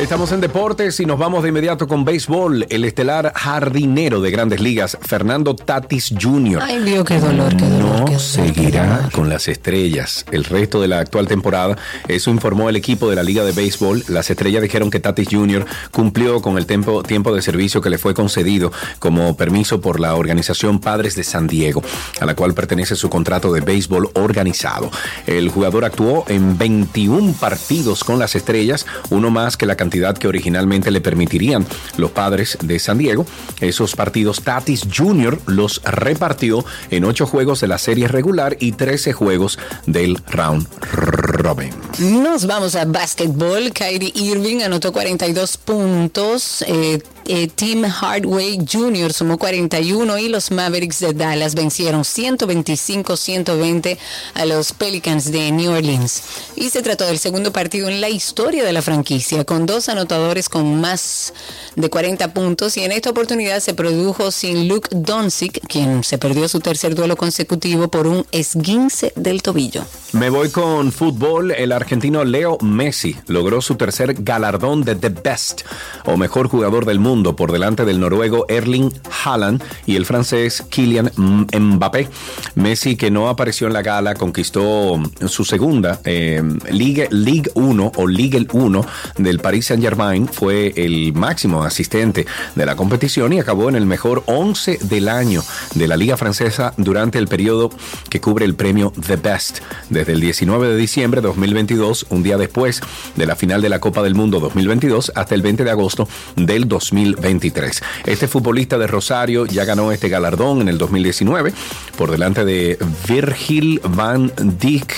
Estamos 0.00 0.32
en 0.32 0.40
deportes 0.40 0.98
y 1.00 1.04
nos 1.04 1.18
vamos 1.18 1.42
de 1.42 1.50
inmediato 1.50 1.86
con 1.86 2.06
béisbol. 2.06 2.66
El 2.70 2.84
estelar 2.84 3.34
jardinero 3.36 4.22
de 4.22 4.30
grandes 4.30 4.58
ligas, 4.58 4.96
Fernando 5.02 5.54
Tatis 5.54 6.14
Jr. 6.18 6.62
Ay, 6.62 6.82
Dios, 6.82 7.04
qué 7.04 7.20
dolor, 7.20 7.54
qué 7.54 7.66
dolor. 7.66 7.98
No 7.98 8.04
qué 8.06 8.12
dolor, 8.12 8.20
seguirá 8.20 8.82
qué 8.82 8.88
dolor. 8.88 9.12
con 9.12 9.28
las 9.28 9.46
estrellas 9.46 10.24
el 10.32 10.44
resto 10.44 10.80
de 10.80 10.88
la 10.88 11.00
actual 11.00 11.28
temporada. 11.28 11.76
Eso 12.08 12.30
informó 12.30 12.70
el 12.70 12.76
equipo 12.76 13.10
de 13.10 13.16
la 13.16 13.22
Liga 13.22 13.44
de 13.44 13.52
Béisbol. 13.52 14.04
Las 14.08 14.30
estrellas 14.30 14.62
dijeron 14.62 14.90
que 14.90 15.00
Tatis 15.00 15.28
Jr. 15.30 15.66
cumplió 15.90 16.40
con 16.40 16.56
el 16.56 16.64
tiempo, 16.64 17.02
tiempo 17.02 17.34
de 17.34 17.42
servicio 17.42 17.82
que 17.82 17.90
le 17.90 17.98
fue 17.98 18.14
concedido 18.14 18.72
como 19.00 19.36
permiso 19.36 19.82
por 19.82 20.00
la 20.00 20.14
organización 20.14 20.80
Padres 20.80 21.14
de 21.14 21.24
San 21.24 21.46
Diego, 21.46 21.82
a 22.20 22.24
la 22.24 22.34
cual 22.34 22.54
pertenece 22.54 22.96
su 22.96 23.10
contrato 23.10 23.52
de 23.52 23.60
béisbol 23.60 24.08
organizado. 24.14 24.90
El 25.26 25.50
jugador 25.50 25.84
actuó 25.84 26.24
en 26.28 26.56
21 26.56 27.34
partidos 27.34 28.02
con 28.02 28.18
las 28.18 28.34
estrellas, 28.34 28.86
uno 29.10 29.30
más 29.30 29.58
que 29.58 29.66
la 29.66 29.76
cantidad 29.76 29.89
que 29.90 30.28
originalmente 30.28 30.90
le 30.90 31.00
permitirían 31.00 31.66
los 31.96 32.12
padres 32.12 32.56
de 32.62 32.78
San 32.78 32.98
Diego. 32.98 33.26
Esos 33.60 33.96
partidos 33.96 34.42
Tatis 34.42 34.86
Jr. 34.94 35.38
los 35.46 35.82
repartió 35.84 36.64
en 36.90 37.04
8 37.04 37.26
juegos 37.26 37.60
de 37.60 37.68
la 37.68 37.78
serie 37.78 38.08
regular 38.08 38.56
y 38.60 38.72
13 38.72 39.12
juegos 39.12 39.58
del 39.86 40.16
round 40.28 40.66
robin. 40.92 41.72
Nos 41.98 42.46
vamos 42.46 42.76
a 42.76 42.84
básquetbol. 42.84 43.72
Kyrie 43.72 44.12
Irving 44.14 44.62
anotó 44.62 44.92
42 44.92 45.56
puntos. 45.58 46.64
Eh, 46.66 47.00
eh, 47.32 47.46
Tim 47.46 47.84
Hardway 47.84 48.58
Jr. 48.68 49.12
sumó 49.12 49.38
41 49.38 50.18
y 50.18 50.28
los 50.28 50.50
Mavericks 50.50 50.98
de 50.98 51.12
Dallas 51.12 51.54
vencieron 51.54 52.02
125-120 52.02 53.98
a 54.34 54.44
los 54.46 54.72
Pelicans 54.72 55.30
de 55.30 55.52
New 55.52 55.70
Orleans. 55.70 56.24
Y 56.56 56.70
se 56.70 56.82
trató 56.82 57.06
del 57.06 57.20
segundo 57.20 57.52
partido 57.52 57.88
en 57.88 58.00
la 58.00 58.08
historia 58.08 58.64
de 58.64 58.72
la 58.72 58.82
franquicia, 58.82 59.44
con 59.44 59.64
dos 59.64 59.88
anotadores 59.88 60.48
con 60.48 60.80
más 60.80 61.32
de 61.76 61.88
40 61.88 62.34
puntos. 62.34 62.76
Y 62.76 62.82
en 62.82 62.90
esta 62.90 63.10
oportunidad 63.10 63.60
se 63.60 63.74
produjo 63.74 64.32
sin 64.32 64.66
Luke 64.66 64.88
Doncic, 64.90 65.60
quien 65.68 66.02
se 66.02 66.18
perdió 66.18 66.48
su 66.48 66.58
tercer 66.58 66.96
duelo 66.96 67.14
consecutivo 67.16 67.86
por 67.86 68.08
un 68.08 68.26
esguince 68.32 69.12
del 69.14 69.40
tobillo. 69.42 69.84
Me 70.12 70.30
voy 70.30 70.50
con 70.50 70.90
fútbol. 70.90 71.52
El 71.52 71.70
argentino 71.70 72.24
Leo 72.24 72.58
Messi 72.60 73.14
logró 73.28 73.62
su 73.62 73.76
tercer 73.76 74.14
galardón 74.14 74.82
de 74.82 74.96
The 74.96 75.10
Best 75.10 75.60
o 76.06 76.16
mejor 76.16 76.48
jugador 76.48 76.86
del 76.86 76.98
mundo 76.98 77.19
por 77.22 77.52
delante 77.52 77.84
del 77.84 78.00
noruego 78.00 78.46
Erling 78.48 78.92
Haaland 79.24 79.62
y 79.86 79.96
el 79.96 80.06
francés 80.06 80.64
Kylian 80.68 81.12
Mbappé. 81.16 82.08
Messi, 82.54 82.96
que 82.96 83.10
no 83.10 83.28
apareció 83.28 83.66
en 83.66 83.72
la 83.72 83.82
gala, 83.82 84.14
conquistó 84.14 85.00
su 85.26 85.44
segunda 85.44 86.00
eh, 86.04 86.42
Ligue, 86.70 87.08
Ligue 87.10 87.50
1 87.54 87.92
o 87.96 88.06
Ligue 88.06 88.46
1 88.52 88.86
del 89.18 89.38
Paris 89.38 89.66
Saint 89.66 89.82
Germain. 89.82 90.28
Fue 90.28 90.72
el 90.76 91.12
máximo 91.12 91.62
asistente 91.62 92.26
de 92.54 92.66
la 92.66 92.76
competición 92.76 93.32
y 93.32 93.40
acabó 93.40 93.68
en 93.68 93.76
el 93.76 93.86
mejor 93.86 94.22
11 94.26 94.78
del 94.82 95.08
año 95.08 95.42
de 95.74 95.86
la 95.86 95.96
Liga 95.96 96.16
Francesa 96.16 96.72
durante 96.76 97.18
el 97.18 97.28
periodo 97.28 97.70
que 98.08 98.20
cubre 98.20 98.44
el 98.44 98.54
premio 98.54 98.92
The 99.06 99.16
Best 99.16 99.60
desde 99.88 100.12
el 100.12 100.20
19 100.20 100.68
de 100.68 100.76
diciembre 100.76 101.20
de 101.20 101.28
2022, 101.28 102.06
un 102.10 102.22
día 102.22 102.38
después 102.38 102.80
de 103.16 103.26
la 103.26 103.36
final 103.36 103.62
de 103.62 103.68
la 103.68 103.80
Copa 103.80 104.02
del 104.02 104.14
Mundo 104.14 104.40
2022, 104.40 105.12
hasta 105.14 105.34
el 105.34 105.42
20 105.42 105.64
de 105.64 105.70
agosto 105.70 106.08
del 106.36 106.68
2023. 107.04 107.82
Este 108.06 108.28
futbolista 108.28 108.78
de 108.78 108.86
Rosario 108.86 109.46
ya 109.46 109.64
ganó 109.64 109.92
este 109.92 110.08
galardón 110.08 110.60
en 110.60 110.68
el 110.68 110.78
2019 110.78 111.52
por 111.96 112.10
delante 112.10 112.44
de 112.44 112.78
Virgil 113.08 113.80
van 113.84 114.32
Dijk 114.36 114.92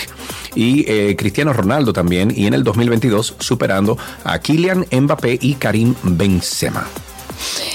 y 0.55 0.85
eh, 0.87 1.15
Cristiano 1.15 1.53
Ronaldo 1.53 1.93
también, 1.93 2.31
y 2.35 2.45
en 2.45 2.53
el 2.53 2.63
2022 2.63 3.35
superando 3.39 3.97
a 4.23 4.39
Kylian 4.39 4.85
Mbappé 4.91 5.39
y 5.41 5.55
Karim 5.55 5.95
Benzema. 6.03 6.85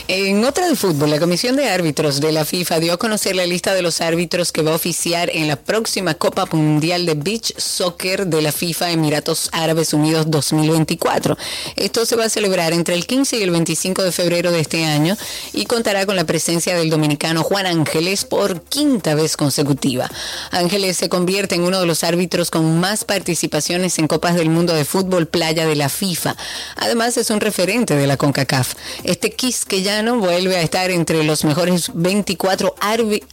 En 0.08 0.44
otra 0.44 0.68
de 0.68 0.74
fútbol, 0.74 1.10
la 1.10 1.18
Comisión 1.18 1.56
de 1.56 1.68
Árbitros 1.68 2.20
de 2.20 2.32
la 2.32 2.44
FIFA 2.44 2.80
dio 2.80 2.92
a 2.94 2.96
conocer 2.96 3.36
la 3.36 3.44
lista 3.44 3.74
de 3.74 3.82
los 3.82 4.00
árbitros 4.00 4.52
que 4.52 4.62
va 4.62 4.72
a 4.72 4.76
oficiar 4.76 5.30
en 5.32 5.48
la 5.48 5.56
próxima 5.56 6.14
Copa 6.14 6.46
Mundial 6.50 7.04
de 7.04 7.14
Beach 7.14 7.52
Soccer 7.58 8.26
de 8.26 8.40
la 8.40 8.52
FIFA 8.52 8.92
Emiratos 8.92 9.50
Árabes 9.52 9.92
Unidos 9.92 10.30
2024. 10.30 11.36
Esto 11.76 12.06
se 12.06 12.16
va 12.16 12.24
a 12.24 12.28
celebrar 12.30 12.72
entre 12.72 12.94
el 12.94 13.06
15 13.06 13.36
y 13.36 13.42
el 13.42 13.50
25 13.50 14.02
de 14.02 14.12
febrero 14.12 14.50
de 14.50 14.60
este 14.60 14.84
año 14.84 15.16
y 15.52 15.66
contará 15.66 16.06
con 16.06 16.16
la 16.16 16.24
presencia 16.24 16.74
del 16.74 16.90
dominicano 16.90 17.42
Juan 17.42 17.66
Ángeles 17.66 18.24
por 18.24 18.62
quinta 18.62 19.14
vez 19.14 19.36
consecutiva. 19.36 20.10
Ángeles 20.50 20.96
se 20.96 21.08
convierte 21.08 21.54
en 21.54 21.62
uno 21.62 21.80
de 21.80 21.86
los 21.86 22.04
árbitros 22.04 22.50
con 22.50 22.80
más 22.80 23.04
participaciones 23.04 23.98
en 23.98 24.08
Copas 24.08 24.36
del 24.36 24.48
Mundo 24.48 24.74
de 24.74 24.84
Fútbol 24.84 25.26
Playa 25.26 25.66
de 25.66 25.76
la 25.76 25.88
FIFA. 25.88 26.36
Además, 26.76 27.16
es 27.16 27.30
un 27.30 27.40
referente 27.40 27.94
de 27.94 28.06
la 28.06 28.16
CONCACAF. 28.16 28.74
Este 29.04 29.32
Quisqueyano 29.58 30.18
vuelve 30.18 30.56
a 30.56 30.62
estar 30.62 30.88
entre 30.92 31.24
los 31.24 31.44
mejores 31.44 31.90
24 31.92 32.76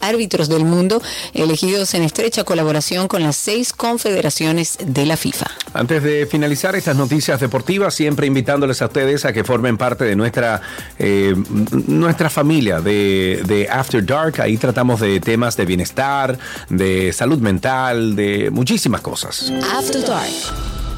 árbitros 0.00 0.48
del 0.48 0.64
mundo, 0.64 1.00
elegidos 1.34 1.94
en 1.94 2.02
estrecha 2.02 2.42
colaboración 2.42 3.06
con 3.06 3.22
las 3.22 3.36
seis 3.36 3.72
confederaciones 3.72 4.76
de 4.84 5.06
la 5.06 5.16
FIFA. 5.16 5.46
Antes 5.72 6.02
de 6.02 6.26
finalizar 6.26 6.74
estas 6.74 6.96
noticias 6.96 7.38
deportivas, 7.38 7.94
siempre 7.94 8.26
invitándoles 8.26 8.82
a 8.82 8.86
ustedes 8.86 9.24
a 9.24 9.32
que 9.32 9.44
formen 9.44 9.76
parte 9.76 10.04
de 10.04 10.16
nuestra, 10.16 10.60
eh, 10.98 11.36
nuestra 11.86 12.28
familia 12.28 12.80
de, 12.80 13.42
de 13.46 13.68
After 13.70 14.04
Dark. 14.04 14.40
Ahí 14.40 14.56
tratamos 14.56 14.98
de 15.00 15.20
temas 15.20 15.56
de 15.56 15.64
bienestar, 15.64 16.36
de 16.68 17.12
salud 17.12 17.38
mental, 17.38 18.16
de 18.16 18.50
muchísimas 18.50 19.00
cosas. 19.00 19.52
After 19.72 20.04
Dark. 20.04 20.32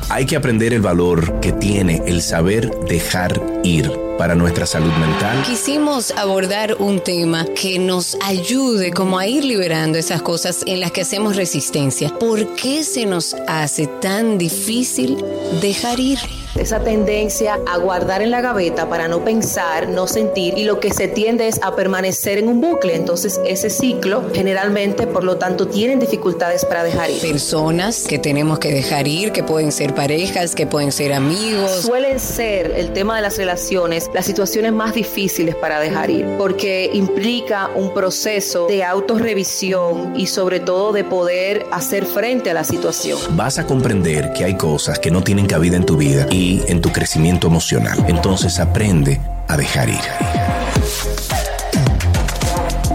Hay 0.09 0.25
que 0.25 0.37
aprender 0.37 0.73
el 0.73 0.81
valor 0.81 1.39
que 1.41 1.53
tiene 1.53 2.03
el 2.07 2.23
saber 2.23 2.71
dejar 2.89 3.43
ir 3.63 4.08
para 4.19 4.35
nuestra 4.35 4.67
salud 4.67 4.93
mental. 4.95 5.43
Quisimos 5.47 6.11
abordar 6.11 6.75
un 6.79 7.01
tema 7.01 7.47
que 7.47 7.79
nos 7.79 8.19
ayude 8.23 8.91
como 8.91 9.19
a 9.19 9.27
ir 9.27 9.45
liberando 9.45 9.97
esas 9.97 10.21
cosas 10.21 10.63
en 10.67 10.81
las 10.81 10.91
que 10.91 11.03
hacemos 11.03 11.37
resistencia. 11.37 12.13
¿Por 12.19 12.55
qué 12.55 12.83
se 12.83 13.07
nos 13.07 13.35
hace 13.47 13.87
tan 13.87 14.37
difícil 14.37 15.17
dejar 15.63 16.01
ir? 16.01 16.19
esa 16.59 16.81
tendencia 16.81 17.61
a 17.67 17.79
guardar 17.79 18.23
en 18.23 18.31
la 18.31 18.41
gaveta 18.41 18.89
para 18.89 19.09
no 19.09 19.25
pensar, 19.25 19.89
no 19.89 20.07
sentir 20.07 20.59
y 20.59 20.65
lo 20.65 20.81
que 20.81 20.93
se 20.93 21.09
tiende 21.09 21.47
es 21.47 21.61
a 21.63 21.77
permanecer 21.77 22.39
en 22.39 22.49
un 22.49 22.61
bucle. 22.61 22.97
Entonces 22.97 23.41
ese 23.47 23.71
ciclo 23.71 24.25
generalmente, 24.35 25.07
por 25.07 25.25
lo 25.25 25.37
tanto, 25.37 25.69
tienen 25.69 26.01
dificultades 26.01 26.65
para 26.65 26.83
dejar 26.83 27.11
ir. 27.11 27.21
Personas 27.21 28.07
que 28.09 28.19
tenemos 28.19 28.59
que 28.59 28.73
dejar 28.73 29.07
ir, 29.07 29.33
que 29.33 29.43
pueden 29.43 29.73
ser 29.73 29.95
parejas, 29.95 30.55
que 30.55 30.67
pueden 30.67 30.91
ser 30.91 31.13
amigos. 31.13 31.71
Suelen 31.83 32.19
ser 32.19 32.73
el 32.77 32.93
tema 32.93 33.17
de 33.17 33.23
las 33.23 33.37
relaciones 33.37 34.08
las 34.13 34.27
situaciones 34.27 34.73
más 34.73 34.95
difíciles 34.95 35.55
para 35.55 35.81
dejar 35.81 36.11
ir 36.11 36.27
porque 36.39 36.91
implica 36.93 37.71
un 37.75 37.93
proceso 37.93 38.67
de 38.67 38.85
autorrevisión 38.85 40.15
y 40.17 40.27
sobre 40.27 40.61
todo 40.61 40.93
de 40.93 41.05
poder 41.05 41.67
hacer 41.71 42.07
frente 42.07 42.51
a 42.51 42.55
la 42.55 42.65
situación. 42.65 43.19
Vas 43.37 43.59
a 43.59 43.67
comprender 43.67 44.33
que 44.33 44.45
hay 44.45 44.57
cosas 44.57 44.99
que 44.99 45.11
no 45.11 45.23
tienen 45.23 45.47
cabida 45.47 45.77
en 45.77 45.85
tu 45.85 45.97
vida 45.97 46.27
y 46.31 46.63
en 46.69 46.81
tu 46.81 46.91
crecimiento 46.93 47.47
emocional. 47.47 48.05
Entonces 48.09 48.59
aprende 48.59 49.21
a 49.47 49.57
dejar 49.57 49.89
ir. 49.89 49.99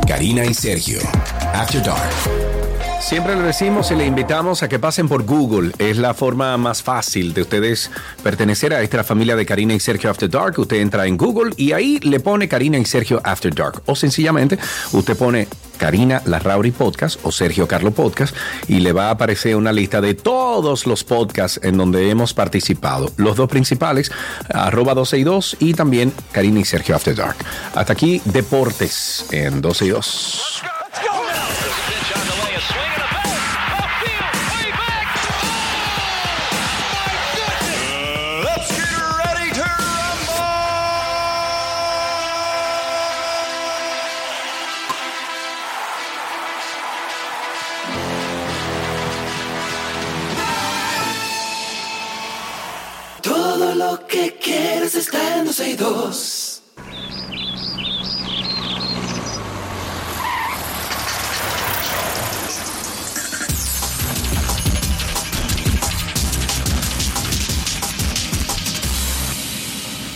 Karina 0.08 0.46
y 0.46 0.54
Sergio, 0.54 1.00
After 1.54 1.82
Dark. 1.82 2.53
Siempre 3.04 3.36
le 3.36 3.42
decimos 3.42 3.92
y 3.92 3.96
le 3.96 4.06
invitamos 4.06 4.64
a 4.64 4.70
que 4.70 4.80
pasen 4.80 5.10
por 5.10 5.24
Google. 5.24 5.74
Es 5.78 5.98
la 5.98 6.14
forma 6.14 6.56
más 6.58 6.82
fácil 6.82 7.34
de 7.34 7.42
ustedes 7.42 7.92
pertenecer 8.24 8.74
a 8.74 8.82
esta 8.82 9.04
familia 9.04 9.36
de 9.36 9.46
Karina 9.46 9.74
y 9.74 9.82
Sergio 9.82 10.10
After 10.10 10.30
Dark. 10.30 10.58
Usted 10.58 10.78
entra 10.78 11.06
en 11.06 11.18
Google 11.18 11.54
y 11.58 11.74
ahí 11.74 12.00
le 12.00 12.22
pone 12.22 12.48
Karina 12.48 12.78
y 12.78 12.86
Sergio 12.86 13.20
After 13.26 13.54
Dark. 13.54 13.84
O 13.88 13.96
sencillamente 13.98 14.58
usted 14.94 15.18
pone 15.18 15.50
Karina 15.78 16.22
Larrauri 16.26 16.72
Podcast 16.72 17.20
o 17.24 17.32
Sergio 17.34 17.68
Carlo 17.68 17.92
Podcast 17.92 18.34
y 18.70 18.80
le 18.80 18.94
va 18.94 19.10
a 19.10 19.12
aparecer 19.12 19.58
una 19.58 19.74
lista 19.74 20.00
de 20.00 20.14
todos 20.14 20.88
los 20.88 21.04
podcasts 21.04 21.60
en 21.62 21.78
donde 21.78 22.10
hemos 22.10 22.34
participado. 22.34 23.12
Los 23.18 23.36
dos 23.36 23.50
principales, 23.50 24.14
arroba 24.50 24.94
12 24.94 25.18
y 25.18 25.24
2 25.24 25.58
y 25.60 25.74
también 25.74 26.14
Karina 26.32 26.62
y 26.62 26.66
Sergio 26.66 26.96
After 26.96 27.14
Dark. 27.14 27.36
Hasta 27.76 27.92
aquí, 27.92 28.22
deportes 28.24 29.26
en 29.30 29.60
12 29.62 29.86
y 29.86 29.90
2. 29.90 30.64
102. 55.54 56.43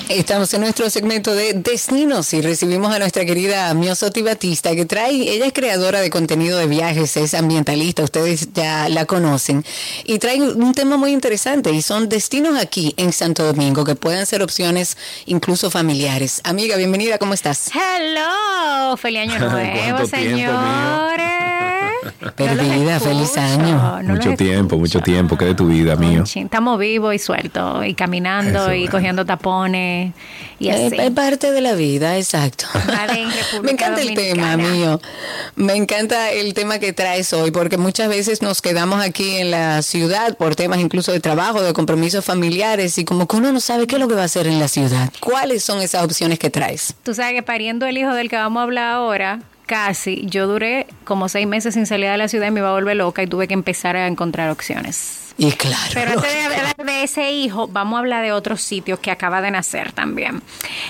Estamos 0.09 0.53
en 0.53 0.61
nuestro 0.61 0.89
segmento 0.89 1.35
de 1.35 1.53
Destinos 1.53 2.33
y 2.33 2.41
recibimos 2.41 2.95
a 2.95 2.99
nuestra 2.99 3.25
querida 3.25 3.73
Miosoti 3.73 4.21
Batista 4.21 4.73
que 4.73 4.85
trae, 4.85 5.11
ella 5.11 5.47
es 5.47 5.53
creadora 5.53 5.99
de 5.99 6.09
contenido 6.09 6.57
de 6.57 6.65
viajes, 6.65 7.17
es 7.17 7.33
ambientalista, 7.33 8.03
ustedes 8.03 8.53
ya 8.53 8.87
la 8.87 9.05
conocen, 9.05 9.65
y 10.05 10.19
trae 10.19 10.41
un 10.41 10.73
tema 10.73 10.95
muy 10.95 11.11
interesante 11.11 11.71
y 11.71 11.81
son 11.81 12.07
destinos 12.07 12.57
aquí 12.57 12.93
en 12.95 13.11
Santo 13.11 13.43
Domingo 13.43 13.83
que 13.83 13.95
pueden 13.95 14.25
ser 14.25 14.41
opciones 14.41 14.97
incluso 15.25 15.69
familiares. 15.69 16.39
Amiga, 16.45 16.77
bienvenida, 16.77 17.17
¿cómo 17.17 17.33
estás? 17.33 17.69
Hello, 17.73 18.95
feliz 18.95 19.29
año 19.29 19.39
nuevo, 19.49 20.07
señores. 20.07 21.66
Perdida, 22.35 22.99
feliz 22.99 23.37
año. 23.37 24.01
mucho 24.03 24.35
tiempo, 24.35 24.77
mucho 24.77 24.99
tiempo, 25.01 25.37
que 25.37 25.45
de 25.45 25.55
tu 25.55 25.67
vida, 25.67 25.95
mío. 25.95 26.23
Estamos 26.23 26.79
vivos 26.79 27.13
y 27.15 27.19
sueltos, 27.19 27.85
y 27.85 27.93
caminando, 27.93 28.73
y 28.73 28.87
cogiendo 28.87 29.25
tapones, 29.25 30.13
y 30.59 30.69
así. 30.69 30.95
Es, 30.97 31.11
parte 31.11 31.51
de 31.51 31.61
la 31.61 31.73
vida, 31.73 32.17
exacto. 32.17 32.65
Me 33.63 33.71
encanta 33.71 34.01
el 34.01 34.13
tema, 34.13 34.57
mío. 34.57 34.99
Me 35.55 35.75
encanta 35.75 36.31
el 36.31 36.53
tema 36.53 36.79
que 36.79 36.93
traes 36.93 37.33
hoy, 37.33 37.51
porque 37.51 37.77
muchas 37.77 38.09
veces 38.09 38.41
nos 38.41 38.61
quedamos 38.61 39.01
aquí 39.01 39.37
en 39.37 39.51
la 39.51 39.81
ciudad 39.81 40.37
por 40.37 40.55
temas 40.55 40.79
incluso 40.79 41.11
de 41.11 41.19
trabajo, 41.19 41.61
de 41.61 41.73
compromisos 41.73 42.23
familiares, 42.23 42.97
y 42.97 43.05
como 43.05 43.27
que 43.27 43.37
uno 43.37 43.51
no 43.51 43.59
sabe 43.59 43.87
qué 43.87 43.95
es 43.95 44.01
lo 44.01 44.07
que 44.07 44.15
va 44.15 44.23
a 44.23 44.25
hacer 44.25 44.47
en 44.47 44.59
la 44.59 44.67
ciudad. 44.67 45.11
¿Cuáles 45.19 45.63
son 45.63 45.81
esas 45.81 46.03
opciones 46.03 46.39
que 46.39 46.49
traes? 46.49 46.95
Tú 47.03 47.13
sabes 47.13 47.33
que 47.33 47.43
pariendo 47.43 47.85
el 47.85 47.97
hijo 47.97 48.13
del 48.13 48.29
que 48.29 48.35
vamos 48.35 48.61
a 48.61 48.63
hablar 48.63 48.93
ahora, 48.93 49.39
casi, 49.67 50.25
yo 50.25 50.47
duré 50.47 50.87
como 51.03 51.29
seis 51.29 51.45
meses 51.45 51.75
sin 51.75 51.85
salir 51.85 52.09
de 52.09 52.17
la 52.17 52.27
ciudad 52.27 52.47
y 52.47 52.51
me 52.51 52.61
iba 52.61 52.69
a 52.69 52.73
volver 52.73 52.95
loca 52.95 53.21
y 53.21 53.27
tuve 53.27 53.47
que 53.47 53.53
empezar 53.53 53.95
a 53.95 54.07
encontrar 54.07 54.49
opciones. 54.49 55.27
Y 55.37 55.51
claro. 55.51 55.91
Pero 55.93 56.11
antes 56.13 56.33
de 56.33 56.41
hablar 56.41 56.75
de 56.77 57.03
ese 57.03 57.31
hijo, 57.31 57.67
vamos 57.67 57.97
a 57.97 57.99
hablar 57.99 58.23
de 58.23 58.31
otros 58.31 58.59
sitios 58.61 58.97
que 58.99 59.11
acaba 59.11 59.39
de 59.39 59.51
nacer 59.51 59.91
también. 59.91 60.41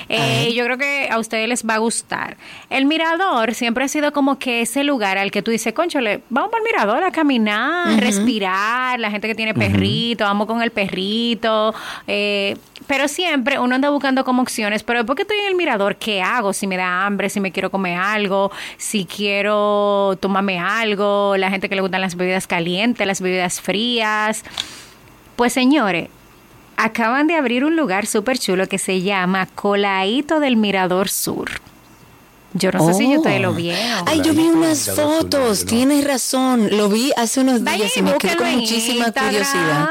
Eh, 0.07 0.53
yo 0.53 0.63
creo 0.63 0.77
que 0.77 1.09
a 1.11 1.19
ustedes 1.19 1.49
les 1.49 1.65
va 1.65 1.73
a 1.73 1.77
gustar. 1.79 2.37
El 2.69 2.85
mirador 2.85 3.53
siempre 3.53 3.83
ha 3.83 3.87
sido 3.89 4.13
como 4.13 4.39
que 4.39 4.61
ese 4.61 4.85
lugar 4.85 5.17
al 5.17 5.31
que 5.31 5.41
tú 5.41 5.51
dices, 5.51 5.73
conchole, 5.73 6.21
vamos 6.29 6.49
para 6.49 6.63
el 6.63 6.71
mirador 6.71 7.03
a 7.03 7.11
caminar, 7.11 7.99
respirar, 7.99 8.97
la 9.01 9.11
gente 9.11 9.27
que 9.27 9.35
tiene 9.35 9.53
perrito, 9.53 10.23
vamos 10.23 10.47
con 10.47 10.61
el 10.61 10.71
perrito. 10.71 11.75
Eh, 12.07 12.55
pero 12.87 13.07
siempre 13.07 13.59
uno 13.59 13.75
anda 13.75 13.89
buscando 13.89 14.23
como 14.23 14.41
opciones, 14.41 14.83
pero 14.83 14.99
después 14.99 15.17
que 15.17 15.23
estoy 15.23 15.37
en 15.39 15.47
el 15.47 15.55
mirador, 15.55 15.97
¿qué 15.97 16.21
hago? 16.21 16.53
Si 16.53 16.65
me 16.67 16.77
da 16.77 17.05
hambre, 17.05 17.29
si 17.29 17.39
me 17.39 17.51
quiero 17.51 17.69
comer 17.69 17.97
algo, 17.97 18.51
si 18.77 19.05
quiero 19.05 20.17
tomarme 20.19 20.57
algo, 20.57 21.35
la 21.37 21.49
gente 21.49 21.69
que 21.69 21.75
le 21.75 21.81
gustan 21.81 22.01
las 22.01 22.15
bebidas 22.15 22.47
calientes, 22.47 23.05
las 23.05 23.21
bebidas 23.21 23.61
frías. 23.61 24.43
Pues 25.35 25.53
señores, 25.53 26.09
acaban 26.77 27.27
de 27.27 27.35
abrir 27.35 27.65
un 27.65 27.75
lugar 27.75 28.05
súper 28.05 28.39
chulo 28.39 28.67
que 28.67 28.77
se 28.77 29.01
llama 29.01 29.47
Colaito 29.47 30.39
del 30.39 30.55
Mirador 30.55 31.09
Sur. 31.09 31.49
Yo 32.57 32.71
no 32.71 32.87
sé 32.87 32.93
si 32.95 33.11
yo 33.11 33.21
te 33.21 33.39
lo 33.39 33.53
vi. 33.53 33.71
Ay, 34.05 34.21
yo 34.21 34.33
vi 34.33 34.47
unas 34.47 34.91
fotos, 34.95 35.65
tienes 35.65 36.05
razón. 36.05 36.69
Lo 36.71 36.89
vi 36.89 37.11
hace 37.15 37.41
unos 37.41 37.63
días 37.63 37.95
y 37.97 38.01
me 38.01 38.17
quedó 38.17 38.37
con 38.37 38.51
muchísima 38.51 39.11
curiosidad. 39.11 39.89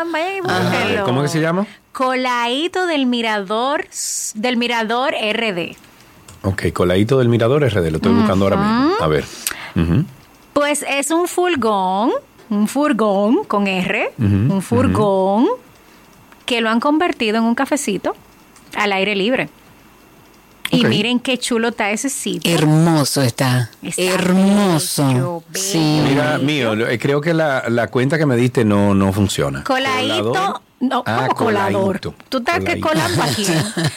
¿Cómo 1.05 1.22
que 1.22 1.28
se 1.28 1.40
llama? 1.40 1.66
Coladito 1.93 2.86
del 2.86 3.06
Mirador, 3.06 3.86
del 4.34 4.56
Mirador 4.56 5.14
RD. 5.14 5.76
Ok, 6.43 6.72
Coladito 6.72 7.18
del 7.18 7.28
Mirador 7.28 7.62
RD, 7.64 7.90
lo 7.90 7.97
estoy 7.97 8.12
buscando 8.12 8.44
ahora 8.44 8.56
mismo. 8.56 8.94
A 9.01 9.06
ver. 9.09 9.24
Pues 10.52 10.84
es 10.88 11.10
un 11.10 11.28
furgón, 11.28 12.12
un 12.51 12.68
furgón 12.68 13.44
con 13.44 13.66
R, 13.66 14.12
un 14.18 14.62
furgón 14.62 15.47
que 16.44 16.60
lo 16.60 16.70
han 16.70 16.80
convertido 16.80 17.38
en 17.38 17.44
un 17.44 17.55
cafecito 17.55 18.14
al 18.76 18.93
aire 18.93 19.14
libre. 19.16 19.48
Y 20.70 20.84
miren 20.84 21.20
qué 21.20 21.38
chulo 21.38 21.68
está 21.68 21.90
ese 21.90 22.09
sitio. 22.09 22.52
Hermoso 22.52 23.22
está. 23.22 23.70
Hermoso. 23.97 25.44
sí. 25.55 26.02
Mira, 26.09 26.38
mío, 26.38 26.74
eh, 26.86 26.98
creo 26.98 27.20
que 27.20 27.34
la, 27.34 27.64
la, 27.68 27.88
cuenta 27.88 28.18
que 28.18 28.26
me 28.26 28.36
diste 28.36 28.64
no, 28.64 28.94
no 28.94 29.12
funciona. 29.12 29.64
Coladito. 29.64 30.62
No, 30.78 31.02
ah, 31.06 31.28
colador. 31.34 32.01
Tú 32.01 32.38
estás 32.38 32.62
que 32.62 32.78
colando 32.80 33.22
aquí. 33.22 33.47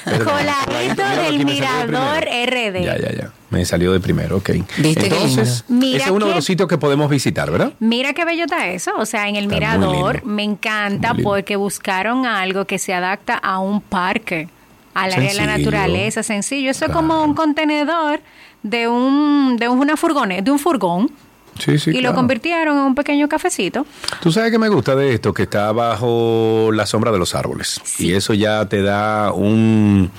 coladito 0.05 1.03
del 1.23 1.45
Mirador 1.45 2.23
RD. 2.23 2.83
Ya, 2.83 2.97
ya, 2.97 3.11
ya. 3.11 3.33
Me 3.49 3.65
salió 3.65 3.91
de 3.91 3.99
primero, 3.99 4.37
ok. 4.37 4.49
Entonces, 4.77 5.65
ese 5.67 5.97
es 5.97 6.09
uno 6.09 6.27
de 6.27 6.35
los 6.35 6.45
sitios 6.45 6.69
que 6.69 6.77
podemos 6.77 7.09
visitar, 7.09 7.51
¿verdad? 7.51 7.73
Mira 7.79 8.13
qué 8.13 8.23
bello 8.23 8.45
está 8.45 8.69
eso. 8.69 8.91
O 8.97 9.05
sea, 9.05 9.27
en 9.27 9.35
el 9.35 9.47
Mirador 9.47 10.23
me 10.23 10.43
encanta 10.43 11.15
porque 11.15 11.57
buscaron 11.57 12.25
algo 12.25 12.63
que 12.65 12.79
se 12.79 12.93
adapta 12.93 13.35
a 13.35 13.59
un 13.59 13.81
parque 13.81 14.47
al 14.93 15.13
área 15.13 15.29
de 15.29 15.35
la 15.35 15.57
naturaleza, 15.57 16.23
sencillo. 16.23 16.71
Eso 16.71 16.85
es 16.85 16.91
como 16.91 17.23
un 17.23 17.33
contenedor 17.33 18.19
de 18.63 18.87
un 18.87 19.57
de 19.57 19.69
una 19.69 19.97
furgoneta, 19.97 20.41
de 20.41 20.51
un 20.51 20.59
furgón. 20.59 21.11
Sí, 21.57 21.77
sí, 21.77 21.91
y 21.91 21.99
lo 21.99 22.15
convirtieron 22.15 22.77
en 22.77 22.83
un 22.83 22.95
pequeño 22.95 23.27
cafecito. 23.27 23.85
Tú 24.21 24.31
sabes 24.31 24.49
que 24.49 24.57
me 24.57 24.69
gusta 24.69 24.95
de 24.95 25.13
esto, 25.13 25.33
que 25.33 25.43
está 25.43 25.71
bajo 25.73 26.69
la 26.73 26.85
sombra 26.85 27.11
de 27.11 27.19
los 27.19 27.35
árboles. 27.35 27.81
Y 27.97 28.13
eso 28.13 28.33
ya 28.33 28.65
te 28.69 28.81
da 28.81 29.33
un 29.33 30.09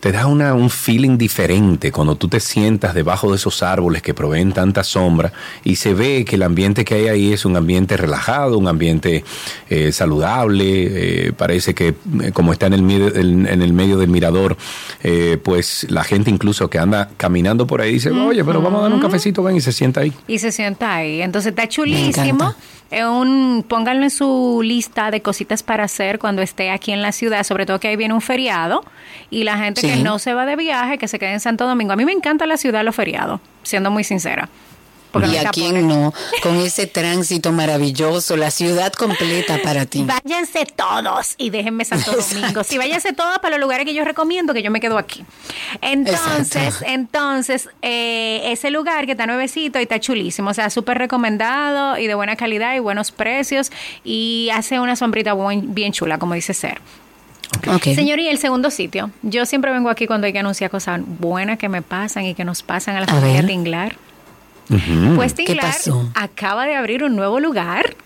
te 0.00 0.12
da 0.12 0.26
una, 0.26 0.54
un 0.54 0.70
feeling 0.70 1.18
diferente 1.18 1.92
cuando 1.92 2.16
tú 2.16 2.26
te 2.26 2.40
sientas 2.40 2.94
debajo 2.94 3.30
de 3.30 3.36
esos 3.36 3.62
árboles 3.62 4.02
que 4.02 4.14
proveen 4.14 4.52
tanta 4.52 4.82
sombra 4.82 5.32
y 5.62 5.76
se 5.76 5.92
ve 5.92 6.24
que 6.24 6.36
el 6.36 6.42
ambiente 6.42 6.84
que 6.84 6.94
hay 6.94 7.08
ahí 7.08 7.32
es 7.32 7.44
un 7.44 7.56
ambiente 7.56 7.96
relajado, 7.98 8.56
un 8.58 8.66
ambiente 8.66 9.24
eh, 9.68 9.92
saludable, 9.92 11.26
eh, 11.26 11.32
parece 11.32 11.74
que 11.74 11.88
eh, 12.22 12.32
como 12.32 12.52
está 12.52 12.66
en 12.66 12.72
el, 12.72 13.46
en 13.46 13.62
el 13.62 13.72
medio 13.72 13.98
del 13.98 14.08
mirador, 14.08 14.56
pues 15.42 15.86
la 15.90 16.04
gente 16.04 16.30
incluso 16.30 16.70
que 16.70 16.78
anda 16.78 17.10
caminando 17.16 17.66
por 17.66 17.80
ahí 17.80 17.94
dice, 17.94 18.10
oye, 18.10 18.44
pero 18.44 18.62
vamos 18.62 18.80
a 18.80 18.82
dar 18.84 18.92
un 18.92 19.00
cafecito, 19.00 19.42
ven 19.42 19.56
y 19.56 19.60
se 19.60 19.72
sienta 19.72 20.00
ahí. 20.00 20.12
Y 20.26 20.38
se 20.38 20.50
sienta 20.50 20.94
ahí, 20.94 21.20
entonces 21.20 21.50
está 21.50 21.68
chulísimo. 21.68 22.54
Un, 22.92 23.64
pónganlo 23.68 24.02
en 24.02 24.10
su 24.10 24.62
lista 24.64 25.12
de 25.12 25.22
cositas 25.22 25.62
para 25.62 25.84
hacer 25.84 26.18
cuando 26.18 26.42
esté 26.42 26.70
aquí 26.70 26.90
en 26.90 27.02
la 27.02 27.12
ciudad, 27.12 27.44
sobre 27.44 27.64
todo 27.64 27.78
que 27.78 27.86
ahí 27.86 27.96
viene 27.96 28.14
un 28.14 28.20
feriado 28.20 28.84
y 29.30 29.44
la 29.44 29.58
gente 29.58 29.82
que 29.82 29.96
no 29.96 30.18
se 30.18 30.34
va 30.34 30.44
de 30.44 30.56
viaje, 30.56 30.98
que 30.98 31.06
se 31.06 31.18
quede 31.20 31.32
en 31.32 31.40
Santo 31.40 31.68
Domingo. 31.68 31.92
A 31.92 31.96
mí 31.96 32.04
me 32.04 32.12
encanta 32.12 32.46
la 32.46 32.56
ciudad 32.56 32.84
los 32.84 32.96
feriados, 32.96 33.40
siendo 33.62 33.92
muy 33.92 34.02
sincera. 34.02 34.48
Y 35.14 35.36
a 35.36 35.50
quién 35.50 35.88
no, 35.88 36.12
con 36.42 36.56
ese 36.56 36.86
tránsito 36.86 37.52
maravilloso, 37.52 38.36
la 38.36 38.50
ciudad 38.50 38.92
completa 38.92 39.58
para 39.62 39.86
ti. 39.86 40.04
Váyanse 40.04 40.66
todos 40.66 41.34
y 41.38 41.50
déjenme 41.50 41.84
Santo 41.84 42.12
Domingo. 42.30 42.64
Sí, 42.64 42.78
váyanse 42.78 43.12
todos 43.12 43.38
para 43.38 43.56
los 43.56 43.60
lugares 43.60 43.86
que 43.86 43.94
yo 43.94 44.04
recomiendo, 44.04 44.54
que 44.54 44.62
yo 44.62 44.70
me 44.70 44.80
quedo 44.80 44.98
aquí. 44.98 45.24
Entonces, 45.80 46.82
entonces, 46.86 47.68
eh, 47.82 48.42
ese 48.46 48.70
lugar 48.70 49.06
que 49.06 49.12
está 49.12 49.26
nuevecito 49.26 49.78
y 49.78 49.82
está 49.82 50.00
chulísimo, 50.00 50.50
o 50.50 50.54
sea, 50.54 50.70
súper 50.70 50.98
recomendado 50.98 51.98
y 51.98 52.06
de 52.06 52.14
buena 52.14 52.36
calidad 52.36 52.74
y 52.74 52.78
buenos 52.78 53.10
precios 53.10 53.70
y 54.04 54.48
hace 54.52 54.80
una 54.80 54.96
sombrita 54.96 55.34
bien 55.34 55.92
chula, 55.92 56.18
como 56.18 56.34
dice 56.34 56.54
Ser. 56.54 56.80
Señor, 57.82 58.18
y 58.20 58.28
el 58.28 58.38
segundo 58.38 58.70
sitio. 58.70 59.10
Yo 59.22 59.44
siempre 59.44 59.72
vengo 59.72 59.90
aquí 59.90 60.06
cuando 60.06 60.26
hay 60.26 60.32
que 60.32 60.38
anunciar 60.38 60.70
cosas 60.70 61.00
buenas 61.04 61.58
que 61.58 61.68
me 61.68 61.82
pasan 61.82 62.24
y 62.24 62.34
que 62.34 62.44
nos 62.44 62.62
pasan 62.62 62.96
a 62.96 63.00
la 63.00 63.06
familia 63.06 63.44
Tinglar. 63.44 63.96
Pues 65.16 65.34
Tinglar 65.34 65.74
acaba 66.14 66.66
de 66.66 66.76
abrir 66.76 67.02
un 67.04 67.16
nuevo 67.16 67.40
lugar. 67.40 67.96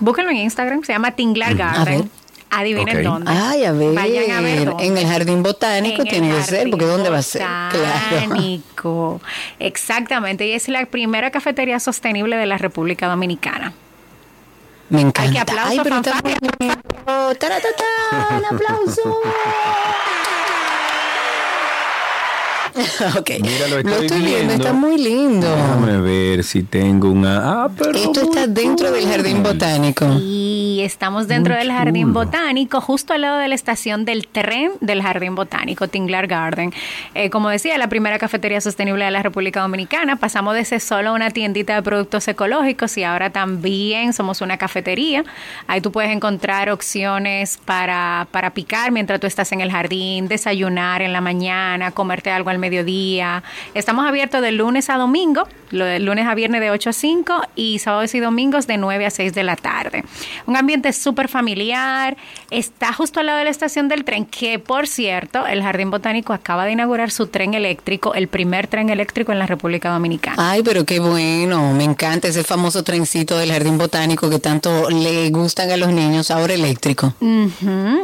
Búsquenlo 0.00 0.30
en 0.30 0.38
Instagram, 0.38 0.82
se 0.82 0.92
llama 0.92 1.12
Tinglar 1.12 1.54
Garden. 1.54 2.10
Adivinen 2.50 3.02
dónde. 3.02 3.30
Ay, 3.30 3.64
a 3.64 3.72
ver. 3.72 3.94
Vayan 3.94 4.30
a 4.30 4.40
ver 4.42 4.74
En 4.80 4.98
el 4.98 5.06
jardín 5.06 5.42
botánico 5.42 6.02
tiene 6.04 6.30
que 6.30 6.42
ser, 6.42 6.68
porque 6.68 6.84
¿dónde 6.84 7.08
va 7.08 7.18
a 7.18 7.22
ser? 7.22 7.46
Botánico. 7.72 9.22
Exactamente. 9.58 10.46
Y 10.46 10.52
es 10.52 10.68
la 10.68 10.84
primera 10.84 11.30
cafetería 11.30 11.80
sostenible 11.80 12.36
de 12.36 12.44
la 12.44 12.58
República 12.58 13.08
Dominicana. 13.08 13.72
Me 14.90 15.00
encanta. 15.00 15.22
Ay, 15.22 15.32
que 15.32 15.38
aplauso, 15.38 15.70
Ay, 15.70 15.80
pero 15.82 16.02
fanfarria. 16.02 16.36
¡Un 18.30 18.44
aplauso! 18.44 19.20
ok. 23.18 23.30
Mira, 23.40 23.68
lo 23.68 23.78
estoy, 23.78 24.06
estoy 24.06 24.22
viendo. 24.22 24.54
Está 24.54 24.72
muy 24.72 24.98
lindo. 24.98 25.48
Déjame 25.54 26.00
ver 26.00 26.44
si 26.44 26.62
tengo 26.62 27.10
una. 27.10 27.64
Ah, 27.64 27.70
pero 27.76 27.92
Esto 27.92 28.22
está 28.22 28.46
dentro 28.46 28.90
del 28.90 29.06
jardín 29.06 29.42
botánico. 29.42 30.06
Y 30.20 30.80
estamos 30.82 31.28
dentro 31.28 31.54
del 31.54 31.70
jardín 31.70 32.12
botánico, 32.12 32.80
justo 32.80 33.12
al 33.12 33.22
lado 33.22 33.38
de 33.38 33.48
la 33.48 33.54
estación 33.54 34.04
del 34.04 34.26
tren 34.26 34.72
del 34.80 35.02
jardín 35.02 35.34
botánico, 35.34 35.88
Tinglar 35.88 36.26
Garden. 36.26 36.72
Eh, 37.14 37.30
como 37.30 37.50
decía, 37.50 37.76
la 37.78 37.88
primera 37.88 38.18
cafetería 38.18 38.60
sostenible 38.60 39.04
de 39.04 39.10
la 39.10 39.22
República 39.22 39.60
Dominicana. 39.60 40.16
Pasamos 40.16 40.54
de 40.54 40.64
ser 40.64 40.80
solo 40.80 41.12
una 41.12 41.30
tiendita 41.30 41.74
de 41.74 41.82
productos 41.82 42.26
ecológicos 42.28 42.96
y 42.96 43.04
ahora 43.04 43.30
también 43.30 44.12
somos 44.12 44.40
una 44.40 44.56
cafetería. 44.56 45.24
Ahí 45.66 45.80
tú 45.80 45.92
puedes 45.92 46.10
encontrar 46.10 46.70
opciones 46.70 47.58
para, 47.64 48.26
para 48.30 48.50
picar 48.50 48.92
mientras 48.92 49.20
tú 49.20 49.26
estás 49.26 49.52
en 49.52 49.60
el 49.60 49.70
jardín, 49.70 50.28
desayunar 50.28 51.02
en 51.02 51.12
la 51.12 51.20
mañana, 51.20 51.90
comerte 51.90 52.30
algo 52.30 52.50
al 52.50 52.61
mediodía. 52.62 53.42
Estamos 53.74 54.06
abiertos 54.06 54.40
de 54.40 54.52
lunes 54.52 54.88
a 54.88 54.96
domingo, 54.96 55.46
lunes 55.70 56.26
a 56.26 56.34
viernes 56.34 56.60
de 56.60 56.70
8 56.70 56.90
a 56.90 56.92
5 56.92 57.42
y 57.56 57.78
sábados 57.80 58.14
y 58.14 58.20
domingos 58.20 58.66
de 58.66 58.78
9 58.78 59.04
a 59.04 59.10
6 59.10 59.34
de 59.34 59.42
la 59.42 59.56
tarde. 59.56 60.04
Un 60.46 60.56
ambiente 60.56 60.92
súper 60.92 61.28
familiar, 61.28 62.16
está 62.50 62.92
justo 62.92 63.20
al 63.20 63.26
lado 63.26 63.38
de 63.38 63.44
la 63.44 63.50
estación 63.50 63.88
del 63.88 64.04
tren, 64.04 64.24
que 64.24 64.58
por 64.58 64.86
cierto, 64.86 65.46
el 65.46 65.62
Jardín 65.62 65.90
Botánico 65.90 66.32
acaba 66.32 66.64
de 66.64 66.72
inaugurar 66.72 67.10
su 67.10 67.26
tren 67.26 67.54
eléctrico, 67.54 68.14
el 68.14 68.28
primer 68.28 68.68
tren 68.68 68.88
eléctrico 68.90 69.32
en 69.32 69.38
la 69.38 69.46
República 69.46 69.90
Dominicana. 69.90 70.36
Ay, 70.38 70.62
pero 70.62 70.84
qué 70.84 71.00
bueno, 71.00 71.72
me 71.72 71.84
encanta 71.84 72.28
ese 72.28 72.44
famoso 72.44 72.84
trencito 72.84 73.36
del 73.36 73.50
Jardín 73.50 73.76
Botánico 73.76 74.30
que 74.30 74.38
tanto 74.38 74.88
le 74.88 75.30
gustan 75.30 75.70
a 75.70 75.76
los 75.76 75.90
niños, 75.90 76.30
ahora 76.30 76.54
eléctrico. 76.54 77.14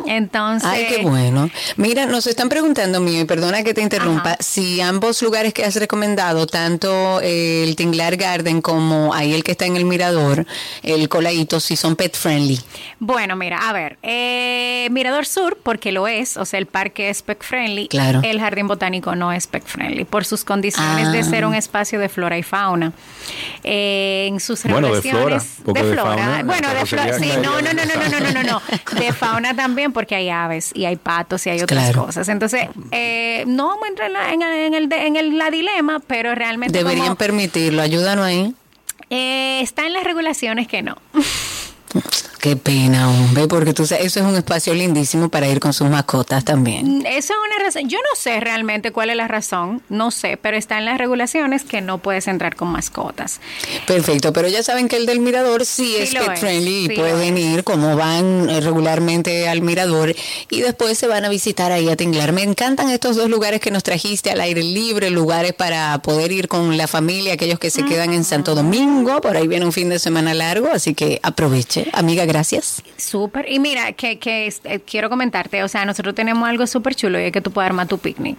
Entonces... 0.07 0.69
Ay, 0.69 0.87
qué 0.89 1.03
bueno. 1.03 1.49
Mira, 1.77 2.07
nos 2.07 2.27
están 2.27 2.49
preguntando, 2.49 3.01
mío, 3.01 3.21
y 3.21 3.25
perdona 3.25 3.63
que 3.63 3.75
te 3.75 3.83
interrumpa, 3.83 4.37
si 4.49 4.81
ambos 4.81 5.21
lugares 5.23 5.53
que 5.53 5.63
has 5.65 5.77
recomendado, 5.77 6.47
tanto 6.47 7.21
el 7.21 7.77
Tinglar 7.77 8.17
Garden 8.17 8.63
como 8.63 9.13
ahí 9.13 9.35
el 9.35 9.45
que 9.45 9.53
está 9.53 9.67
en 9.67 9.77
el 9.77 9.85
Mirador, 9.85 10.47
el 10.83 11.09
Colaito, 11.11 11.61
si 11.61 11.77
son 11.77 11.97
pet 11.97 12.17
friendly. 12.17 12.59
Bueno, 12.99 13.37
mira, 13.37 13.69
a 13.69 13.73
ver, 13.75 13.99
eh, 14.03 14.89
Mirador 14.91 15.27
Sur, 15.27 15.59
porque 15.63 15.93
lo 15.93 16.09
es, 16.09 16.37
o 16.39 16.45
sea, 16.47 16.59
el 16.59 16.67
parque 16.67 17.11
es 17.11 17.23
pet 17.23 17.43
friendly. 17.43 17.89
Claro. 17.89 18.21
El 18.25 18.41
Jardín 18.41 18.69
Botánico 18.69 19.15
no 19.15 19.33
es 19.33 19.47
pet 19.47 19.65
friendly 19.67 20.05
por 20.05 20.25
sus 20.25 20.45
condiciones 20.45 21.13
de 21.13 21.23
ser 21.25 21.45
un 21.45 21.55
Ah. 21.55 21.59
espacio 21.59 21.99
de 22.01 22.09
flora 22.09 22.39
y 22.39 22.43
fauna. 22.43 22.93
Eh, 23.65 24.27
en 24.29 24.41
sus 24.41 24.63
Bueno, 24.63 24.89
de 24.89 25.01
regulaciones 25.01 25.43
flora, 25.45 25.65
porque 25.65 25.83
de 25.83 25.97
fauna, 25.97 26.43
bueno, 26.45 26.69
de 26.75 26.87
flora, 26.87 27.19
sí, 27.19 27.31
no, 27.43 27.61
no, 27.61 27.73
no, 27.73 27.85
no, 27.85 27.95
no, 27.95 28.09
no, 28.09 28.21
no, 28.21 28.31
no, 28.33 28.43
no. 28.43 28.63
De 28.99 29.13
fauna 29.13 29.55
también, 29.55 29.93
porque 29.93 30.15
hay 30.15 30.31
aves 30.31 30.71
y 30.75 30.85
hay 30.87 30.97
patos 30.97 31.47
y 31.47 31.51
hay 31.51 31.61
otras 31.61 31.85
Claro. 31.85 32.07
cosas. 32.07 32.29
Entonces, 32.29 32.69
eh, 32.93 33.45
no 33.47 33.69
vamos 33.69 33.85
a 33.85 33.89
entrar 33.89 34.07
en, 34.09 34.13
la- 34.15 34.33
en, 34.43 34.75
el- 34.75 34.75
en 34.75 34.75
el, 34.75 34.93
en 34.93 35.17
el- 35.17 35.39
la 35.39 35.51
dilema, 35.51 36.01
pero 36.07 36.35
realmente 36.35 36.79
Deberían 36.79 37.07
como, 37.07 37.17
permitirlo, 37.17 37.83
ayúdanos 37.83 38.25
ahí. 38.25 38.55
eh, 39.11 39.61
está 39.63 39.87
en 39.87 39.93
las 39.93 40.05
regulaciones 40.05 40.67
que 40.69 40.83
no. 40.83 40.97
Qué 42.41 42.55
pena, 42.55 43.11
hombre, 43.11 43.49
porque 43.49 43.75
tú 43.75 43.85
sabes, 43.85 44.07
eso 44.07 44.21
es 44.21 44.27
un 44.27 44.37
espacio 44.37 44.73
lindísimo 44.73 45.29
para 45.29 45.49
ir 45.49 45.59
con 45.59 45.73
sus 45.73 45.89
mascotas 45.89 46.45
también. 46.45 47.01
Mm, 47.01 47.07
Esa 47.07 47.35
es 47.35 47.39
una 47.45 47.65
razón. 47.65 47.89
Yo 47.89 47.99
no 47.99 48.17
sé 48.17 48.39
realmente 48.39 48.93
cuál 48.93 49.11
es 49.11 49.17
la 49.17 49.27
razón, 49.27 49.83
no 49.89 50.13
sé, 50.13 50.37
pero 50.41 50.57
está 50.57 50.79
en 50.79 50.85
las 50.85 50.99
regulaciones 50.99 51.65
que 51.65 51.81
no 51.81 51.99
puedes 51.99 52.29
entrar 52.29 52.55
con 52.55 52.69
mascotas. 52.69 53.41
Perfecto, 53.87 54.33
pero 54.33 54.47
ya 54.47 54.63
saben 54.63 54.89
que 54.89 54.97
el 54.97 55.07
del 55.07 55.19
Mirador 55.19 55.67
sí, 55.67 55.87
Sí 55.89 55.97
es 55.97 56.15
pet 56.15 56.33
es, 56.35 56.41
friendly 56.41 56.85
y 56.85 56.87
sí 56.89 56.95
pueden 56.95 57.35
lo 57.35 57.41
ir 57.41 57.65
como 57.65 57.97
van 57.97 58.49
eh, 58.49 58.61
regularmente 58.61 59.49
al 59.49 59.61
Mirador 59.61 60.15
y 60.49 60.61
después 60.61 60.97
se 60.97 61.09
van 61.09 61.25
a 61.25 61.29
visitar 61.29 61.73
ahí 61.73 61.89
a 61.89 61.97
Tinglar. 61.97 62.33
Me 62.33 62.45
encantan 62.45 62.91
estos 62.91 63.17
dos 63.17 63.29
lugares 63.29 63.61
que 63.61 63.73
nos 63.73 63.83
trajiste 63.83 64.31
al 64.31 64.41
aire 64.41 64.63
libre, 64.63 65.11
lugares 65.11 65.55
para 65.55 65.99
poder 66.03 66.31
ir 66.31 66.47
con 66.47 66.77
la 66.77 66.87
familia, 66.87 67.33
aquellos 67.35 67.59
que 67.59 67.71
se 67.71 67.85
quedan 67.85 68.13
en 68.13 68.23
Santo 68.23 68.55
Domingo, 68.55 69.21
por 69.21 69.37
ahí 69.37 69.49
viene 69.49 69.65
un 69.67 69.73
fin 69.73 69.89
de 69.89 69.99
semana 69.99 70.35
largo, 70.35 70.69
así 70.73 70.95
que 70.95 71.19
aproveche. 71.23 71.89
Amiga, 71.93 72.27
gracias. 72.29 72.83
Súper. 72.97 73.51
Y 73.51 73.59
mira, 73.59 73.93
que, 73.93 74.19
que 74.19 74.53
eh, 74.65 74.81
quiero 74.81 75.09
comentarte, 75.09 75.65
o 75.65 75.69
sea, 75.69 75.85
nosotros 75.85 76.15
tenemos 76.15 76.49
algo 76.49 76.67
súper 76.67 76.95
chulo 76.95 77.19
y 77.19 77.25
es 77.25 77.33
que 77.33 77.41
tú 77.41 77.51
puedes 77.51 77.69
armar 77.69 77.89
tu 77.89 77.99
picnic. 77.99 78.37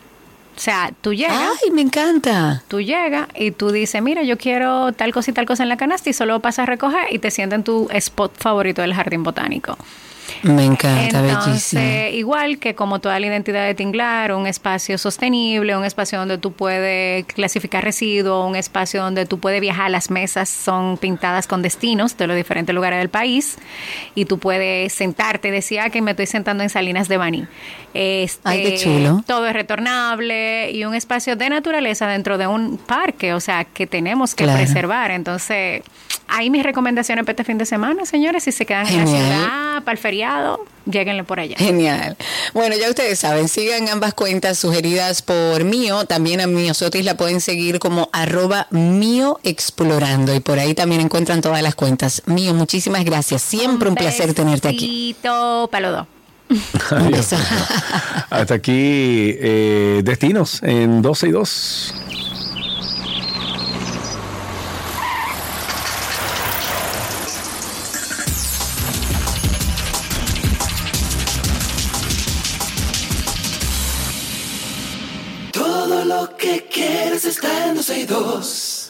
O 0.56 0.62
sea, 0.62 0.92
tú 1.02 1.14
llegas. 1.14 1.58
Ay, 1.64 1.72
me 1.72 1.82
encanta. 1.82 2.64
Tú 2.68 2.82
llegas 2.82 3.28
y 3.34 3.52
tú 3.52 3.72
dices, 3.72 4.02
mira, 4.02 4.24
yo 4.24 4.38
quiero 4.38 4.92
tal 4.92 5.14
cosa 5.14 5.32
y 5.32 5.34
tal 5.34 5.46
cosa 5.46 5.64
en 5.64 5.70
la 5.70 5.78
canasta 5.78 6.10
y 6.10 6.14
solo 6.14 6.42
pasas 6.42 6.64
a 6.64 6.66
recoger 6.66 7.06
y 7.12 7.20
te 7.20 7.32
sientas 7.32 7.60
en 7.60 7.64
tu 7.64 7.88
spot 7.92 8.34
favorito 8.38 8.82
del 8.82 8.94
jardín 8.94 9.24
botánico. 9.24 9.78
Me 10.44 10.66
encanta, 10.66 11.22
bellísimo. 11.22 11.40
Entonces, 11.82 12.14
igual 12.14 12.58
que 12.60 12.76
como 12.76 13.00
toda 13.00 13.20
la 13.20 13.28
identidad 13.28 13.66
de 13.66 13.74
Tinglar, 13.76 14.34
un 14.34 14.48
espacio 14.48 14.98
sostenible, 14.98 15.76
un 15.76 15.86
espacio 15.86 16.20
donde 16.20 16.38
tú 16.38 16.52
puedes 16.54 17.26
clasificar 17.26 17.84
residuos, 17.84 18.48
un 18.48 18.56
espacio 18.56 19.02
donde 19.04 19.26
tú 19.26 19.40
puedes 19.40 19.62
viajar, 19.62 19.92
las 19.92 20.10
mesas 20.12 20.50
son 20.50 20.98
pintadas 20.98 21.48
con 21.48 21.62
destinos 21.62 22.18
de 22.18 22.28
los 22.28 22.36
diferentes 22.36 22.74
lugares 22.76 23.00
del 23.00 23.10
país 23.10 23.58
y 24.16 24.26
tú 24.26 24.40
puedes 24.40 24.94
sentarte, 24.94 25.52
decía 25.52 25.90
que 25.90 26.02
me 26.02 26.12
estoy 26.12 26.26
sentando 26.28 26.64
en 26.64 26.70
Salinas 26.70 27.08
de 27.08 27.18
Baní. 27.18 27.48
Este, 27.94 28.42
Ay, 28.50 28.64
qué 28.64 28.78
chulo. 28.78 29.24
Todo 29.26 29.48
es 29.48 29.54
retornable 29.54 30.72
y 30.72 30.86
un 30.86 30.94
espacio 30.94 31.36
de 31.36 31.50
naturaleza 31.50 32.08
dentro 32.08 32.38
de 32.38 32.48
un 32.48 32.78
parque, 32.78 33.34
o 33.34 33.40
sea, 33.40 33.64
que 33.66 33.88
tenemos 33.88 34.36
que 34.36 34.44
Claro. 34.44 34.60
preservar. 34.60 35.12
Entonces, 35.12 35.82
ahí 36.28 36.50
mis 36.50 36.64
recomendaciones 36.64 37.24
para 37.26 37.34
este 37.34 37.44
fin 37.44 37.58
de 37.58 37.66
semana, 37.66 38.06
señores, 38.06 38.44
si 38.44 38.52
se 38.52 38.66
quedan 38.66 38.88
en 38.88 38.98
la 39.00 39.08
ciudad, 39.08 39.84
para 39.84 39.92
el 39.94 39.98
feriado, 40.20 40.66
lleguenle 40.86 41.24
por 41.24 41.40
allá. 41.40 41.56
Genial. 41.58 42.18
Bueno, 42.54 42.76
ya 42.76 42.90
ustedes 42.90 43.20
saben, 43.20 43.48
sigan 43.48 43.88
ambas 43.88 44.14
cuentas 44.14 44.58
sugeridas 44.58 45.22
por 45.22 45.64
Mío. 45.64 46.06
También 46.06 46.42
a 46.42 46.48
Mío 46.48 46.74
Sotis 46.74 47.06
la 47.06 47.16
pueden 47.16 47.40
seguir 47.40 47.80
como 47.80 48.10
arroba 48.12 48.68
Mío 48.70 49.40
Explorando. 49.44 50.36
Y 50.36 50.42
por 50.42 50.60
ahí 50.60 50.74
también 50.74 51.02
encuentran 51.02 51.42
todas 51.42 51.62
las 51.62 51.76
cuentas. 51.76 52.22
Mío, 52.26 52.54
muchísimas 52.54 53.06
gracias. 53.06 53.42
Siempre 53.42 53.88
un, 53.88 53.96
placer 53.96 54.34
tenerte 54.34 54.68
aquí. 54.68 55.16
Dos. 55.24 55.70
Un 56.92 57.12
beso. 57.12 57.38
Hasta 58.30 58.56
aquí 58.56 59.36
eh, 59.40 60.02
Destinos 60.04 60.62
en 60.64 61.02
12 61.02 61.28
y 61.28 61.32
2. 61.32 61.94
Quieres 76.80 77.26
está 77.26 77.68
en 77.68 77.76
12 77.76 78.00
y 78.00 78.06
2. 78.06 78.90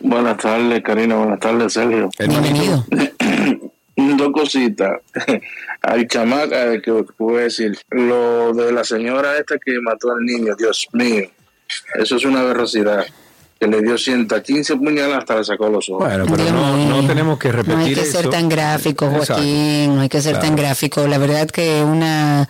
Buenas 0.00 0.36
tardes, 0.36 0.82
Karina. 0.82 1.16
Buenas 1.16 1.40
tardes, 1.40 1.72
Sergio. 1.72 2.10
Bienvenido. 2.18 2.84
Dos 3.96 4.32
cositas. 4.32 5.00
Al 5.82 6.08
chamaca, 6.08 6.80
que 6.80 7.04
voy 7.18 7.36
a 7.36 7.44
decir, 7.44 7.78
lo 7.90 8.52
de 8.52 8.72
la 8.72 8.82
señora 8.84 9.38
esta 9.38 9.56
que 9.58 9.80
mató 9.80 10.12
al 10.12 10.24
niño, 10.24 10.54
Dios 10.56 10.88
mío. 10.92 11.30
Eso 11.98 12.16
es 12.16 12.24
una 12.24 12.42
velocidad. 12.42 13.04
Que 13.58 13.68
le 13.68 13.80
dio 13.82 13.96
115 13.96 14.76
puñaladas 14.76 15.18
hasta 15.20 15.36
le 15.36 15.44
sacó 15.44 15.68
los 15.68 15.88
ojos. 15.88 16.04
Bueno, 16.08 16.26
pero 16.28 16.50
no, 16.50 16.76
no 16.76 17.06
tenemos 17.06 17.38
que 17.38 17.52
repetir 17.52 17.74
No 17.78 17.84
hay 17.84 17.94
que 17.94 18.00
eso. 18.00 18.20
ser 18.20 18.28
tan 18.30 18.48
gráfico, 18.48 19.06
Exacto. 19.06 19.34
Joaquín, 19.34 19.94
no 19.94 20.00
hay 20.02 20.08
que 20.08 20.20
ser 20.20 20.38
tan 20.40 20.56
gráfico. 20.56 21.06
La 21.06 21.18
verdad 21.18 21.48
que 21.48 21.82
una 21.82 22.48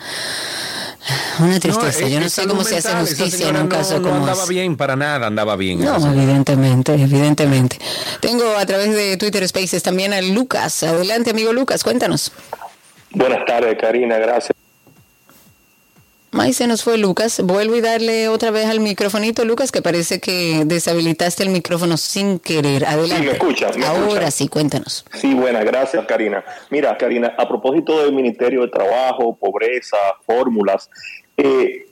una 1.39 1.59
tristeza. 1.59 2.01
No, 2.01 2.07
Yo 2.07 2.19
no 2.19 2.29
sé 2.29 2.47
cómo 2.47 2.63
se 2.63 2.77
hace 2.77 2.91
justicia 2.95 3.49
en 3.49 3.55
un 3.57 3.63
no- 3.63 3.69
caso 3.69 3.97
no 3.99 4.01
como 4.09 4.15
andaba 4.21 4.43
ese. 4.43 4.53
bien, 4.53 4.75
para 4.75 4.95
nada 4.95 5.27
andaba 5.27 5.55
bien. 5.55 5.79
No, 5.85 5.95
evidentemente, 6.11 6.93
evidentemente. 6.95 7.77
Tengo 8.19 8.43
a 8.57 8.65
través 8.65 8.91
de 8.95 9.15
Twitter 9.17 9.47
Spaces 9.47 9.83
también 9.83 10.11
a 10.13 10.21
Lucas. 10.21 10.81
Adelante, 10.81 11.29
amigo 11.29 11.53
Lucas, 11.53 11.83
cuéntanos. 11.83 12.31
Buenas 13.11 13.45
tardes, 13.45 13.77
Karina, 13.79 14.17
gracias. 14.17 14.51
Ahí 16.39 16.53
se 16.53 16.67
nos 16.67 16.83
fue 16.83 16.97
Lucas. 16.97 17.41
Vuelvo 17.43 17.75
y 17.75 17.81
darle 17.81 18.27
otra 18.27 18.51
vez 18.51 18.67
al 18.67 18.79
microfonito, 18.79 19.45
Lucas, 19.45 19.71
que 19.71 19.81
parece 19.81 20.19
que 20.19 20.63
deshabilitaste 20.65 21.43
el 21.43 21.49
micrófono 21.49 21.97
sin 21.97 22.39
querer. 22.39 22.85
Adelante. 22.85 23.15
Sí, 23.15 23.25
me 23.25 23.31
escucha, 23.31 23.71
me 23.77 23.85
Ahora 23.85 24.31
sí, 24.31 24.47
cuéntanos. 24.47 25.05
Sí, 25.13 25.33
buenas, 25.33 25.63
gracias, 25.65 26.05
Karina. 26.05 26.43
Mira, 26.69 26.97
Karina, 26.97 27.33
a 27.37 27.47
propósito 27.47 28.03
del 28.03 28.13
Ministerio 28.13 28.61
de 28.61 28.67
Trabajo, 28.67 29.35
pobreza, 29.35 29.97
fórmulas, 30.25 30.89
eh, 31.37 31.87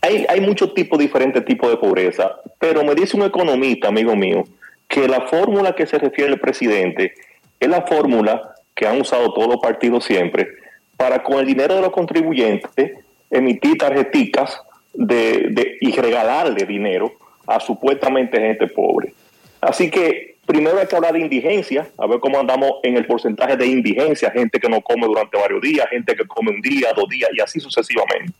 hay, 0.00 0.26
hay 0.28 0.40
muchos 0.40 0.74
tipos, 0.74 0.98
diferentes 0.98 1.44
tipos 1.44 1.70
de 1.70 1.76
pobreza, 1.76 2.36
pero 2.58 2.84
me 2.84 2.94
dice 2.94 3.16
un 3.16 3.24
economista, 3.24 3.88
amigo 3.88 4.16
mío, 4.16 4.44
que 4.88 5.08
la 5.08 5.22
fórmula 5.22 5.74
que 5.74 5.86
se 5.86 5.98
refiere 5.98 6.32
el 6.32 6.40
presidente 6.40 7.14
es 7.58 7.68
la 7.68 7.82
fórmula 7.82 8.54
que 8.74 8.86
han 8.86 9.00
usado 9.00 9.32
todos 9.32 9.48
los 9.48 9.58
partidos 9.58 10.04
siempre 10.04 10.48
para 10.96 11.22
con 11.22 11.38
el 11.38 11.46
dinero 11.46 11.74
de 11.74 11.80
los 11.80 11.90
contribuyentes 11.90 12.92
emitir 13.32 13.76
tarjeticas 13.78 14.60
de, 14.94 15.48
de- 15.50 15.78
y 15.80 15.90
regalarle 15.92 16.64
dinero 16.64 17.12
a 17.46 17.58
supuestamente 17.58 18.38
gente 18.40 18.66
pobre. 18.68 19.12
Así 19.60 19.90
que 19.90 20.36
primero 20.46 20.78
hay 20.78 20.86
que 20.86 20.94
hablar 20.96 21.14
de 21.14 21.20
indigencia, 21.20 21.88
a 21.98 22.06
ver 22.06 22.20
cómo 22.20 22.38
andamos 22.38 22.72
en 22.82 22.96
el 22.96 23.06
porcentaje 23.06 23.56
de 23.56 23.66
indigencia, 23.66 24.30
gente 24.30 24.60
que 24.60 24.68
no 24.68 24.80
come 24.80 25.06
durante 25.06 25.38
varios 25.38 25.60
días, 25.62 25.88
gente 25.88 26.14
que 26.14 26.26
come 26.26 26.50
un 26.50 26.60
día, 26.60 26.92
dos 26.94 27.08
días 27.08 27.30
y 27.32 27.40
así 27.40 27.58
sucesivamente. 27.58 28.32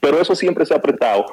Pero 0.00 0.20
eso 0.20 0.34
siempre 0.34 0.64
se 0.66 0.74
ha 0.74 0.76
apretado 0.76 1.26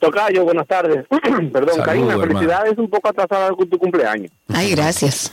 Tocayo, 0.00 0.42
buenas 0.44 0.66
tardes. 0.66 1.06
Perdón, 1.08 1.50
Saludo, 1.76 1.82
Karina, 1.84 2.12
hermano. 2.14 2.26
felicidades 2.32 2.76
un 2.76 2.90
poco 2.90 3.08
atrasada 3.08 3.50
con 3.52 3.70
tu 3.70 3.78
cumpleaños. 3.78 4.32
Ay, 4.48 4.72
gracias. 4.72 5.32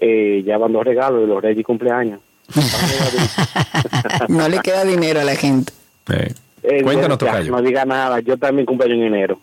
Eh, 0.00 0.42
ya 0.44 0.58
van 0.58 0.72
dos 0.72 0.84
regalos 0.84 1.20
de 1.20 1.26
los 1.28 1.40
reyes 1.40 1.60
y 1.60 1.62
cumpleaños. 1.62 2.20
No 4.28 4.48
le 4.48 4.58
queda 4.60 4.84
dinero 4.84 5.20
a 5.20 5.24
la 5.24 5.36
gente. 5.36 5.72
Eh, 6.12 6.32
Eh, 6.62 6.82
Cuéntanos, 6.82 7.18
ya. 7.18 7.40
No 7.42 7.62
diga 7.62 7.84
nada, 7.84 8.18
yo 8.20 8.36
también 8.36 8.66
cumpleaños 8.66 8.98
en 8.98 9.14
enero. 9.14 9.38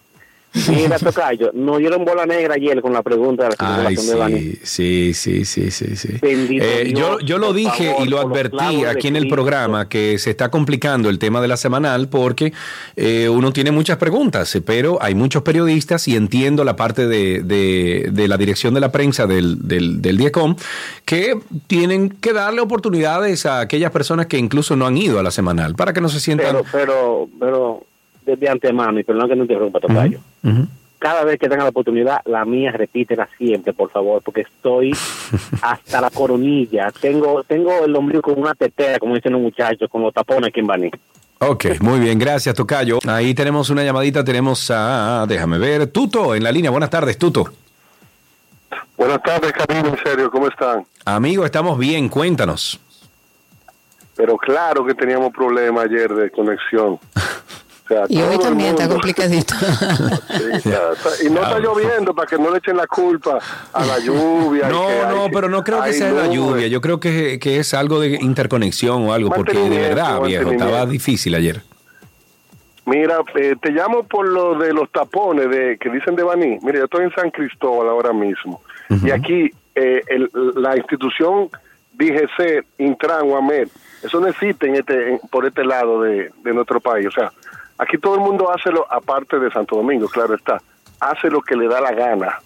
Mira, 0.69 0.97
Tocayo, 0.99 1.51
nos 1.53 1.79
dieron 1.79 2.05
bola 2.05 2.25
negra 2.25 2.55
ayer 2.55 2.81
con 2.81 2.93
la 2.93 3.03
pregunta 3.03 3.43
de 3.43 3.49
la 3.49 3.55
circulación 3.55 4.07
de 4.07 4.15
Dani. 4.17 4.51
sí, 4.63 5.13
sí, 5.13 5.45
sí, 5.45 5.69
sí, 5.69 5.71
sí, 5.71 5.95
sí. 5.95 6.09
Eh, 6.21 6.91
Dios, 6.93 6.97
yo, 6.99 7.19
yo 7.19 7.37
lo 7.37 7.51
dije 7.53 7.91
favor, 7.91 8.07
y 8.07 8.09
lo 8.09 8.19
advertí 8.19 8.81
de 8.81 8.87
aquí 8.87 9.07
en 9.09 9.15
el 9.17 9.23
Cristo. 9.23 9.35
programa 9.35 9.89
que 9.89 10.17
se 10.17 10.29
está 10.31 10.49
complicando 10.49 11.09
el 11.09 11.19
tema 11.19 11.41
de 11.41 11.47
la 11.49 11.57
semanal 11.57 12.07
porque 12.09 12.53
eh, 12.95 13.27
uno 13.29 13.51
tiene 13.53 13.71
muchas 13.71 13.97
preguntas, 13.97 14.57
pero 14.65 14.97
hay 15.01 15.13
muchos 15.15 15.43
periodistas 15.43 16.07
y 16.07 16.15
entiendo 16.15 16.63
la 16.63 16.75
parte 16.75 17.07
de, 17.07 17.41
de- 17.43 18.09
de 18.11 18.27
la 18.27 18.37
dirección 18.37 18.73
de 18.73 18.79
la 18.79 18.91
prensa 18.91 19.27
del, 19.27 19.67
del, 19.67 20.01
del 20.01 20.17
DIECOM 20.17 20.55
que 21.05 21.37
tienen 21.67 22.09
que 22.09 22.33
darle 22.33 22.61
oportunidades 22.61 23.45
a 23.45 23.59
aquellas 23.59 23.91
personas 23.91 24.27
que 24.27 24.37
incluso 24.37 24.75
no 24.75 24.85
han 24.87 24.97
ido 24.97 25.19
a 25.19 25.23
la 25.23 25.31
semanal 25.31 25.75
para 25.75 25.91
que 25.93 26.01
no 26.01 26.09
se 26.09 26.19
sientan... 26.19 26.47
Pero, 26.47 26.63
pero, 26.71 27.29
pero, 27.39 27.83
desde 28.25 28.49
antemano, 28.49 28.99
y 28.99 29.03
perdón 29.03 29.29
que 29.29 29.35
no 29.35 29.45
te 29.45 29.53
interrumpa, 29.53 29.79
Tocayo. 29.79 30.19
Ujú. 30.43 30.67
Cada 30.97 31.23
vez 31.23 31.37
que 31.37 31.47
tenga 31.49 31.63
la 31.63 31.69
oportunidad, 31.69 32.21
la 32.25 32.45
mía 32.45 32.71
repítela 32.71 33.27
siempre, 33.37 33.73
por 33.73 33.91
favor, 33.91 34.21
porque 34.23 34.41
estoy 34.41 34.91
hasta 35.61 36.01
la 36.01 36.09
coronilla. 36.09 36.91
Tengo 36.99 37.43
tengo 37.43 37.85
el 37.85 37.95
ombligo 37.95 38.21
con 38.21 38.39
una 38.39 38.55
tetera, 38.55 38.97
como 38.97 39.15
dicen 39.15 39.33
los 39.33 39.41
muchachos, 39.41 39.89
con 39.89 40.01
los 40.01 40.13
tapones 40.13 40.49
aquí 40.49 40.61
en 40.61 40.67
Baní. 40.67 40.91
Ok, 41.39 41.65
muy 41.81 41.99
bien, 41.99 42.17
gracias 42.17 42.55
Tocayo. 42.55 42.99
Ahí 43.07 43.35
tenemos 43.35 43.69
una 43.69 43.83
llamadita, 43.83 44.23
tenemos 44.23 44.71
a, 44.73 45.25
déjame 45.27 45.59
ver, 45.59 45.87
Tuto 45.87 46.33
en 46.33 46.43
la 46.43 46.51
línea. 46.51 46.71
Buenas 46.71 46.89
tardes, 46.89 47.17
Tuto. 47.17 47.45
Buenas 48.97 49.21
tardes, 49.21 49.51
Karina, 49.51 49.89
en 49.89 49.97
serio, 50.03 50.31
¿cómo 50.31 50.47
están? 50.47 50.85
Amigo, 51.03 51.45
estamos 51.45 51.77
bien, 51.77 52.07
cuéntanos. 52.07 52.79
Pero 54.15 54.37
claro 54.37 54.85
que 54.85 54.93
teníamos 54.95 55.33
problemas 55.33 55.85
ayer 55.85 56.13
de 56.13 56.31
conexión. 56.31 56.97
O 57.85 57.87
sea, 57.87 58.05
Y 58.09 58.19
hoy 58.19 58.39
también 58.39 58.71
está 58.71 58.87
complicadito. 58.89 59.53
Sí, 59.55 60.43
está- 60.53 60.91
está- 60.93 61.23
y 61.23 61.29
no 61.29 61.41
está 61.43 61.59
lloviendo 61.59 62.15
para 62.15 62.27
que 62.27 62.37
no 62.37 62.49
le 62.49 62.57
echen 62.57 62.77
la 62.77 62.87
culpa 62.87 63.37
a 63.73 63.85
la 63.85 63.99
lluvia. 63.99 64.69
No, 64.69 64.87
que 64.87 64.93
hay- 64.93 65.15
no, 65.15 65.27
pero 65.31 65.49
no 65.49 65.63
creo 65.63 65.83
que 65.83 65.93
sea 65.93 66.11
la 66.11 66.23
nubes. 66.23 66.35
lluvia. 66.35 66.67
Yo 66.67 66.81
creo 66.81 66.99
que, 66.99 67.37
que 67.39 67.59
es 67.59 67.75
algo 67.75 67.99
de 67.99 68.17
interconexión 68.21 69.07
o 69.07 69.13
algo, 69.13 69.29
porque 69.29 69.57
de 69.59 69.69
verdad, 69.79 70.19
viejo, 70.21 70.49
estaba 70.51 70.85
difícil 70.87 71.35
ayer. 71.35 71.61
Mira, 72.87 73.17
eh, 73.35 73.55
te 73.61 73.71
llamo 73.71 74.03
por 74.03 74.27
lo 74.27 74.57
de 74.59 74.71
los 74.73 74.91
tapones 74.91 75.49
de 75.49 75.77
que 75.79 75.89
dicen 75.89 76.15
de 76.15 76.23
Baní. 76.23 76.59
Mira, 76.61 76.79
yo 76.79 76.85
estoy 76.85 77.05
en 77.05 77.11
San 77.13 77.31
Cristóbal 77.31 77.87
ahora 77.89 78.13
mismo. 78.13 78.61
Y 79.03 79.09
aquí 79.11 79.51
eh, 79.75 80.01
el- 80.07 80.29
la 80.55 80.77
institución 80.77 81.49
DGC, 81.93 82.63
Intran, 82.77 83.23
UAMED, 83.29 83.67
eso 84.03 84.19
no 84.19 84.27
existe 84.27 84.67
en 84.67 84.75
este, 84.75 85.13
en- 85.13 85.19
por 85.31 85.45
este 85.45 85.63
lado 85.65 86.01
de, 86.01 86.31
de 86.43 86.53
nuestro 86.53 86.79
país. 86.79 87.07
O 87.07 87.11
sea, 87.11 87.31
aquí 87.77 87.97
todo 87.97 88.15
el 88.15 88.21
mundo 88.21 88.51
hace 88.51 88.71
lo, 88.71 88.91
aparte 88.91 89.39
de 89.39 89.51
Santo 89.51 89.75
Domingo, 89.75 90.07
claro 90.07 90.35
está, 90.35 90.61
hace 90.99 91.29
lo 91.29 91.41
que 91.41 91.55
le 91.55 91.67
da 91.67 91.81
la 91.81 91.91
gana. 91.91 92.39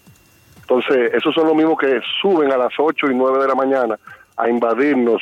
Entonces, 0.62 1.14
esos 1.14 1.34
son 1.34 1.48
los 1.48 1.56
mismos 1.56 1.80
que 1.80 2.00
suben 2.22 2.52
a 2.52 2.58
las 2.58 2.74
8 2.78 3.08
y 3.10 3.16
9 3.16 3.40
de 3.40 3.48
la 3.48 3.56
mañana 3.56 4.00
a 4.38 4.50
invadirnos 4.50 5.22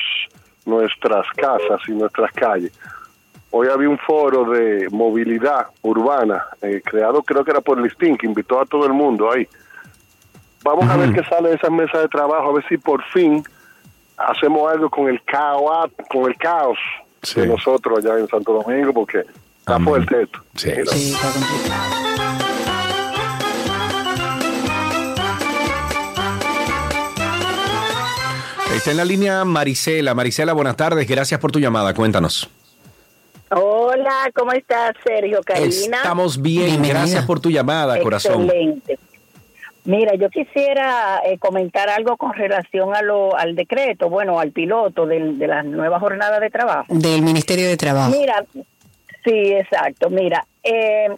nuestras 0.66 1.26
casas 1.36 1.82
y 1.88 1.92
nuestras 1.92 2.32
calles. 2.34 2.72
Hoy 3.52 3.68
había 3.70 3.90
un 3.90 3.98
foro 3.98 4.50
de 4.52 4.90
movilidad 4.92 5.68
urbana, 5.82 6.46
eh, 6.62 6.82
creado 6.84 7.24
creo 7.24 7.46
que 7.46 7.52
era 7.52 7.62
por 7.62 7.78
el 7.78 7.86
Listín, 7.86 8.18
que 8.18 8.26
invitó 8.26 8.60
a 8.60 8.66
todo 8.66 8.86
el 8.86 8.94
mundo 8.94 9.32
ahí. 9.32 9.48
Vamos 10.64 10.90
a 10.90 10.98
ver 10.98 11.14
qué 11.14 11.24
sale 11.24 11.50
de 11.50 11.56
esas 11.56 11.72
mesas 11.72 12.02
de 12.02 12.10
trabajo, 12.10 12.50
a 12.50 12.54
ver 12.54 12.68
si 12.68 12.78
por 12.78 13.02
fin 13.06 13.42
hacemos 14.18 14.70
algo 14.70 14.90
con 14.90 15.08
el 15.08 15.24
caos, 15.24 15.92
con 16.10 16.30
el 16.30 16.36
caos 16.38 16.78
de 17.36 17.48
nosotros 17.48 18.00
allá 18.00 18.20
en 18.20 18.28
Santo 18.28 18.52
Domingo, 18.52 18.92
porque 18.92 19.24
está 19.68 19.80
fuerte 19.84 20.22
esto. 20.24 20.40
Sí. 20.56 20.72
Sí, 20.88 21.14
está 21.14 21.30
complicado. 21.32 22.98
Está 28.76 28.92
en 28.92 28.98
la 28.98 29.06
línea 29.06 29.44
Marisela. 29.46 30.14
Marisela, 30.14 30.54
buenas 30.54 30.76
tardes. 30.76 31.08
Gracias 31.08 31.40
por 31.40 31.52
tu 31.52 31.60
llamada. 31.60 31.94
Cuéntanos. 31.94 32.50
Hola, 33.50 34.30
¿cómo 34.36 34.52
estás, 34.52 34.94
Sergio, 35.06 35.40
Karina? 35.44 35.98
Estamos 35.98 36.42
bien. 36.42 36.84
Gracias 36.84 37.26
por 37.26 37.40
tu 37.40 37.50
llamada, 37.50 38.00
corazón. 38.02 38.44
Excelente. 38.44 39.00
Mira, 39.86 40.16
yo 40.16 40.30
quisiera 40.30 41.22
eh, 41.26 41.38
comentar 41.40 41.90
algo 41.90 42.18
con 42.18 42.34
relación 42.34 42.94
a 42.94 43.02
lo, 43.02 43.38
al 43.38 43.56
decreto, 43.56 44.10
bueno, 44.10 44.38
al 44.38 44.52
piloto 44.52 45.06
del- 45.06 45.40
de 45.40 45.48
las 45.48 45.64
nuevas 45.64 46.02
jornadas 46.02 46.42
de 46.42 46.50
trabajo. 46.50 46.86
Del 46.90 47.22
Ministerio 47.22 47.70
de 47.70 47.78
Trabajo. 47.78 48.12
Mira, 48.12 48.44
Sí, 49.24 49.54
exacto. 49.54 50.10
Mira, 50.10 50.46
eh, 50.64 51.10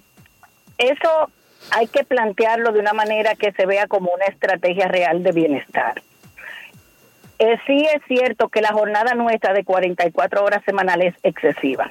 eso 0.77 1.29
hay 1.71 1.87
que 1.87 2.03
plantearlo 2.03 2.71
de 2.71 2.79
una 2.79 2.93
manera 2.93 3.35
que 3.35 3.51
se 3.51 3.65
vea 3.65 3.87
como 3.87 4.11
una 4.11 4.25
estrategia 4.25 4.87
real 4.87 5.23
de 5.23 5.31
bienestar. 5.31 6.01
Eh, 7.37 7.57
sí 7.65 7.87
es 7.93 8.01
cierto 8.07 8.49
que 8.49 8.61
la 8.61 8.73
jornada 8.73 9.13
nuestra 9.13 9.53
de 9.53 9.63
44 9.63 10.43
horas 10.43 10.61
semanales 10.65 11.15
es 11.15 11.25
excesiva. 11.25 11.89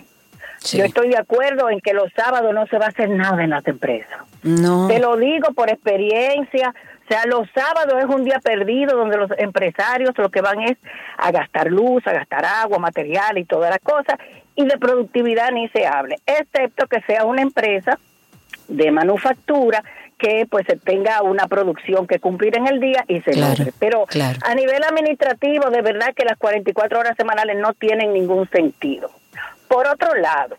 Yo 0.72 0.84
estoy 0.84 1.08
de 1.10 1.16
acuerdo 1.16 1.70
en 1.70 1.80
que 1.80 1.94
los 1.94 2.12
sábados 2.12 2.52
no 2.52 2.66
se 2.66 2.78
va 2.78 2.86
a 2.86 2.88
hacer 2.88 3.08
nada 3.10 3.44
en 3.44 3.50
las 3.50 3.66
empresas. 3.66 4.18
No. 4.42 4.88
Te 4.88 4.98
lo 4.98 5.16
digo 5.16 5.52
por 5.54 5.70
experiencia. 5.70 6.74
O 7.08 7.10
sea, 7.10 7.24
los 7.24 7.48
sábados 7.54 7.94
es 7.98 8.04
un 8.04 8.22
día 8.22 8.38
perdido 8.38 8.94
donde 8.94 9.16
los 9.16 9.30
empresarios 9.38 10.10
lo 10.18 10.28
que 10.28 10.42
van 10.42 10.60
es 10.60 10.76
a 11.16 11.30
gastar 11.30 11.68
luz, 11.68 12.06
a 12.06 12.12
gastar 12.12 12.44
agua, 12.44 12.78
material 12.78 13.38
y 13.38 13.46
todas 13.46 13.70
las 13.70 13.78
cosas. 13.78 14.18
Y 14.54 14.66
de 14.66 14.76
productividad 14.76 15.50
ni 15.50 15.68
se 15.70 15.86
hable, 15.86 16.16
excepto 16.26 16.86
que 16.86 17.00
sea 17.02 17.24
una 17.24 17.40
empresa 17.40 17.98
de 18.66 18.90
manufactura 18.90 19.82
que 20.18 20.46
pues 20.50 20.66
tenga 20.84 21.22
una 21.22 21.46
producción 21.46 22.06
que 22.06 22.18
cumplir 22.18 22.58
en 22.58 22.66
el 22.66 22.78
día 22.78 23.04
y 23.08 23.22
se 23.22 23.36
logre. 23.36 23.72
Pero 23.78 24.04
a 24.42 24.54
nivel 24.54 24.82
administrativo, 24.84 25.70
de 25.70 25.80
verdad 25.80 26.12
que 26.14 26.26
las 26.26 26.36
44 26.36 26.98
horas 26.98 27.16
semanales 27.16 27.56
no 27.56 27.72
tienen 27.72 28.12
ningún 28.12 28.50
sentido. 28.50 29.10
Por 29.66 29.86
otro 29.86 30.14
lado, 30.14 30.56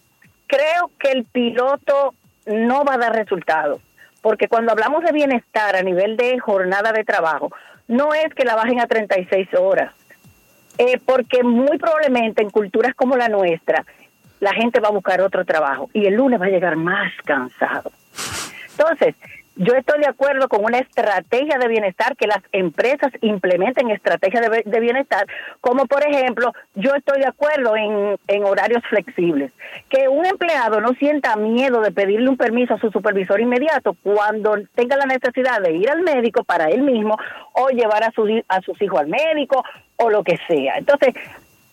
creo 0.48 0.90
que 0.98 1.12
el 1.12 1.26
piloto 1.26 2.16
no 2.48 2.86
va 2.86 2.96
a 2.96 2.98
dar 2.98 3.14
resultados, 3.14 3.82
porque 4.30 4.48
cuando 4.48 4.72
hablamos 4.72 5.04
de 5.04 5.12
bienestar 5.12 5.76
a 5.76 5.82
nivel 5.82 6.16
de 6.16 6.38
jornada 6.38 6.92
de 6.92 7.04
trabajo, 7.04 7.52
no 7.88 8.14
es 8.14 8.32
que 8.36 8.46
la 8.46 8.54
bajen 8.54 8.80
a 8.80 8.86
36 8.86 9.56
horas, 9.56 9.92
eh, 10.78 11.00
porque 11.04 11.42
muy 11.42 11.80
probablemente 11.80 12.44
en 12.44 12.52
culturas 12.52 12.94
como 12.94 13.18
la 13.18 13.28
nuestra, 13.28 13.84
la 14.40 14.54
gente 14.54 14.80
va 14.82 14.90
a 14.90 14.92
buscar 14.92 15.20
otro 15.22 15.46
trabajo 15.46 15.90
y 15.94 16.06
el 16.06 16.14
lunes 16.14 16.40
va 16.40 16.46
a 16.46 16.50
llegar 16.50 16.76
más 16.76 17.12
cansado. 17.26 17.92
Entonces, 18.70 19.16
yo 19.60 19.74
estoy 19.74 20.00
de 20.00 20.08
acuerdo 20.08 20.48
con 20.48 20.64
una 20.64 20.78
estrategia 20.78 21.58
de 21.60 21.68
bienestar, 21.68 22.16
que 22.16 22.28
las 22.28 22.42
empresas 22.54 23.12
implementen 23.20 23.90
estrategias 23.90 24.46
de, 24.64 24.80
bienestar, 24.80 25.28
como 25.60 25.86
por 25.86 26.02
ejemplo, 26.08 26.54
yo 26.76 26.96
estoy 26.96 27.20
de 27.20 27.28
acuerdo 27.28 27.76
en, 27.76 28.18
en, 28.30 28.46
horarios 28.46 28.82
flexibles, 28.90 29.52
que 29.90 30.08
un 30.08 30.26
empleado 30.26 30.80
no 30.80 30.94
sienta 30.94 31.36
miedo 31.36 31.82
de 31.82 31.92
pedirle 31.92 32.30
un 32.30 32.38
permiso 32.38 32.76
a 32.76 32.80
su 32.80 32.90
supervisor 32.90 33.42
inmediato 33.42 33.98
cuando 34.02 34.56
tenga 34.76 34.96
la 34.96 35.06
necesidad 35.06 35.62
de 35.62 35.74
ir 35.74 35.90
al 35.90 36.04
médico 36.04 36.46
para 36.46 36.70
él 36.70 36.82
mismo 36.84 37.18
o 37.52 37.68
llevar 37.68 38.06
a, 38.06 38.12
su, 38.12 38.42
a 38.48 38.62
sus 38.62 38.82
hijos 38.82 39.02
al 39.02 39.08
médico 39.08 39.62
o 39.98 40.10
lo 40.10 40.24
que 40.24 40.40
sea. 40.48 40.78
Entonces, 40.78 41.14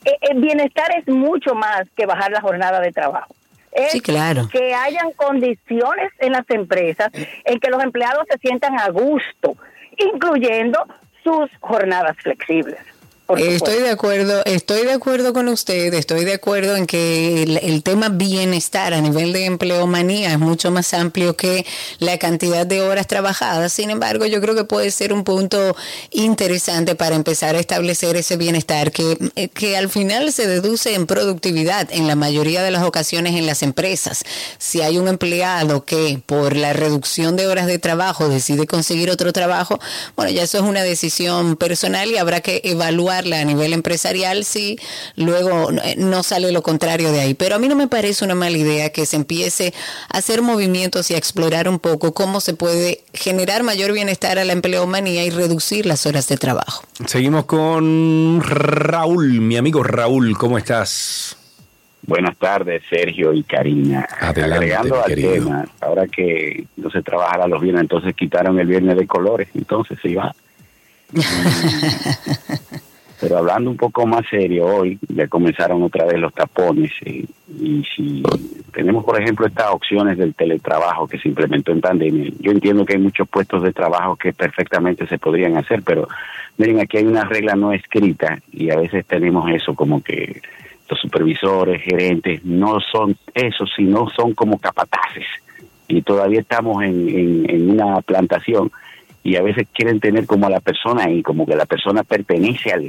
e, 0.05 0.17
el 0.23 0.41
bienestar 0.41 0.91
es 0.99 1.07
mucho 1.07 1.55
más 1.55 1.85
que 1.97 2.05
bajar 2.05 2.33
la 2.33 2.41
jornada 2.41 2.81
de 2.81 2.91
trabajo 2.91 3.33
es 3.77 4.03
claro. 4.03 4.49
que 4.51 4.75
hayan 4.75 5.13
condiciones 5.13 6.11
en 6.19 6.33
las 6.33 6.49
empresas 6.51 7.11
en 7.45 7.61
que 7.61 7.71
los 7.71 7.83
empleados 7.83 8.25
se 8.31 8.39
sientan 8.39 8.79
a 8.79 8.89
gusto, 8.89 9.57
incluyendo 9.99 10.87
sus 11.23 11.51
jornadas 11.61 12.17
flexibles. 12.23 12.79
Estoy 13.29 13.83
de 13.83 13.91
acuerdo, 13.91 14.43
estoy 14.45 14.85
de 14.85 14.93
acuerdo 14.93 15.33
con 15.33 15.49
usted, 15.49 15.93
estoy 15.95 16.25
de 16.25 16.35
acuerdo 16.35 16.77
en 16.77 16.87
que 16.87 17.43
el, 17.43 17.83
tema 17.83 18.09
bienestar 18.09 18.95
a 18.95 19.01
nivel 19.01 19.33
de 19.33 19.47
empleomanía 19.47 20.31
es 20.31 20.39
mucho 20.39 20.71
más 20.71 20.95
amplio 20.95 21.37
que 21.37 21.67
la 21.99 22.19
cantidad 22.19 22.65
de 22.65 22.83
horas 22.83 23.09
trabajadas. 23.09 23.73
Sin 23.73 23.91
embargo, 23.91 24.27
yo 24.27 24.41
creo 24.41 24.55
que 24.55 24.63
puede 24.63 24.93
ser 24.93 25.13
un 25.13 25.25
punto 25.25 25.75
interesante 26.13 26.95
para 26.95 27.17
empezar 27.17 27.57
a 27.57 27.59
establecer 27.59 28.15
ese 28.15 28.37
bienestar 28.37 28.93
que, 28.93 29.19
eh, 29.35 29.49
que 29.49 29.77
al 29.77 29.89
final 29.89 30.33
se 30.33 30.47
deduce 30.47 30.95
en 30.95 31.07
productividad 31.07 31.89
en 31.91 32.07
la 32.07 32.15
mayoría 32.15 32.63
de 32.63 32.71
las 32.71 32.85
ocasiones 32.85 33.35
en 33.35 33.47
las 33.47 33.65
empresas. 33.65 34.23
Si 34.59 34.83
hay 34.83 34.99
un 34.99 35.09
empleado 35.09 35.85
que 35.85 36.21
por 36.25 36.55
la 36.55 36.75
reducción 36.75 37.35
de 37.35 37.49
horas 37.49 37.67
de 37.67 37.81
trabajo 37.81 38.29
decide 38.29 38.69
conseguir 38.69 39.11
otro 39.11 39.33
trabajo, 39.33 39.81
bueno, 40.15 40.31
ya 40.31 40.45
eso 40.45 40.59
es 40.59 40.65
una 40.65 40.85
decisión 40.85 41.57
personal 41.57 42.09
y 42.09 42.19
habrá 42.19 42.41
que 42.41 42.61
evaluar 42.63 43.16
a 43.19 43.45
nivel 43.45 43.73
empresarial 43.73 44.45
si 44.45 44.79
luego 45.17 45.71
eh, 45.71 45.95
no 45.97 46.23
sale 46.23 46.53
lo 46.53 46.63
contrario 46.63 47.13
de 47.13 47.21
ahí. 47.21 47.35
Pero 47.35 47.57
a 47.57 47.59
mí 47.59 47.69
no 47.69 47.77
me 47.77 47.89
parece 47.89 48.25
una 48.25 48.35
mala 48.35 48.57
idea 48.57 48.91
que 48.91 49.07
se 49.07 49.17
empiece 49.17 49.73
a 50.13 50.19
hacer 50.19 50.43
movimientos 50.43 51.11
y 51.11 51.15
a 51.15 51.19
explorar 51.19 51.69
un 51.69 51.79
poco 51.79 52.13
cómo 52.13 52.41
se 52.41 52.55
puede 52.55 53.05
generar 53.13 53.63
mayor 53.63 53.93
bienestar 53.93 54.39
a 54.39 54.45
la 54.45 54.53
empleomanía 54.53 55.25
y 55.25 55.31
reducir 55.31 55.87
las 55.87 56.07
horas 56.07 56.29
de 56.29 56.37
trabajo. 56.37 56.85
Seguimos 57.07 57.47
con 57.47 58.43
Raúl, 58.43 59.41
mi 59.41 59.57
amigo 59.57 59.83
Raúl, 59.83 60.37
¿cómo 60.37 60.59
estás? 60.59 61.37
Buenas 62.07 62.37
tardes, 62.37 62.83
Sergio 62.89 63.33
y 63.33 63.43
Karina. 63.43 64.07
Agregando 64.21 65.03
al 65.03 65.15
tema, 65.15 65.65
ahora 65.81 66.07
que 66.07 66.65
no 66.77 66.89
se 66.89 67.03
trabajará 67.03 67.49
los 67.49 67.61
viernes, 67.61 67.83
entonces 67.83 68.15
quitaron 68.15 68.61
el 68.61 68.67
viernes 68.69 68.97
de 68.97 69.07
colores, 69.09 69.49
entonces 69.55 69.99
se 70.01 70.11
iba. 70.11 70.33
Pero 73.21 73.39
hablando 73.39 73.71
un 73.71 73.77
poco 73.77 74.07
más 74.07 74.27
serio, 74.29 74.67
hoy 74.67 74.99
ya 75.09 75.27
comenzaron 75.27 75.83
otra 75.83 76.05
vez 76.05 76.19
los 76.19 76.35
tapones 76.35 76.91
y, 77.05 77.27
si 77.95 78.23
tenemos, 78.73 79.05
por 79.05 79.21
ejemplo, 79.21 79.47
estas 79.47 79.71
opciones 79.71 80.19
del 80.19 80.35
teletrabajo 80.35 81.09
que 81.09 81.19
se 81.19 81.29
implementó 81.29 81.73
en 81.73 81.81
pandemia, 81.81 82.31
yo 82.41 82.53
entiendo 82.53 82.85
que 82.85 82.95
hay 82.95 82.99
muchos 82.99 83.27
puestos 83.29 83.63
de 83.63 83.73
trabajo 83.73 84.17
que 84.17 84.35
perfectamente 84.35 85.07
se 85.07 85.19
podrían 85.19 85.57
hacer, 85.57 85.83
pero 85.83 86.07
miren, 86.59 86.81
aquí 86.81 86.99
hay 86.99 87.07
una 87.07 87.25
regla 87.25 87.55
no 87.55 87.73
escrita 87.73 88.39
y 88.53 88.71
a 88.71 88.77
veces 88.77 89.07
tenemos 89.07 89.51
eso 89.51 89.75
como 89.75 90.03
que 90.03 90.43
los 90.91 91.01
supervisores, 91.01 91.83
gerentes, 91.83 92.45
no 92.45 92.81
son 92.81 93.17
eso, 93.33 93.65
sino 93.67 94.09
son 94.11 94.35
como 94.35 94.59
capataces. 94.59 95.27
Y 95.89 96.03
todavía 96.03 96.41
estamos 96.41 96.83
en, 96.83 97.49
en 97.49 97.71
una 97.71 98.01
plantación 98.03 98.71
y 99.27 99.35
a 99.35 99.43
veces 99.43 99.67
quieren 99.73 99.99
tener 99.99 100.25
como 100.25 100.47
a 100.47 100.51
la 100.51 100.61
persona 100.61 101.11
y 101.11 101.21
como 101.21 101.45
que 101.45 101.57
la 101.57 101.67
persona 101.67 102.05
pertenece 102.05 102.73
al, 102.73 102.87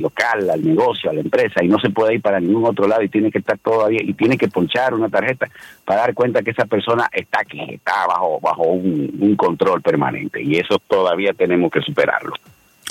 local, 0.00 0.50
al 0.50 0.64
negocio, 0.64 1.08
a 1.08 1.14
la 1.14 1.20
empresa 1.20 1.62
y 1.62 1.68
no 1.68 1.78
se 1.78 1.90
puede 1.90 2.14
ir 2.14 2.20
para 2.20 2.40
ningún 2.40 2.64
otro 2.64 2.88
lado 2.88 3.00
y 3.02 3.08
tiene 3.08 3.30
que 3.30 3.38
estar 3.38 3.58
todavía 3.58 4.00
y 4.02 4.12
tiene 4.14 4.36
que 4.36 4.48
ponchar 4.48 4.92
una 4.92 5.08
tarjeta 5.08 5.48
para 5.84 6.00
dar 6.00 6.14
cuenta 6.14 6.42
que 6.42 6.50
esa 6.50 6.64
persona 6.64 7.08
está 7.12 7.42
aquí, 7.42 7.60
está 7.74 8.08
bajo, 8.08 8.40
bajo 8.40 8.64
un 8.64 9.36
control 9.36 9.80
permanente 9.82 10.42
y 10.42 10.56
eso 10.56 10.80
todavía 10.88 11.32
tenemos 11.32 11.70
que 11.70 11.80
superarlo. 11.80 12.34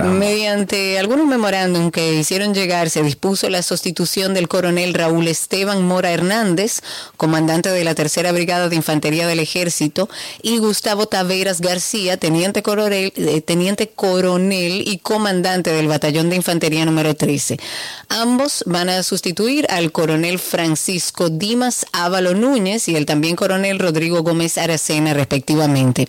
Mediante 0.04 1.00
algunos 1.00 1.28
memorándum 1.28 1.92
que 1.92 2.16
hicieron 2.16 2.54
llegar, 2.54 2.90
se 2.90 3.04
dispuso 3.04 3.50
la 3.50 3.62
sustitución 3.62 4.34
del 4.34 4.48
coronel 4.48 4.94
Raúl 4.94 5.28
Esteban 5.28 5.84
Mora 5.84 6.12
Hernández, 6.12 6.82
comandante 7.18 7.70
de 7.70 7.84
la 7.84 7.96
Tercera 7.96 8.32
Brigada 8.32 8.70
de 8.70 8.76
Infantería 8.76 9.28
del 9.28 9.40
Ejército, 9.40 10.10
y 10.42 10.58
Gustavo 10.58 11.08
Taveras 11.08 11.62
García, 11.62 12.18
teniente 12.18 12.64
coronel, 12.64 13.14
eh, 13.16 13.42
teniente 13.42 13.90
coronel 13.90 14.84
y 14.88 14.98
comandante 15.00 15.72
del 15.72 15.88
Batallón 15.88 16.30
de 16.30 16.36
Infantería 16.36 16.86
número 16.86 17.16
13. 17.16 17.58
Ambos 18.10 18.64
van 18.66 18.90
a 18.90 19.04
sustituir 19.04 19.45
al 19.70 19.92
coronel 19.92 20.40
Francisco 20.40 21.30
Dimas 21.30 21.86
Ávalo 21.92 22.34
Núñez 22.34 22.88
y 22.88 22.96
el 22.96 23.06
también 23.06 23.36
coronel 23.36 23.78
Rodrigo 23.78 24.24
Gómez 24.24 24.58
Aracena, 24.58 25.14
respectivamente. 25.14 26.08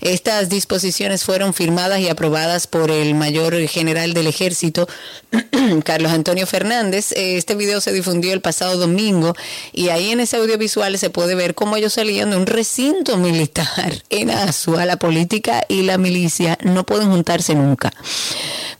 Estas 0.00 0.48
disposiciones 0.48 1.22
fueron 1.22 1.52
firmadas 1.52 2.00
y 2.00 2.08
aprobadas 2.08 2.66
por 2.66 2.90
el 2.90 3.14
mayor 3.14 3.54
general 3.68 4.14
del 4.14 4.28
ejército, 4.28 4.88
Carlos 5.84 6.10
Antonio 6.12 6.46
Fernández. 6.46 7.12
Este 7.12 7.54
video 7.54 7.82
se 7.82 7.92
difundió 7.92 8.32
el 8.32 8.40
pasado 8.40 8.78
domingo 8.78 9.34
y 9.74 9.90
ahí 9.90 10.10
en 10.10 10.20
ese 10.20 10.38
audiovisual 10.38 10.96
se 10.96 11.10
puede 11.10 11.34
ver 11.34 11.54
cómo 11.54 11.76
ellos 11.76 11.92
salían 11.92 12.30
de 12.30 12.38
un 12.38 12.46
recinto 12.46 13.18
militar 13.18 13.92
en 14.08 14.30
Asua. 14.30 14.86
La 14.86 14.96
política 14.96 15.66
y 15.68 15.82
la 15.82 15.98
milicia 15.98 16.56
no 16.62 16.86
pueden 16.86 17.10
juntarse 17.10 17.54
nunca. 17.54 17.92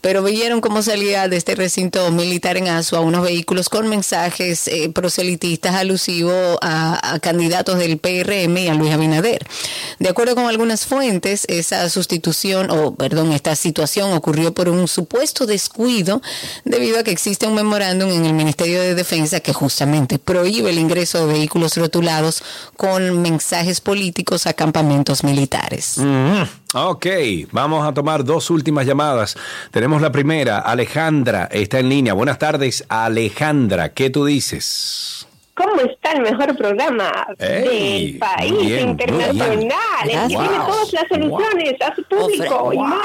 Pero 0.01 0.23
vieron 0.23 0.61
cómo 0.61 0.81
salía 0.81 1.27
de 1.27 1.37
este 1.37 1.53
recinto 1.53 2.09
militar 2.09 2.57
en 2.57 2.67
Asua 2.67 3.01
unos 3.01 3.23
vehículos 3.23 3.69
con 3.69 3.90
mensajes 3.91 4.67
eh, 4.69 4.89
proselitistas 4.89 5.75
alusivos 5.75 6.57
a, 6.61 7.19
candidatos 7.21 7.77
del 7.77 7.97
PRM 7.97 8.57
y 8.57 8.67
a 8.69 8.73
Luis 8.73 8.93
Abinader. 8.93 9.45
De 9.99 10.09
acuerdo 10.09 10.33
con 10.33 10.45
algunas 10.45 10.85
fuentes, 10.85 11.45
esa 11.49 11.89
sustitución, 11.89 12.71
o 12.71 12.95
perdón, 12.95 13.33
esta 13.33 13.55
situación 13.55 14.13
ocurrió 14.13 14.53
por 14.53 14.69
un 14.69 14.87
supuesto 14.87 15.45
descuido 15.45 16.21
debido 16.63 16.99
a 16.99 17.03
que 17.03 17.11
existe 17.11 17.45
un 17.45 17.55
memorándum 17.55 18.09
en 18.09 18.25
el 18.25 18.33
Ministerio 18.33 18.81
de 18.81 18.95
Defensa 18.95 19.41
que 19.41 19.53
justamente 19.53 20.17
prohíbe 20.19 20.69
el 20.69 20.79
ingreso 20.79 21.27
de 21.27 21.33
vehículos 21.33 21.75
rotulados 21.75 22.43
con 22.77 23.21
mensajes 23.21 23.81
políticos 23.81 24.47
a 24.47 24.53
campamentos 24.53 25.23
militares. 25.23 25.97
Mm, 25.97 26.43
ok, 26.73 27.05
vamos 27.51 27.87
a 27.87 27.93
tomar 27.93 28.23
dos 28.23 28.49
últimas 28.49 28.85
llamadas. 28.85 29.37
Tenemos 29.71 30.01
la 30.01 30.11
primera, 30.11 30.59
Alejandra, 30.59 31.49
está 31.51 31.79
en 31.79 31.89
línea. 31.89 32.13
Buenas 32.13 32.39
tardes, 32.39 32.85
Alejandra, 32.89 33.89
¿qué 33.89 34.09
tú 34.09 34.25
dices? 34.25 35.27
¿Cómo 35.53 35.81
está 35.81 36.13
el 36.13 36.21
mejor 36.21 36.57
programa 36.57 37.11
Ey, 37.37 38.13
del 38.13 38.19
país 38.19 38.65
bien, 38.65 38.89
internacional? 38.89 39.69
El 40.05 40.21
que 40.21 40.27
tiene 40.27 40.47
todas 40.65 40.93
las 40.93 41.07
soluciones 41.09 41.81
a 41.81 41.95
su 41.95 42.03
público. 42.03 42.73
y 42.73 42.77
más. 42.77 42.99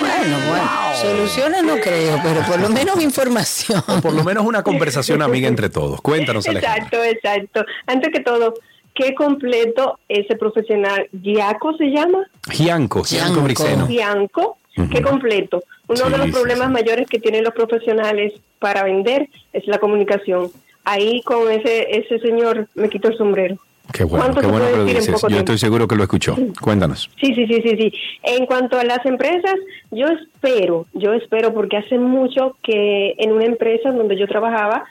Bueno, 0.00 0.36
bueno, 0.48 0.70
soluciones 1.00 1.62
no 1.62 1.76
creo, 1.76 2.20
pero 2.22 2.42
por 2.42 2.60
lo 2.60 2.68
menos 2.68 3.00
información. 3.00 3.82
O 3.86 4.00
por 4.00 4.12
lo 4.12 4.24
menos 4.24 4.44
una 4.44 4.62
conversación 4.62 5.22
amiga 5.22 5.48
entre 5.48 5.70
todos. 5.70 6.00
Cuéntanos, 6.02 6.46
Alejandra. 6.48 6.84
Exacto, 6.84 7.04
exacto. 7.04 7.64
Antes 7.86 8.10
que 8.12 8.20
todo, 8.20 8.54
qué 8.94 9.14
completo 9.14 9.98
ese 10.08 10.36
profesional. 10.36 11.08
¿Giaco 11.12 11.76
se 11.76 11.86
llama? 11.86 12.26
Gianco, 12.50 13.02
Gianco 13.04 13.40
Briceno. 13.42 13.86
Gianco, 13.86 14.58
qué 14.90 15.02
completo. 15.02 15.62
Uno 15.88 16.04
de 16.04 16.10
los 16.10 16.20
Sí, 16.26 16.26
sí, 16.26 16.32
problemas 16.32 16.70
mayores 16.70 17.08
que 17.08 17.18
tienen 17.18 17.44
los 17.44 17.54
profesionales 17.54 18.32
para 18.58 18.84
vender 18.84 19.28
es 19.52 19.66
la 19.66 19.78
comunicación. 19.78 20.50
Ahí 20.84 21.22
con 21.22 21.50
ese 21.50 21.86
ese 21.96 22.18
señor 22.20 22.68
me 22.74 22.88
quito 22.88 23.08
el 23.08 23.16
sombrero. 23.16 23.56
Qué 23.92 24.04
bueno, 24.04 24.24
¿Cuánto 24.24 24.40
qué 24.40 24.46
bueno 24.46 24.66
que 24.70 24.76
lo 24.76 24.84
dices. 24.84 25.06
Yo 25.08 25.18
tiempo? 25.18 25.38
estoy 25.38 25.58
seguro 25.58 25.88
que 25.88 25.96
lo 25.96 26.02
escuchó. 26.04 26.36
Cuéntanos. 26.60 27.10
Sí, 27.20 27.34
sí, 27.34 27.46
sí, 27.46 27.60
sí, 27.62 27.76
sí. 27.76 27.92
En 28.22 28.46
cuanto 28.46 28.78
a 28.78 28.84
las 28.84 29.04
empresas, 29.04 29.56
yo 29.90 30.06
espero, 30.06 30.86
yo 30.94 31.12
espero 31.12 31.52
porque 31.52 31.76
hace 31.76 31.98
mucho 31.98 32.56
que 32.62 33.14
en 33.18 33.32
una 33.32 33.44
empresa 33.44 33.90
donde 33.92 34.16
yo 34.16 34.26
trabajaba 34.28 34.84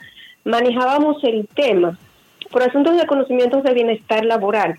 manejábamos 0.44 1.22
el 1.24 1.48
tema 1.54 1.98
por 2.52 2.62
asuntos 2.62 2.96
de 2.96 3.06
conocimientos 3.06 3.62
de 3.64 3.74
bienestar 3.74 4.24
laboral. 4.24 4.78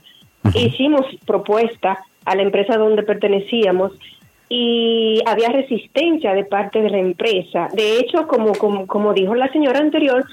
Hicimos 0.53 1.05
propuesta 1.25 1.99
a 2.25 2.35
la 2.35 2.43
empresa 2.43 2.77
donde 2.77 3.03
pertenecíamos 3.03 3.91
y 4.49 5.21
había 5.25 5.49
resistencia 5.49 6.33
de 6.33 6.45
parte 6.45 6.81
de 6.81 6.89
la 6.89 6.99
empresa. 6.99 7.69
De 7.73 7.99
hecho, 7.99 8.27
como, 8.27 8.53
como, 8.53 8.87
como 8.87 9.13
dijo 9.13 9.35
la 9.35 9.51
señora 9.51 9.79
anterior, 9.79 10.23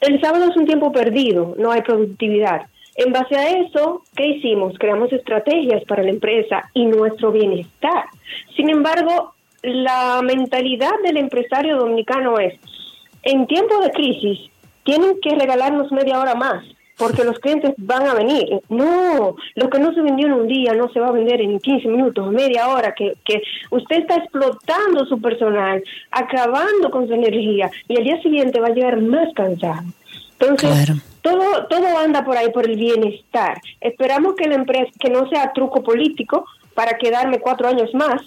el 0.00 0.20
sábado 0.20 0.50
es 0.50 0.56
un 0.56 0.66
tiempo 0.66 0.92
perdido, 0.92 1.54
no 1.58 1.70
hay 1.70 1.82
productividad. 1.82 2.62
En 2.96 3.12
base 3.12 3.36
a 3.36 3.58
eso, 3.58 4.02
¿qué 4.16 4.26
hicimos? 4.28 4.78
Creamos 4.78 5.12
estrategias 5.12 5.84
para 5.84 6.02
la 6.02 6.10
empresa 6.10 6.70
y 6.74 6.86
nuestro 6.86 7.32
bienestar. 7.32 8.04
Sin 8.56 8.70
embargo, 8.70 9.34
la 9.62 10.20
mentalidad 10.22 10.92
del 11.02 11.16
empresario 11.16 11.76
dominicano 11.78 12.38
es, 12.38 12.54
en 13.22 13.46
tiempo 13.46 13.80
de 13.80 13.90
crisis, 13.90 14.50
tienen 14.84 15.18
que 15.20 15.34
regalarnos 15.34 15.90
media 15.92 16.20
hora 16.20 16.34
más 16.34 16.64
porque 16.96 17.24
los 17.24 17.38
clientes 17.38 17.74
van 17.76 18.06
a 18.06 18.14
venir. 18.14 18.60
No, 18.68 19.36
lo 19.54 19.70
que 19.70 19.78
no 19.78 19.92
se 19.94 20.00
vendió 20.00 20.26
en 20.26 20.34
un 20.34 20.48
día 20.48 20.74
no 20.74 20.88
se 20.92 21.00
va 21.00 21.08
a 21.08 21.12
vender 21.12 21.40
en 21.40 21.58
15 21.58 21.88
minutos, 21.88 22.32
media 22.32 22.68
hora, 22.68 22.94
que, 22.94 23.14
que 23.24 23.42
usted 23.70 23.96
está 24.00 24.16
explotando 24.16 25.04
su 25.06 25.20
personal, 25.20 25.82
acabando 26.10 26.90
con 26.90 27.06
su 27.08 27.14
energía 27.14 27.70
y 27.88 27.96
al 27.96 28.04
día 28.04 28.22
siguiente 28.22 28.60
va 28.60 28.68
a 28.68 28.74
llegar 28.74 29.00
más 29.00 29.32
cansado. 29.34 29.82
Entonces, 30.38 30.92
todo, 31.22 31.66
todo 31.68 31.98
anda 31.98 32.24
por 32.24 32.36
ahí, 32.36 32.50
por 32.50 32.68
el 32.68 32.76
bienestar. 32.76 33.60
Esperamos 33.80 34.34
que 34.34 34.48
la 34.48 34.56
empresa, 34.56 34.90
que 34.98 35.10
no 35.10 35.28
sea 35.28 35.52
truco 35.52 35.82
político 35.82 36.44
para 36.74 36.98
quedarme 36.98 37.38
cuatro 37.38 37.68
años 37.68 37.94
más 37.94 38.20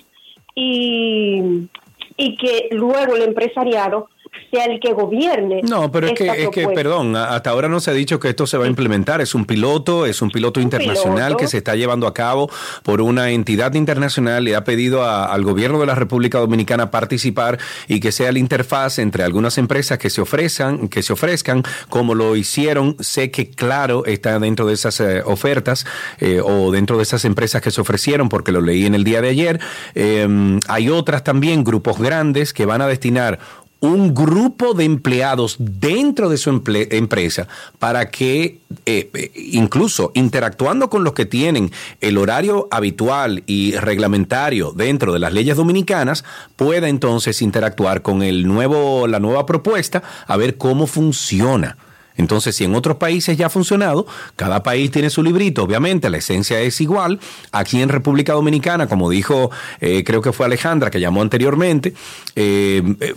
y, 0.56 1.68
y 2.16 2.38
que 2.38 2.70
luego 2.72 3.16
el 3.16 3.24
empresariado 3.24 4.10
sea 4.52 4.66
el 4.66 4.80
que 4.80 4.94
gobierne. 4.94 5.62
No, 5.64 5.92
pero 5.92 6.08
es 6.08 6.14
que, 6.14 6.28
es 6.44 6.50
que, 6.50 6.68
perdón, 6.68 7.16
hasta 7.16 7.50
ahora 7.50 7.68
no 7.70 7.80
se 7.80 7.92
ha 7.92 7.94
dicho 7.94 8.20
que 8.20 8.30
esto 8.30 8.48
se 8.48 8.58
va 8.58 8.66
a 8.66 8.68
implementar. 8.68 9.22
Es 9.22 9.36
un 9.36 9.46
piloto, 9.46 10.06
es 10.06 10.22
un 10.22 10.30
piloto 10.32 10.60
internacional 10.60 11.28
piloto. 11.28 11.38
que 11.38 11.48
se 11.48 11.58
está 11.58 11.76
llevando 11.76 12.08
a 12.08 12.14
cabo 12.14 12.50
por 12.84 13.02
una 13.02 13.30
entidad 13.32 13.74
internacional 13.74 14.48
y 14.48 14.54
ha 14.54 14.64
pedido 14.64 15.04
a- 15.04 15.26
al 15.26 15.44
gobierno 15.44 15.80
de 15.80 15.86
la 15.86 15.96
República 15.96 16.40
Dominicana 16.40 16.92
participar 16.92 17.58
y 17.88 18.00
que 18.00 18.12
sea 18.12 18.32
la 18.32 18.40
interfaz 18.40 19.00
entre 19.00 19.24
algunas 19.24 19.58
empresas 19.58 19.98
que 19.98 20.10
se 20.10 20.22
ofrezcan, 20.22 20.88
que 20.90 21.04
se 21.04 21.14
ofrezcan, 21.14 21.64
como 21.90 22.16
lo 22.16 22.36
hicieron. 22.36 22.96
Sé 23.00 23.32
que 23.32 23.50
claro 23.50 24.06
está 24.06 24.40
dentro 24.40 24.66
de 24.68 24.74
esas 24.74 25.00
eh, 25.00 25.22
ofertas 25.26 25.86
eh, 26.20 26.42
o 26.44 26.72
dentro 26.72 26.98
de 26.98 27.04
esas 27.04 27.26
empresas 27.26 27.62
que 27.62 27.72
se 27.72 27.82
ofrecieron, 27.82 28.30
porque 28.30 28.52
lo 28.52 28.62
leí 28.62 28.86
en 28.86 28.96
el 28.96 29.04
día 29.04 29.22
de 29.22 29.30
ayer. 29.30 29.60
Eh, 29.96 30.28
hay 30.68 30.90
otras 30.90 31.24
también, 31.24 31.64
grupos 31.64 31.98
grandes 32.00 32.54
que 32.54 32.66
van 32.66 32.82
a 32.82 32.88
destinar 32.88 33.40
un 33.80 34.14
grupo 34.16 34.74
de 34.74 34.86
empleados 34.86 35.58
dentro 35.60 36.30
de 36.30 36.38
su 36.38 36.50
empresa 36.50 37.48
para 37.80 38.10
que 38.10 38.60
eh, 38.86 39.10
eh, 39.14 39.32
incluso 39.36 40.12
interactuando 40.16 40.90
con 40.90 41.04
los 41.04 41.14
que 41.14 41.26
tienen 41.26 41.72
el 42.02 42.18
horario 42.18 42.68
habitual 42.72 43.44
y 43.46 43.76
reglamentario 43.76 44.72
dentro 44.72 45.14
de 45.14 45.20
las 45.20 45.34
leyes 45.34 45.58
dominicanas 45.58 46.26
pueda 46.56 46.90
entonces 46.90 47.42
interactuar 47.42 48.02
con 48.02 48.24
el 48.24 48.48
nuevo 48.48 49.08
la 49.08 49.20
nueva 49.20 49.46
propuesta 49.46 50.04
a 50.26 50.38
ver 50.38 50.58
cómo 50.58 50.88
funciona. 50.88 51.78
Entonces, 52.18 52.56
si 52.56 52.64
en 52.66 52.76
otros 52.76 52.98
países 52.98 53.38
ya 53.38 53.46
ha 53.46 53.50
funcionado, 53.50 54.06
cada 54.36 54.64
país 54.64 54.92
tiene 54.92 55.10
su 55.10 55.24
librito, 55.24 55.64
obviamente, 55.64 56.10
la 56.10 56.18
esencia 56.18 56.60
es 56.60 56.82
igual. 56.82 57.20
Aquí 57.52 57.82
en 57.82 57.90
República 57.90 58.34
Dominicana, 58.34 58.88
como 58.88 59.10
dijo, 59.10 59.52
eh, 59.80 60.04
creo 60.04 60.22
que 60.22 60.32
fue 60.34 60.46
Alejandra 60.46 60.90
que 60.90 61.00
llamó 61.00 61.22
anteriormente, 61.22 61.94
eh, 62.36 62.82
eh, 63.00 63.16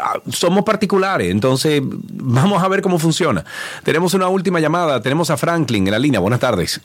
ah, 0.00 0.18
somos 0.30 0.64
particulares, 0.64 1.30
entonces 1.30 1.80
vamos 1.84 2.62
a 2.62 2.68
ver 2.68 2.82
cómo 2.82 2.98
funciona. 2.98 3.44
Tenemos 3.84 4.14
una 4.14 4.28
última 4.28 4.60
llamada, 4.60 5.00
tenemos 5.02 5.30
a 5.30 5.36
Franklin 5.36 5.86
en 5.86 5.92
la 5.92 5.98
línea, 5.98 6.20
buenas 6.20 6.40
tardes. 6.40 6.80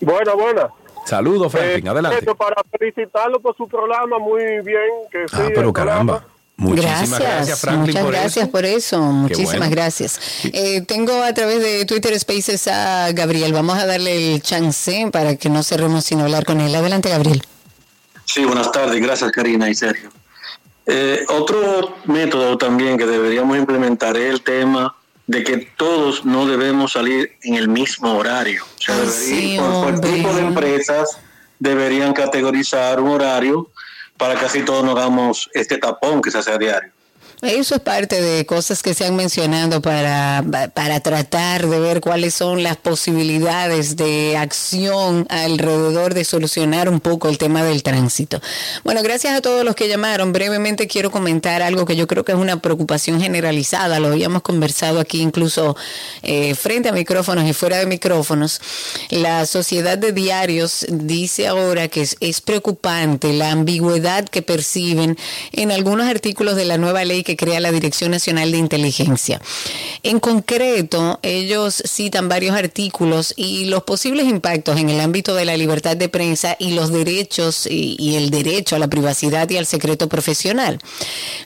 Buena, 0.00 0.32
buena. 0.34 0.68
Saludos, 1.04 1.50
Franklin, 1.50 1.86
Eh, 1.86 1.90
adelante. 1.90 2.18
esto 2.18 2.34
para 2.34 2.56
felicitarlo 2.78 3.40
por 3.40 3.56
su 3.56 3.66
programa, 3.66 4.18
muy 4.18 4.42
bien. 4.62 4.90
Que 5.10 5.24
Ah, 5.32 5.48
pero 5.54 5.72
programa. 5.72 6.24
Muchísimas 6.58 7.10
gracias, 7.10 7.20
Gracias, 7.20 7.60
Franklin, 7.60 7.86
muchas 7.86 8.02
por 8.02 8.12
gracias 8.12 8.36
eso. 8.44 8.50
por 8.50 8.64
eso, 8.66 9.00
muchísimas 9.00 9.56
bueno. 9.58 9.70
gracias. 9.70 10.20
Eh, 10.44 10.80
tengo 10.82 11.22
a 11.22 11.32
través 11.32 11.60
de 11.62 11.84
Twitter 11.84 12.18
Spaces 12.18 12.66
a 12.66 13.12
Gabriel, 13.12 13.52
vamos 13.52 13.78
a 13.78 13.86
darle 13.86 14.34
el 14.34 14.42
chance 14.42 15.08
para 15.12 15.36
que 15.36 15.48
no 15.50 15.62
cerremos 15.62 16.04
sin 16.04 16.20
hablar 16.20 16.44
con 16.44 16.60
él. 16.60 16.74
Adelante, 16.74 17.08
Gabriel. 17.10 17.42
Sí, 18.24 18.44
buenas 18.44 18.72
tardes. 18.72 19.00
Gracias, 19.00 19.30
Karina 19.30 19.70
y 19.70 19.74
Sergio. 19.74 20.10
Eh, 20.86 21.24
otro 21.28 21.96
método 22.06 22.58
también 22.58 22.98
que 22.98 23.06
deberíamos 23.06 23.56
implementar 23.56 24.16
es 24.16 24.32
el 24.32 24.42
tema 24.42 24.96
de 25.28 25.44
que 25.44 25.58
todos 25.76 26.24
no 26.24 26.46
debemos 26.46 26.92
salir 26.92 27.36
en 27.42 27.54
el 27.54 27.68
mismo 27.68 28.16
horario. 28.16 28.64
O 28.64 28.82
sea, 28.82 28.96
debería- 28.96 29.60
por, 29.60 30.00
por 30.00 30.00
tipo 30.00 30.34
de 30.34 30.40
empresas 30.40 31.18
deberían 31.60 32.14
categorizar 32.14 33.00
un 33.00 33.10
horario 33.10 33.70
para 34.18 34.38
que 34.38 34.44
así 34.44 34.62
todos 34.62 34.84
no 34.84 34.92
hagamos 34.92 35.48
este 35.54 35.78
tapón 35.78 36.20
que 36.20 36.30
se 36.30 36.38
hace 36.38 36.52
a 36.52 36.58
diario. 36.58 36.92
Eso 37.40 37.76
es 37.76 37.80
parte 37.80 38.20
de 38.20 38.44
cosas 38.46 38.82
que 38.82 38.94
se 38.94 39.06
han 39.06 39.14
mencionado 39.14 39.80
para, 39.80 40.44
para 40.74 40.98
tratar 40.98 41.68
de 41.68 41.78
ver 41.78 42.00
cuáles 42.00 42.34
son 42.34 42.64
las 42.64 42.76
posibilidades 42.76 43.96
de 43.96 44.36
acción 44.36 45.24
alrededor 45.30 46.14
de 46.14 46.24
solucionar 46.24 46.88
un 46.88 46.98
poco 46.98 47.28
el 47.28 47.38
tema 47.38 47.62
del 47.62 47.84
tránsito. 47.84 48.40
Bueno, 48.82 49.04
gracias 49.04 49.34
a 49.34 49.40
todos 49.40 49.64
los 49.64 49.76
que 49.76 49.86
llamaron. 49.86 50.32
Brevemente 50.32 50.88
quiero 50.88 51.12
comentar 51.12 51.62
algo 51.62 51.84
que 51.86 51.94
yo 51.94 52.08
creo 52.08 52.24
que 52.24 52.32
es 52.32 52.38
una 52.38 52.60
preocupación 52.60 53.20
generalizada. 53.20 54.00
Lo 54.00 54.08
habíamos 54.08 54.42
conversado 54.42 54.98
aquí 54.98 55.20
incluso 55.20 55.76
eh, 56.24 56.56
frente 56.56 56.88
a 56.88 56.92
micrófonos 56.92 57.48
y 57.48 57.52
fuera 57.52 57.78
de 57.78 57.86
micrófonos. 57.86 58.60
La 59.10 59.46
sociedad 59.46 59.96
de 59.96 60.10
diarios 60.10 60.86
dice 60.88 61.46
ahora 61.46 61.86
que 61.86 62.00
es, 62.00 62.16
es 62.18 62.40
preocupante 62.40 63.32
la 63.32 63.52
ambigüedad 63.52 64.28
que 64.28 64.42
perciben 64.42 65.16
en 65.52 65.70
algunos 65.70 66.08
artículos 66.08 66.56
de 66.56 66.64
la 66.64 66.78
nueva 66.78 67.04
ley 67.04 67.22
que 67.28 67.36
crea 67.36 67.60
la 67.60 67.70
Dirección 67.70 68.10
Nacional 68.10 68.52
de 68.52 68.56
Inteligencia. 68.56 69.38
En 70.02 70.18
concreto, 70.18 71.20
ellos 71.22 71.82
citan 71.86 72.30
varios 72.30 72.56
artículos 72.56 73.34
y 73.36 73.66
los 73.66 73.82
posibles 73.82 74.24
impactos 74.24 74.78
en 74.78 74.88
el 74.88 74.98
ámbito 74.98 75.34
de 75.34 75.44
la 75.44 75.54
libertad 75.54 75.94
de 75.94 76.08
prensa 76.08 76.56
y 76.58 76.70
los 76.70 76.90
derechos 76.90 77.66
y, 77.70 78.16
el 78.16 78.30
derecho 78.30 78.76
a 78.76 78.78
la 78.78 78.88
privacidad 78.88 79.50
y 79.50 79.58
al 79.58 79.66
secreto 79.66 80.08
profesional. 80.08 80.78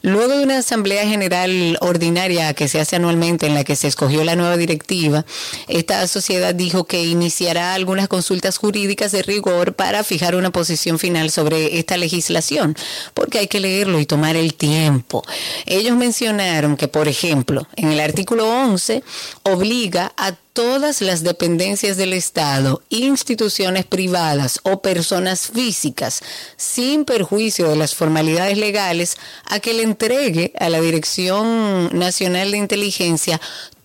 Luego 0.03 0.37
de 0.37 0.45
una 0.45 0.59
Asamblea 0.59 1.05
General 1.05 1.77
Ordinaria 1.81 2.55
que 2.55 2.69
se 2.69 2.79
hace 2.79 2.95
anualmente 2.95 3.49
en 3.49 3.55
la 3.55 3.65
que 3.65 3.75
se 3.75 3.89
escogió 3.89 4.23
la 4.23 4.37
nueva 4.37 4.57
directiva, 4.57 5.27
esta 5.67 6.07
sociedad 6.07 6.55
dijo 6.55 6.85
que 6.85 7.03
iniciará 7.03 7.75
algunas 7.75 8.07
consultas 8.07 8.57
jurídicas 8.57 9.11
de 9.11 9.25
rigor 9.25 9.75
para 9.75 10.05
fijar 10.05 10.37
una 10.37 10.53
posición 10.53 11.01
final 11.01 11.33
sobre 11.33 11.81
esta 11.81 11.97
legislación, 11.97 12.77
porque 13.15 13.41
hay 13.41 13.49
que 13.49 13.59
leerlo 13.59 13.99
y 13.99 14.07
tomar 14.07 14.37
el 14.37 14.55
tiempo. 14.55 15.25
Ellos 15.73 15.97
mencionaron 15.97 16.77
que, 16.77 16.89
por 16.89 17.09
ejemplo, 17.09 17.67
en 17.77 17.91
el 17.91 18.01
artículo 18.01 18.49
11 18.49 19.03
obliga 19.43 20.13
a 20.17 20.33
todas 20.53 21.01
las 21.01 21.23
dependencias 21.23 21.97
del 21.97 22.13
Estado, 22.13 22.83
instituciones 22.91 23.87
privadas 23.87 24.61
o 24.65 24.83
personas 24.83 25.51
físicas, 25.53 26.23
sin 26.57 27.05
perjuicio 27.05 27.69
de 27.69 27.77
las 27.77 27.95
formalidades 27.95 28.59
legales, 28.59 29.17
a 29.47 29.61
que 29.61 29.73
le 29.73 29.83
entregue 29.83 30.53
a 30.59 30.69
la 30.69 30.81
Dirección 30.81 31.97
Nacional 31.99 32.51
de 32.51 32.59
Inteligencia 32.59 33.41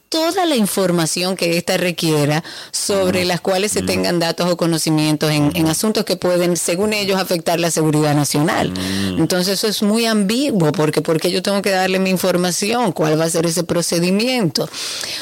toda 0.10 0.46
la 0.46 0.56
información 0.56 1.36
que 1.36 1.58
ésta 1.58 1.78
requiera 1.78 2.44
sobre 2.72 3.26
las 3.26 3.42
cuales 3.42 3.72
se 3.72 3.82
tengan 3.82 4.20
datos 4.20 4.50
o 4.50 4.58
conocimientos 4.58 5.32
en, 5.32 5.68
asuntos 5.68 6.06
que 6.06 6.16
pueden, 6.16 6.56
según 6.56 6.94
ellos, 6.94 7.20
afectar 7.20 7.60
la 7.60 7.72
seguridad 7.72 8.16
nacional. 8.16 8.74
Entonces 9.18 9.56
eso 9.56 9.68
es 9.68 9.84
muy 9.84 10.06
ambiguo 10.06 10.72
porque 10.72 11.02
porque 11.02 11.32
yo 11.32 11.42
tengo 11.42 11.62
que 11.62 11.72
darle 11.72 12.00
mi 12.00 12.10
información, 12.10 12.92
cuál 12.92 13.20
va 13.20 13.26
a 13.26 13.30
ser 13.30 13.46
ese 13.46 13.64
procedimiento. 13.64 14.70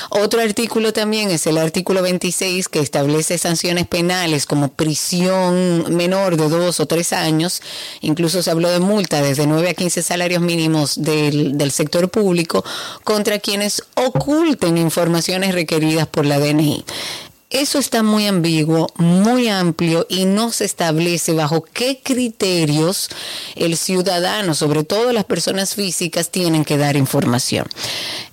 Otro 0.09 0.41
artículo 0.41 0.93
también 0.93 1.31
es 1.31 1.47
el 1.47 1.57
artículo 1.57 2.01
26 2.01 2.69
que 2.69 2.79
establece 2.79 3.37
sanciones 3.37 3.87
penales 3.87 4.45
como 4.45 4.69
prisión 4.69 5.95
menor 5.95 6.37
de 6.37 6.47
dos 6.47 6.79
o 6.79 6.85
tres 6.85 7.13
años. 7.13 7.61
Incluso 8.01 8.43
se 8.43 8.51
habló 8.51 8.69
de 8.69 8.79
multa 8.79 9.21
desde 9.21 9.47
9 9.47 9.69
a 9.69 9.73
15 9.73 10.03
salarios 10.03 10.41
mínimos 10.41 11.01
del, 11.01 11.57
del 11.57 11.71
sector 11.71 12.09
público 12.09 12.63
contra 13.03 13.39
quienes 13.39 13.83
oculten 13.95 14.74
informaciones 14.77 15.53
requeridas 15.53 16.07
por 16.07 16.25
la 16.25 16.39
DNI. 16.39 16.83
Eso 17.55 17.79
está 17.79 18.03
muy 18.03 18.27
ambiguo, 18.27 18.89
muy 18.97 19.47
amplio 19.47 20.05
y 20.09 20.25
no 20.25 20.51
se 20.51 20.65
establece 20.65 21.31
bajo 21.31 21.63
qué 21.63 22.01
criterios 22.03 23.07
el 23.55 23.77
ciudadano, 23.77 24.53
sobre 24.53 24.83
todo 24.83 25.13
las 25.13 25.23
personas 25.23 25.73
físicas, 25.73 26.31
tienen 26.31 26.65
que 26.65 26.77
dar 26.77 26.97
información. 26.97 27.65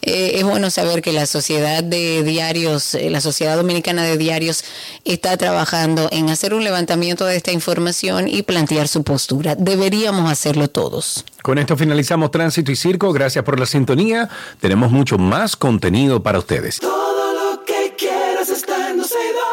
Eh, 0.02 0.32
es 0.34 0.42
bueno 0.42 0.70
saber 0.70 1.02
que 1.02 1.12
la 1.12 1.26
sociedad 1.26 1.84
de 1.84 2.24
diarios, 2.24 2.96
eh, 2.96 3.10
la 3.10 3.20
Sociedad 3.20 3.56
Dominicana 3.56 4.02
de 4.02 4.18
Diarios, 4.18 4.64
está 5.04 5.36
trabajando 5.36 6.08
en 6.10 6.28
hacer 6.28 6.52
un 6.52 6.64
levantamiento 6.64 7.24
de 7.24 7.36
esta 7.36 7.52
información 7.52 8.26
y 8.26 8.42
plantear 8.42 8.88
su 8.88 9.04
postura. 9.04 9.54
Deberíamos 9.54 10.28
hacerlo 10.32 10.68
todos. 10.68 11.24
Con 11.42 11.58
esto 11.58 11.76
finalizamos 11.76 12.32
Tránsito 12.32 12.72
y 12.72 12.76
Circo. 12.76 13.12
Gracias 13.12 13.44
por 13.44 13.60
la 13.60 13.66
sintonía. 13.66 14.28
Tenemos 14.58 14.90
mucho 14.90 15.16
más 15.16 15.54
contenido 15.54 16.24
para 16.24 16.40
ustedes. 16.40 16.80
Está 19.14 19.28
en 19.28 19.51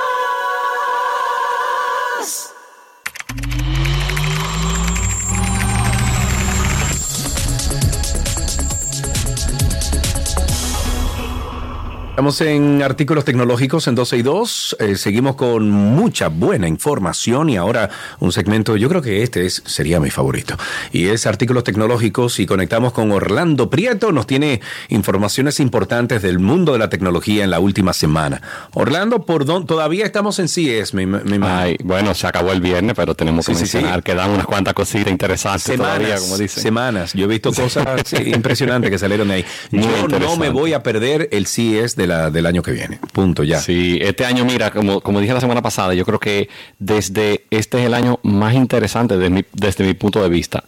Estamos 12.19 12.41
en 12.41 12.83
artículos 12.83 13.23
tecnológicos 13.23 13.87
en 13.87 13.95
12 13.95 14.17
y 14.17 14.21
2. 14.23 14.77
Eh, 14.81 14.95
seguimos 14.97 15.37
con 15.37 15.69
mucha 15.69 16.27
buena 16.27 16.67
información 16.67 17.49
y 17.49 17.55
ahora 17.55 17.89
un 18.19 18.33
segmento, 18.33 18.75
yo 18.75 18.89
creo 18.89 19.01
que 19.01 19.23
este 19.23 19.45
es, 19.45 19.63
sería 19.65 20.01
mi 20.01 20.09
favorito. 20.09 20.57
Y 20.91 21.07
es 21.07 21.25
artículos 21.25 21.63
tecnológicos 21.63 22.41
y 22.41 22.45
conectamos 22.45 22.91
con 22.91 23.13
Orlando 23.13 23.69
Prieto. 23.69 24.11
Nos 24.11 24.27
tiene 24.27 24.59
informaciones 24.89 25.61
importantes 25.61 26.21
del 26.21 26.39
mundo 26.39 26.73
de 26.73 26.79
la 26.79 26.89
tecnología 26.89 27.45
en 27.45 27.51
la 27.51 27.61
última 27.61 27.93
semana. 27.93 28.41
Orlando, 28.73 29.25
¿por 29.25 29.45
dónde? 29.45 29.67
Todavía 29.67 30.05
estamos 30.05 30.39
en 30.39 30.49
CES, 30.49 30.93
me 30.93 31.03
imagino. 31.03 31.47
Ay, 31.47 31.77
bueno, 31.85 32.13
se 32.13 32.27
acabó 32.27 32.51
el 32.51 32.59
viernes, 32.59 32.97
pero 32.97 33.15
tenemos 33.15 33.45
que 33.45 33.53
Sí, 33.55 33.61
sí, 33.61 33.65
sí. 33.65 33.77
mencionar 33.77 34.03
que 34.03 34.13
dan 34.13 34.31
unas 34.31 34.45
cuantas 34.45 34.73
cositas 34.73 35.09
interesantes 35.09 35.77
todavía, 35.77 36.17
como 36.17 36.37
dicen. 36.37 36.63
Semanas. 36.63 37.13
Yo 37.13 37.23
he 37.23 37.27
visto 37.29 37.53
cosas 37.53 37.85
impresionantes 38.25 38.91
que 38.91 38.99
salieron 38.99 39.31
ahí. 39.31 39.45
Muy 39.71 39.83
Yo 39.83 40.19
no 40.19 40.35
me 40.35 40.49
voy 40.49 40.73
a 40.73 40.83
perder 40.83 41.29
el 41.31 41.47
CES 41.47 41.95
de 41.95 42.08
la, 42.09 42.29
del 42.29 42.45
año 42.45 42.61
que 42.61 42.71
viene. 42.71 42.99
Punto, 43.13 43.43
ya. 43.43 43.59
Sí, 43.61 43.97
este 44.01 44.25
año, 44.25 44.43
mira, 44.43 44.71
como, 44.71 44.99
como 44.99 45.21
dije 45.21 45.33
la 45.33 45.39
semana 45.41 45.61
pasada, 45.61 45.93
yo 45.93 46.03
creo 46.05 46.19
que 46.19 46.49
desde 46.79 47.45
este 47.51 47.79
es 47.79 47.85
el 47.85 47.93
año 47.93 48.19
más 48.23 48.53
interesante 48.53 49.15
desde 49.17 49.29
mi, 49.29 49.45
desde 49.53 49.85
mi 49.85 49.93
punto 49.93 50.21
de 50.21 50.27
vista. 50.29 50.63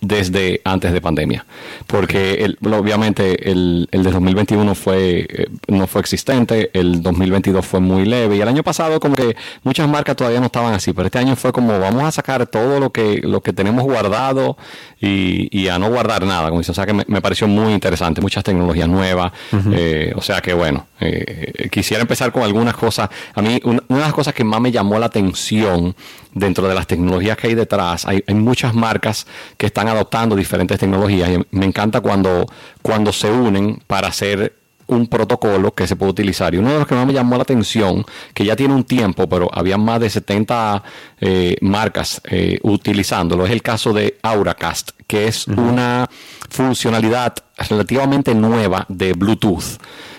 Desde 0.00 0.60
antes 0.64 0.92
de 0.92 1.00
pandemia. 1.00 1.44
Porque 1.86 2.44
el- 2.44 2.58
obviamente 2.72 3.50
el, 3.50 3.88
el 3.90 4.02
de 4.04 4.10
2021 4.12 4.74
fue, 4.74 5.26
eh, 5.28 5.46
no 5.68 5.86
fue 5.86 6.00
existente, 6.00 6.70
el 6.74 7.02
2022 7.02 7.64
fue 7.64 7.80
muy 7.80 8.04
leve 8.04 8.36
y 8.36 8.40
el 8.40 8.46
año 8.48 8.62
pasado 8.62 9.00
como 9.00 9.16
que 9.16 9.34
muchas 9.64 9.88
marcas 9.88 10.14
todavía 10.16 10.38
no 10.40 10.46
estaban 10.46 10.74
así, 10.74 10.92
pero 10.92 11.06
este 11.06 11.18
año 11.18 11.34
fue 11.34 11.50
como 11.52 11.78
vamos 11.80 12.04
a 12.04 12.12
sacar 12.12 12.46
todo 12.46 12.78
lo 12.78 12.90
que, 12.90 13.20
lo 13.24 13.40
que 13.40 13.52
tenemos 13.52 13.84
guardado 13.84 14.56
y, 15.00 15.48
y 15.56 15.68
a 15.68 15.78
no 15.78 15.88
guardar 15.88 16.24
nada. 16.24 16.48
Como 16.48 16.60
dice, 16.60 16.72
o 16.72 16.74
sea 16.74 16.86
que 16.86 16.92
me, 16.92 17.04
me 17.08 17.20
pareció 17.22 17.48
muy 17.48 17.72
interesante, 17.72 18.20
muchas 18.20 18.44
tecnologías 18.44 18.88
nuevas. 18.88 19.32
Ujú. 19.52 19.70
eh, 19.72 20.12
o 20.14 20.20
sea 20.22 20.40
que 20.40 20.52
bueno, 20.54 20.75
eh, 21.00 21.68
quisiera 21.70 22.02
empezar 22.02 22.32
con 22.32 22.42
algunas 22.42 22.74
cosas. 22.74 23.08
A 23.34 23.42
mí, 23.42 23.60
una, 23.64 23.82
una 23.88 23.98
de 23.98 24.04
las 24.04 24.14
cosas 24.14 24.34
que 24.34 24.44
más 24.44 24.60
me 24.60 24.72
llamó 24.72 24.98
la 24.98 25.06
atención 25.06 25.94
dentro 26.32 26.68
de 26.68 26.74
las 26.74 26.86
tecnologías 26.86 27.36
que 27.36 27.48
hay 27.48 27.54
detrás, 27.54 28.06
hay, 28.06 28.22
hay 28.26 28.34
muchas 28.34 28.74
marcas 28.74 29.26
que 29.56 29.66
están 29.66 29.88
adoptando 29.88 30.36
diferentes 30.36 30.78
tecnologías 30.78 31.30
y 31.30 31.56
me 31.56 31.66
encanta 31.66 32.00
cuando, 32.00 32.46
cuando 32.82 33.12
se 33.12 33.30
unen 33.30 33.82
para 33.86 34.08
hacer 34.08 34.54
un 34.88 35.06
protocolo 35.06 35.72
que 35.72 35.86
se 35.86 35.96
puede 35.96 36.12
utilizar. 36.12 36.54
Y 36.54 36.58
uno 36.58 36.72
de 36.72 36.78
los 36.78 36.86
que 36.86 36.94
más 36.94 37.06
me 37.06 37.12
llamó 37.12 37.36
la 37.36 37.42
atención, 37.42 38.04
que 38.34 38.44
ya 38.44 38.56
tiene 38.56 38.74
un 38.74 38.84
tiempo, 38.84 39.28
pero 39.28 39.48
había 39.52 39.76
más 39.78 40.00
de 40.00 40.10
70 40.10 40.82
eh, 41.20 41.56
marcas 41.60 42.20
eh, 42.30 42.58
utilizándolo, 42.62 43.44
es 43.44 43.52
el 43.52 43.62
caso 43.62 43.92
de 43.92 44.18
Auracast, 44.22 44.90
que 45.06 45.26
es 45.26 45.46
una 45.48 46.08
funcionalidad 46.50 47.34
relativamente 47.68 48.34
nueva 48.34 48.86
de 48.88 49.12
Bluetooth. 49.12 49.78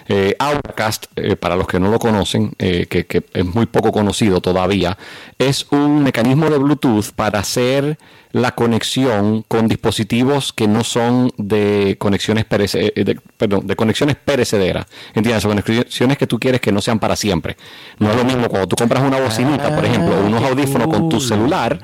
Eh, 0.10 0.36
Auracast, 0.40 1.06
eh, 1.16 1.36
para 1.36 1.56
los 1.56 1.68
que 1.68 1.80
no 1.80 1.90
lo 1.92 2.00
conocen, 2.00 2.54
eh, 2.60 2.86
que, 2.90 3.06
que 3.06 3.24
es 3.34 3.46
muy 3.46 3.66
poco 3.66 3.92
conocido 3.92 4.40
todavía, 4.42 4.98
es 5.38 5.68
un 5.72 6.04
mecanismo 6.04 6.50
de 6.50 6.58
Bluetooth 6.58 7.12
para 7.16 7.40
hacer 7.40 7.98
la 8.32 8.52
conexión 8.54 9.44
con 9.48 9.68
dispositivos 9.68 10.54
que 10.54 10.68
no 10.68 10.84
son 10.84 11.32
de 11.38 11.96
conexiones 11.98 12.46
perece- 12.48 12.92
eh, 12.96 13.04
de, 13.04 13.20
perdón, 13.38 13.66
de 13.66 13.76
conexiones 13.76 14.16
perecederas. 14.16 14.86
¿Entiendes? 15.14 15.42
Son 15.44 15.52
conexiones 15.60 16.18
que 16.18 16.28
tú 16.28 16.38
quieres 16.40 16.62
que 16.62 16.72
no 16.72 16.82
sean 16.82 17.00
para 17.00 17.16
siempre. 17.16 17.58
No 18.00 18.12
es 18.12 18.18
lo 18.18 18.24
mismo 18.26 18.48
cuando 18.50 18.68
tú 18.68 18.76
compras 18.76 19.02
una 19.04 19.20
bocinita, 19.20 19.74
por 19.76 19.86
ejemplo, 19.86 20.16
o 20.16 20.26
unos 20.26 20.44
audífonos 20.44 20.88
con 20.88 21.10
tu 21.10 21.20
celular, 21.20 21.80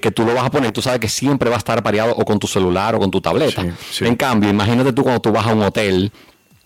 que 0.00 0.10
tú 0.12 0.24
lo 0.24 0.34
vas 0.34 0.44
a 0.44 0.50
poner, 0.50 0.72
tú 0.72 0.80
sabes 0.82 1.00
que 1.00 1.08
siempre 1.08 1.50
va 1.50 1.56
a 1.56 1.58
estar 1.58 1.82
pareado 1.82 2.14
o 2.16 2.24
con 2.24 2.38
tu 2.38 2.46
celular 2.46 2.94
o 2.94 2.98
con 2.98 3.10
tu 3.10 3.20
tableta. 3.20 3.62
En 4.08 4.16
cambio, 4.16 4.48
imagínate 4.50 4.92
tú 4.92 5.02
cuando 5.02 5.20
tú 5.20 5.30
vas 5.32 5.46
a 5.46 5.52
un 5.52 5.62
hotel 5.62 6.10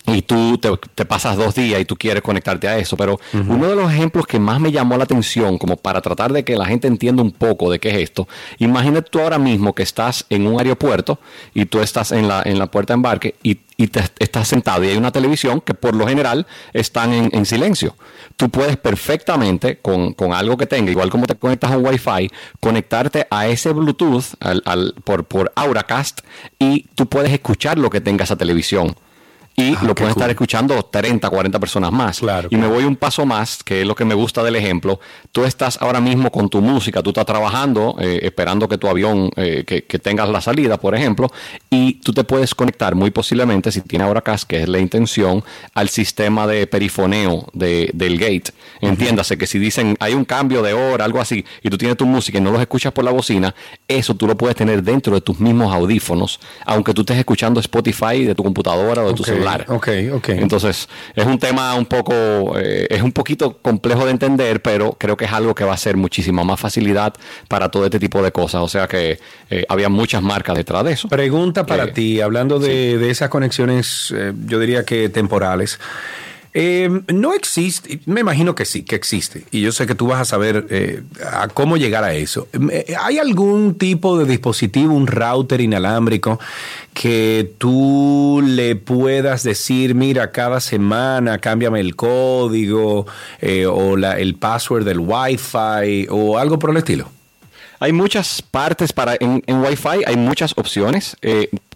y 0.06 0.22
tú 0.22 0.58
te, 0.58 0.70
te 0.94 1.04
pasas 1.04 1.36
dos 1.36 1.54
días 1.54 1.80
y 1.80 1.84
tú 1.84 1.94
quieres 1.96 2.22
conectarte 2.22 2.66
a 2.68 2.78
eso. 2.78 2.96
Pero 2.96 3.20
uno 3.32 3.68
de 3.68 3.76
los 3.76 3.92
ejemplos 3.92 4.26
que 4.26 4.38
más 4.40 4.58
me 4.58 4.72
llamó 4.72 4.96
la 4.96 5.04
atención, 5.04 5.58
como 5.58 5.76
para 5.76 6.00
tratar 6.00 6.32
de 6.32 6.42
que 6.42 6.56
la 6.56 6.64
gente 6.66 6.88
entienda 6.88 7.22
un 7.22 7.30
poco 7.32 7.70
de 7.70 7.78
qué 7.78 7.90
es 7.90 7.96
esto, 7.98 8.26
imagínate 8.58 9.08
tú 9.10 9.20
ahora 9.20 9.38
mismo 9.38 9.74
que 9.74 9.82
estás 9.82 10.24
en 10.30 10.46
un 10.46 10.58
aeropuerto 10.58 11.18
y 11.54 11.66
tú 11.66 11.80
estás 11.80 12.12
en 12.12 12.26
la, 12.28 12.42
en 12.44 12.58
la 12.58 12.66
puerta 12.70 12.92
de 12.92 12.96
embarque 12.96 13.34
y, 13.42 13.58
y 13.76 13.86
te, 13.88 14.02
estás 14.18 14.48
sentado 14.48 14.82
y 14.84 14.88
hay 14.88 14.96
una 14.96 15.12
televisión 15.12 15.60
que 15.60 15.74
por 15.74 15.94
lo 15.94 16.08
general 16.08 16.46
están 16.72 17.12
en, 17.12 17.28
en 17.32 17.46
silencio. 17.46 17.94
Tú 18.36 18.48
puedes 18.48 18.76
perfectamente 18.78 19.78
con, 19.80 20.14
con 20.14 20.32
algo 20.32 20.56
que 20.56 20.66
tenga, 20.66 20.90
igual 20.90 21.10
como 21.10 21.26
te 21.26 21.34
conectas 21.36 21.72
a 21.72 21.76
un 21.76 21.86
Wi-Fi, 21.86 22.30
conectarte 22.58 23.26
a 23.30 23.46
ese 23.48 23.72
Bluetooth 23.72 24.24
al, 24.40 24.62
al- 24.64 24.94
por, 25.04 25.24
por 25.24 25.52
Auracast 25.56 26.20
y 26.58 26.84
tú 26.94 27.06
puedes 27.06 27.32
escuchar 27.32 27.78
lo 27.78 27.90
que 27.90 28.00
tenga 28.00 28.24
esa 28.24 28.36
televisión 28.36 28.94
y 29.60 29.70
lo 29.86 29.94
pueden 29.94 30.10
estar 30.10 30.30
escuchando 30.30 30.82
30, 30.84 31.28
40 31.28 31.58
personas 31.58 31.92
más. 31.92 32.20
y 32.50 32.56
me 32.56 32.66
voy 32.66 32.84
un 32.84 32.96
paso 32.96 33.26
más, 33.26 33.62
que 33.62 33.82
es 33.82 33.86
lo 33.86 33.94
que 33.94 34.04
me 34.04 34.14
gusta 34.14 34.42
del 34.42 34.56
ejemplo. 34.56 35.00
Tú 35.32 35.44
estás 35.44 35.78
ahora 35.80 36.00
mismo 36.00 36.30
con 36.30 36.48
tu 36.48 36.60
música, 36.60 37.02
tú 37.02 37.10
estás 37.10 37.26
trabajando, 37.26 37.96
eh, 38.00 38.20
esperando 38.22 38.68
que 38.68 38.78
tu 38.78 38.88
avión, 38.88 39.30
eh, 39.36 39.64
que, 39.66 39.84
que 39.84 39.98
tengas 39.98 40.28
la 40.28 40.40
salida, 40.40 40.78
por 40.78 40.94
ejemplo, 40.94 41.28
y 41.68 41.94
tú 41.94 42.12
te 42.12 42.24
puedes 42.24 42.54
conectar 42.54 42.94
muy 42.94 43.10
posiblemente, 43.10 43.70
si 43.72 43.80
tiene 43.82 44.04
ahora 44.04 44.20
CAS, 44.22 44.44
que 44.44 44.62
es 44.62 44.68
la 44.68 44.78
intención, 44.78 45.42
al 45.74 45.88
sistema 45.88 46.46
de 46.46 46.66
perifoneo 46.66 47.46
de- 47.52 47.90
del 47.94 48.18
gate. 48.18 48.52
Entiéndase 48.80 49.36
que 49.36 49.46
si 49.46 49.58
dicen 49.58 49.96
hay 50.00 50.14
un 50.14 50.24
cambio 50.24 50.62
de 50.62 50.72
hora, 50.72 51.04
algo 51.04 51.20
así, 51.20 51.44
y 51.62 51.70
tú 51.70 51.76
tienes 51.78 51.96
tu 51.96 52.06
música 52.06 52.38
y 52.38 52.40
no 52.40 52.50
los 52.50 52.60
escuchas 52.60 52.92
por 52.92 53.04
la 53.04 53.10
bocina, 53.10 53.54
eso 53.86 54.14
tú 54.14 54.26
lo 54.26 54.36
puedes 54.36 54.56
tener 54.56 54.82
dentro 54.82 55.14
de 55.14 55.20
tus 55.20 55.38
mismos 55.38 55.72
audífonos, 55.74 56.40
aunque 56.64 56.94
tú 56.94 57.02
estés 57.02 57.18
escuchando 57.18 57.60
Spotify 57.60 58.24
de 58.24 58.34
tu 58.34 58.42
computadora 58.42 59.02
o 59.02 59.08
de 59.08 59.14
tu 59.14 59.22
Ok, 59.22 59.28
Ok, 59.68 59.88
ok. 60.14 60.28
Entonces, 60.30 60.88
es 61.14 61.26
un 61.26 61.38
tema 61.38 61.74
un 61.74 61.86
poco, 61.86 62.58
eh, 62.58 62.86
es 62.90 63.02
un 63.02 63.12
poquito 63.12 63.58
complejo 63.58 64.04
de 64.04 64.12
entender, 64.12 64.62
pero 64.62 64.92
creo 64.98 65.16
que 65.16 65.24
es 65.26 65.32
algo 65.32 65.54
que 65.54 65.64
va 65.64 65.74
a 65.74 65.76
ser 65.76 65.96
muchísima 65.96 66.44
más 66.44 66.58
facilidad 66.60 67.14
para 67.48 67.68
todo 67.70 67.84
este 67.84 67.98
tipo 67.98 68.22
de 68.22 68.32
cosas. 68.32 68.62
O 68.62 68.68
sea 68.68 68.86
que 68.86 69.18
eh, 69.50 69.64
había 69.68 69.88
muchas 69.88 70.22
marcas 70.22 70.56
detrás 70.56 70.84
de 70.84 70.92
eso. 70.92 71.08
Pregunta 71.08 71.66
para 71.66 71.84
Eh, 71.84 71.92
ti, 71.92 72.20
hablando 72.20 72.58
de, 72.58 72.98
de 72.98 73.10
esas 73.10 73.28
conexiones, 73.28 74.14
yo 74.46 74.58
diría 74.58 74.84
que 74.84 75.08
temporales. 75.08 75.78
Eh, 76.52 77.02
no 77.12 77.32
existe, 77.32 78.00
me 78.06 78.20
imagino 78.22 78.54
que 78.56 78.64
sí, 78.64 78.82
que 78.82 78.96
existe. 78.96 79.44
Y 79.52 79.60
yo 79.60 79.70
sé 79.70 79.86
que 79.86 79.94
tú 79.94 80.08
vas 80.08 80.20
a 80.20 80.24
saber 80.24 80.66
eh, 80.70 81.02
a 81.32 81.46
cómo 81.48 81.76
llegar 81.76 82.02
a 82.02 82.12
eso. 82.14 82.48
Eh, 82.72 82.94
¿Hay 83.00 83.18
algún 83.18 83.76
tipo 83.76 84.18
de 84.18 84.24
dispositivo, 84.24 84.92
un 84.94 85.06
router 85.06 85.60
inalámbrico, 85.60 86.40
que 86.92 87.52
tú 87.58 88.42
le 88.44 88.74
puedas 88.74 89.44
decir, 89.44 89.94
mira, 89.94 90.32
cada 90.32 90.60
semana 90.60 91.38
cámbiame 91.38 91.78
el 91.78 91.94
código 91.94 93.06
eh, 93.40 93.66
o 93.66 93.96
el 93.96 94.34
password 94.34 94.84
del 94.84 94.98
Wi-Fi 94.98 96.08
o 96.10 96.36
algo 96.36 96.58
por 96.58 96.70
el 96.70 96.78
estilo? 96.78 97.08
Hay 97.78 97.92
muchas 97.92 98.42
partes 98.42 98.92
para 98.92 99.14
en, 99.20 99.42
en 99.46 99.62
Wi-Fi, 99.62 100.04
hay 100.04 100.16
muchas 100.16 100.52
opciones. 100.56 101.16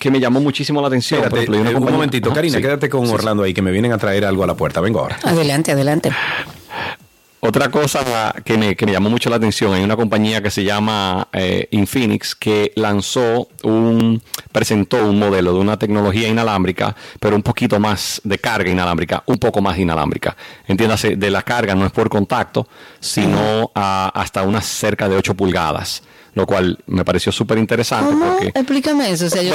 Que 0.00 0.10
me 0.10 0.18
llamó 0.18 0.40
muchísimo 0.40 0.80
la 0.80 0.88
atención. 0.88 1.22
Espérate, 1.22 1.46
por 1.46 1.54
ejemplo, 1.54 1.56
hay 1.56 1.60
una 1.76 1.78
eh, 1.86 1.88
un 1.88 1.92
momentito, 1.92 2.32
Karina, 2.32 2.56
sí. 2.56 2.62
quédate 2.62 2.88
con 2.88 3.02
Sí, 3.02 3.08
sí. 3.08 3.14
Orlando 3.14 3.42
ahí, 3.44 3.54
que 3.54 3.62
me 3.62 3.70
vienen 3.70 3.92
a 3.92 3.98
traer 3.98 4.24
algo 4.24 4.42
a 4.42 4.46
la 4.48 4.54
puerta. 4.54 4.80
Vengo 4.80 4.98
ahora. 5.00 5.18
Adelante, 5.22 5.70
adelante. 5.72 6.10
Otra 7.42 7.70
cosa 7.70 8.34
que 8.44 8.58
me, 8.58 8.76
que 8.76 8.84
me 8.84 8.92
llamó 8.92 9.08
mucho 9.08 9.30
la 9.30 9.36
atención, 9.36 9.72
hay 9.72 9.82
una 9.82 9.96
compañía 9.96 10.42
que 10.42 10.50
se 10.50 10.62
llama 10.62 11.26
eh, 11.32 11.68
Infinix 11.70 12.34
que 12.34 12.70
lanzó 12.76 13.48
un, 13.62 14.22
presentó 14.52 15.02
un 15.06 15.18
modelo 15.18 15.54
de 15.54 15.58
una 15.60 15.78
tecnología 15.78 16.28
inalámbrica, 16.28 16.94
pero 17.18 17.34
un 17.36 17.42
poquito 17.42 17.80
más 17.80 18.20
de 18.24 18.36
carga 18.38 18.70
inalámbrica, 18.70 19.22
un 19.24 19.38
poco 19.38 19.62
más 19.62 19.78
inalámbrica. 19.78 20.36
Entiéndase, 20.68 21.16
de 21.16 21.30
la 21.30 21.40
carga 21.40 21.74
no 21.74 21.86
es 21.86 21.92
por 21.92 22.10
contacto, 22.10 22.68
sino 23.00 23.70
a- 23.74 24.10
hasta 24.14 24.42
unas 24.42 24.66
cerca 24.66 25.08
de 25.08 25.16
8 25.16 25.32
pulgadas, 25.34 26.02
lo 26.34 26.46
cual 26.46 26.78
me 26.86 27.04
pareció 27.04 27.32
súper 27.32 27.58
interesante 27.58 28.50
Explícame 28.54 29.10
eso. 29.10 29.26
O 29.26 29.30
sea, 29.30 29.42
yo 29.42 29.54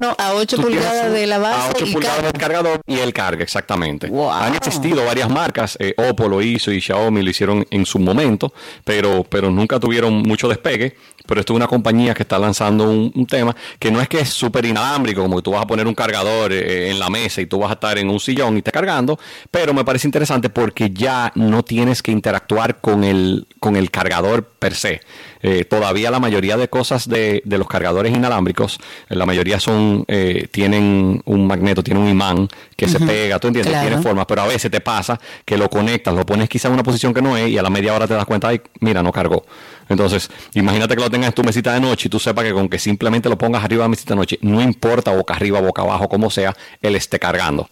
no, 0.00 0.14
a 0.18 0.34
8 0.34 0.56
Tú 0.56 0.62
tienes 0.62 0.84
pulgadas 0.84 1.12
de 1.12 1.26
la 1.26 1.36
a 1.36 1.38
base 1.38 1.72
8 1.76 1.84
y 1.86 1.92
pulgadas 1.92 2.16
carga. 2.16 2.32
del 2.32 2.40
cargador 2.40 2.80
y 2.86 2.98
el 2.98 3.12
carga, 3.12 3.42
exactamente. 3.42 4.10
Han 4.30 4.54
existido 4.54 5.04
varias 5.04 5.30
marcas, 5.30 5.76
eh, 5.80 5.94
Oppo 5.96 6.28
lo 6.28 6.42
hizo 6.42 6.70
y 6.72 6.80
Xiaomi 6.80 7.22
lo 7.22 7.30
hicieron 7.30 7.66
en 7.70 7.86
su 7.86 7.98
momento, 7.98 8.52
pero, 8.84 9.24
pero 9.24 9.50
nunca 9.50 9.78
tuvieron 9.80 10.22
mucho 10.22 10.48
despegue. 10.48 10.96
Pero 11.26 11.40
esto 11.40 11.54
es 11.54 11.56
una 11.56 11.66
compañía 11.66 12.12
que 12.12 12.22
está 12.22 12.38
lanzando 12.38 12.84
un, 12.84 13.10
un 13.14 13.26
tema 13.26 13.56
que 13.78 13.90
no 13.90 13.98
es 13.98 14.08
que 14.10 14.20
es 14.20 14.28
súper 14.28 14.66
inalámbrico, 14.66 15.22
como 15.22 15.36
que 15.36 15.42
tú 15.42 15.52
vas 15.52 15.62
a 15.62 15.66
poner 15.66 15.86
un 15.86 15.94
cargador 15.94 16.52
eh, 16.52 16.90
en 16.90 16.98
la 16.98 17.08
mesa 17.08 17.40
y 17.40 17.46
tú 17.46 17.60
vas 17.60 17.70
a 17.70 17.74
estar 17.74 17.96
en 17.96 18.10
un 18.10 18.20
sillón 18.20 18.58
y 18.58 18.62
te 18.62 18.70
cargando, 18.70 19.18
pero 19.50 19.72
me 19.72 19.84
parece 19.86 20.06
interesante 20.06 20.50
porque 20.50 20.90
ya 20.90 21.32
no 21.34 21.62
tienes 21.62 22.02
que 22.02 22.10
interactuar 22.10 22.80
con 22.82 23.04
el, 23.04 23.46
con 23.58 23.76
el 23.76 23.90
cargador 23.90 24.44
per 24.44 24.74
se. 24.74 25.00
Eh, 25.46 25.66
todavía 25.66 26.10
la 26.10 26.20
mayoría 26.20 26.56
de 26.56 26.68
cosas 26.68 27.06
de, 27.06 27.42
de 27.44 27.58
los 27.58 27.68
cargadores 27.68 28.16
inalámbricos, 28.16 28.78
eh, 29.10 29.14
la 29.14 29.26
mayoría 29.26 29.60
son 29.60 30.02
eh, 30.08 30.48
tienen 30.50 31.20
un 31.26 31.46
magneto, 31.46 31.82
tienen 31.82 32.02
un 32.02 32.08
imán 32.08 32.48
que 32.74 32.88
se 32.88 32.98
pega, 32.98 33.38
tú 33.38 33.48
entiendes, 33.48 33.70
Claro. 33.72 33.88
tiene 33.88 34.02
forma, 34.02 34.26
pero 34.26 34.40
a 34.40 34.46
veces 34.46 34.70
te 34.70 34.80
pasa 34.80 35.20
que 35.44 35.58
lo 35.58 35.68
conectas, 35.68 36.14
lo 36.14 36.24
pones 36.24 36.48
quizá 36.48 36.68
en 36.68 36.74
una 36.74 36.82
posición 36.82 37.12
que 37.12 37.20
no 37.20 37.36
es 37.36 37.50
y 37.50 37.58
a 37.58 37.62
la 37.62 37.68
media 37.68 37.92
hora 37.94 38.06
te 38.08 38.14
das 38.14 38.24
cuenta, 38.24 38.48
ay, 38.48 38.62
mira, 38.80 39.02
no 39.02 39.12
cargó. 39.12 39.44
Entonces, 39.90 40.30
imagínate 40.54 40.96
que 40.96 41.02
lo 41.02 41.10
tengas 41.10 41.28
en 41.28 41.34
tu 41.34 41.44
mesita 41.44 41.74
de 41.74 41.80
noche 41.80 42.08
y 42.08 42.10
tú 42.10 42.18
sepas 42.18 42.42
que 42.42 42.52
con 42.54 42.70
que 42.70 42.78
simplemente 42.78 43.28
lo 43.28 43.36
pongas 43.36 43.62
arriba 43.62 43.82
de 43.82 43.84
la 43.84 43.90
mesita 43.90 44.14
de 44.14 44.20
noche, 44.20 44.38
no 44.40 44.62
importa 44.62 45.10
boca 45.10 45.34
arriba, 45.34 45.60
boca 45.60 45.82
abajo, 45.82 46.08
como 46.08 46.30
sea, 46.30 46.56
él 46.80 46.96
esté 46.96 47.18
cargando. 47.18 47.68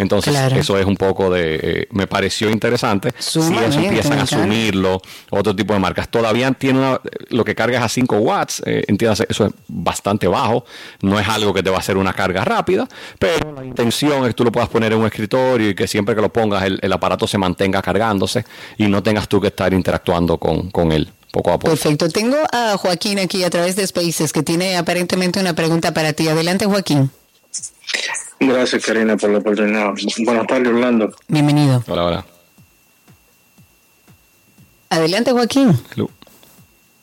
Entonces, 0.00 0.32
Claro. 0.32 0.56
eso 0.56 0.78
es 0.78 0.86
un 0.86 0.96
poco 0.96 1.30
de. 1.30 1.60
eh, 1.62 1.86
me 1.92 2.06
pareció 2.06 2.48
interesante. 2.50 3.10
si 3.18 3.38
eso 3.38 3.80
empiezan 3.80 4.18
a 4.18 4.22
asumirlo, 4.22 5.00
otro 5.30 5.54
tipo 5.54 5.74
de 5.74 5.78
marcas. 5.78 6.08
Todavía 6.08 6.50
tiene 6.52 6.78
una- 6.78 7.00
lo 7.28 7.44
que 7.44 7.54
cargas 7.54 7.82
a 7.82 7.88
5 7.88 8.16
watts, 8.18 8.62
eh, 8.64 8.82
entiéndase, 8.88 9.26
eso 9.28 9.46
es 9.46 9.52
bastante 9.68 10.26
bajo. 10.26 10.64
No 11.02 11.20
es 11.20 11.28
algo 11.28 11.52
que 11.52 11.62
te 11.62 11.70
va 11.70 11.76
a 11.76 11.80
hacer 11.80 11.96
una 11.96 12.12
carga 12.12 12.44
rápida, 12.44 12.88
pero 13.18 13.52
la 13.54 13.64
intención 13.64 14.22
es 14.22 14.28
que 14.28 14.34
tú 14.34 14.44
lo 14.44 14.52
puedas 14.52 14.68
poner 14.70 14.92
en 14.92 14.98
un 15.00 15.06
escritorio 15.06 15.68
y 15.70 15.74
que 15.74 15.86
siempre 15.86 16.14
que 16.14 16.20
lo 16.22 16.32
pongas, 16.32 16.64
el, 16.64 16.78
el 16.82 16.92
aparato 16.92 17.26
se 17.26 17.36
mantenga 17.38 17.82
cargándose 17.82 18.44
y 18.78 18.86
no 18.88 19.02
tengas 19.02 19.28
tú 19.28 19.40
que 19.40 19.48
estar 19.48 19.72
interactuando 19.74 20.38
con, 20.38 20.70
con 20.70 20.92
él 20.92 21.10
poco 21.30 21.50
a 21.52 21.58
poco. 21.58 21.68
Perfecto. 21.74 22.08
Tengo 22.08 22.38
a 22.52 22.76
Joaquín 22.78 23.18
aquí 23.18 23.44
a 23.44 23.50
través 23.50 23.76
de 23.76 23.86
Spaces 23.86 24.32
que 24.32 24.42
tiene 24.42 24.76
aparentemente 24.76 25.38
una 25.38 25.54
pregunta 25.54 25.92
para 25.92 26.12
ti. 26.14 26.26
Adelante, 26.26 26.64
Joaquín. 26.66 27.10
Gracias, 28.40 28.84
Karina, 28.84 29.16
por 29.16 29.30
la 29.30 29.38
oportunidad. 29.38 29.92
Buenas 30.24 30.46
tardes, 30.46 30.68
Orlando. 30.68 31.14
Bienvenido. 31.28 31.84
Hola, 31.86 32.04
hola. 32.04 32.26
Adelante, 34.88 35.32
Joaquín. 35.32 35.78
Hello. 35.94 36.10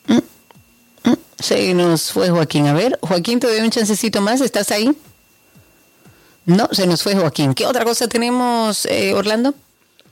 Mm, 0.07 1.09
mm, 1.09 1.15
Se 1.39 1.73
nos 1.73 2.11
fue 2.11 2.29
Joaquín. 2.29 2.67
A 2.67 2.73
ver, 2.73 2.97
Joaquín, 3.01 3.39
te 3.39 3.47
doy 3.47 3.59
un 3.59 3.69
chancecito 3.69 4.19
más. 4.19 4.41
¿Estás 4.41 4.71
ahí? 4.71 4.91
No, 6.45 6.67
se 6.71 6.87
nos 6.87 7.03
fue 7.03 7.15
Joaquín. 7.15 7.53
¿Qué 7.53 7.65
otra 7.65 7.85
cosa 7.85 8.07
tenemos, 8.07 8.85
eh, 8.87 9.13
Orlando? 9.13 9.53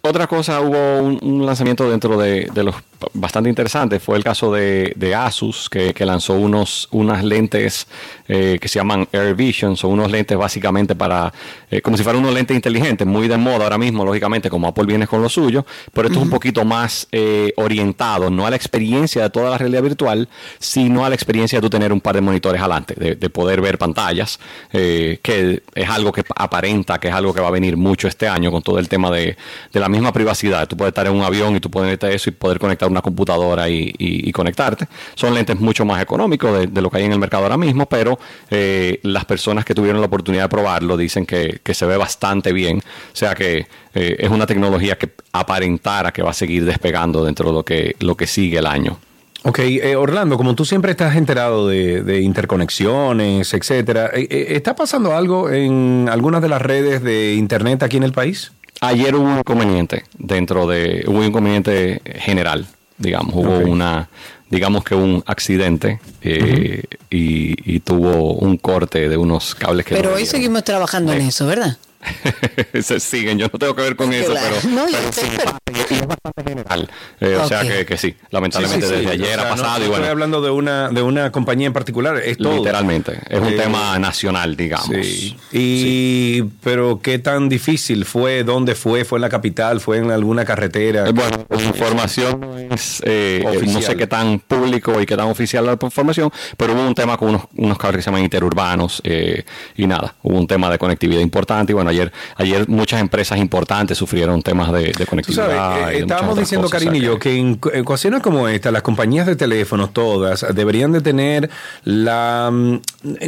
Otra 0.01 0.27
cosa, 0.27 0.61
hubo 0.61 0.99
un, 0.99 1.19
un 1.23 1.45
lanzamiento 1.45 1.89
dentro 1.89 2.17
de, 2.17 2.49
de 2.53 2.63
los 2.63 2.75
bastante 3.13 3.49
interesante, 3.49 3.99
fue 3.99 4.17
el 4.17 4.23
caso 4.23 4.53
de, 4.53 4.93
de 4.95 5.15
Asus, 5.15 5.69
que, 5.69 5.93
que 5.93 6.05
lanzó 6.05 6.33
unos, 6.33 6.87
unas 6.91 7.23
lentes 7.23 7.87
eh, 8.27 8.57
que 8.59 8.67
se 8.67 8.79
llaman 8.79 9.07
Air 9.11 9.35
Vision, 9.35 9.77
son 9.77 9.91
unos 9.91 10.11
lentes 10.11 10.37
básicamente 10.37 10.95
para, 10.95 11.33
eh, 11.69 11.81
como 11.81 11.97
si 11.97 12.03
fueran 12.03 12.21
unos 12.21 12.33
lentes 12.33 12.55
inteligentes, 12.55 13.05
muy 13.05 13.27
de 13.27 13.37
moda 13.37 13.63
ahora 13.65 13.77
mismo, 13.77 14.05
lógicamente, 14.05 14.49
como 14.49 14.67
Apple 14.67 14.85
viene 14.85 15.07
con 15.07 15.21
lo 15.21 15.29
suyo, 15.29 15.65
pero 15.93 16.07
esto 16.07 16.19
es 16.19 16.25
un 16.25 16.31
poquito 16.31 16.65
más 16.65 17.07
eh, 17.11 17.53
orientado, 17.57 18.29
no 18.29 18.45
a 18.45 18.49
la 18.49 18.55
experiencia 18.55 19.23
de 19.23 19.29
toda 19.29 19.49
la 19.51 19.57
realidad 19.57 19.83
virtual, 19.83 20.27
sino 20.59 21.05
a 21.05 21.09
la 21.09 21.15
experiencia 21.15 21.59
de 21.59 21.61
tú 21.61 21.69
tener 21.69 21.91
un 21.91 22.01
par 22.01 22.15
de 22.15 22.21
monitores 22.21 22.59
adelante, 22.61 22.95
de, 22.97 23.15
de 23.15 23.29
poder 23.29 23.61
ver 23.61 23.77
pantallas, 23.77 24.39
eh, 24.73 25.19
que 25.21 25.63
es 25.73 25.89
algo 25.89 26.11
que 26.11 26.23
aparenta, 26.35 26.99
que 26.99 27.09
es 27.09 27.13
algo 27.13 27.33
que 27.33 27.41
va 27.41 27.47
a 27.47 27.51
venir 27.51 27.77
mucho 27.77 28.07
este 28.07 28.27
año 28.27 28.51
con 28.51 28.61
todo 28.61 28.79
el 28.79 28.87
tema 28.87 29.11
de, 29.11 29.37
de 29.71 29.79
la 29.79 29.89
misma 29.89 30.11
privacidad. 30.11 30.67
Tú 30.67 30.77
puedes 30.77 30.91
estar 30.91 31.07
en 31.07 31.13
un 31.13 31.23
avión 31.23 31.55
y 31.55 31.59
tú 31.59 31.69
puedes 31.69 31.89
meter 31.89 32.11
eso 32.11 32.29
y 32.29 32.33
poder 32.33 32.59
conectar 32.59 32.84
una 32.87 33.01
computadora 33.01 33.69
y, 33.69 33.93
y- 33.97 34.29
y 34.29 34.31
conectarte. 34.31 34.87
Son 35.15 35.33
lentes 35.33 35.59
mucho 35.59 35.85
más 35.85 36.01
económicos 36.01 36.57
de, 36.59 36.67
de 36.67 36.81
lo 36.81 36.89
que 36.89 36.97
hay 36.97 37.05
en 37.05 37.11
el 37.13 37.19
mercado 37.19 37.43
ahora 37.43 37.57
mismo, 37.57 37.85
pero 37.85 38.17
eh, 38.49 38.99
las 39.03 39.25
personas 39.25 39.65
que 39.65 39.73
tuvieron 39.73 39.99
la 40.01 40.07
oportunidad 40.07 40.43
de 40.43 40.49
probarlo 40.49 40.97
dicen 40.97 41.25
que, 41.25 41.59
que 41.63 41.73
se 41.73 41.85
ve 41.85 41.97
bastante 41.97 42.51
bien. 42.53 42.77
O 42.79 42.81
sea 43.15 43.35
que 43.35 43.67
eh, 43.93 44.15
es 44.19 44.29
una 44.29 44.45
tecnología 44.45 44.97
que 44.97 45.09
aparentara 45.31 46.11
que 46.11 46.21
va 46.21 46.31
a 46.31 46.33
seguir 46.33 46.65
despegando 46.65 47.23
dentro 47.25 47.47
de 47.49 47.53
lo 47.53 47.63
que, 47.63 47.95
lo 47.99 48.15
que 48.15 48.27
sigue 48.27 48.59
el 48.59 48.65
año. 48.65 48.97
Ok, 49.43 49.59
eh, 49.59 49.95
Orlando, 49.95 50.37
como 50.37 50.55
tú 50.55 50.65
siempre 50.65 50.89
estás 50.91 51.15
enterado 51.15 51.67
de, 51.67 52.01
de 52.01 52.19
interconexiones, 52.21 53.53
etcétera, 53.53 54.07
¿está 54.15 54.75
pasando 54.75 55.15
algo 55.15 55.51
en 55.51 56.07
algunas 56.11 56.41
de 56.41 56.49
las 56.49 56.61
redes 56.61 57.03
de 57.03 57.35
internet 57.35 57.83
aquí 57.83 57.97
en 57.97 58.03
el 58.03 58.11
país? 58.11 58.51
Ayer 58.81 59.15
hubo 59.15 59.23
un 59.23 59.37
inconveniente 59.39 60.03
dentro 60.17 60.67
de, 60.67 61.03
hubo 61.07 61.19
un 61.19 61.25
inconveniente 61.25 62.01
general, 62.15 62.65
digamos, 62.97 63.35
hubo 63.35 63.59
una, 63.59 64.09
digamos 64.49 64.83
que 64.83 64.95
un 64.95 65.23
accidente 65.25 65.99
eh, 66.21 66.83
y, 67.09 67.75
y 67.75 67.79
tuvo 67.79 68.33
un 68.33 68.57
corte 68.57 69.09
de 69.09 69.17
unos 69.17 69.55
cables 69.55 69.85
que 69.85 69.95
Pero 69.95 70.11
no 70.11 70.15
hoy 70.15 70.25
seguimos 70.25 70.63
trabajando 70.63 71.13
en 71.13 71.21
eso, 71.21 71.45
¿verdad? 71.45 71.77
se 72.81 72.99
siguen, 72.99 73.37
yo 73.37 73.47
no 73.51 73.59
tengo 73.59 73.75
que 73.75 73.81
ver 73.81 73.95
con 73.95 74.13
eso, 74.13 74.31
Claro. 74.31 74.55
pero, 74.61 74.73
No, 74.73 74.87
yo 74.89 74.97
pero 74.97 75.13
sé, 75.13 75.21
sí 75.21 75.27
pero- 75.37 75.43
pasa, 75.45 75.59
y 75.89 75.93
es 75.95 76.07
bastante 76.07 76.43
general. 76.43 76.89
Eh, 77.19 77.35
O 77.41 77.47
sea 77.47 77.61
que, 77.61 77.85
que 77.85 77.97
sí, 77.97 78.15
lamentablemente 78.31 78.87
Sí, 78.87 78.93
sí, 78.93 78.99
sí. 78.99 79.05
desde 79.05 79.23
ayer 79.23 79.39
O 79.39 79.41
sea, 79.41 79.47
ha 79.51 79.55
pasado 79.55 79.79
no 79.79 79.85
y 79.85 79.87
bueno. 79.87 79.95
Estoy 80.05 80.11
hablando 80.11 80.41
de 80.41 80.49
una, 80.51 80.89
de 80.89 81.01
una 81.01 81.31
compañía 81.31 81.67
en 81.67 81.73
particular, 81.73 82.17
es 82.17 82.37
todo. 82.37 82.55
Literalmente, 82.57 83.19
es 83.29 83.39
un 83.39 83.47
Eh, 83.49 83.51
tema 83.53 83.97
nacional, 83.99 84.55
digamos. 84.55 84.87
Sí. 85.05 85.35
Y, 85.51 86.43
pero 86.63 86.99
qué 87.01 87.19
tan 87.19 87.49
difícil 87.49 88.05
fue, 88.05 88.43
dónde 88.43 88.75
fue, 88.75 89.05
fue 89.05 89.17
en 89.17 89.21
la 89.21 89.29
capital, 89.29 89.79
fue 89.81 89.97
en 89.97 90.11
alguna 90.11 90.45
carretera. 90.45 91.07
Eh, 91.07 91.11
Bueno, 91.13 91.45
la 91.49 91.61
información 91.63 92.39
no 92.39 92.57
es, 92.57 93.01
eh, 93.05 93.43
eh, 93.45 93.61
no 93.67 93.81
sé 93.81 93.95
qué 93.95 94.07
tan 94.07 94.39
público 94.39 94.99
y 95.01 95.05
qué 95.05 95.15
tan 95.17 95.27
oficial 95.27 95.65
la 95.65 95.73
información, 95.81 96.31
pero 96.57 96.73
hubo 96.73 96.85
un 96.87 96.95
tema 96.95 97.17
con 97.17 97.29
unos, 97.29 97.43
unos 97.57 97.77
cables 97.77 97.97
que 97.97 98.01
se 98.03 98.09
llaman 98.09 98.23
interurbanos 98.23 99.01
eh, 99.03 99.43
y 99.75 99.87
nada, 99.87 100.15
hubo 100.23 100.37
un 100.37 100.47
tema 100.47 100.69
de 100.69 100.77
conectividad 100.77 101.21
importante 101.21 101.71
y 101.71 101.75
bueno, 101.75 101.91
ayer, 101.95 102.11
ayer 102.37 102.67
muchas 102.69 103.01
empresas 103.01 103.37
importantes 103.39 103.97
sufrieron 103.97 104.41
temas 104.41 104.71
de, 104.71 104.91
de 104.91 105.05
conectividad. 105.05 105.47
sabes, 105.47 105.95
eh, 105.95 105.99
estábamos 105.99 106.37
diciendo, 106.37 106.69
Karin 106.69 106.95
y 106.95 107.01
yo, 107.01 107.17
que 107.19 107.35
en, 107.35 107.59
ocasiones 107.81 108.21
como 108.21 108.47
esta, 108.47 108.71
las 108.71 108.81
compañías 108.81 109.25
de 109.25 109.35
teléfonos 109.35 109.93
todas 109.93 110.45
deberían 110.53 110.91
de 110.91 111.01
tener 111.01 111.49
la, 111.83 112.49
mm, 112.51 112.79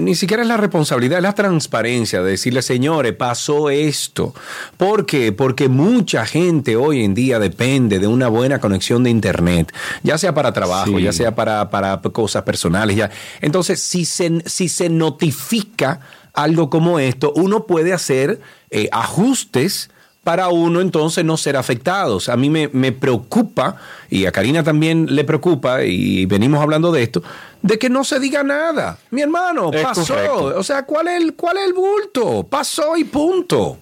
ni 0.02 0.16
siquiera 0.16 0.44
es 0.44 0.50
la 0.50 0.58
responsabilidad, 0.58 1.20
es 1.20 1.24
la 1.24 1.34
transparencia 1.34 2.22
de 2.22 2.32
decirle, 2.32 2.62
señores, 2.62 3.14
pasó 3.14 3.70
esto. 3.70 4.34
¿Por 4.78 5.06
qué? 5.06 5.32
Porque 5.32 5.70
mucha 5.70 6.26
gente 6.26 6.76
hoy 6.76 7.04
en 7.04 7.14
día 7.14 7.40
depende 7.40 8.00
de 8.00 8.08
una 8.08 8.28
buena 8.28 8.60
conexión 8.60 9.04
de 9.04 9.10
Internet, 9.10 9.74
ya 10.04 10.18
sea 10.18 10.34
para 10.34 10.52
trabajo, 10.54 10.98
Sí. 10.98 11.04
ya 11.04 11.14
sea 11.14 11.36
para, 11.36 11.70
para 11.70 12.02
cosas 12.02 12.44
personales. 12.44 12.96
Ya. 12.96 13.10
Entonces, 13.42 13.82
si 13.82 14.06
se, 14.06 14.42
si 14.46 14.70
se 14.70 14.90
notifica 14.90 16.00
algo 16.38 16.70
como 16.70 17.00
esto, 17.00 17.34
uno 17.36 17.66
puede 17.66 17.92
hacer 17.92 18.40
eh, 18.70 18.88
ajustes 18.92 19.90
para 20.24 20.50
uno 20.50 20.82
entonces 20.82 21.24
no 21.24 21.38
ser 21.38 21.56
afectados. 21.56 22.28
A 22.30 22.36
mí 22.36 22.50
me, 22.50 22.70
me 22.74 22.92
preocupa, 22.92 23.78
y 24.10 24.26
a 24.26 24.32
Karina 24.32 24.62
también 24.64 25.08
le 25.16 25.24
preocupa, 25.24 25.84
y 25.84 26.26
venimos 26.26 26.62
hablando 26.62 26.92
de 26.92 27.04
esto, 27.04 27.24
de 27.62 27.80
que 27.80 27.90
no 27.90 28.04
se 28.04 28.20
diga 28.20 28.44
nada. 28.44 28.98
Mi 29.10 29.22
hermano, 29.22 29.72
Es 29.74 29.82
pasó. 29.84 30.06
correcto. 30.14 30.60
O 30.60 30.64
sea, 30.64 30.86
¿cuál 30.86 31.08
es, 31.08 31.22
el, 31.22 31.34
¿cuál 31.36 31.58
es 31.58 31.68
el 31.68 31.74
bulto? 31.74 32.44
Pasó 32.44 32.98
y 32.98 33.06
punto. 33.06 33.78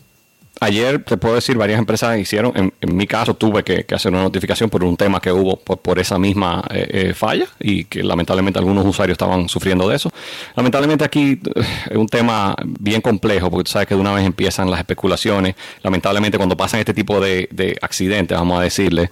Ayer, 0.61 1.03
te 1.03 1.17
puedo 1.17 1.35
decir, 1.35 1.57
varias 1.57 1.79
empresas 1.79 2.17
hicieron, 2.17 2.53
en, 2.55 2.95
mi 2.95 3.07
caso 3.07 3.33
tuve 3.33 3.63
que, 3.63 3.85
hacer 3.93 4.13
una 4.13 4.23
notificación 4.23 4.69
por 4.69 4.85
un 4.85 4.95
tema 4.95 5.19
que 5.19 5.31
hubo 5.31 5.57
por, 5.57 5.99
esa 5.99 6.17
misma 6.17 6.63
eh, 6.69 6.87
eh, 6.89 7.13
falla 7.13 7.47
y 7.59 7.85
que 7.85 8.01
lamentablemente 8.03 8.57
algunos 8.57 8.85
usuarios 8.85 9.15
estaban 9.15 9.49
sufriendo 9.49 9.89
de 9.89 9.97
eso. 9.97 10.11
Lamentablemente 10.55 11.03
aquí 11.03 11.41
eh, 11.55 11.61
es 11.89 11.97
un 11.97 12.07
tema 12.07 12.55
bien 12.79 13.01
complejo 13.01 13.51
porque 13.51 13.65
tú 13.65 13.71
sabes 13.71 13.87
que 13.87 13.95
de 13.95 14.01
una 14.01 14.13
vez 14.13 14.25
empiezan 14.25 14.71
las 14.71 14.79
especulaciones. 14.79 15.55
Lamentablemente 15.83 16.37
cuando 16.37 16.55
pasan 16.55 16.79
este 16.79 16.93
tipo 16.93 17.19
de, 17.19 17.49
de 17.51 17.77
accidentes, 17.81 18.37
vamos 18.37 18.59
a 18.59 18.63
decirle, 18.63 19.09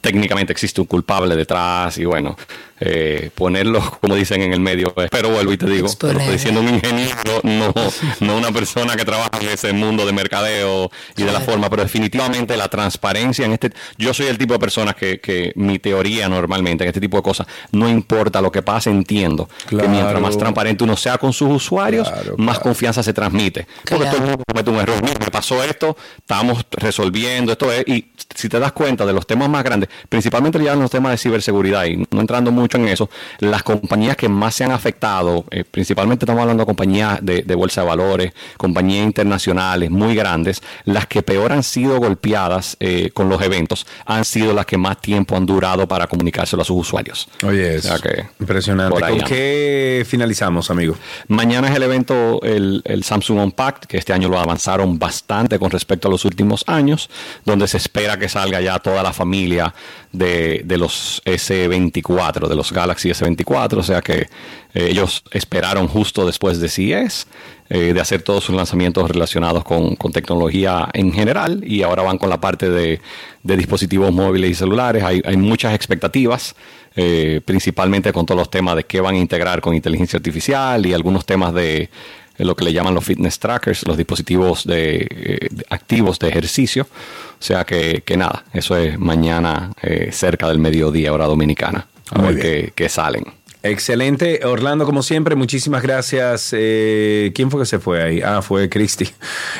técnicamente 0.00 0.52
existe 0.52 0.80
un 0.82 0.86
culpable 0.86 1.34
detrás 1.34 1.96
y 1.96 2.04
bueno, 2.04 2.36
eh, 2.84 3.30
ponerlo, 3.34 3.80
como 4.00 4.14
dicen 4.16 4.42
en 4.42 4.52
el 4.52 4.58
medio, 4.60 4.92
pero 5.10 5.30
vuelvo 5.30 5.52
y 5.52 5.56
te 5.56 5.66
digo, 5.66 5.88
te 5.94 6.12
lo 6.12 6.18
estoy 6.18 6.32
diciendo 6.34 6.60
un 6.60 6.68
ingeniero, 6.68 7.40
no, 7.44 7.72
no 8.20 8.36
una 8.36 8.50
persona 8.50 8.96
que 8.96 9.04
trabaja 9.04 9.30
en 9.40 9.48
ese 9.48 9.72
mundo 9.72 10.04
de 10.04 10.12
mercadeo 10.12 10.90
y 11.16 11.22
de 11.22 11.32
la 11.32 11.40
forma, 11.40 11.70
pero 11.70 11.82
definitivamente 11.84 12.56
la 12.56 12.68
transparencia 12.68 13.44
en 13.46 13.52
este, 13.52 13.70
yo 13.98 14.12
soy 14.12 14.26
el 14.26 14.36
tipo 14.38 14.54
de 14.54 14.58
persona 14.58 14.94
que, 14.94 15.20
que 15.20 15.52
mi 15.54 15.78
teoría 15.78 16.28
normalmente 16.28 16.82
en 16.84 16.88
este 16.88 17.00
tipo 17.00 17.16
de 17.18 17.22
cosas, 17.22 17.46
no 17.70 17.88
importa 17.88 18.40
lo 18.40 18.50
que 18.50 18.62
pase, 18.62 18.90
entiendo 18.90 19.48
Claro. 19.66 19.84
que 19.84 19.88
mientras 19.88 20.20
más 20.20 20.36
transparente 20.36 20.82
uno 20.84 20.96
sea 20.96 21.18
con 21.18 21.32
sus 21.32 21.48
usuarios, 21.50 22.08
Claro, 22.10 22.34
más 22.38 22.58
confianza 22.58 23.02
se 23.02 23.12
transmite. 23.12 23.66
Porque 23.88 24.04
Claro. 24.04 24.10
todo 24.10 24.16
el 24.16 24.28
mundo 24.30 24.44
comete 24.46 24.70
un 24.70 24.76
error. 24.78 25.02
Mira, 25.02 25.18
me 25.20 25.30
pasó 25.30 25.62
esto, 25.62 25.96
estamos 26.18 26.64
resolviendo 26.72 27.52
esto. 27.52 27.70
es- 27.72 27.84
y 27.86 28.06
si 28.34 28.48
te 28.48 28.58
das 28.58 28.72
cuenta 28.72 29.04
de 29.06 29.12
los 29.12 29.26
temas 29.26 29.48
más 29.48 29.62
grandes, 29.64 29.88
principalmente 30.08 30.62
ya 30.62 30.72
en 30.72 30.80
los 30.80 30.90
temas 30.90 31.12
de 31.12 31.18
ciberseguridad, 31.18 31.84
y 31.86 31.96
no 32.10 32.20
entrando 32.20 32.50
mucho 32.50 32.71
en 32.78 32.88
eso, 32.88 33.10
las 33.38 33.62
compañías 33.62 34.16
que 34.16 34.28
más 34.28 34.54
se 34.54 34.64
han 34.64 34.72
afectado, 34.72 35.44
eh, 35.50 35.64
principalmente 35.64 36.24
estamos 36.24 36.42
hablando 36.42 36.62
de 36.62 36.66
compañías 36.66 37.18
de, 37.22 37.42
de 37.42 37.54
bolsa 37.54 37.82
de 37.82 37.88
valores, 37.88 38.32
compañías 38.56 39.04
internacionales 39.04 39.90
muy 39.90 40.14
grandes, 40.14 40.62
las 40.84 41.06
que 41.06 41.22
peor 41.22 41.52
han 41.52 41.62
sido 41.62 41.98
golpeadas 41.98 42.76
eh, 42.80 43.10
con 43.12 43.28
los 43.28 43.40
eventos 43.42 43.86
han 44.06 44.24
sido 44.24 44.52
las 44.52 44.66
que 44.66 44.76
más 44.76 45.00
tiempo 45.00 45.36
han 45.36 45.46
durado 45.46 45.86
para 45.86 46.06
comunicárselo 46.06 46.62
a 46.62 46.64
sus 46.64 46.78
usuarios. 46.78 47.28
Oye, 47.44 47.78
O 47.78 47.82
sea 47.82 47.98
que 47.98 48.26
impresionante. 48.40 49.00
¿Con 49.00 49.20
qué 49.20 50.04
finalizamos, 50.06 50.70
amigo? 50.70 50.96
Mañana 51.28 51.68
es 51.68 51.76
el 51.76 51.82
evento, 51.82 52.40
el, 52.42 52.82
el 52.84 53.04
Samsung 53.04 53.38
Unpacked, 53.38 53.86
que 53.86 53.98
este 53.98 54.12
año 54.12 54.28
lo 54.28 54.38
avanzaron 54.38 54.98
bastante 54.98 55.58
con 55.58 55.70
respecto 55.70 56.08
a 56.08 56.10
los 56.10 56.24
últimos 56.24 56.64
años, 56.66 57.10
donde 57.44 57.68
se 57.68 57.76
espera 57.76 58.18
que 58.18 58.28
salga 58.28 58.60
ya 58.60 58.78
toda 58.78 59.02
la 59.02 59.12
familia 59.12 59.74
de, 60.12 60.62
de 60.64 60.78
los 60.78 61.22
S24, 61.24 62.48
de 62.48 62.54
los 62.54 62.72
Galaxy 62.72 63.10
S24, 63.10 63.78
o 63.78 63.82
sea 63.82 64.02
que 64.02 64.28
eh, 64.74 64.88
ellos 64.90 65.24
esperaron 65.30 65.88
justo 65.88 66.26
después 66.26 66.60
de 66.60 66.68
CES 66.68 67.26
eh, 67.70 67.94
de 67.94 68.00
hacer 68.00 68.20
todos 68.20 68.44
sus 68.44 68.54
lanzamientos 68.54 69.10
relacionados 69.10 69.64
con, 69.64 69.96
con 69.96 70.12
tecnología 70.12 70.88
en 70.92 71.12
general 71.12 71.64
y 71.66 71.82
ahora 71.82 72.02
van 72.02 72.18
con 72.18 72.28
la 72.28 72.38
parte 72.38 72.68
de, 72.68 73.00
de 73.42 73.56
dispositivos 73.56 74.12
móviles 74.12 74.50
y 74.50 74.54
celulares. 74.54 75.02
Hay, 75.02 75.22
hay 75.24 75.38
muchas 75.38 75.74
expectativas, 75.74 76.54
eh, 76.96 77.40
principalmente 77.44 78.12
con 78.12 78.26
todos 78.26 78.38
los 78.38 78.50
temas 78.50 78.76
de 78.76 78.84
qué 78.84 79.00
van 79.00 79.14
a 79.14 79.18
integrar 79.18 79.62
con 79.62 79.74
inteligencia 79.74 80.18
artificial 80.18 80.84
y 80.84 80.92
algunos 80.92 81.24
temas 81.24 81.54
de 81.54 81.88
lo 82.38 82.56
que 82.56 82.64
le 82.64 82.72
llaman 82.72 82.94
los 82.94 83.04
fitness 83.04 83.38
trackers, 83.38 83.86
los 83.86 83.96
dispositivos 83.96 84.64
de, 84.64 85.06
eh, 85.10 85.48
activos 85.70 86.18
de 86.18 86.28
ejercicio. 86.28 86.84
O 86.84 87.42
sea 87.42 87.64
que, 87.64 88.02
que 88.04 88.16
nada, 88.16 88.44
eso 88.52 88.76
es 88.76 88.98
mañana 88.98 89.72
eh, 89.82 90.10
cerca 90.12 90.48
del 90.48 90.58
mediodía, 90.58 91.12
hora 91.12 91.26
dominicana. 91.26 91.86
A 92.10 92.18
Muy 92.18 92.34
ver 92.34 92.42
qué, 92.42 92.72
qué 92.74 92.88
salen. 92.88 93.24
Excelente. 93.64 94.40
Orlando, 94.44 94.84
como 94.84 95.02
siempre, 95.02 95.36
muchísimas 95.36 95.82
gracias. 95.82 96.50
Eh, 96.52 97.30
¿Quién 97.34 97.50
fue 97.50 97.60
que 97.60 97.66
se 97.66 97.78
fue 97.78 98.02
ahí? 98.02 98.20
Ah, 98.20 98.42
fue 98.42 98.68
Cristi. 98.68 99.08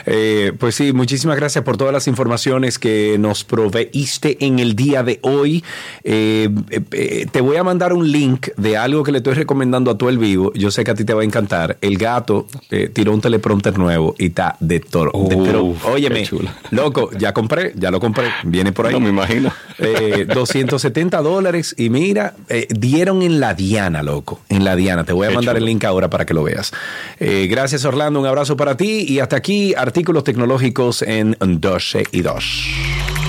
Eh, 0.06 0.52
pues 0.58 0.74
sí, 0.74 0.92
muchísimas 0.92 1.36
gracias 1.36 1.62
por 1.64 1.76
todas 1.76 1.92
las 1.92 2.08
informaciones 2.08 2.78
que 2.80 3.16
nos 3.18 3.44
proveíste 3.44 4.44
en 4.44 4.58
el 4.58 4.74
día 4.74 5.02
de 5.04 5.20
hoy. 5.22 5.62
Eh, 6.02 6.48
te 7.30 7.40
voy 7.40 7.56
a 7.58 7.62
mandar 7.64 7.92
un 7.92 8.10
link 8.10 8.48
de 8.56 8.76
algo 8.76 9.04
que 9.04 9.12
le 9.12 9.18
estoy 9.18 9.34
recomendando 9.34 9.90
a 9.92 9.98
todo 9.98 10.08
el 10.08 10.18
vivo. 10.18 10.52
Yo 10.54 10.70
sé 10.72 10.82
que 10.82 10.90
a 10.90 10.94
ti 10.94 11.04
te 11.04 11.14
va 11.14 11.22
a 11.22 11.24
encantar. 11.24 11.78
El 11.80 11.96
gato 11.96 12.46
tiró 12.92 13.12
un 13.12 13.20
teleprompter 13.20 13.78
nuevo 13.78 14.14
y 14.18 14.26
está 14.26 14.56
de 14.58 14.80
toro. 14.80 15.12
de- 15.28 15.36
pero, 15.36 15.64
Uf, 15.64 15.86
óyeme, 15.86 16.28
loco, 16.70 17.10
ya 17.16 17.32
compré, 17.32 17.72
ya 17.76 17.90
lo 17.90 18.00
compré. 18.00 18.24
Viene 18.44 18.72
por 18.72 18.86
ahí. 18.86 18.92
No 18.92 19.00
me 19.00 19.10
imagino. 19.10 19.52
Eh, 19.78 20.26
270 20.32 21.20
dólares 21.22 21.74
y 21.78 21.88
mira, 21.90 22.34
dieron 22.70 23.22
en 23.22 23.38
la 23.40 23.54
Diana, 23.54 23.91
loco, 24.00 24.38
en 24.48 24.64
la 24.64 24.76
Diana. 24.76 25.02
Te 25.02 25.12
voy 25.12 25.26
a 25.26 25.30
Qué 25.30 25.34
mandar 25.34 25.56
chulo. 25.56 25.66
el 25.66 25.70
link 25.72 25.84
ahora 25.84 26.08
para 26.08 26.24
que 26.24 26.34
lo 26.34 26.44
veas. 26.44 26.70
Eh, 27.18 27.48
gracias 27.50 27.84
Orlando, 27.84 28.20
un 28.20 28.26
abrazo 28.26 28.56
para 28.56 28.76
ti 28.76 29.04
y 29.08 29.18
hasta 29.18 29.34
aquí 29.34 29.74
artículos 29.76 30.22
tecnológicos 30.22 31.02
en 31.02 31.36
12 31.40 32.04
y 32.12 32.22
2. 32.22 33.21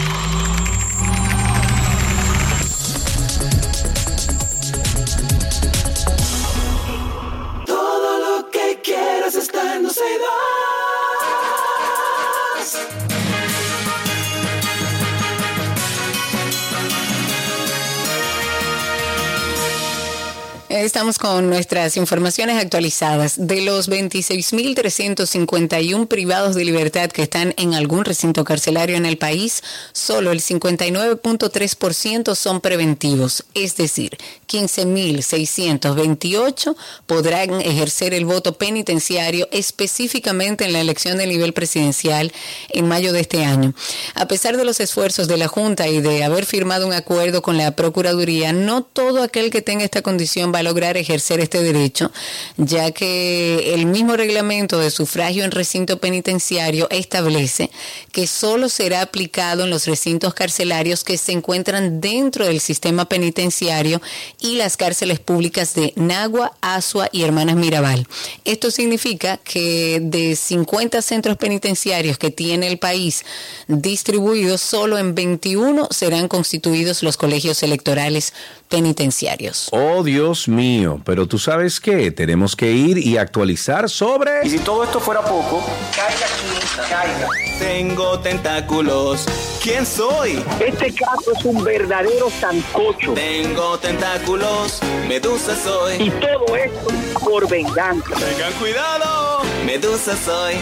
Estamos 20.93 21.17
con 21.17 21.49
nuestras 21.49 21.97
informaciones 21.97 22.61
actualizadas. 22.61 23.47
De 23.47 23.61
los 23.61 23.89
26.351 23.89 26.07
privados 26.07 26.53
de 26.53 26.65
libertad 26.65 27.09
que 27.09 27.23
están 27.23 27.55
en 27.57 27.73
algún 27.73 28.05
recinto 28.05 28.43
carcelario 28.43 28.95
en 28.95 29.07
el 29.07 29.17
país, 29.17 29.63
solo 29.91 30.31
el 30.31 30.39
59.3% 30.39 32.35
son 32.35 32.61
preventivos, 32.61 33.43
es 33.55 33.75
decir, 33.75 34.19
15.628 34.47 36.75
podrán 37.07 37.59
ejercer 37.61 38.13
el 38.13 38.25
voto 38.25 38.59
penitenciario 38.59 39.47
específicamente 39.51 40.65
en 40.65 40.73
la 40.73 40.81
elección 40.81 41.17
del 41.17 41.29
nivel 41.29 41.53
presidencial 41.53 42.31
en 42.69 42.87
mayo 42.87 43.13
de 43.13 43.21
este 43.21 43.43
año. 43.43 43.73
A 44.13 44.27
pesar 44.27 44.57
de 44.57 44.65
los 44.65 44.79
esfuerzos 44.79 45.27
de 45.27 45.37
la 45.37 45.47
Junta 45.47 45.87
y 45.87 46.01
de 46.01 46.23
haber 46.23 46.45
firmado 46.45 46.85
un 46.85 46.93
acuerdo 46.93 47.41
con 47.41 47.57
la 47.57 47.75
Procuraduría, 47.75 48.53
no 48.53 48.83
todo 48.83 49.23
aquel 49.23 49.49
que 49.49 49.63
tenga 49.63 49.83
esta 49.83 50.03
condición 50.03 50.53
va 50.53 50.59
a 50.59 50.63
lograr 50.63 50.82
ejercer 50.91 51.39
este 51.39 51.61
derecho, 51.61 52.11
ya 52.57 52.91
que 52.91 53.73
el 53.73 53.85
mismo 53.85 54.15
reglamento 54.15 54.79
de 54.79 54.91
sufragio 54.91 55.43
en 55.43 55.51
recinto 55.51 55.99
penitenciario 55.99 56.87
establece 56.89 57.69
que 58.11 58.27
solo 58.27 58.69
será 58.69 59.01
aplicado 59.01 59.63
en 59.63 59.69
los 59.69 59.87
recintos 59.87 60.33
carcelarios 60.33 61.03
que 61.03 61.17
se 61.17 61.31
encuentran 61.31 62.01
dentro 62.01 62.45
del 62.45 62.59
sistema 62.59 63.05
penitenciario 63.05 64.01
y 64.39 64.55
las 64.55 64.77
cárceles 64.77 65.19
públicas 65.19 65.73
de 65.73 65.93
Nagua, 65.95 66.53
Asua 66.61 67.09
y 67.11 67.23
Hermanas 67.23 67.55
Mirabal. 67.55 68.07
Esto 68.45 68.71
significa 68.71 69.37
que 69.37 69.99
de 70.01 70.35
50 70.35 71.01
centros 71.01 71.37
penitenciarios 71.37 72.17
que 72.17 72.31
tiene 72.31 72.67
el 72.67 72.77
país 72.77 73.23
distribuidos, 73.67 74.61
solo 74.61 74.97
en 74.97 75.15
21 75.15 75.87
serán 75.91 76.27
constituidos 76.27 77.03
los 77.03 77.17
colegios 77.17 77.63
electorales 77.63 78.33
penitenciarios. 78.73 79.69
Oh, 79.71 80.01
Dios 80.01 80.47
mío, 80.47 80.99
pero 81.05 81.27
tú 81.27 81.37
sabes 81.37 81.79
qué, 81.79 82.09
tenemos 82.09 82.55
que 82.55 82.71
ir 82.71 82.97
y 82.97 83.17
actualizar 83.17 83.87
sobre... 83.87 84.43
Y 84.43 84.49
si 84.49 84.57
todo 84.57 84.83
esto 84.83 84.99
fuera 84.99 85.21
poco, 85.21 85.63
caiga 85.95 86.25
aquí, 86.25 86.89
caiga. 86.89 87.27
Tengo 87.59 88.19
tentáculos. 88.19 89.25
¿Quién 89.61 89.85
soy? 89.85 90.43
Este 90.59 90.91
caso 90.91 91.33
es 91.37 91.45
un 91.45 91.63
verdadero 91.63 92.31
sancocho. 92.31 93.13
Tengo 93.13 93.77
tentáculos. 93.77 94.79
Medusa 95.07 95.55
soy. 95.55 96.07
Y 96.07 96.09
todo 96.09 96.55
esto 96.55 96.87
por 97.23 97.47
venganza. 97.47 98.15
Tengan 98.15 98.53
cuidado. 98.53 99.43
Medusa 99.67 100.17
soy. 100.17 100.55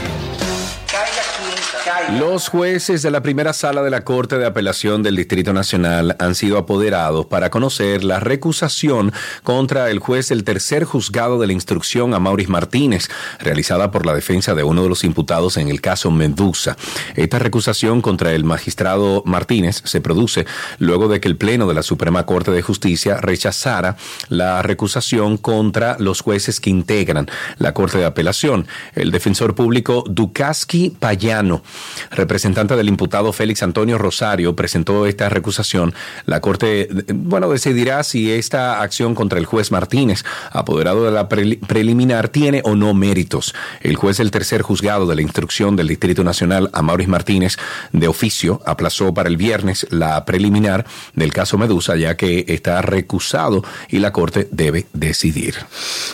Los 2.19 2.49
jueces 2.49 3.01
de 3.01 3.11
la 3.11 3.21
primera 3.21 3.53
sala 3.53 3.81
de 3.81 3.89
la 3.89 4.03
Corte 4.03 4.37
de 4.37 4.45
Apelación 4.45 5.03
del 5.03 5.15
Distrito 5.15 5.53
Nacional 5.53 6.15
han 6.19 6.35
sido 6.35 6.57
apoderados 6.57 7.25
para 7.25 7.49
conocer 7.49 8.03
la 8.03 8.19
recusación 8.19 9.13
contra 9.43 9.89
el 9.89 9.99
juez 9.99 10.29
del 10.29 10.43
tercer 10.43 10.83
juzgado 10.83 11.39
de 11.39 11.47
la 11.47 11.53
instrucción 11.53 12.13
a 12.13 12.19
Maurice 12.19 12.51
Martínez, 12.51 13.09
realizada 13.39 13.91
por 13.91 14.05
la 14.05 14.13
defensa 14.13 14.55
de 14.55 14.63
uno 14.63 14.83
de 14.83 14.89
los 14.89 15.03
imputados 15.03 15.57
en 15.57 15.69
el 15.69 15.81
caso 15.81 16.11
Medusa. 16.11 16.75
Esta 17.15 17.39
recusación 17.39 18.01
contra 18.01 18.33
el 18.33 18.43
magistrado 18.43 19.23
Martínez 19.25 19.81
se 19.85 20.01
produce 20.01 20.45
luego 20.79 21.07
de 21.07 21.21
que 21.21 21.27
el 21.27 21.37
Pleno 21.37 21.67
de 21.67 21.73
la 21.73 21.83
Suprema 21.83 22.25
Corte 22.25 22.51
de 22.51 22.61
Justicia 22.61 23.17
rechazara 23.17 23.95
la 24.29 24.61
recusación 24.61 25.37
contra 25.37 25.97
los 25.99 26.21
jueces 26.21 26.59
que 26.59 26.69
integran 26.69 27.29
la 27.57 27.73
Corte 27.73 27.97
de 27.97 28.05
Apelación. 28.05 28.67
El 28.93 29.11
defensor 29.11 29.55
público 29.55 30.03
Dukaski 30.07 30.95
Payano, 30.99 31.60
representante 32.09 32.75
del 32.75 32.87
imputado 32.87 33.33
Félix 33.33 33.63
Antonio 33.63 33.97
Rosario, 33.97 34.55
presentó 34.55 35.05
esta 35.05 35.29
recusación. 35.29 35.93
La 36.25 36.41
Corte, 36.41 36.89
bueno, 37.13 37.49
decidirá 37.49 38.03
si 38.03 38.31
esta 38.31 38.81
acción 38.81 39.15
contra 39.15 39.39
el 39.39 39.45
juez 39.45 39.71
Martínez, 39.71 40.23
apoderado 40.51 41.05
de 41.05 41.11
la 41.11 41.29
preliminar, 41.29 42.29
tiene 42.29 42.61
o 42.63 42.75
no 42.75 42.93
méritos. 42.93 43.53
El 43.81 43.95
juez 43.95 44.17
del 44.17 44.31
tercer 44.31 44.61
juzgado 44.61 45.05
de 45.05 45.15
la 45.15 45.21
instrucción 45.21 45.75
del 45.75 45.87
Distrito 45.87 46.23
Nacional, 46.23 46.69
Amauris 46.73 47.07
Martínez, 47.07 47.57
de 47.91 48.07
oficio, 48.07 48.61
aplazó 48.65 49.13
para 49.13 49.29
el 49.29 49.37
viernes 49.37 49.87
la 49.89 50.23
preliminar 50.25 50.85
del 51.13 51.33
caso 51.33 51.57
Medusa, 51.57 51.95
ya 51.95 52.15
que 52.17 52.45
está 52.47 52.81
recusado 52.81 53.63
y 53.89 53.99
la 53.99 54.11
Corte 54.11 54.47
debe 54.51 54.87
decidir. 54.93 55.55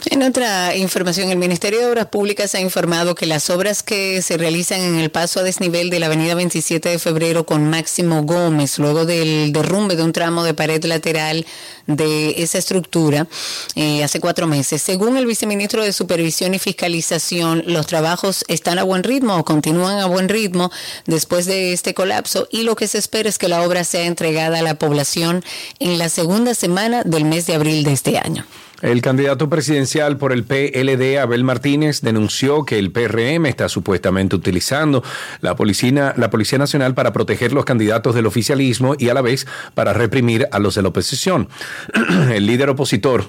En 0.10 0.24
otra 0.24 0.76
información, 0.76 1.30
el 1.30 1.38
Ministerio 1.38 1.80
de 1.80 1.86
Obras 1.88 2.08
Públicas 2.08 2.54
ha 2.56 2.60
informado 2.60 3.16
que 3.16 3.26
las 3.26 3.50
obras 3.50 3.84
que 3.84 4.22
se 4.22 4.38
realizan 4.38 4.82
en 4.82 4.96
el 4.96 5.10
paso 5.10 5.37
a 5.40 5.44
desnivel 5.44 5.90
de 5.90 6.00
la 6.00 6.08
avenida 6.08 6.36
27 6.36 6.90
de 6.90 7.00
febrero 7.00 7.46
con 7.46 7.70
Máximo 7.70 8.24
Gómez, 8.24 8.80
luego 8.80 9.06
del 9.06 9.52
derrumbe 9.54 9.96
de 9.96 10.04
un 10.04 10.14
tramo 10.14 10.44
de 10.44 10.54
pared 10.54 10.84
lateral 10.86 11.46
de 11.86 12.42
esa 12.42 12.58
estructura 12.58 13.28
eh, 13.76 14.04
hace 14.04 14.20
cuatro 14.20 14.48
meses. 14.48 14.82
Según 14.82 15.18
el 15.18 15.26
viceministro 15.26 15.84
de 15.84 15.94
Supervisión 15.94 16.54
y 16.54 16.60
Fiscalización, 16.60 17.64
los 17.68 17.88
trabajos 17.88 18.46
están 18.48 18.80
a 18.80 18.84
buen 18.84 19.04
ritmo 19.04 19.38
o 19.38 19.46
continúan 19.46 20.00
a 20.00 20.06
buen 20.06 20.30
ritmo 20.30 20.72
después 21.06 21.46
de 21.46 21.74
este 21.74 21.94
colapso 21.94 22.48
y 22.52 22.64
lo 22.64 22.76
que 22.76 22.88
se 22.88 22.98
espera 22.98 23.30
es 23.30 23.38
que 23.38 23.48
la 23.48 23.62
obra 23.62 23.84
sea 23.84 24.06
entregada 24.06 24.60
a 24.60 24.64
la 24.64 24.80
población 24.80 25.44
en 25.80 25.98
la 25.98 26.10
segunda 26.10 26.54
semana 26.56 27.04
del 27.04 27.26
mes 27.26 27.46
de 27.48 27.56
abril 27.56 27.84
de 27.84 27.94
este 27.94 28.18
año. 28.18 28.46
El 28.82 29.02
candidato 29.02 29.50
presidencial 29.50 30.18
por 30.18 30.32
el 30.32 30.44
PLD, 30.44 31.18
Abel 31.20 31.44
Martínez, 31.44 32.02
denunció 32.02 32.64
que 32.64 32.78
el 32.78 32.92
PRM 32.92 33.48
está 33.48 33.70
supuestamente 33.70 34.36
utilizando 34.36 35.04
la 35.42 35.56
Policía, 35.56 36.14
la 36.16 36.30
Policía 36.30 36.60
Nacional 36.60 36.94
para 36.94 37.12
proteger 37.12 37.54
los 37.54 37.66
candidatos 37.66 38.14
del 38.14 38.28
oficialismo 38.28 38.96
y 38.98 39.10
a 39.10 39.16
la 39.16 39.22
vez 39.22 39.48
para 39.74 39.94
reprimir 39.94 40.48
a 40.52 40.60
los 40.60 40.76
de 40.76 40.84
la 40.84 40.90
oposición. 40.90 41.50
El 42.32 42.46
líder 42.46 42.70
opositor 42.70 43.26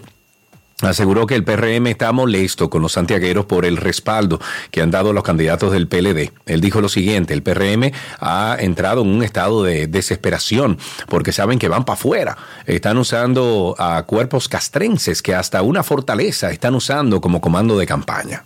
aseguró 0.83 1.27
que 1.27 1.35
el 1.35 1.45
PRM 1.45 1.89
está 1.89 2.13
molesto 2.13 2.71
con 2.71 2.83
los 2.83 2.93
santiagueros 2.93 3.47
por 3.47 3.65
el 3.65 3.77
respaldo 3.77 4.41
que 4.71 4.81
han 4.81 4.91
dado 4.91 5.13
los 5.13 5.25
candidatos 5.25 5.73
del 5.73 5.89
PLD. 5.89 6.33
Él 6.47 6.61
dijo 6.61 6.81
lo 6.81 6.89
siguiente, 6.89 7.35
el 7.35 7.43
PRM 7.43 7.91
ha 8.21 8.57
entrado 8.61 9.03
en 9.03 9.09
un 9.09 9.23
estado 9.23 9.63
de 9.65 9.87
desesperación 9.87 10.79
porque 11.09 11.33
saben 11.33 11.59
que 11.59 11.69
van 11.69 11.85
para 11.85 11.99
afuera. 11.99 12.37
Están 12.67 12.99
usando 12.99 13.75
a 13.79 14.03
cuerpos 14.05 14.49
castrenses 14.49 15.23
que 15.23 15.35
hasta 15.35 15.63
una 15.63 15.83
fortaleza 15.83 16.51
están 16.51 16.75
usando 16.75 17.21
como 17.21 17.41
comando 17.41 17.77
de 17.77 17.87
campaña. 17.87 18.45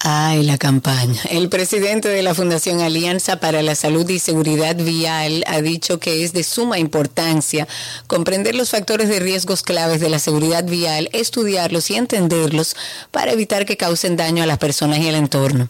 Ay, 0.00 0.44
la 0.44 0.58
campaña. 0.58 1.20
El 1.28 1.48
presidente 1.48 2.08
de 2.08 2.22
la 2.22 2.34
Fundación 2.34 2.80
Alianza 2.80 3.40
para 3.40 3.62
la 3.62 3.74
Salud 3.74 4.08
y 4.08 4.20
Seguridad 4.20 4.76
Vial 4.76 5.42
ha 5.48 5.60
dicho 5.60 5.98
que 5.98 6.22
es 6.22 6.32
de 6.32 6.44
suma 6.44 6.78
importancia 6.78 7.66
comprender 8.06 8.54
los 8.54 8.70
factores 8.70 9.08
de 9.08 9.18
riesgos 9.18 9.62
claves 9.62 10.00
de 10.00 10.08
la 10.08 10.20
seguridad 10.20 10.64
vial, 10.64 11.10
estudiarlos 11.12 11.90
y 11.90 11.96
entenderlos 11.96 12.76
para 13.10 13.32
evitar 13.32 13.66
que 13.66 13.76
causen 13.76 14.16
daño 14.16 14.44
a 14.44 14.46
las 14.46 14.58
personas 14.58 15.00
y 15.00 15.08
el 15.08 15.16
entorno. 15.16 15.68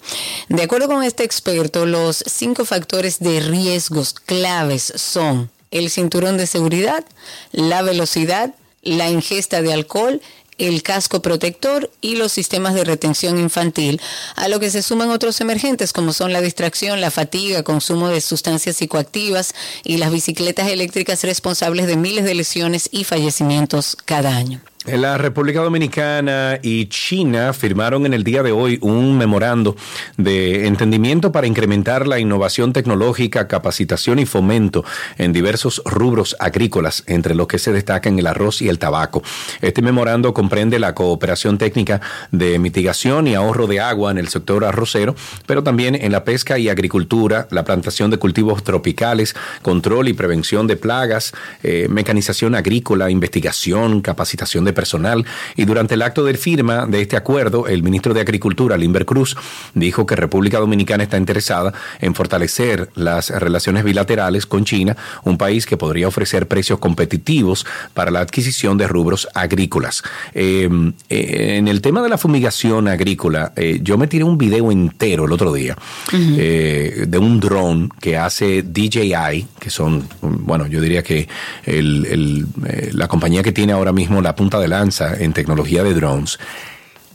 De 0.48 0.62
acuerdo 0.62 0.88
con 0.88 1.02
este 1.02 1.24
experto, 1.24 1.86
los 1.86 2.22
cinco 2.26 2.66
factores 2.66 3.20
de 3.20 3.40
riesgos 3.40 4.12
claves 4.12 4.92
son 4.96 5.50
el 5.70 5.88
cinturón 5.88 6.36
de 6.36 6.46
seguridad, 6.46 7.04
la 7.52 7.80
velocidad, 7.80 8.54
la 8.82 9.10
ingesta 9.10 9.62
de 9.62 9.72
alcohol 9.72 10.20
el 10.58 10.82
casco 10.82 11.22
protector 11.22 11.90
y 12.00 12.16
los 12.16 12.32
sistemas 12.32 12.74
de 12.74 12.84
retención 12.84 13.38
infantil, 13.38 14.00
a 14.36 14.48
lo 14.48 14.60
que 14.60 14.70
se 14.70 14.82
suman 14.82 15.10
otros 15.10 15.40
emergentes 15.40 15.92
como 15.92 16.12
son 16.12 16.32
la 16.32 16.40
distracción, 16.40 17.00
la 17.00 17.10
fatiga, 17.10 17.62
consumo 17.62 18.08
de 18.08 18.20
sustancias 18.20 18.76
psicoactivas 18.76 19.54
y 19.84 19.96
las 19.96 20.12
bicicletas 20.12 20.68
eléctricas 20.68 21.24
responsables 21.24 21.86
de 21.86 21.96
miles 21.96 22.24
de 22.24 22.34
lesiones 22.34 22.88
y 22.92 23.04
fallecimientos 23.04 23.96
cada 24.04 24.36
año. 24.36 24.60
La 24.96 25.18
República 25.18 25.60
Dominicana 25.60 26.58
y 26.62 26.86
China 26.86 27.52
firmaron 27.52 28.06
en 28.06 28.14
el 28.14 28.24
día 28.24 28.42
de 28.42 28.52
hoy 28.52 28.78
un 28.80 29.18
memorando 29.18 29.76
de 30.16 30.66
entendimiento 30.66 31.30
para 31.30 31.46
incrementar 31.46 32.06
la 32.06 32.18
innovación 32.18 32.72
tecnológica, 32.72 33.48
capacitación 33.48 34.18
y 34.18 34.24
fomento 34.24 34.84
en 35.18 35.34
diversos 35.34 35.82
rubros 35.84 36.36
agrícolas, 36.38 37.04
entre 37.06 37.34
los 37.34 37.48
que 37.48 37.58
se 37.58 37.72
destacan 37.72 38.18
el 38.18 38.26
arroz 38.26 38.62
y 38.62 38.68
el 38.68 38.78
tabaco. 38.78 39.22
Este 39.60 39.82
memorando 39.82 40.32
comprende 40.32 40.78
la 40.78 40.94
cooperación 40.94 41.58
técnica 41.58 42.00
de 42.30 42.58
mitigación 42.58 43.26
y 43.26 43.34
ahorro 43.34 43.66
de 43.66 43.80
agua 43.80 44.10
en 44.10 44.18
el 44.18 44.28
sector 44.28 44.64
arrocero, 44.64 45.14
pero 45.46 45.62
también 45.62 45.96
en 45.96 46.12
la 46.12 46.24
pesca 46.24 46.58
y 46.58 46.70
agricultura, 46.70 47.46
la 47.50 47.64
plantación 47.64 48.10
de 48.10 48.18
cultivos 48.18 48.64
tropicales, 48.64 49.36
control 49.60 50.08
y 50.08 50.14
prevención 50.14 50.66
de 50.66 50.76
plagas, 50.76 51.34
eh, 51.62 51.88
mecanización 51.90 52.54
agrícola, 52.54 53.10
investigación, 53.10 54.00
capacitación 54.00 54.64
de 54.64 54.77
personal. 54.78 55.24
Y 55.56 55.64
durante 55.64 55.94
el 55.94 56.02
acto 56.02 56.24
de 56.24 56.34
firma 56.34 56.86
de 56.86 57.02
este 57.02 57.16
acuerdo, 57.16 57.66
el 57.66 57.82
ministro 57.82 58.14
de 58.14 58.20
Agricultura, 58.20 58.76
Limber 58.76 59.04
Cruz, 59.04 59.36
dijo 59.74 60.06
que 60.06 60.14
República 60.14 60.60
Dominicana 60.60 61.02
está 61.02 61.16
interesada 61.16 61.72
en 62.00 62.14
fortalecer 62.14 62.90
las 62.94 63.30
relaciones 63.30 63.82
bilaterales 63.82 64.46
con 64.46 64.64
China, 64.64 64.96
un 65.24 65.36
país 65.36 65.66
que 65.66 65.76
podría 65.76 66.06
ofrecer 66.06 66.46
precios 66.46 66.78
competitivos 66.78 67.66
para 67.92 68.12
la 68.12 68.20
adquisición 68.20 68.78
de 68.78 68.86
rubros 68.86 69.26
agrícolas. 69.34 70.04
Em, 70.32 70.92
eh, 71.08 71.56
en 71.58 71.66
el 71.66 71.80
tema 71.80 72.00
de 72.00 72.08
la 72.08 72.18
fumigación 72.18 72.86
agrícola, 72.86 73.52
eh, 73.56 73.80
yo 73.82 73.98
me 73.98 74.06
tiré 74.06 74.22
un 74.22 74.38
video 74.38 74.70
entero 74.70 75.24
el 75.24 75.32
otro 75.32 75.52
día 75.52 75.76
eh, 76.12 77.04
de 77.08 77.18
un 77.18 77.40
dron 77.40 77.88
que 78.00 78.16
hace 78.16 78.62
DJI, 78.62 79.46
que 79.58 79.70
son, 79.70 80.06
bueno, 80.22 80.68
yo 80.68 80.80
diría 80.80 81.02
que 81.02 81.26
la 81.64 83.08
compañía 83.08 83.42
que 83.42 83.52
tiene 83.52 83.72
ahora 83.72 83.92
mismo 83.92 84.20
la 84.22 84.34
punta 84.34 84.57
de 84.60 84.68
lanza 84.68 85.14
en 85.18 85.32
tecnología 85.32 85.82
de 85.82 85.94
drones. 85.94 86.38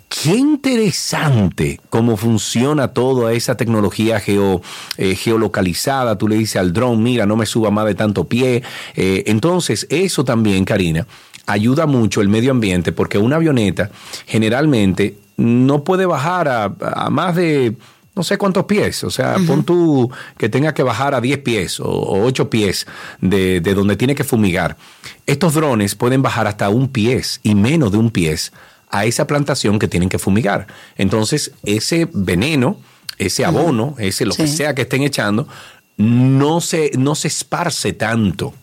Qué 0.09 0.35
interesante 0.35 1.79
cómo 1.89 2.17
funciona 2.17 2.89
toda 2.89 3.33
esa 3.33 3.57
tecnología 3.57 4.19
geo, 4.19 4.61
eh, 4.97 5.15
geolocalizada. 5.15 6.17
Tú 6.17 6.27
le 6.27 6.37
dices 6.37 6.57
al 6.57 6.71
drone, 6.71 7.01
mira, 7.01 7.25
no 7.25 7.35
me 7.35 7.47
suba 7.47 7.71
más 7.71 7.87
de 7.87 7.95
tanto 7.95 8.25
pie. 8.25 8.61
Eh, 8.95 9.23
entonces, 9.25 9.87
eso 9.89 10.23
también, 10.23 10.65
Karina, 10.65 11.07
ayuda 11.47 11.87
mucho 11.87 12.21
el 12.21 12.29
medio 12.29 12.51
ambiente 12.51 12.91
porque 12.91 13.17
una 13.17 13.37
avioneta 13.37 13.89
generalmente 14.27 15.17
no 15.35 15.83
puede 15.83 16.05
bajar 16.05 16.47
a, 16.47 17.09
más 17.09 17.35
de 17.35 17.75
no 18.15 18.23
sé 18.23 18.38
cuántos 18.38 18.65
pies, 18.65 19.03
o 19.03 19.10
sea, 19.10 19.38
pon 19.48 19.64
tú 19.64 20.11
que 20.38 20.48
tenga 20.48 20.73
que 20.73 20.84
bajar 20.84 21.15
a 21.15 21.22
10 21.22 21.40
pies 21.40 21.80
o, 21.80 21.85
o 21.85 22.23
8 22.26 22.49
pies 22.49 22.85
de, 23.22 23.60
de 23.60 23.73
donde 23.73 23.95
tiene 23.95 24.14
que 24.14 24.23
fumigar. 24.23 24.77
Estos 25.26 25.56
drones 25.56 25.95
pueden 25.95 26.22
bajar 26.22 26.45
hasta 26.45 26.69
un 26.69 26.90
pies 26.90 27.40
y 27.41 27.56
menos 27.56 27.91
de 27.91 27.98
un 27.98 28.11
pies 28.11 28.52
a 28.94 29.06
esa 29.06 29.26
plantación 29.26 29.80
que 29.80 29.88
tienen 29.88 30.10
que 30.10 30.19
fumigar. 30.19 30.68
Entonces, 30.95 31.52
ese 31.64 32.07
veneno, 32.14 32.77
ese 33.18 33.44
abono, 33.44 33.95
ese 33.98 34.26
lo 34.26 34.35
que 34.35 34.48
sea 34.48 34.76
que 34.76 34.84
estén 34.84 35.02
echando, 35.02 35.48
no 35.98 36.61
se, 36.61 36.91
no 36.95 37.15
se 37.15 37.27
esparce 37.27 37.94
tanto. 37.94 38.53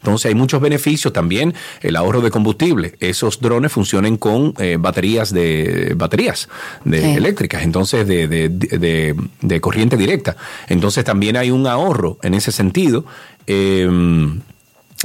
Entonces 0.00 0.26
hay 0.30 0.34
muchos 0.34 0.60
beneficios 0.60 1.12
también, 1.12 1.54
el 1.82 1.94
ahorro 1.96 2.20
de 2.22 2.30
combustible. 2.30 2.94
Esos 3.00 3.40
drones 3.40 3.70
funcionan 3.70 4.16
con 4.16 4.54
eh, 4.58 4.76
baterías 4.80 5.32
de 5.32 5.92
baterías 5.96 6.48
de, 6.84 7.00
Sí. 7.00 7.06
eléctricas, 7.16 7.62
entonces 7.62 8.06
de, 8.06 8.26
de- 8.26 8.48
de- 8.48 9.14
de 9.42 9.60
corriente 9.60 9.96
directa. 9.96 10.36
Entonces 10.68 11.04
también 11.04 11.36
hay 11.36 11.50
un 11.50 11.66
ahorro 11.66 12.18
en 12.22 12.34
ese 12.34 12.50
sentido. 12.52 13.04
Eh, 13.46 13.88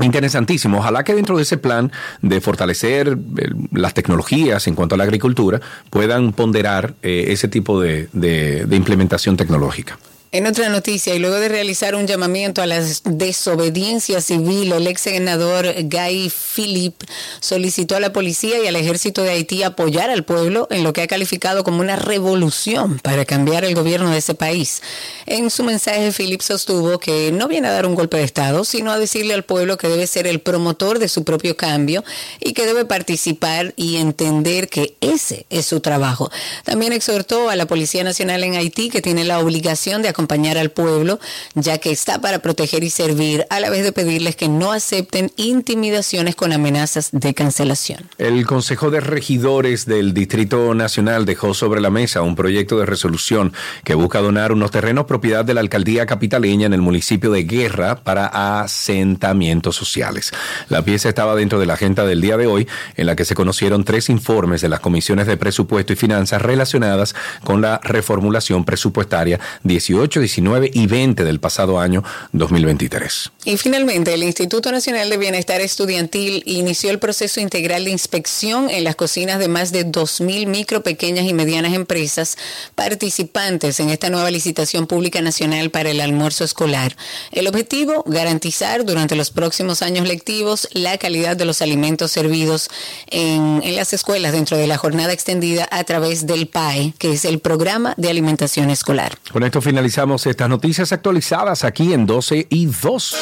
Interesantísimo. 0.01 0.79
Ojalá 0.79 1.05
que 1.05 1.13
dentro 1.13 1.37
de 1.37 1.43
ese 1.43 1.57
plan 1.57 1.89
de 2.21 2.41
fortalecer 2.41 3.17
eh, 3.37 3.49
las 3.71 3.93
tecnologías 3.93 4.67
en 4.67 4.75
cuanto 4.75 4.95
a 4.95 4.97
la 4.97 5.05
agricultura 5.05 5.61
puedan 5.89 6.33
ponderar 6.33 6.95
eh, 7.01 7.27
ese 7.29 7.47
tipo 7.47 7.79
de- 7.79 8.09
de- 8.11 8.65
de 8.65 8.75
implementación 8.75 9.37
tecnológica. 9.37 9.97
En 10.35 10.47
otra 10.47 10.67
noticia, 10.67 11.15
y 11.15 11.19
luego 11.19 11.37
de 11.37 11.47
realizar 11.47 11.95
un 11.95 12.07
llamamiento 12.07 12.61
a 12.61 12.65
la 12.65 12.81
desobediencia 13.05 14.19
civil, 14.19 14.73
el 14.73 14.85
ex 14.85 14.99
senador 14.99 15.73
Guy 15.83 16.29
Philippe 16.29 17.05
solicitó 17.39 17.95
a 17.95 18.01
la 18.01 18.11
policía 18.11 18.61
y 18.61 18.67
al 18.67 18.75
ejército 18.75 19.23
de 19.23 19.29
Haití 19.29 19.63
apoyar 19.63 20.09
al 20.09 20.25
pueblo 20.25 20.67
en 20.71 20.83
lo 20.83 20.91
que 20.91 21.03
ha 21.03 21.07
calificado 21.07 21.63
como 21.63 21.79
una 21.79 21.95
revolución 21.95 22.99
para 22.99 23.23
cambiar 23.23 23.63
el 23.63 23.75
gobierno 23.75 24.09
de 24.09 24.17
ese 24.17 24.35
país. 24.35 24.81
En 25.25 25.49
su 25.49 25.63
mensaje, 25.63 26.11
Philippe 26.11 26.43
sostuvo 26.43 26.99
que 26.99 27.31
no 27.31 27.47
viene 27.47 27.69
a 27.69 27.71
dar 27.71 27.85
un 27.85 27.95
golpe 27.95 28.17
de 28.17 28.25
Estado, 28.25 28.65
sino 28.65 28.91
a 28.91 28.99
decirle 28.99 29.35
al 29.35 29.45
pueblo 29.45 29.77
que 29.77 29.87
debe 29.87 30.05
ser 30.05 30.27
el 30.27 30.41
promotor 30.41 30.99
de 30.99 31.07
su 31.07 31.23
propio 31.23 31.55
cambio 31.55 32.03
y 32.41 32.51
que 32.51 32.65
debe 32.65 32.83
participar 32.83 33.73
y 33.77 33.95
entender 33.95 34.67
que 34.67 34.97
ese 34.99 35.45
es 35.49 35.65
su 35.65 35.79
trabajo. 35.79 36.29
También 36.65 36.91
exhortó 36.91 37.49
a 37.49 37.55
la 37.55 37.67
Policía 37.67 38.03
Nacional 38.03 38.43
en 38.43 38.55
Haití 38.55 38.89
que 38.89 39.01
tiene 39.01 39.23
la 39.23 39.39
obligación 39.39 40.01
de 40.01 40.09
acompañar 40.09 40.24
al 40.57 40.71
pueblo, 40.71 41.19
ya 41.55 41.77
que 41.77 41.91
está 41.91 42.19
para 42.19 42.39
proteger 42.39 42.83
y 42.83 42.89
servir, 42.89 43.45
a 43.49 43.59
la 43.59 43.69
vez 43.69 43.83
de 43.83 43.91
pedirles 43.91 44.35
que 44.35 44.47
no 44.47 44.71
acepten 44.71 45.31
intimidaciones 45.37 46.35
con 46.35 46.53
amenazas 46.53 47.09
de 47.11 47.33
cancelación. 47.33 48.09
El 48.17 48.45
Consejo 48.45 48.91
de 48.91 48.99
Regidores 48.99 49.85
del 49.85 50.13
Distrito 50.13 50.73
Nacional 50.73 51.25
dejó 51.25 51.53
sobre 51.53 51.81
la 51.81 51.89
mesa 51.89 52.21
un 52.21 52.35
proyecto 52.35 52.77
de 52.77 52.85
resolución 52.85 53.53
que 53.83 53.95
busca 53.95 54.19
donar 54.19 54.51
unos 54.51 54.71
terrenos 54.71 55.05
propiedad 55.05 55.45
de 55.45 55.53
la 55.53 55.61
alcaldía 55.61 56.05
capitaleña 56.05 56.65
en 56.65 56.73
el 56.73 56.81
municipio 56.81 57.31
de 57.31 57.43
Guerra 57.43 58.03
para 58.03 58.61
asentamientos 58.61 59.75
sociales. 59.75 60.31
La 60.69 60.83
pieza 60.83 61.09
estaba 61.09 61.35
dentro 61.35 61.59
de 61.59 61.65
la 61.65 61.73
agenda 61.73 62.05
del 62.05 62.21
día 62.21 62.37
de 62.37 62.47
hoy, 62.47 62.67
en 62.95 63.05
la 63.05 63.15
que 63.15 63.25
se 63.25 63.35
conocieron 63.35 63.83
tres 63.83 64.09
informes 64.09 64.61
de 64.61 64.69
las 64.69 64.79
comisiones 64.79 65.27
de 65.27 65.37
presupuesto 65.37 65.93
y 65.93 65.95
finanzas 65.95 66.41
relacionadas 66.41 67.15
con 67.43 67.61
la 67.61 67.79
reformulación 67.83 68.65
presupuestaria 68.65 69.39
18, 69.63 70.14
19 70.19 70.71
y 70.73 70.87
20 70.87 71.23
del 71.23 71.39
pasado 71.39 71.79
año 71.79 72.03
2023. 72.33 73.31
Y 73.45 73.57
finalmente, 73.57 74.13
el 74.13 74.23
Instituto 74.23 74.71
Nacional 74.71 75.09
de 75.09 75.17
Bienestar 75.17 75.61
Estudiantil 75.61 76.43
inició 76.45 76.91
el 76.91 76.99
proceso 76.99 77.39
integral 77.39 77.85
de 77.85 77.91
inspección 77.91 78.69
en 78.69 78.83
las 78.83 78.95
cocinas 78.95 79.39
de 79.39 79.47
más 79.47 79.71
de 79.71 79.85
2.000 79.85 80.47
micro, 80.47 80.83
pequeñas 80.83 81.25
y 81.25 81.33
medianas 81.33 81.73
empresas 81.73 82.37
participantes 82.75 83.79
en 83.79 83.89
esta 83.89 84.09
nueva 84.09 84.31
licitación 84.31 84.87
pública 84.87 85.21
nacional 85.21 85.69
para 85.71 85.89
el 85.89 86.01
almuerzo 86.01 86.43
escolar. 86.43 86.95
El 87.31 87.47
objetivo, 87.47 88.03
garantizar 88.07 88.85
durante 88.85 89.15
los 89.15 89.31
próximos 89.31 89.81
años 89.81 90.07
lectivos 90.07 90.67
la 90.73 90.97
calidad 90.97 91.35
de 91.37 91.45
los 91.45 91.61
alimentos 91.61 92.11
servidos 92.11 92.69
en, 93.07 93.61
en 93.63 93.75
las 93.75 93.93
escuelas 93.93 94.33
dentro 94.33 94.57
de 94.57 94.67
la 94.67 94.77
jornada 94.77 95.13
extendida 95.13 95.67
a 95.71 95.83
través 95.83 96.27
del 96.27 96.47
PAE, 96.47 96.93
que 96.97 97.13
es 97.13 97.25
el 97.25 97.39
Programa 97.39 97.93
de 97.97 98.09
Alimentación 98.09 98.69
Escolar. 98.69 99.17
Con 99.31 99.43
esto 99.43 99.61
finalizamos 99.61 99.94
estas 99.97 100.49
noticias 100.49 100.91
actualizadas 100.91 101.63
aquí 101.63 101.93
en 101.93 102.05
12 102.05 102.47
y 102.49 102.65
2. 102.65 103.15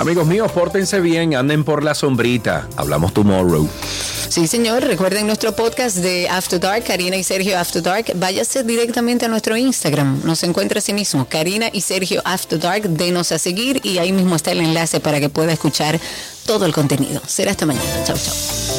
Amigos 0.00 0.26
míos, 0.26 0.50
pórtense 0.52 0.98
bien, 0.98 1.34
anden 1.34 1.62
por 1.62 1.84
la 1.84 1.94
sombrita. 1.94 2.66
Hablamos 2.76 3.12
tomorrow. 3.12 3.68
Sí, 4.30 4.46
señor. 4.46 4.82
Recuerden 4.82 5.26
nuestro 5.26 5.54
podcast 5.54 5.98
de 5.98 6.26
After 6.26 6.58
Dark, 6.58 6.84
Karina 6.84 7.16
y 7.16 7.22
Sergio 7.22 7.58
After 7.58 7.82
Dark. 7.82 8.06
Váyase 8.14 8.64
directamente 8.64 9.26
a 9.26 9.28
nuestro 9.28 9.58
Instagram. 9.58 10.22
Nos 10.24 10.42
encuentra 10.42 10.78
así 10.78 10.94
mismo, 10.94 11.26
Karina 11.28 11.68
y 11.70 11.82
Sergio 11.82 12.22
After 12.24 12.58
Dark. 12.58 12.88
Denos 12.88 13.30
a 13.30 13.38
seguir 13.38 13.82
y 13.84 13.98
ahí 13.98 14.12
mismo 14.12 14.36
está 14.36 14.52
el 14.52 14.60
enlace 14.60 15.00
para 15.00 15.20
que 15.20 15.28
pueda 15.28 15.52
escuchar 15.52 16.00
todo 16.46 16.64
el 16.64 16.72
contenido. 16.72 17.20
Será 17.26 17.50
hasta 17.50 17.66
mañana. 17.66 18.02
Chau, 18.06 18.16
chau. 18.16 18.69